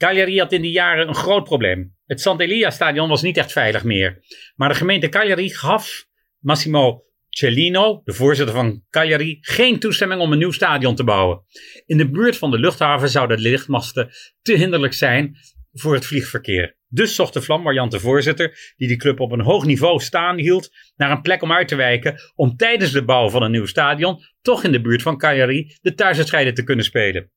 Cagliari 0.00 0.38
had 0.38 0.52
in 0.52 0.62
die 0.62 0.70
jaren 0.70 1.08
een 1.08 1.14
groot 1.14 1.44
probleem. 1.44 1.96
Het 2.06 2.20
Sant'Elia-stadion 2.20 3.08
was 3.08 3.22
niet 3.22 3.36
echt 3.36 3.52
veilig 3.52 3.84
meer. 3.84 4.24
Maar 4.54 4.68
de 4.68 4.74
gemeente 4.74 5.08
Cagliari 5.08 5.50
gaf 5.50 6.06
Massimo 6.38 7.04
Cellino, 7.28 8.00
de 8.04 8.12
voorzitter 8.12 8.54
van 8.54 8.84
Cagliari, 8.90 9.38
geen 9.40 9.78
toestemming 9.78 10.20
om 10.20 10.32
een 10.32 10.38
nieuw 10.38 10.50
stadion 10.50 10.94
te 10.94 11.04
bouwen. 11.04 11.42
In 11.86 11.96
de 11.96 12.10
buurt 12.10 12.36
van 12.36 12.50
de 12.50 12.58
luchthaven 12.58 13.08
zouden 13.08 13.36
de 13.36 13.42
lichtmasten 13.42 14.10
te 14.42 14.52
hinderlijk 14.52 14.92
zijn 14.92 15.36
voor 15.72 15.94
het 15.94 16.06
vliegverkeer. 16.06 16.76
Dus 16.88 17.14
zocht 17.14 17.32
de 17.32 17.42
flamboyante 17.42 18.00
voorzitter, 18.00 18.74
die 18.76 18.88
de 18.88 18.96
club 18.96 19.20
op 19.20 19.32
een 19.32 19.40
hoog 19.40 19.64
niveau 19.64 20.00
staan 20.00 20.38
hield, 20.38 20.70
naar 20.96 21.10
een 21.10 21.22
plek 21.22 21.42
om 21.42 21.52
uit 21.52 21.68
te 21.68 21.76
wijken 21.76 22.14
om 22.34 22.56
tijdens 22.56 22.92
de 22.92 23.04
bouw 23.04 23.28
van 23.30 23.42
een 23.42 23.50
nieuw 23.50 23.66
stadion 23.66 24.22
toch 24.42 24.64
in 24.64 24.72
de 24.72 24.80
buurt 24.80 25.02
van 25.02 25.18
Cagliari 25.18 25.76
de 25.80 25.94
thuiswedstrijden 25.94 26.54
te 26.54 26.64
kunnen 26.64 26.84
spelen. 26.84 27.30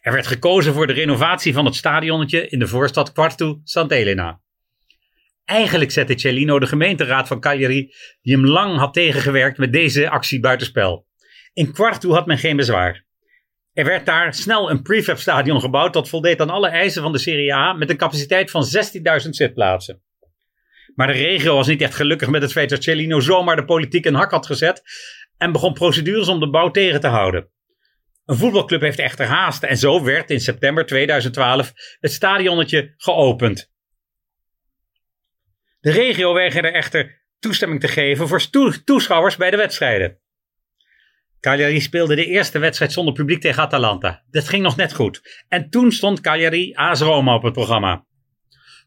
Er 0.00 0.12
werd 0.12 0.26
gekozen 0.26 0.74
voor 0.74 0.86
de 0.86 0.92
renovatie 0.92 1.52
van 1.52 1.64
het 1.64 1.74
stadionnetje 1.74 2.48
in 2.48 2.58
de 2.58 2.66
voorstad 2.66 3.12
Quartu 3.12 3.60
Sant'Elena. 3.64 4.40
Eigenlijk 5.44 5.90
zette 5.90 6.18
Cellino 6.18 6.58
de 6.58 6.66
gemeenteraad 6.66 7.28
van 7.28 7.40
Cagliari, 7.40 7.92
die 8.22 8.34
hem 8.34 8.46
lang 8.46 8.78
had 8.78 8.94
tegengewerkt 8.94 9.58
met 9.58 9.72
deze 9.72 10.10
actie 10.10 10.40
buitenspel. 10.40 11.06
In 11.52 11.72
Quartu 11.72 12.08
had 12.08 12.26
men 12.26 12.38
geen 12.38 12.56
bezwaar. 12.56 13.04
Er 13.72 13.84
werd 13.84 14.06
daar 14.06 14.34
snel 14.34 14.70
een 14.70 14.82
prefab 14.82 15.18
stadion 15.18 15.60
gebouwd 15.60 15.92
dat 15.92 16.08
voldeed 16.08 16.40
aan 16.40 16.50
alle 16.50 16.68
eisen 16.68 17.02
van 17.02 17.12
de 17.12 17.18
Serie 17.18 17.54
A 17.54 17.72
met 17.72 17.90
een 17.90 17.96
capaciteit 17.96 18.50
van 18.50 18.64
16.000 19.22 19.28
zitplaatsen. 19.28 20.02
Maar 20.94 21.06
de 21.06 21.12
regio 21.12 21.54
was 21.54 21.66
niet 21.66 21.80
echt 21.80 21.94
gelukkig 21.94 22.28
met 22.28 22.42
het 22.42 22.52
feit 22.52 22.70
dat 22.70 22.82
Cellino 22.82 23.20
zomaar 23.20 23.56
de 23.56 23.64
politiek 23.64 24.04
een 24.04 24.14
hak 24.14 24.30
had 24.30 24.46
gezet 24.46 24.82
en 25.36 25.52
begon 25.52 25.72
procedures 25.72 26.28
om 26.28 26.40
de 26.40 26.50
bouw 26.50 26.70
tegen 26.70 27.00
te 27.00 27.06
houden. 27.06 27.48
Een 28.24 28.36
voetbalclub 28.36 28.80
heeft 28.80 28.98
echter 28.98 29.26
haast 29.26 29.62
en 29.62 29.76
zo 29.76 30.02
werd 30.02 30.30
in 30.30 30.40
september 30.40 30.86
2012 30.86 31.72
het 32.00 32.12
stadionnetje 32.12 32.94
geopend. 32.96 33.72
De 35.80 35.90
regio 35.90 36.34
weigerde 36.34 36.68
echter 36.68 37.22
toestemming 37.38 37.80
te 37.80 37.88
geven 37.88 38.28
voor 38.28 38.50
toeschouwers 38.84 39.36
bij 39.36 39.50
de 39.50 39.56
wedstrijden. 39.56 40.18
Cagliari 41.40 41.80
speelde 41.80 42.14
de 42.14 42.26
eerste 42.26 42.58
wedstrijd 42.58 42.92
zonder 42.92 43.14
publiek 43.14 43.40
tegen 43.40 43.62
Atalanta. 43.62 44.24
Dat 44.30 44.48
ging 44.48 44.62
nog 44.62 44.76
net 44.76 44.94
goed. 44.94 45.44
En 45.48 45.70
toen 45.70 45.92
stond 45.92 46.20
Cagliari 46.20 46.74
AS 46.74 47.00
Roma 47.00 47.34
op 47.34 47.42
het 47.42 47.52
programma. 47.52 48.06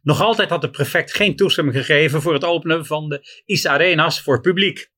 Nog 0.01 0.21
altijd 0.21 0.49
had 0.49 0.61
de 0.61 0.69
prefect 0.69 1.13
geen 1.13 1.35
toestemming 1.35 1.77
gegeven 1.77 2.21
voor 2.21 2.33
het 2.33 2.43
openen 2.43 2.85
van 2.85 3.09
de 3.09 3.41
Is 3.45 3.65
Arenas 3.65 4.21
voor 4.21 4.41
publiek. 4.41 4.91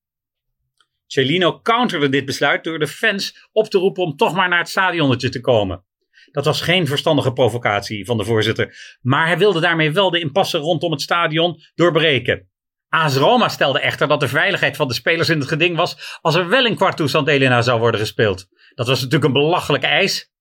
Cellino 1.12 1.60
counterde 1.60 2.08
dit 2.08 2.24
besluit 2.24 2.64
door 2.64 2.78
de 2.78 2.86
fans 2.86 3.48
op 3.52 3.66
te 3.66 3.78
roepen 3.78 4.02
om 4.02 4.16
toch 4.16 4.34
maar 4.34 4.48
naar 4.48 4.58
het 4.58 4.68
stadionnetje 4.68 5.28
te 5.28 5.40
komen. 5.40 5.84
Dat 6.32 6.44
was 6.44 6.60
geen 6.60 6.86
verstandige 6.86 7.32
provocatie 7.32 8.04
van 8.04 8.16
de 8.16 8.24
voorzitter, 8.24 8.98
maar 9.00 9.26
hij 9.26 9.38
wilde 9.38 9.60
daarmee 9.60 9.92
wel 9.92 10.10
de 10.10 10.20
impasse 10.20 10.58
rondom 10.58 10.90
het 10.90 11.00
stadion 11.00 11.62
doorbreken. 11.74 12.48
AS 12.88 13.16
Roma 13.16 13.48
stelde 13.48 13.80
echter 13.80 14.08
dat 14.08 14.20
de 14.20 14.28
veiligheid 14.28 14.76
van 14.76 14.88
de 14.88 14.94
spelers 14.94 15.28
in 15.28 15.38
het 15.38 15.48
geding 15.48 15.76
was 15.76 16.18
als 16.20 16.34
er 16.34 16.48
wel 16.48 16.66
in 16.66 16.76
Quartu 16.76 17.08
Sant'Elena 17.08 17.62
zou 17.62 17.80
worden 17.80 18.00
gespeeld. 18.00 18.46
Dat 18.74 18.86
was 18.86 18.96
natuurlijk 18.96 19.24
een 19.24 19.40
belachelijke 19.42 19.86
eis. 19.86 20.32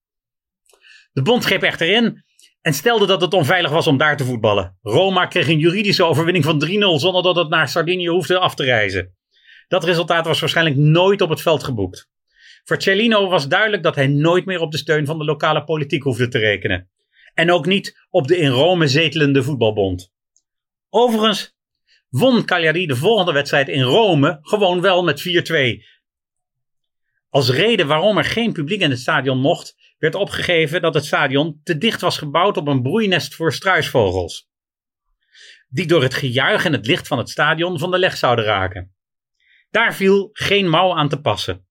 De 1.12 1.22
bond 1.22 1.46
greep 1.46 1.64
echter 1.64 1.90
in 1.90 2.24
en 2.62 2.74
stelde 2.74 3.06
dat 3.06 3.22
het 3.22 3.34
onveilig 3.34 3.72
was 3.72 3.88
om 3.88 3.98
daar 3.98 4.18
te 4.18 4.26
voetballen. 4.26 4.78
Roma 4.82 5.26
kreeg 5.26 5.48
een 5.48 5.60
juridische 5.60 6.04
overwinning 6.04 6.46
van 6.46 6.66
3-0 6.66 6.70
zonder 6.96 7.24
dat 7.24 7.36
het 7.36 7.50
naar 7.50 7.70
Sardinië 7.70 8.08
hoefde 8.08 8.40
af 8.40 8.56
te 8.56 8.64
reizen. 8.64 9.18
Dat 9.70 9.84
resultaat 9.84 10.26
was 10.26 10.40
waarschijnlijk 10.40 10.76
nooit 10.76 11.22
op 11.22 11.30
het 11.30 11.42
veld 11.42 11.64
geboekt. 11.64 12.10
Voor 12.64 12.82
Cellino 12.82 13.30
was 13.30 13.48
duidelijk 13.48 13.84
dat 13.84 13.96
hij 13.96 14.08
nooit 14.08 14.46
meer 14.46 14.60
op 14.60 14.72
de 14.72 14.78
steun 14.78 15.06
van 15.06 15.18
de 15.18 15.24
lokale 15.26 15.64
politiek 15.64 16.04
hoefde 16.04 16.28
te 16.28 16.38
rekenen. 16.38 16.90
En 17.34 17.52
ook 17.52 17.66
niet 17.66 18.06
op 18.10 18.28
de 18.28 18.38
in 18.38 18.50
Rome 18.50 18.88
zetelende 18.88 19.44
voetbalbond. 19.44 20.12
Overigens 20.90 21.58
won 22.10 22.46
Cagliari 22.46 22.86
de 22.86 22.96
volgende 22.96 23.32
wedstrijd 23.32 23.68
in 23.68 23.82
Rome 23.82 24.40
gewoon 24.42 24.82
wel 24.82 25.04
met 25.04 25.22
4-2. 25.22 25.98
Als 27.30 27.50
reden 27.50 27.88
waarom 27.88 28.18
er 28.18 28.26
geen 28.26 28.54
publiek 28.54 28.82
in 28.82 28.90
het 28.90 29.00
stadion 29.00 29.40
mocht, 29.40 29.76
werd 29.98 30.16
opgegeven 30.16 30.82
dat 30.82 30.94
het 30.94 31.06
stadion 31.06 31.60
te 31.64 31.78
dicht 31.78 32.02
was 32.02 32.18
gebouwd 32.18 32.58
op 32.58 32.68
een 32.68 32.82
broeinest 32.82 33.36
voor 33.36 33.54
struisvogels. 33.54 34.50
Die 35.68 35.88
door 35.88 36.04
het 36.04 36.14
gejuich 36.14 36.66
en 36.66 36.74
het 36.74 36.86
licht 36.86 37.08
van 37.08 37.18
het 37.18 37.30
stadion 37.30 37.80
van 37.80 37.92
de 37.92 38.00
leg 38.00 38.18
zouden 38.18 38.46
raken. 38.46 38.94
Daar 39.70 39.96
viel 39.96 40.30
geen 40.34 40.70
mouw 40.70 40.96
aan 40.96 41.10
te 41.10 41.22
passen. 41.22 41.68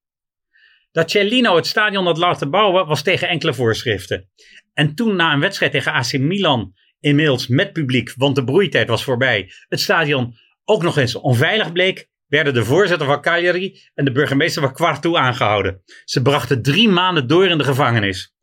Dat 0.93 1.11
Cellino 1.11 1.57
het 1.57 1.67
stadion 1.67 2.05
had 2.05 2.19
laten 2.19 2.51
bouwen 2.51 2.87
was 2.87 3.03
tegen 3.03 3.29
enkele 3.29 3.55
voorschriften. 3.55 4.29
En 4.75 4.95
toen 4.95 5.17
na 5.17 5.33
een 5.33 5.41
wedstrijd 5.41 5.73
tegen 5.73 5.93
AC 5.93 6.13
Milan 6.13 6.75
inmiddels 7.01 7.47
met 7.47 7.73
publiek, 7.73 8.13
want 8.17 8.35
de 8.35 8.45
broeitijd 8.45 8.89
was 8.89 9.05
voorbij, 9.05 9.53
het 9.69 9.81
stadion 9.81 10.35
ook 10.65 10.83
nog 10.83 10.97
eens 10.97 11.15
onveilig 11.15 11.73
bleek, 11.73 12.09
werden 12.27 12.55
de 12.55 12.65
voorzitter 12.65 13.07
van 13.07 13.21
Cagliari 13.21 13.81
en 13.95 14.05
de 14.05 14.13
burgemeester 14.13 14.63
van 14.63 14.73
Quartu 14.73 15.15
aangehouden. 15.17 15.83
Ze 16.05 16.23
brachten 16.23 16.63
drie 16.63 16.89
maanden 16.89 17.27
door 17.27 17.47
in 17.47 17.59
de 17.59 17.65
gevangenis. 17.65 18.35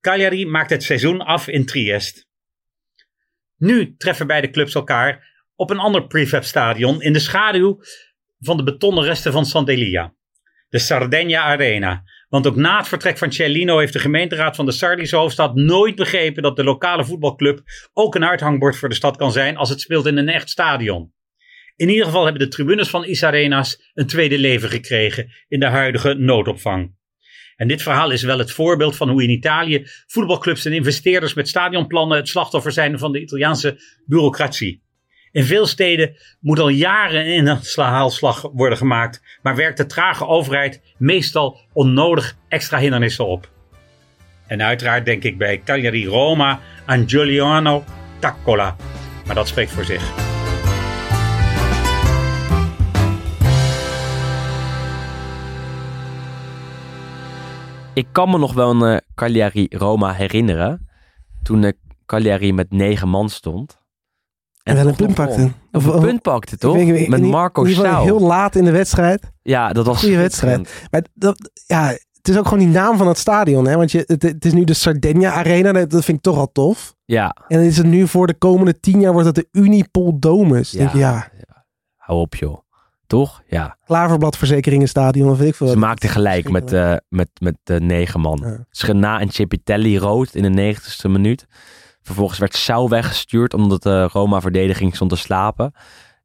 Cagliari 0.00 0.46
maakte 0.46 0.74
het 0.74 0.82
seizoen 0.82 1.20
af 1.20 1.48
in 1.48 1.66
Triest. 1.66 2.26
Nu 3.56 3.94
treffen 3.96 4.26
beide 4.26 4.50
clubs 4.50 4.74
elkaar 4.74 5.32
op 5.54 5.70
een 5.70 5.78
ander 5.78 6.06
prefab 6.06 6.44
stadion 6.44 7.02
in 7.02 7.12
de 7.12 7.18
schaduw 7.18 7.80
van 8.44 8.56
de 8.56 8.62
betonnen 8.62 9.04
resten 9.04 9.32
van 9.32 9.46
Sant'Elia. 9.46 10.14
De 10.68 10.78
Sardegna 10.78 11.42
Arena, 11.42 12.02
want 12.28 12.46
ook 12.46 12.56
na 12.56 12.78
het 12.78 12.88
vertrek 12.88 13.18
van 13.18 13.32
Cellino 13.32 13.78
heeft 13.78 13.92
de 13.92 13.98
gemeenteraad 13.98 14.56
van 14.56 14.66
de 14.66 14.72
Sardische 14.72 15.16
hoofdstad 15.16 15.54
nooit 15.54 15.94
begrepen 15.94 16.42
dat 16.42 16.56
de 16.56 16.64
lokale 16.64 17.04
voetbalclub 17.04 17.60
ook 17.92 18.14
een 18.14 18.24
uithangbord 18.24 18.76
voor 18.76 18.88
de 18.88 18.94
stad 18.94 19.16
kan 19.16 19.32
zijn 19.32 19.56
als 19.56 19.68
het 19.68 19.80
speelt 19.80 20.06
in 20.06 20.16
een 20.16 20.28
echt 20.28 20.50
stadion. 20.50 21.12
In 21.76 21.88
ieder 21.88 22.04
geval 22.04 22.24
hebben 22.24 22.42
de 22.42 22.48
tribunes 22.48 22.88
van 22.88 23.04
Isarenas 23.04 23.90
een 23.94 24.06
tweede 24.06 24.38
leven 24.38 24.68
gekregen 24.68 25.32
in 25.48 25.60
de 25.60 25.66
huidige 25.66 26.14
noodopvang. 26.14 26.94
En 27.56 27.68
dit 27.68 27.82
verhaal 27.82 28.10
is 28.10 28.22
wel 28.22 28.38
het 28.38 28.52
voorbeeld 28.52 28.96
van 28.96 29.08
hoe 29.08 29.22
in 29.22 29.30
Italië 29.30 29.86
voetbalclubs 30.06 30.64
en 30.64 30.72
investeerders 30.72 31.34
met 31.34 31.48
stadionplannen 31.48 32.16
het 32.16 32.28
slachtoffer 32.28 32.72
zijn 32.72 32.98
van 32.98 33.12
de 33.12 33.20
Italiaanse 33.20 33.78
bureaucratie. 34.06 34.83
In 35.34 35.44
veel 35.44 35.66
steden 35.66 36.16
moet 36.40 36.58
al 36.58 36.68
jaren 36.68 37.26
een 37.26 37.58
haalslag 37.74 38.50
worden 38.52 38.78
gemaakt, 38.78 39.22
maar 39.42 39.56
werkt 39.56 39.76
de 39.76 39.86
trage 39.86 40.26
overheid 40.26 40.80
meestal 40.98 41.60
onnodig 41.72 42.36
extra 42.48 42.78
hindernissen 42.78 43.26
op. 43.26 43.50
En 44.46 44.62
uiteraard 44.62 45.04
denk 45.04 45.22
ik 45.22 45.38
bij 45.38 45.62
Cagliari 45.64 46.06
Roma 46.06 46.60
aan 46.86 47.08
Giuliano 47.08 47.84
Taccola, 48.18 48.76
maar 49.26 49.34
dat 49.34 49.48
spreekt 49.48 49.70
voor 49.70 49.84
zich. 49.84 50.12
Ik 57.94 58.06
kan 58.12 58.30
me 58.30 58.38
nog 58.38 58.52
wel 58.52 58.70
een 58.70 58.92
uh, 58.92 58.96
Cagliari 59.14 59.66
Roma 59.70 60.12
herinneren. 60.12 60.88
Toen 61.42 61.60
de 61.60 61.76
Cagliari 62.06 62.52
met 62.52 62.70
negen 62.70 63.08
man 63.08 63.28
stond. 63.28 63.82
En 64.64 64.74
wel 64.76 64.86
een 64.86 64.94
punt 64.94 65.14
pakte. 65.14 65.50
Of 65.72 65.84
een 65.84 66.00
punt 66.00 66.22
pakte, 66.22 66.56
toch? 66.56 66.76
Ik 66.76 66.88
weet, 66.90 67.08
Met 67.08 67.20
in- 67.20 67.26
Marco 67.26 67.64
Sau. 67.64 68.04
Heel 68.04 68.20
laat 68.20 68.56
in 68.56 68.64
de 68.64 68.70
wedstrijd. 68.70 69.32
Ja, 69.42 69.72
dat 69.72 69.86
was... 69.86 69.98
Goeie 69.98 70.16
wedstrijd. 70.16 70.86
Maar 70.90 71.04
dat, 71.14 71.50
ja, 71.66 71.86
het 72.12 72.28
is 72.28 72.38
ook 72.38 72.44
gewoon 72.44 72.58
die 72.58 72.68
naam 72.68 72.96
van 72.96 73.06
het 73.08 73.18
stadion. 73.18 73.66
Hè? 73.66 73.76
Want 73.76 73.92
je, 73.92 74.02
het, 74.06 74.22
het 74.22 74.44
is 74.44 74.52
nu 74.52 74.64
de 74.64 74.74
Sardegna 74.74 75.32
Arena. 75.32 75.72
Dat 75.72 75.90
dat 75.90 76.04
vind 76.04 76.16
ik 76.16 76.22
toch 76.22 76.38
al 76.38 76.52
tof. 76.52 76.94
Ja, 77.04 77.36
En 77.48 77.56
dan 77.58 77.66
is 77.66 77.76
het 77.76 77.86
nu 77.86 78.08
voor 78.08 78.26
de 78.26 78.34
komende 78.34 78.80
tien 78.80 79.00
jaar 79.00 79.12
wordt 79.12 79.26
het 79.26 79.34
de 79.34 79.48
Unipol 79.52 80.18
Domus. 80.18 80.70
Ja. 80.70 80.78
Denk 80.78 80.92
je, 80.92 80.98
ja, 80.98 81.28
hou 81.96 82.20
op 82.20 82.34
joh. 82.34 82.58
Toch? 83.06 83.42
Ja. 83.46 83.76
Klaverbladverzekeringenstadion 83.84 85.30
of 85.30 85.38
weet 85.38 85.48
ik 85.48 85.54
veel. 85.54 85.66
Ze 85.66 85.76
maakten 85.76 86.08
gelijk 86.08 86.50
met, 86.50 86.72
eh 86.72 86.94
met, 87.08 87.28
met 87.40 87.56
de 87.62 87.80
negen 87.80 88.20
man. 88.20 88.40
Ja. 88.44 88.66
Schena 88.70 89.20
en 89.20 89.28
Cipitelli 89.28 89.98
rood 89.98 90.34
in 90.34 90.42
de 90.42 90.48
negentigste 90.50 91.08
minuut. 91.08 91.46
Vervolgens 92.04 92.38
werd 92.38 92.56
Sau 92.56 92.88
weggestuurd 92.88 93.54
omdat 93.54 93.82
de 93.82 94.02
Roma-verdediging 94.02 94.94
stond 94.94 95.10
te 95.10 95.16
slapen. 95.16 95.72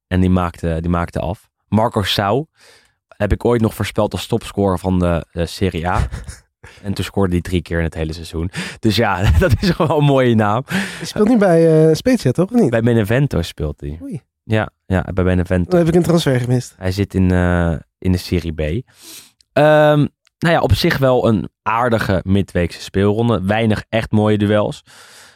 En 0.08 0.20
die 0.22 0.30
maakte, 0.30 0.78
die 0.82 0.90
maakte 0.90 1.20
af. 1.20 1.50
Marco 1.68 2.04
Sau 2.04 2.46
heb 3.08 3.32
ik 3.32 3.46
ooit 3.46 3.62
nog 3.62 3.74
voorspeld 3.74 4.12
als 4.12 4.28
topscorer 4.28 4.80
van 4.80 5.00
de, 5.00 5.26
de 5.32 5.46
Serie 5.46 5.88
A. 5.88 6.08
En 6.84 6.94
toen 6.94 7.06
scoorde 7.06 7.32
hij 7.32 7.42
drie 7.42 7.62
keer 7.62 7.78
in 7.78 7.84
het 7.84 7.94
hele 7.94 8.14
seizoen. 8.14 8.52
Dus 8.80 8.96
ja, 8.96 9.32
dat 9.40 9.54
is 9.60 9.70
gewoon 9.70 9.98
een 9.98 10.06
mooie 10.06 10.36
naam. 10.36 10.64
Je 11.00 11.06
speelt 11.06 11.28
niet 11.28 11.40
bij 11.40 11.88
eh 11.88 11.96
Spezia, 11.96 12.32
toch? 12.32 12.52
Of 12.52 12.60
niet? 12.60 12.70
Bij 12.70 12.82
Benevento 12.82 13.42
speelt 13.42 13.82
hij. 13.82 14.00
Oei. 14.02 14.22
Ja, 14.44 14.70
ja, 14.86 15.06
bij 15.14 15.24
Benevento. 15.24 15.70
Dan 15.70 15.80
heb 15.80 15.88
ik 15.88 15.96
een 15.96 16.04
transfer 16.04 16.40
gemist. 16.40 16.74
Hij 16.78 16.92
zit 16.92 17.14
in, 17.14 17.32
eh, 17.32 17.76
in 17.98 18.12
de 18.12 18.18
Serie 18.18 18.54
B. 18.54 18.60
Ehm, 19.54 20.08
nou 20.40 20.54
ja, 20.54 20.60
op 20.60 20.74
zich 20.74 20.98
wel 20.98 21.28
een 21.28 21.50
aardige 21.62 22.22
midweekse 22.24 22.82
speelronde. 22.82 23.42
Weinig 23.42 23.86
echt 23.90 24.12
mooie 24.12 24.38
duels. 24.38 24.84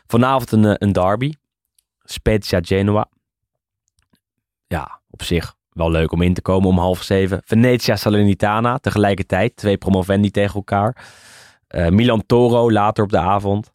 Vanavond 0.08 0.52
een, 0.52 0.66
eh, 0.66 0.74
een 0.78 0.92
derby. 0.92 1.34
Spezia 2.04 2.60
Genoa. 2.62 3.10
Ja, 4.68 5.02
op 5.10 5.24
zich 5.24 5.56
wel 5.70 5.92
leuk 5.92 6.12
om 6.12 6.22
in 6.22 6.34
te 6.34 6.42
komen 6.42 6.70
om 6.70 6.78
half 6.78 7.04
zeven. 7.04 7.42
Venetia 7.46 7.96
Salernitana 7.96 8.78
tegelijkertijd. 8.78 9.56
Twee 9.56 9.78
promovendi 9.78 10.32
tegen 10.32 10.56
elkaar. 10.56 11.06
Eh, 11.68 11.90
Milan 11.90 12.26
Toro 12.26 12.72
later 12.72 13.04
op 13.04 13.10
de 13.10 13.18
avond. 13.18 13.74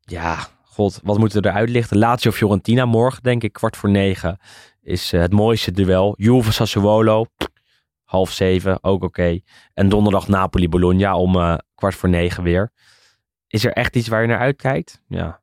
Ja, 0.00 0.38
god, 0.64 1.00
wat 1.02 1.18
moeten 1.18 1.42
we 1.42 1.48
eruit 1.48 1.68
lichten? 1.68 1.98
Lazio 1.98 2.30
Fiorentina 2.30 2.84
morgen, 2.84 3.22
denk 3.22 3.42
ik, 3.42 3.52
kwart 3.52 3.76
voor 3.76 3.90
negen. 3.90 4.38
Is 4.82 5.12
eh, 5.12 5.20
het 5.20 5.32
mooiste 5.32 5.70
duel. 5.70 6.14
Juve 6.16 6.52
Sassuolo, 6.52 7.26
half 8.04 8.30
zeven, 8.30 8.84
ook 8.84 9.02
oké. 9.02 9.40
En 9.74 9.88
donderdag 9.88 10.28
Napoli 10.28 10.68
Bologna 10.68 11.16
om 11.16 11.60
kwart 11.74 11.94
voor 11.94 12.08
negen 12.08 12.42
weer. 12.42 12.72
Is 13.56 13.64
er 13.64 13.72
echt 13.72 13.96
iets 13.96 14.08
waar 14.08 14.22
je 14.22 14.28
naar 14.28 14.38
uitkijkt? 14.38 15.02
Ja. 15.08 15.40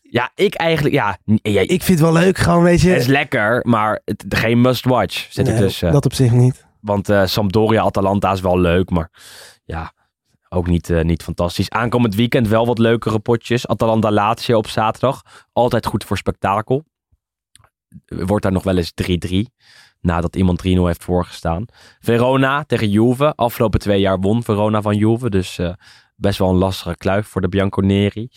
Ja, 0.00 0.30
ik 0.34 0.54
eigenlijk, 0.54 0.94
ja. 0.94 1.18
Ik 1.42 1.82
vind 1.82 1.86
het 1.86 2.00
wel 2.00 2.12
leuk, 2.12 2.38
gewoon, 2.38 2.62
weet 2.62 2.80
je. 2.80 2.88
het 2.88 3.00
is 3.00 3.06
lekker, 3.06 3.60
maar 3.66 4.00
het, 4.04 4.24
geen 4.28 4.60
must-watch 4.60 5.26
zit 5.30 5.46
er 5.46 5.52
Nee, 5.52 5.62
tussen. 5.62 5.92
Dat 5.92 6.04
op 6.04 6.12
zich 6.12 6.30
niet. 6.32 6.66
Want 6.80 7.08
eh, 7.08 7.26
Sampdoria-Atalanta 7.26 8.32
is 8.32 8.40
wel 8.40 8.58
leuk, 8.58 8.90
maar 8.90 9.10
ja, 9.64 9.92
ook 10.48 10.66
niet, 10.66 10.90
eh, 10.90 11.02
niet 11.02 11.22
fantastisch. 11.22 11.70
Aankomend 11.70 12.14
weekend 12.14 12.48
wel 12.48 12.66
wat 12.66 12.78
leukere 12.78 13.18
potjes. 13.18 13.66
Atalanta-Lazio 13.66 14.56
op 14.56 14.68
zaterdag. 14.68 15.22
Altijd 15.52 15.86
goed 15.86 16.04
voor 16.04 16.16
spektakel. 16.16 16.84
Wordt 18.06 18.42
daar 18.42 18.52
nog 18.52 18.62
wel 18.62 18.76
eens 18.76 18.92
3-3. 18.92 19.52
Nadat 20.00 20.36
iemand 20.36 20.58
3-0 20.58 20.86
heeft 20.86 21.04
voorgestaan. 21.04 21.64
Verona 22.00 22.64
tegen 22.64 22.90
Juve. 22.90 23.34
Afgelopen 23.34 23.80
twee 23.80 24.00
jaar 24.00 24.18
won 24.20 24.42
Verona 24.42 24.82
van 24.82 24.96
Juve. 24.96 25.30
Dus 25.30 25.58
eh, 25.58 25.72
best 26.14 26.38
wel 26.38 26.48
een 26.48 26.56
lastige 26.56 26.96
kluif 26.96 27.26
voor 27.26 27.40
de 27.40 27.48
Bianconeri. 27.48 28.28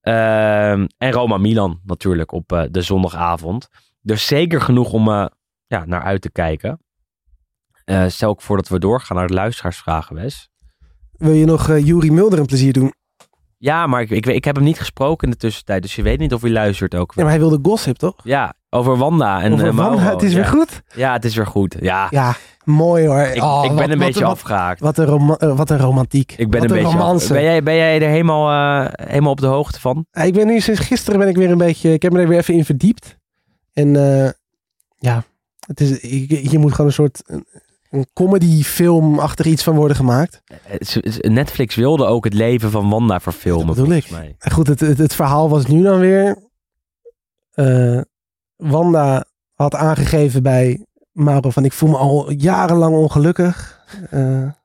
Ehm, 0.00 0.86
en 0.98 1.12
Roma-Milan 1.12 1.80
natuurlijk 1.84 2.32
op 2.32 2.52
eh, 2.52 2.62
de 2.70 2.82
zondagavond. 2.82 3.68
Dus 4.00 4.26
zeker 4.26 4.60
genoeg 4.60 4.92
om 4.92 5.08
eh, 5.08 5.26
ja, 5.66 5.84
naar 5.84 6.02
uit 6.02 6.22
te 6.22 6.30
kijken. 6.30 6.80
Eh, 7.84 8.06
stel 8.06 8.32
ik 8.32 8.40
voor 8.40 8.56
dat 8.56 8.68
we 8.68 8.78
doorgaan 8.78 9.16
naar 9.16 9.26
de 9.26 9.34
luisteraarsvragen. 9.34 10.30
Wil 11.12 11.32
je 11.32 11.44
nog 11.44 11.68
eh 11.68 11.86
Juri 11.86 12.10
Mulder 12.10 12.38
een 12.38 12.46
plezier 12.46 12.72
doen? 12.72 12.92
Ja, 13.62 13.86
maar 13.86 14.00
ik, 14.00 14.10
ik, 14.10 14.26
ik 14.26 14.44
heb 14.44 14.54
hem 14.54 14.64
niet 14.64 14.78
gesproken 14.78 15.24
in 15.26 15.30
de 15.32 15.38
tussentijd, 15.38 15.82
dus 15.82 15.94
je 15.96 16.02
weet 16.02 16.18
niet 16.18 16.34
of 16.34 16.40
hij 16.40 16.50
luistert 16.50 16.94
ook. 16.94 17.12
Ja, 17.14 17.22
maar 17.22 17.30
hij 17.30 17.40
wilde 17.40 17.58
gossip, 17.62 17.96
toch? 17.96 18.14
Ja, 18.24 18.54
over 18.70 18.96
Wanda 18.96 19.42
en 19.42 19.52
Over. 19.52 19.74
Wanda, 19.74 20.02
het 20.10 20.22
is 20.22 20.30
ja. 20.30 20.36
weer 20.36 20.46
goed. 20.46 20.82
Ja, 20.94 21.12
het 21.12 21.24
is 21.24 21.34
weer 21.36 21.46
goed. 21.46 21.76
Ja, 21.80 22.06
Ja, 22.10 22.34
mooi 22.64 23.06
hoor. 23.06 23.20
ik, 23.20 23.42
Oh, 23.42 23.60
ik 23.64 23.68
ben 23.70 23.78
wat- 23.78 23.88
een 23.88 23.98
beetje 23.98 24.20
wat, 24.22 24.30
afgehaakt. 24.32 24.80
Wat 24.80 24.98
een, 24.98 25.36
eh, 25.38 25.56
wat 25.56 25.70
een 25.70 25.78
romantiek. 25.78 26.30
ik 26.36 26.36
ben 26.50 26.60
wat 26.60 26.70
een 26.70 26.76
beetje 26.76 27.28
ben, 27.34 27.42
jij, 27.42 27.62
ben 27.62 27.74
jij 27.74 28.00
er 28.02 28.08
helemaal, 28.08 28.50
eh, 28.84 28.92
helemaal 29.08 29.30
op 29.32 29.40
de 29.40 29.46
hoogte 29.46 29.80
van? 29.80 30.06
Ja, 30.10 30.22
ik 30.22 30.32
ben 30.34 30.46
nu 30.46 30.60
sinds 30.60 30.80
gisteren 30.80 31.18
ben 31.18 31.28
ik 31.28 31.36
weer 31.36 31.50
een 31.50 31.58
beetje. 31.58 31.92
Ik 31.92 32.02
heb 32.02 32.12
me 32.12 32.20
er 32.20 32.28
weer 32.28 32.38
even 32.38 32.54
in 32.54 32.64
verdiept. 32.64 33.16
En 33.72 33.96
eh, 33.96 34.30
ja, 34.98 35.24
het 35.66 35.80
is, 35.80 36.00
ik- 36.00 36.30
hier 36.48 36.60
moet 36.60 36.70
gewoon 36.72 36.86
een 36.86 36.92
soort 36.92 37.22
een, 37.26 37.46
een 37.92 38.06
comedy-film 38.12 39.18
achter 39.18 39.46
iets 39.46 39.62
van 39.62 39.74
worden 39.74 39.96
gemaakt. 39.96 40.42
Is- 40.78 41.18
Netflix 41.20 41.74
wilde 41.74 42.04
ook 42.04 42.24
het 42.24 42.34
leven 42.34 42.70
van 42.70 42.88
Wanda 42.90 43.20
verfilmen, 43.20 43.66
Dat 43.66 43.76
bedoel 43.76 43.92
ik. 43.92 44.10
mij. 44.10 44.34
Goed, 44.38 44.66
het, 44.66 44.80
het, 44.80 44.98
het 44.98 45.14
verhaal 45.14 45.48
was 45.48 45.66
nu 45.66 45.82
dan 45.82 45.98
weer. 45.98 46.48
eh, 47.52 48.00
Wanda 48.56 49.24
had 49.54 49.74
aangegeven 49.74 50.42
bij 50.42 50.86
Mauro 51.12 51.50
van 51.50 51.64
ik 51.64 51.72
voel 51.72 51.88
me 51.90 51.96
al 51.96 52.30
jarenlang 52.30 52.94
ongelukkig. 52.94 53.80
Eh, 54.10 54.20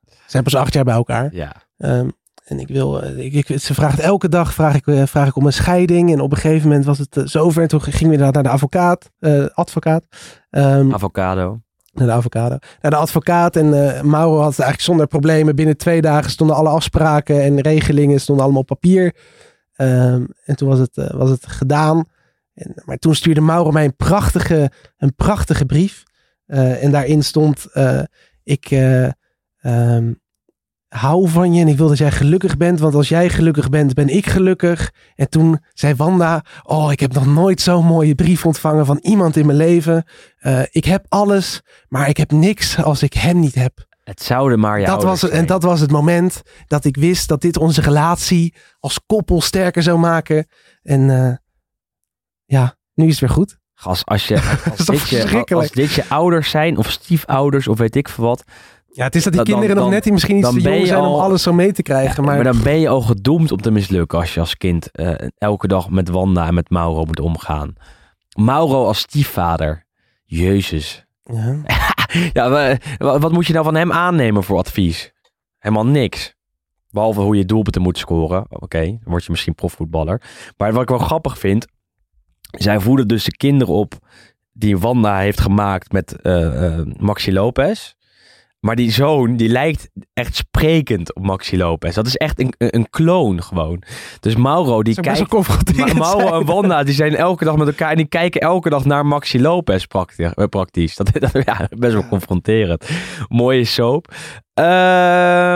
ze 0.05 0.23
zijn 0.27 0.43
pas 0.43 0.55
acht 0.55 0.73
jaar 0.73 0.83
bij 0.83 0.93
elkaar. 0.93 1.29
Ja. 1.35 1.55
Ehm, 1.77 2.09
en 2.45 2.59
ik 2.59 2.67
wil, 2.67 3.01
eh, 3.03 3.17
ik, 3.25 3.33
ik, 3.49 3.59
ze 3.59 3.73
vraagt 3.73 3.99
elke 3.99 4.29
dag 4.29 4.53
vraag 4.53 4.75
ik, 4.75 4.87
eh, 4.87 5.05
vraag 5.05 5.27
ik 5.27 5.35
om 5.35 5.45
een 5.45 5.53
scheiding. 5.53 6.11
En 6.11 6.19
op 6.21 6.31
een 6.31 6.37
gegeven 6.37 6.67
moment 6.67 6.85
was 6.85 6.97
het 6.97 7.17
eh, 7.17 7.25
zover. 7.25 7.61
En 7.61 7.67
toen 7.67 7.81
gingen 7.81 8.11
we 8.11 8.17
naar 8.31 8.43
de 8.43 8.49
advocaat. 8.49 9.11
eh, 9.19 9.45
advocaat. 9.53 10.03
Ehm, 10.49 10.93
Avocado. 10.93 11.59
Naar 11.97 12.07
de 12.07 12.13
avocado. 12.13 12.57
Naar 12.81 12.91
de 12.91 12.97
advocaat. 12.97 13.55
En 13.55 13.95
eh, 13.95 14.01
Mauro 14.01 14.37
had 14.37 14.49
het 14.49 14.59
eigenlijk 14.59 14.81
zonder 14.81 15.07
problemen. 15.07 15.55
Binnen 15.55 15.77
twee 15.77 16.01
dagen 16.01 16.31
stonden 16.31 16.55
alle 16.55 16.69
afspraken 16.69 17.43
en 17.43 17.61
regelingen 17.61 18.19
stonden 18.19 18.43
allemaal 18.43 18.61
op 18.61 18.67
papier. 18.67 19.15
Ehm, 19.75 20.25
en 20.45 20.55
toen 20.55 20.67
was 20.69 20.79
het, 20.79 20.97
eh, 20.97 21.11
was 21.11 21.29
het 21.29 21.47
gedaan. 21.47 22.05
En, 22.53 22.81
maar 22.85 22.97
toen 22.97 23.15
stuurde 23.15 23.41
Mauro 23.41 23.71
mij 23.71 23.85
een 23.85 23.95
prachtige, 23.95 24.71
een 24.97 25.15
prachtige 25.15 25.65
brief. 25.65 26.03
Eh, 26.45 26.83
en 26.83 26.91
daarin 26.91 27.23
stond: 27.23 27.67
Ik 28.43 28.71
eh, 28.71 29.09
ehm, 29.57 30.13
hou 30.97 31.29
van 31.29 31.53
je 31.53 31.61
en 31.61 31.67
ik 31.67 31.77
wil 31.77 31.87
dat 31.87 31.97
jij 31.97 32.11
gelukkig 32.11 32.57
bent. 32.57 32.79
Want 32.79 32.95
als 32.95 33.09
jij 33.09 33.29
gelukkig 33.29 33.69
bent, 33.69 33.93
ben 33.93 34.09
ik 34.09 34.25
gelukkig. 34.25 34.91
En 35.15 35.29
toen 35.29 35.59
zei 35.73 35.95
Wanda: 35.95 36.43
Oh, 36.63 36.91
ik 36.91 36.99
heb 36.99 37.13
nog 37.13 37.25
nooit 37.25 37.61
zo'n 37.61 37.85
mooie 37.85 38.15
brief 38.15 38.45
ontvangen 38.45 38.85
van 38.85 38.99
iemand 39.01 39.35
in 39.35 39.45
mijn 39.45 39.57
leven. 39.57 40.03
Eh, 40.37 40.61
ik 40.69 40.85
heb 40.85 41.05
alles, 41.09 41.61
maar 41.87 42.09
ik 42.09 42.17
heb 42.17 42.31
niks 42.31 42.83
als 42.83 43.03
ik 43.03 43.13
hem 43.13 43.39
niet 43.39 43.55
heb. 43.55 43.85
Het 44.03 44.21
zouden 44.21 44.59
maar 44.59 44.79
jou 44.81 44.91
dat 44.91 45.03
was, 45.03 45.21
het- 45.21 45.31
en 45.31 45.45
dat 45.45 45.63
was 45.63 45.79
het 45.79 45.91
moment 45.91 46.41
dat 46.67 46.85
ik 46.85 46.95
wist 46.97 47.27
dat 47.27 47.41
dit 47.41 47.57
onze 47.57 47.81
relatie 47.81 48.55
als 48.79 48.99
koppel 49.05 49.41
sterker 49.41 49.83
zou 49.83 49.97
maken. 49.99 50.47
En 50.83 51.09
eh, 51.09 51.35
ja, 52.45 52.77
nu 52.93 53.05
is 53.05 53.11
het 53.11 53.19
weer 53.19 53.29
goed. 53.29 53.57
Als, 53.81 54.05
als, 54.05 54.27
je, 54.27 54.35
als, 54.77 54.85
dit 54.85 55.09
je, 55.09 55.45
als 55.55 55.71
dit 55.71 55.91
je 55.91 56.05
ouders 56.09 56.49
zijn, 56.49 56.77
of 56.77 56.91
stiefouders, 56.91 57.67
of 57.67 57.77
weet 57.77 57.95
ik 57.95 58.09
veel 58.09 58.23
wat. 58.23 58.43
Ja, 58.97 59.03
het 59.03 59.15
is 59.15 59.23
dat 59.23 59.33
die 59.33 59.41
Dan- 59.43 59.51
kinderen 59.51 59.75
dan- 59.75 59.83
nog 59.85 59.93
net 59.93 60.03
die 60.03 60.11
misschien 60.11 60.37
iets 60.37 60.49
te 60.53 60.61
jong 60.61 60.87
zijn 60.87 60.99
om 60.99 61.05
al- 61.05 61.21
alles 61.21 61.43
zo 61.43 61.53
mee 61.53 61.71
te 61.71 61.81
krijgen. 61.81 62.23
maar, 62.23 62.35
maar 62.35 62.43
dan 62.53 62.61
ben 62.63 62.79
je 62.79 62.89
al 62.89 63.01
gedoemd 63.01 63.51
om 63.51 63.61
te 63.61 63.71
mislukken 63.71 64.19
als 64.19 64.33
je 64.33 64.39
als 64.39 64.57
kind 64.57 64.91
eh, 64.91 65.13
elke 65.37 65.67
dag 65.67 65.89
met 65.89 66.09
Wanda 66.09 66.47
en 66.47 66.53
met 66.53 66.69
Mauro 66.69 67.05
moet 67.05 67.19
omgaan. 67.19 67.73
Mauro 68.39 68.85
als 68.85 68.99
stiefvader. 68.99 69.85
Jezus. 70.25 71.05
ja. 71.23 71.55
Ja, 72.33 72.49
wa- 72.49 72.77
wa- 72.97 73.19
wat 73.19 73.31
moet 73.31 73.47
je 73.47 73.53
nou 73.53 73.65
van 73.65 73.75
hem 73.75 73.91
aannemen 73.91 74.43
voor 74.43 74.57
advies? 74.57 75.11
Helemaal 75.57 75.85
niks. 75.85 76.35
Behalve 76.89 77.21
hoe 77.21 77.35
je 77.37 77.45
doelpunten 77.45 77.81
moet 77.81 77.97
scoren. 77.97 78.45
Oké, 78.49 78.85
dan 78.85 78.99
word 79.03 79.23
je 79.25 79.31
misschien 79.31 79.55
profvoetballer. 79.55 80.21
Maar 80.57 80.73
wat 80.73 80.81
ik 80.81 80.89
wel 80.89 80.97
grappig 80.97 81.37
vind. 81.39 81.65
Zij 82.41 82.79
voeden 82.79 83.07
dus 83.07 83.23
de 83.23 83.35
kinderen 83.37 83.73
op 83.73 83.93
die 84.51 84.77
Wanda 84.77 85.17
heeft 85.17 85.41
gemaakt 85.41 85.91
met 85.91 86.21
eh, 86.21 86.65
eh, 86.79 86.85
Maxi 86.97 87.33
Lopez. 87.33 87.93
Maar 88.67 88.75
die 88.75 88.91
zoon, 88.91 89.35
die 89.35 89.49
lijkt 89.49 89.89
echt 90.13 90.35
sprekend 90.35 91.15
op 91.15 91.23
Maxi 91.25 91.57
Lopez. 91.57 91.95
Dat 91.95 92.07
is 92.07 92.15
echt 92.15 92.39
een, 92.39 92.53
een 92.57 92.89
kloon 92.89 93.43
gewoon. 93.43 93.81
Dus 94.19 94.35
Mauro, 94.35 94.83
die 94.83 94.93
kijkt... 95.01 95.17
wel 95.19 95.27
confronterend 95.27 95.93
Ma- 95.93 95.99
Mauro 95.99 96.19
zijn. 96.27 96.33
en 96.33 96.45
Wanda, 96.45 96.83
die 96.83 96.93
zijn 96.93 97.15
elke 97.15 97.45
dag 97.45 97.55
met 97.55 97.67
elkaar 97.67 97.89
en 97.91 97.97
die 97.97 98.05
kijken 98.07 98.41
elke 98.41 98.69
dag 98.69 98.85
naar 98.85 99.05
Maxi 99.05 99.41
Lopez 99.41 99.85
praktisch. 99.85 100.31
eh, 100.33 100.45
praktisch. 100.45 100.95
Dat 100.95 101.09
is 101.21 101.31
ja, 101.45 101.67
best 101.77 101.93
wel 101.93 102.07
confronterend. 102.07 102.89
Mooie 103.27 103.63
soap. 103.65 104.07
Ehm, 104.53 104.65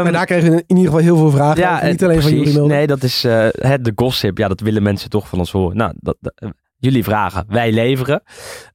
Maar 0.04 0.12
daar 0.12 0.26
kregen 0.26 0.52
we 0.52 0.64
in 0.68 0.78
ieder 0.78 0.86
geval 0.92 1.00
heel 1.06 1.18
veel 1.18 1.32
vragen 1.32 1.72
over. 1.74 1.88
Niet 1.90 2.02
eh, 2.02 2.08
alleen 2.08 2.22
van 2.22 2.32
jullie 2.32 2.54
Mulder. 2.54 2.78
Nee, 2.78 2.88
dat 2.88 3.04
is 3.04 3.24
eh, 3.24 3.48
het, 3.52 3.84
de 3.84 3.92
gossip. 3.96 4.38
Ja, 4.38 4.48
dat 4.48 4.60
willen 4.60 4.84
mensen 4.84 5.10
toch 5.10 5.28
van 5.28 5.40
ons 5.40 5.52
horen. 5.52 5.78
Nou, 5.78 5.94
dat, 6.00 6.18
dat- 6.20 6.34
eh, 6.36 6.50
jullie 6.78 7.04
vragen, 7.04 7.46
wij 7.48 7.72
leveren. 7.72 8.24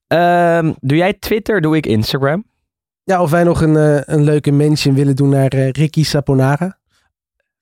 Ehm, 0.06 0.72
doe 0.80 0.96
jij 0.96 1.12
Twitter, 1.12 1.60
doe 1.60 1.76
ik 1.76 1.86
Instagram. 1.86 2.44
Ja, 3.08 3.22
of 3.22 3.30
wij 3.30 3.44
nog 3.44 3.60
een, 3.60 3.76
eh, 3.76 4.00
een 4.14 4.24
leuke 4.24 4.50
mention 4.52 4.94
willen 4.94 5.16
doen 5.16 5.28
naar 5.28 5.52
eh, 5.52 5.70
Ricky 5.70 6.04
Saponara. 6.04 6.78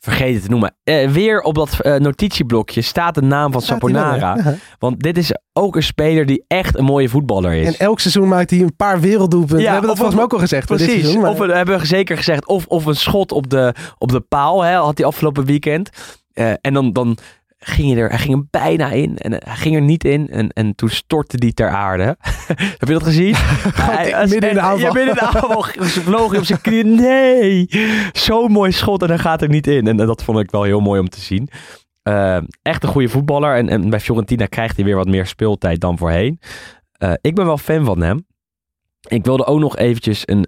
Vergeet 0.00 0.34
het 0.34 0.42
te 0.42 0.48
noemen. 0.50 0.74
Eh, 0.84 1.10
weer 1.10 1.40
op 1.40 1.54
dat 1.54 1.78
notitieblokje 1.98 2.82
staat 2.82 3.14
de 3.14 3.22
naam 3.22 3.52
van 3.52 3.62
Staat 3.62 3.80
die 3.80 3.92
wel, 3.92 4.02
Saponara. 4.02 4.36
Ja. 4.50 4.54
Want 4.78 5.02
dit 5.02 5.18
is 5.18 5.32
ook 5.52 5.76
een 5.76 5.82
speler 5.82 6.26
die 6.26 6.44
echt 6.46 6.78
een 6.78 6.84
mooie 6.84 7.08
voetballer 7.08 7.52
is. 7.52 7.66
En 7.66 7.86
elk 7.86 8.00
seizoen 8.00 8.28
maakt 8.28 8.50
hij 8.50 8.60
een 8.60 8.76
paar 8.76 9.00
werelddoelpunten. 9.00 9.58
Ja, 9.58 9.64
we 9.64 9.70
hebben 9.70 9.88
dat 9.88 9.96
volgens 9.96 10.16
mij 10.16 10.24
ook 10.24 10.32
al 10.32 10.38
gezegd. 10.38 10.66
voor 10.66 10.76
dit 10.76 10.86
Precies. 10.86 11.02
seizoen, 11.02 11.22
maar- 11.22 11.32
Of 11.40 11.46
we 11.46 11.52
hebben 11.52 11.78
we 11.78 11.86
zeker 11.86 12.16
gezegd. 12.16 12.46
Of, 12.46 12.66
of 12.66 12.84
een 12.86 12.96
schot 12.96 13.32
op 13.32 13.50
de, 13.50 13.74
op 13.98 14.12
de 14.12 14.20
paal. 14.20 14.62
Hè, 14.62 14.74
had 14.74 14.98
hij 14.98 15.06
afgelopen 15.06 15.44
weekend. 15.44 15.90
En 16.60 16.74
dan, 16.74 16.92
dan 16.92 17.18
ging 17.66 17.92
hij 17.92 18.02
er. 18.02 18.08
Hij 18.08 18.18
ging 18.18 18.34
er 18.34 18.46
bijna 18.50 18.90
in. 18.90 19.16
En 19.16 19.40
eh, 19.40 19.48
hij 19.48 19.56
ging 19.56 19.74
er 19.74 19.80
niet 19.80 20.04
in. 20.04 20.28
En, 20.28 20.48
en 20.48 20.74
toen 20.74 20.88
stortte 20.88 21.36
hij 21.38 21.52
ter 21.52 21.68
aarde. 21.68 22.04
Heb 22.78 22.88
je 22.88 22.92
dat 22.92 23.02
gezien? 23.02 23.34
Hij- 23.74 24.26
midden 24.28 24.48
in 24.48 24.54
de 24.54 24.60
aanval. 24.60 24.78
Ja, 24.78 24.92
midden 24.92 25.08
in 25.08 25.14
de 25.14 25.20
aanval. 25.20 25.62
Ze 25.62 26.00
vloog 26.00 26.30
hij 26.30 26.38
op 26.38 26.44
zijn 26.44 26.60
knieën. 26.60 26.94
Nee. 26.94 27.68
Zo'n 28.12 28.52
mooi 28.52 28.72
schot. 28.72 29.02
En 29.02 29.08
dan 29.08 29.18
gaat 29.18 29.42
er 29.42 29.48
niet 29.48 29.66
in. 29.66 29.86
En, 29.86 30.00
eh, 30.00 30.06
dat 30.06 30.24
vond 30.24 30.38
ik 30.38 30.50
wel 30.50 30.62
heel 30.62 30.80
mooi 30.80 31.00
om 31.00 31.08
te 31.08 31.20
zien. 31.20 31.48
Eh, 32.02 32.38
echt 32.62 32.82
een 32.82 32.88
goede 32.88 33.08
voetballer. 33.08 33.56
En, 33.56 33.68
en 33.68 33.90
bij 33.90 34.00
Fiorentina 34.00 34.46
krijgt 34.46 34.76
hij 34.76 34.84
weer 34.84 34.96
wat 34.96 35.08
meer 35.08 35.26
speeltijd 35.26 35.80
dan 35.80 35.98
voorheen. 35.98 36.40
Ik 37.20 37.34
ben 37.34 37.46
wel 37.46 37.58
fan 37.58 37.84
van 37.84 38.02
hem. 38.02 38.26
Ik 39.08 39.24
wilde 39.24 39.46
ook 39.46 39.60
nog 39.60 39.76
eventjes 39.76 40.22
een 40.24 40.46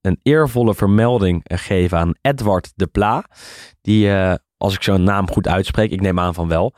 een 0.00 0.18
eervolle 0.22 0.74
vermelding 0.74 1.40
geven 1.44 1.98
aan 1.98 2.14
Edward 2.20 2.72
de 2.76 2.86
Pla. 2.86 3.24
Die, 3.80 4.08
als 4.64 4.74
ik 4.74 4.82
zo'n 4.82 5.02
naam 5.02 5.30
goed 5.30 5.48
uitspreek, 5.48 5.90
ik 5.90 6.00
neem 6.00 6.18
aan 6.20 6.34
van 6.34 6.48
wel. 6.48 6.74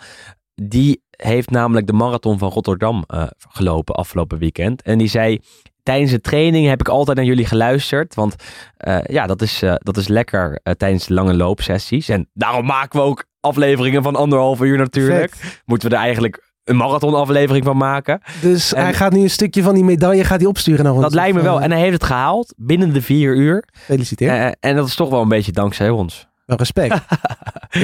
Die 0.54 1.02
heeft 1.10 1.50
namelijk 1.50 1.86
de 1.86 1.92
marathon 1.92 2.38
van 2.38 2.50
Rotterdam 2.50 3.04
eh, 3.06 3.22
gelopen 3.48 3.94
afgelopen 3.94 4.38
weekend. 4.38 4.82
En 4.82 4.98
die 4.98 5.08
zei, 5.08 5.38
tijdens 5.82 6.10
de 6.10 6.20
training 6.20 6.66
heb 6.68 6.80
ik 6.80 6.88
altijd 6.88 7.16
naar 7.16 7.26
jullie 7.26 7.46
geluisterd. 7.46 8.14
Want 8.14 8.34
eh, 8.76 8.98
ja, 9.02 9.26
dat 9.26 9.42
is, 9.42 9.62
eh, 9.62 9.74
dat 9.78 9.96
is 9.96 10.08
lekker 10.08 10.60
tijdens 10.76 11.06
de 11.06 11.14
lange 11.14 11.34
loopsessies. 11.34 12.08
En 12.08 12.28
daarom 12.34 12.66
maken 12.66 12.98
we 12.98 13.04
ook 13.04 13.24
afleveringen 13.40 14.02
van 14.02 14.16
anderhalf 14.16 14.60
uur 14.60 14.78
natuurlijk. 14.78 15.62
Moeten 15.64 15.90
we 15.90 15.96
er 15.96 16.02
eigenlijk 16.02 16.44
een 16.64 16.76
marathonaflevering 16.76 17.64
van 17.64 17.76
maken. 17.76 18.20
Dus 18.40 18.74
En- 18.74 18.82
hij 18.82 18.94
gaat 18.94 19.12
nu 19.12 19.20
een 19.20 19.30
stukje 19.30 19.62
van 19.62 19.74
die 19.74 19.84
medaille 19.84 20.24
gaat 20.24 20.40
hij 20.40 20.48
opsturen 20.48 20.84
naar 20.84 20.92
ons. 20.92 21.02
Dat 21.02 21.14
lijkt 21.14 21.36
me 21.36 21.42
wel. 21.42 21.60
En 21.60 21.70
hij 21.70 21.80
heeft 21.80 21.92
het 21.92 22.04
gehaald 22.04 22.54
binnen 22.56 22.92
de 22.92 23.02
vier 23.02 23.36
uur. 23.36 23.64
Gefeliciteerd. 23.72 24.30
Eh, 24.30 24.70
en 24.70 24.76
dat 24.76 24.86
is 24.86 24.94
toch 24.94 25.10
wel 25.10 25.22
een 25.22 25.28
beetje 25.28 25.52
dankzij 25.52 25.90
ons. 25.90 26.28
Wel 26.46 26.56
respect. 26.56 26.94
ik 26.94 27.00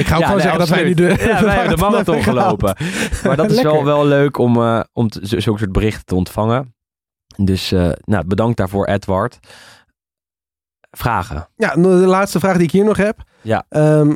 ga 0.07 0.15
ook 0.15 0.21
Ja, 0.21 0.27
gewoon 0.27 0.29
nee, 0.31 0.39
zeggen 0.41 0.59
dat 0.59 0.69
wij 0.69 0.83
nu 0.83 0.93
de, 0.93 1.03
Ja, 1.03 1.43
wij 1.43 1.55
hebben 1.55 1.75
de 1.77 1.81
marathon 1.89 2.23
gelopen. 2.23 2.75
Maar 3.23 3.35
dat 3.35 3.51
is 3.51 3.61
wel, 3.71 3.83
wel 3.85 4.05
leuk 4.05 4.37
om, 4.37 4.55
eh, 4.57 4.79
om 4.93 5.09
te- 5.09 5.19
z- 5.23 5.29
zulke 5.31 5.59
soort 5.59 5.71
berichten 5.71 6.05
te 6.05 6.15
ontvangen. 6.15 6.75
Dus 7.37 7.71
eh, 7.71 7.89
nou, 8.05 8.25
bedankt 8.25 8.57
daarvoor, 8.57 8.85
Edward. 8.85 9.39
Vragen. 10.91 11.47
Ja, 11.55 11.73
de 11.75 11.87
laatste 11.87 12.39
vraag 12.39 12.55
die 12.55 12.65
ik 12.65 12.71
hier 12.71 12.83
nog 12.85 12.97
heb. 12.97 13.17
Ja. 13.41 13.65
Ehm, 13.69 14.13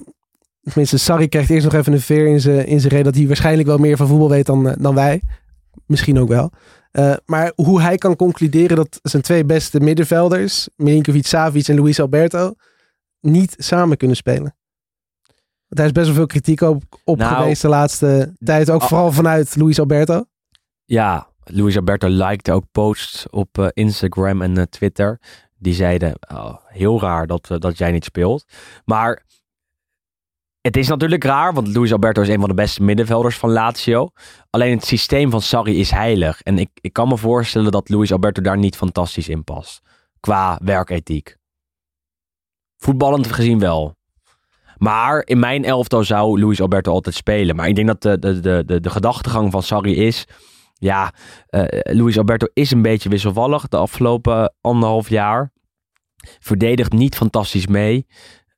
tenminste, 0.62 0.98
Sarri 0.98 1.28
krijgt 1.28 1.50
eerst 1.50 1.64
nog 1.66 1.74
even 1.74 1.94
een 1.94 2.02
veer 2.02 2.28
in 2.28 2.40
zijn 2.42 2.66
in 2.66 2.80
zijn 2.80 2.92
reden 2.92 3.06
dat 3.06 3.16
hij 3.16 3.28
waarschijnlijk 3.28 3.68
wel 3.68 3.78
meer 3.78 3.98
van 3.98 4.08
voetbal 4.08 4.30
weet 4.30 4.46
dan, 4.46 4.70
eh, 4.70 4.76
dan 4.80 4.96
wij. 4.96 5.22
Misschien 5.86 6.20
ook 6.20 6.28
wel. 6.30 6.52
Maar 7.26 7.52
hoe 7.56 7.82
hij 7.82 7.98
kan 7.98 8.16
concluderen 8.16 8.76
dat 8.76 9.00
zijn 9.04 9.22
twee 9.24 9.46
beste 9.46 9.80
middenvelders, 9.80 10.70
Milinkovic-Savic 10.76 11.68
en 11.68 11.80
Luis 11.80 12.00
Alberto, 12.00 12.54
niet 13.20 13.56
samen 13.58 13.98
kunnen 13.98 14.18
spelen. 14.18 14.56
Want 15.68 15.80
daar 15.80 15.86
is 15.86 15.92
best 15.92 16.06
wel 16.06 16.16
veel 16.16 16.26
kritiek 16.26 16.62
op, 16.62 16.84
op 17.04 17.18
Nou, 17.18 17.36
geweest 17.36 17.62
de 17.62 17.68
laatste 17.68 18.34
tijd. 18.44 18.70
Ook 18.70 18.82
ah. 18.82 18.88
vooral 18.88 19.12
vanuit 19.12 19.56
Luis 19.56 19.80
Alberto. 19.80 20.26
Ja, 20.86 21.28
Luis 21.44 21.78
Alberto 21.78 22.08
likte 22.08 22.52
ook 22.52 22.64
posts 22.72 23.30
op 23.30 23.58
eh, 23.58 23.68
Instagram 23.74 24.42
en 24.42 24.58
eh, 24.58 24.64
Twitter. 24.64 25.20
Die 25.58 25.74
zeiden, 25.74 26.14
oh, 26.34 26.56
heel 26.66 27.02
raar 27.02 27.28
dat, 27.28 27.52
eh, 27.52 27.58
dat 27.58 27.78
jij 27.78 27.92
niet 27.92 28.04
speelt. 28.04 28.46
Maar 28.86 29.26
het 30.62 30.78
is 30.78 30.88
natuurlijk 30.88 31.24
raar, 31.24 31.54
want 31.54 31.76
Luis 31.76 31.92
Alberto 31.92 32.22
is 32.22 32.30
een 32.30 32.40
van 32.40 32.50
de 32.50 32.56
beste 32.56 32.84
middenvelders 32.84 33.38
van 33.38 33.52
Lazio. 33.52 34.10
Alleen 34.50 34.76
het 34.76 34.86
systeem 34.86 35.30
van 35.30 35.42
Sarri 35.42 35.80
is 35.80 35.92
heilig. 35.92 36.42
En 36.42 36.58
ik, 36.58 36.70
ik 36.82 36.94
kan 36.94 37.08
me 37.08 37.18
voorstellen 37.18 37.72
dat 37.72 37.90
Luis 37.90 38.12
Alberto 38.12 38.42
daar 38.42 38.58
niet 38.58 38.76
fantastisch 38.76 39.30
in 39.30 39.44
past. 39.44 39.82
Qua 40.20 40.60
werkethiek. 40.64 41.38
Voetballend 42.78 43.32
gezien 43.32 43.60
wel. 43.60 43.96
Maar 44.78 45.22
in 45.26 45.40
mijn 45.40 45.64
elftal 45.66 46.04
zou 46.04 46.40
Luis 46.40 46.62
Alberto 46.62 46.92
altijd 46.92 47.16
spelen. 47.16 47.56
Maar 47.56 47.68
ik 47.68 47.76
denk 47.76 47.88
dat 47.88 48.02
de, 48.02 48.20
de, 48.20 48.64
de, 48.66 48.80
de, 48.80 48.90
gedachtegang 48.90 49.52
van 49.52 49.64
Sarri 49.64 49.96
is... 49.96 50.26
Ja, 50.80 51.14
eh 51.48 51.96
Luis 51.96 52.18
Alberto 52.18 52.48
is 52.54 52.72
een 52.72 52.82
beetje 52.82 53.10
wisselvallig 53.10 53.68
de 53.68 53.78
afgelopen 53.78 54.54
anderhalf 54.62 55.10
jaar. 55.10 55.52
Verdedigt 56.40 56.92
niet 56.92 57.16
fantastisch 57.16 57.68
mee. 57.68 58.08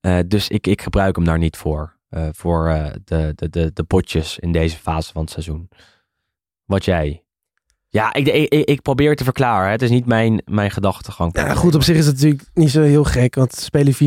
Eh, 0.01 0.19
dus 0.27 0.47
ik, 0.49 0.67
ik 0.67 0.81
gebruik 0.81 1.15
hem 1.15 1.25
daar 1.25 1.37
niet 1.37 1.57
voor. 1.57 1.97
eh, 2.09 2.27
voor 2.31 2.65
de, 3.03 3.31
de, 3.35 3.49
de, 3.49 3.73
de 3.73 3.83
potjes 3.83 4.39
in 4.39 4.51
deze 4.51 4.77
fase 4.77 5.11
van 5.11 5.21
het 5.21 5.31
seizoen. 5.31 5.69
Wat 6.65 6.85
jij? 6.85 7.23
Ja, 7.89 8.13
ik, 8.13 8.27
ik, 8.27 8.65
ik, 8.65 8.81
probeer 8.81 9.09
het 9.09 9.17
te 9.17 9.23
verklaren. 9.23 9.65
hè. 9.65 9.71
Het 9.71 9.81
is 9.81 9.89
niet 9.89 10.05
mijn, 10.05 10.41
mijn 10.45 10.71
gedachtegang. 10.71 11.37
Ja, 11.37 11.53
goed, 11.53 11.75
op 11.75 11.83
zich 11.83 11.97
is 11.97 12.05
het 12.05 12.15
natuurlijk 12.15 12.49
niet 12.53 12.69
zo 12.69 12.81
heel 12.81 13.03
gek. 13.03 13.35
Want 13.35 13.53
spelen 13.53 13.93
4-3-3. 13.93 13.97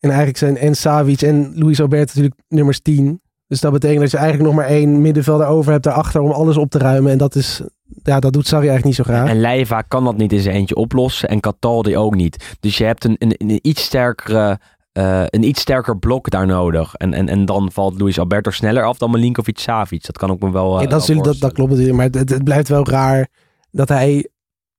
En 0.00 0.08
eigenlijk 0.08 0.38
zijn 0.38 0.56
en 0.56 0.74
Savic 0.74 1.22
en 1.22 1.52
Luis 1.54 1.80
Alberto 1.80 2.06
natuurlijk 2.06 2.40
nummers 2.48 2.80
10. 2.80 3.20
Dus 3.46 3.60
dat 3.60 3.72
betekent 3.72 4.00
dat 4.00 4.10
je 4.10 4.16
eigenlijk 4.16 4.46
nog 4.48 4.56
maar 4.56 4.70
één 4.70 5.00
middenvelder 5.00 5.46
over 5.46 5.72
hebt 5.72 5.84
daarachter 5.84 6.20
om 6.20 6.30
alles 6.30 6.56
op 6.56 6.70
te 6.70 6.78
ruimen. 6.78 7.12
En 7.12 7.18
dat 7.18 7.34
is, 7.34 7.62
ja, 8.02 8.20
dat 8.20 8.32
doet 8.32 8.46
Sarri 8.46 8.68
eigenlijk 8.68 8.98
niet 8.98 9.06
zo 9.06 9.12
graag. 9.12 9.28
En 9.28 9.40
Leiva 9.40 9.82
kan 9.82 10.04
dat 10.04 10.16
niet 10.16 10.32
in 10.32 10.40
zijn 10.40 10.54
eentje 10.54 10.74
oplossen. 10.74 11.28
En 11.28 11.40
Cataldi 11.40 11.96
ook 11.96 12.14
niet. 12.14 12.56
Dus 12.60 12.78
je 12.78 12.84
hebt 12.84 13.04
een, 13.04 13.16
een, 13.18 13.34
een 13.36 13.58
iets 13.62 13.82
sterkere... 13.82 14.58
eh, 14.92 15.22
een 15.26 15.42
iets 15.42 15.60
sterker 15.60 15.98
blok 15.98 16.30
daar 16.30 16.46
nodig. 16.46 16.94
En, 16.94 17.14
en, 17.14 17.28
en 17.28 17.44
dan 17.44 17.72
valt 17.72 18.00
Luis 18.00 18.18
Alberto 18.18 18.50
sneller 18.50 18.84
af 18.84 18.98
dan 18.98 19.10
Milinkovic 19.10 19.58
Savic. 19.58 20.06
Dat 20.06 20.18
kan 20.18 20.30
ook 20.30 20.40
me 20.40 20.50
wel. 20.50 20.80
Ja, 20.80 20.86
dat, 20.86 21.06
wel 21.06 21.16
is 21.30 21.38
dat, 21.38 21.52
klopt 21.52 21.70
natuurlijk. 21.70 21.96
Maar 21.96 22.06
het, 22.20 22.30
het 22.30 22.44
blijft 22.44 22.68
wel 22.68 22.86
raar 22.88 23.28
dat 23.70 23.88
hij 23.88 24.28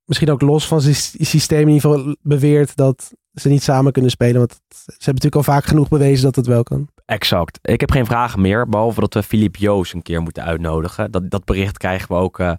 misschien 0.06 0.32
ook 0.32 0.42
los 0.42 0.68
van 0.68 0.82
zijn 0.82 0.96
sy- 0.96 1.24
systeem 1.24 1.68
in 1.68 1.74
ieder 1.74 1.90
geval 1.90 2.16
beweert 2.22 2.76
dat 2.76 3.14
ze 3.34 3.50
niet 3.50 3.64
samen 3.64 3.92
kunnen 3.92 4.12
spelen. 4.12 4.38
Want 4.38 4.52
ze 4.70 4.82
hebben 4.86 5.06
natuurlijk 5.06 5.36
al 5.36 5.54
vaak 5.54 5.66
genoeg 5.66 5.88
bewezen 5.88 6.24
dat 6.24 6.36
het 6.36 6.46
wel 6.48 6.64
kan. 6.64 6.88
Exact. 7.06 7.60
Ik 7.62 7.80
heb 7.80 7.92
geen 7.92 8.06
vragen 8.06 8.42
meer. 8.42 8.70
Behalve 8.70 9.00
dat 9.00 9.14
we 9.14 9.24
Filip 9.24 9.56
Joos 9.56 9.94
een 9.94 10.02
keer 10.02 10.22
moeten 10.22 10.44
uitnodigen. 10.44 11.12
Dat, 11.12 11.30
dat 11.30 11.46
bericht 11.46 11.78
krijgen 11.78 12.08
we 12.08 12.14
ook. 12.14 12.40
eh, 12.40 12.54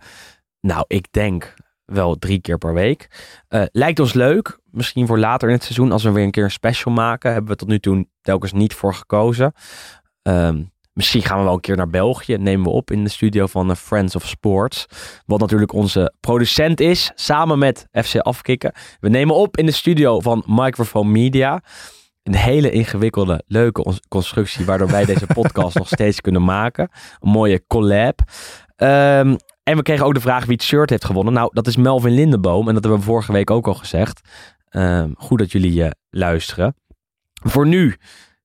nou, 0.61 0.85
ik 0.87 1.07
denk 1.11 1.55
wel 1.93 2.17
drie 2.19 2.41
keer 2.41 2.59
per 2.59 2.75
week. 2.75 3.09
Eh, 3.49 3.63
lijkt 3.73 4.01
ons 4.01 4.13
leuk. 4.13 4.59
Misschien 4.71 5.07
voor 5.07 5.19
later 5.19 5.49
in 5.49 5.55
het 5.55 5.63
seizoen. 5.65 5.93
Als 5.93 6.03
we 6.03 6.11
weer 6.11 6.25
een 6.25 6.31
keer 6.31 6.45
een 6.45 6.51
special 6.51 6.95
maken. 6.95 7.33
Hebben 7.33 7.51
we 7.51 7.57
tot 7.57 7.69
nu 7.69 7.79
toe 7.79 8.07
telkens 8.21 8.53
niet 8.53 8.75
voor 8.75 8.95
gekozen. 8.95 9.53
Ehm, 10.23 10.63
misschien 10.93 11.23
gaan 11.23 11.39
we 11.39 11.45
wel 11.45 11.53
een 11.55 11.61
keer 11.61 11.77
naar 11.77 11.91
België. 11.91 12.37
Nemen 12.37 12.65
we 12.67 12.71
op 12.73 12.91
in 12.91 13.05
de 13.05 13.11
studio 13.11 13.47
van 13.47 13.71
eh, 13.71 13.77
Friends 13.77 14.17
of 14.17 14.27
Sports. 14.27 14.87
Wat 15.27 15.41
natuurlijk 15.41 15.73
onze 15.73 16.15
producent 16.21 16.81
is. 16.81 17.13
Samen 17.15 17.59
met 17.59 17.87
FC 17.93 18.17
Afkikken. 18.17 18.73
We 19.01 19.09
nemen 19.09 19.35
op 19.35 19.57
in 19.57 19.67
de 19.67 19.73
studio 19.73 20.21
van 20.21 20.43
Microphone 20.47 21.11
Media. 21.11 21.63
Een 22.23 22.35
hele 22.35 22.71
ingewikkelde, 22.71 23.43
leuke 23.47 23.85
ons- 23.85 24.01
constructie. 24.09 24.65
Waardoor 24.65 24.89
wij 24.91 25.05
deze 25.05 25.27
podcast 25.35 25.77
nog 25.77 25.87
steeds 25.87 26.21
kunnen 26.21 26.45
maken. 26.45 26.91
Een 27.21 27.31
mooie 27.31 27.67
collab. 27.67 28.21
Ehm, 28.77 29.37
en 29.63 29.77
we 29.77 29.83
kregen 29.83 30.07
ook 30.07 30.15
de 30.15 30.21
vraag 30.21 30.45
wie 30.45 30.55
het 30.55 30.63
shirt 30.63 30.91
heeft 30.91 31.05
gewonnen. 31.05 31.33
Nou, 31.33 31.51
dat 31.53 31.67
is 31.67 31.77
Melvin 31.77 32.13
Lindenboom. 32.13 32.69
En 32.69 32.75
dat 32.75 32.83
hebben 32.83 33.01
we 33.01 33.07
vorige 33.07 33.33
week 33.33 33.51
ook 33.51 33.67
al 33.67 33.75
gezegd. 33.75 34.21
Ehm, 34.69 35.11
goed 35.17 35.39
dat 35.39 35.53
jullie 35.53 35.85
eh, 35.85 35.91
luisteren. 36.11 36.75
Voor 37.43 37.67
nu 37.67 37.97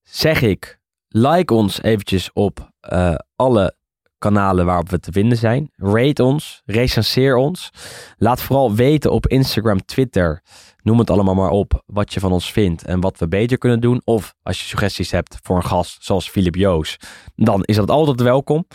zeg 0.04 0.42
ik, 0.42 0.80
like 1.08 1.54
ons 1.54 1.82
eventjes 1.82 2.30
op 2.34 2.72
eh, 2.80 3.16
alle 3.36 3.76
kanalen 4.18 4.66
waarop 4.66 4.90
we 4.90 5.00
te 5.00 5.12
vinden 5.12 5.38
zijn. 5.38 5.72
Rate 5.76 6.24
ons, 6.24 6.62
recenseer 6.66 7.36
ons. 7.36 7.70
Laat 8.18 8.42
vooral 8.42 8.74
weten 8.74 9.12
op 9.12 9.28
Instagram, 9.28 9.86
Twitter, 9.86 10.42
noem 10.84 11.00
het 11.00 11.10
allemaal 11.10 11.36
maar 11.36 11.50
op, 11.50 11.84
wat 11.86 12.14
je 12.14 12.20
van 12.20 12.32
ons 12.32 12.52
vindt 12.52 12.84
en 12.86 13.00
wat 13.00 13.18
we 13.18 13.28
beter 13.28 13.58
kunnen 13.58 13.80
doen. 13.80 14.02
Of 14.04 14.34
als 14.44 14.60
je 14.60 14.66
suggesties 14.66 15.12
hebt 15.12 15.38
voor 15.42 15.56
een 15.56 15.66
gast 15.66 16.04
zoals 16.04 16.30
Filip 16.30 16.56
Joos, 16.56 16.98
dan 17.36 17.64
is 17.64 17.76
dat 17.76 17.90
altijd 17.90 18.22
welkom. 18.22 18.68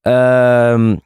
Ehm, 0.00 0.96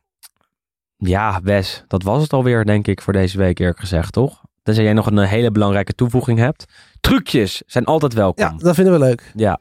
ja, 0.97 1.40
Wes, 1.43 1.85
dat 1.89 2.02
was 2.02 2.23
het 2.23 2.32
alweer, 2.32 2.64
denk 2.64 2.86
ik, 2.86 3.02
voor 3.02 3.12
deze 3.12 3.39
week 3.39 3.59
eerlijk 3.59 3.81
gezegd, 3.81 4.12
toch? 4.12 4.44
Tenzij 4.62 4.85
jij 4.85 4.93
nog 4.93 5.06
een 5.06 5.18
eh, 5.18 5.28
hele 5.28 5.51
belangrijke 5.51 5.94
toevoeging 5.94 6.39
hebt. 6.39 6.64
Trucjes 7.01 7.62
zijn 7.66 7.85
altijd 7.85 8.12
welkom. 8.14 8.44
Ja, 8.44 8.55
dat 8.59 8.74
vinden 8.74 8.93
we 8.93 8.98
leuk. 8.98 9.32
Ja, 9.35 9.59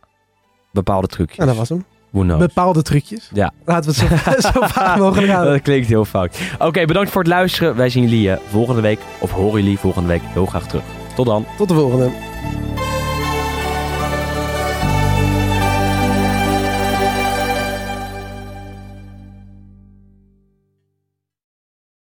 bepaalde 0.71 1.07
trucjes. 1.07 1.37
Nou, 1.37 1.49
dat 1.49 1.57
was 1.57 1.69
hem. 1.69 1.85
Who 2.09 2.21
knows? 2.21 2.39
Bepaalde 2.39 2.81
trucjes. 2.81 3.29
Ja. 3.33 3.53
Laten 3.65 3.93
we 3.93 4.05
het 4.05 4.21
zo, 4.21 4.49
zo 4.51 4.67
vaak 4.67 4.97
mogelijk 4.97 5.31
houden. 5.31 5.53
Dat 5.53 5.61
klinkt 5.61 5.87
heel 5.87 6.05
fout. 6.05 6.39
Oké, 6.59 6.85
bedankt 6.85 7.11
voor 7.11 7.21
het 7.21 7.31
luisteren. 7.31 7.75
Wij 7.75 7.89
zien 7.89 8.03
jullie 8.03 8.31
eh, 8.31 8.37
volgende 8.49 8.81
week, 8.81 8.99
of 9.19 9.31
horen 9.31 9.63
jullie 9.63 9.77
volgende 9.77 10.07
week 10.07 10.21
heel 10.23 10.45
graag 10.45 10.67
terug. 10.67 10.83
Tot 11.15 11.25
dan. 11.25 11.45
Tot 11.57 11.67
de 11.67 11.73
volgende. 11.73 12.11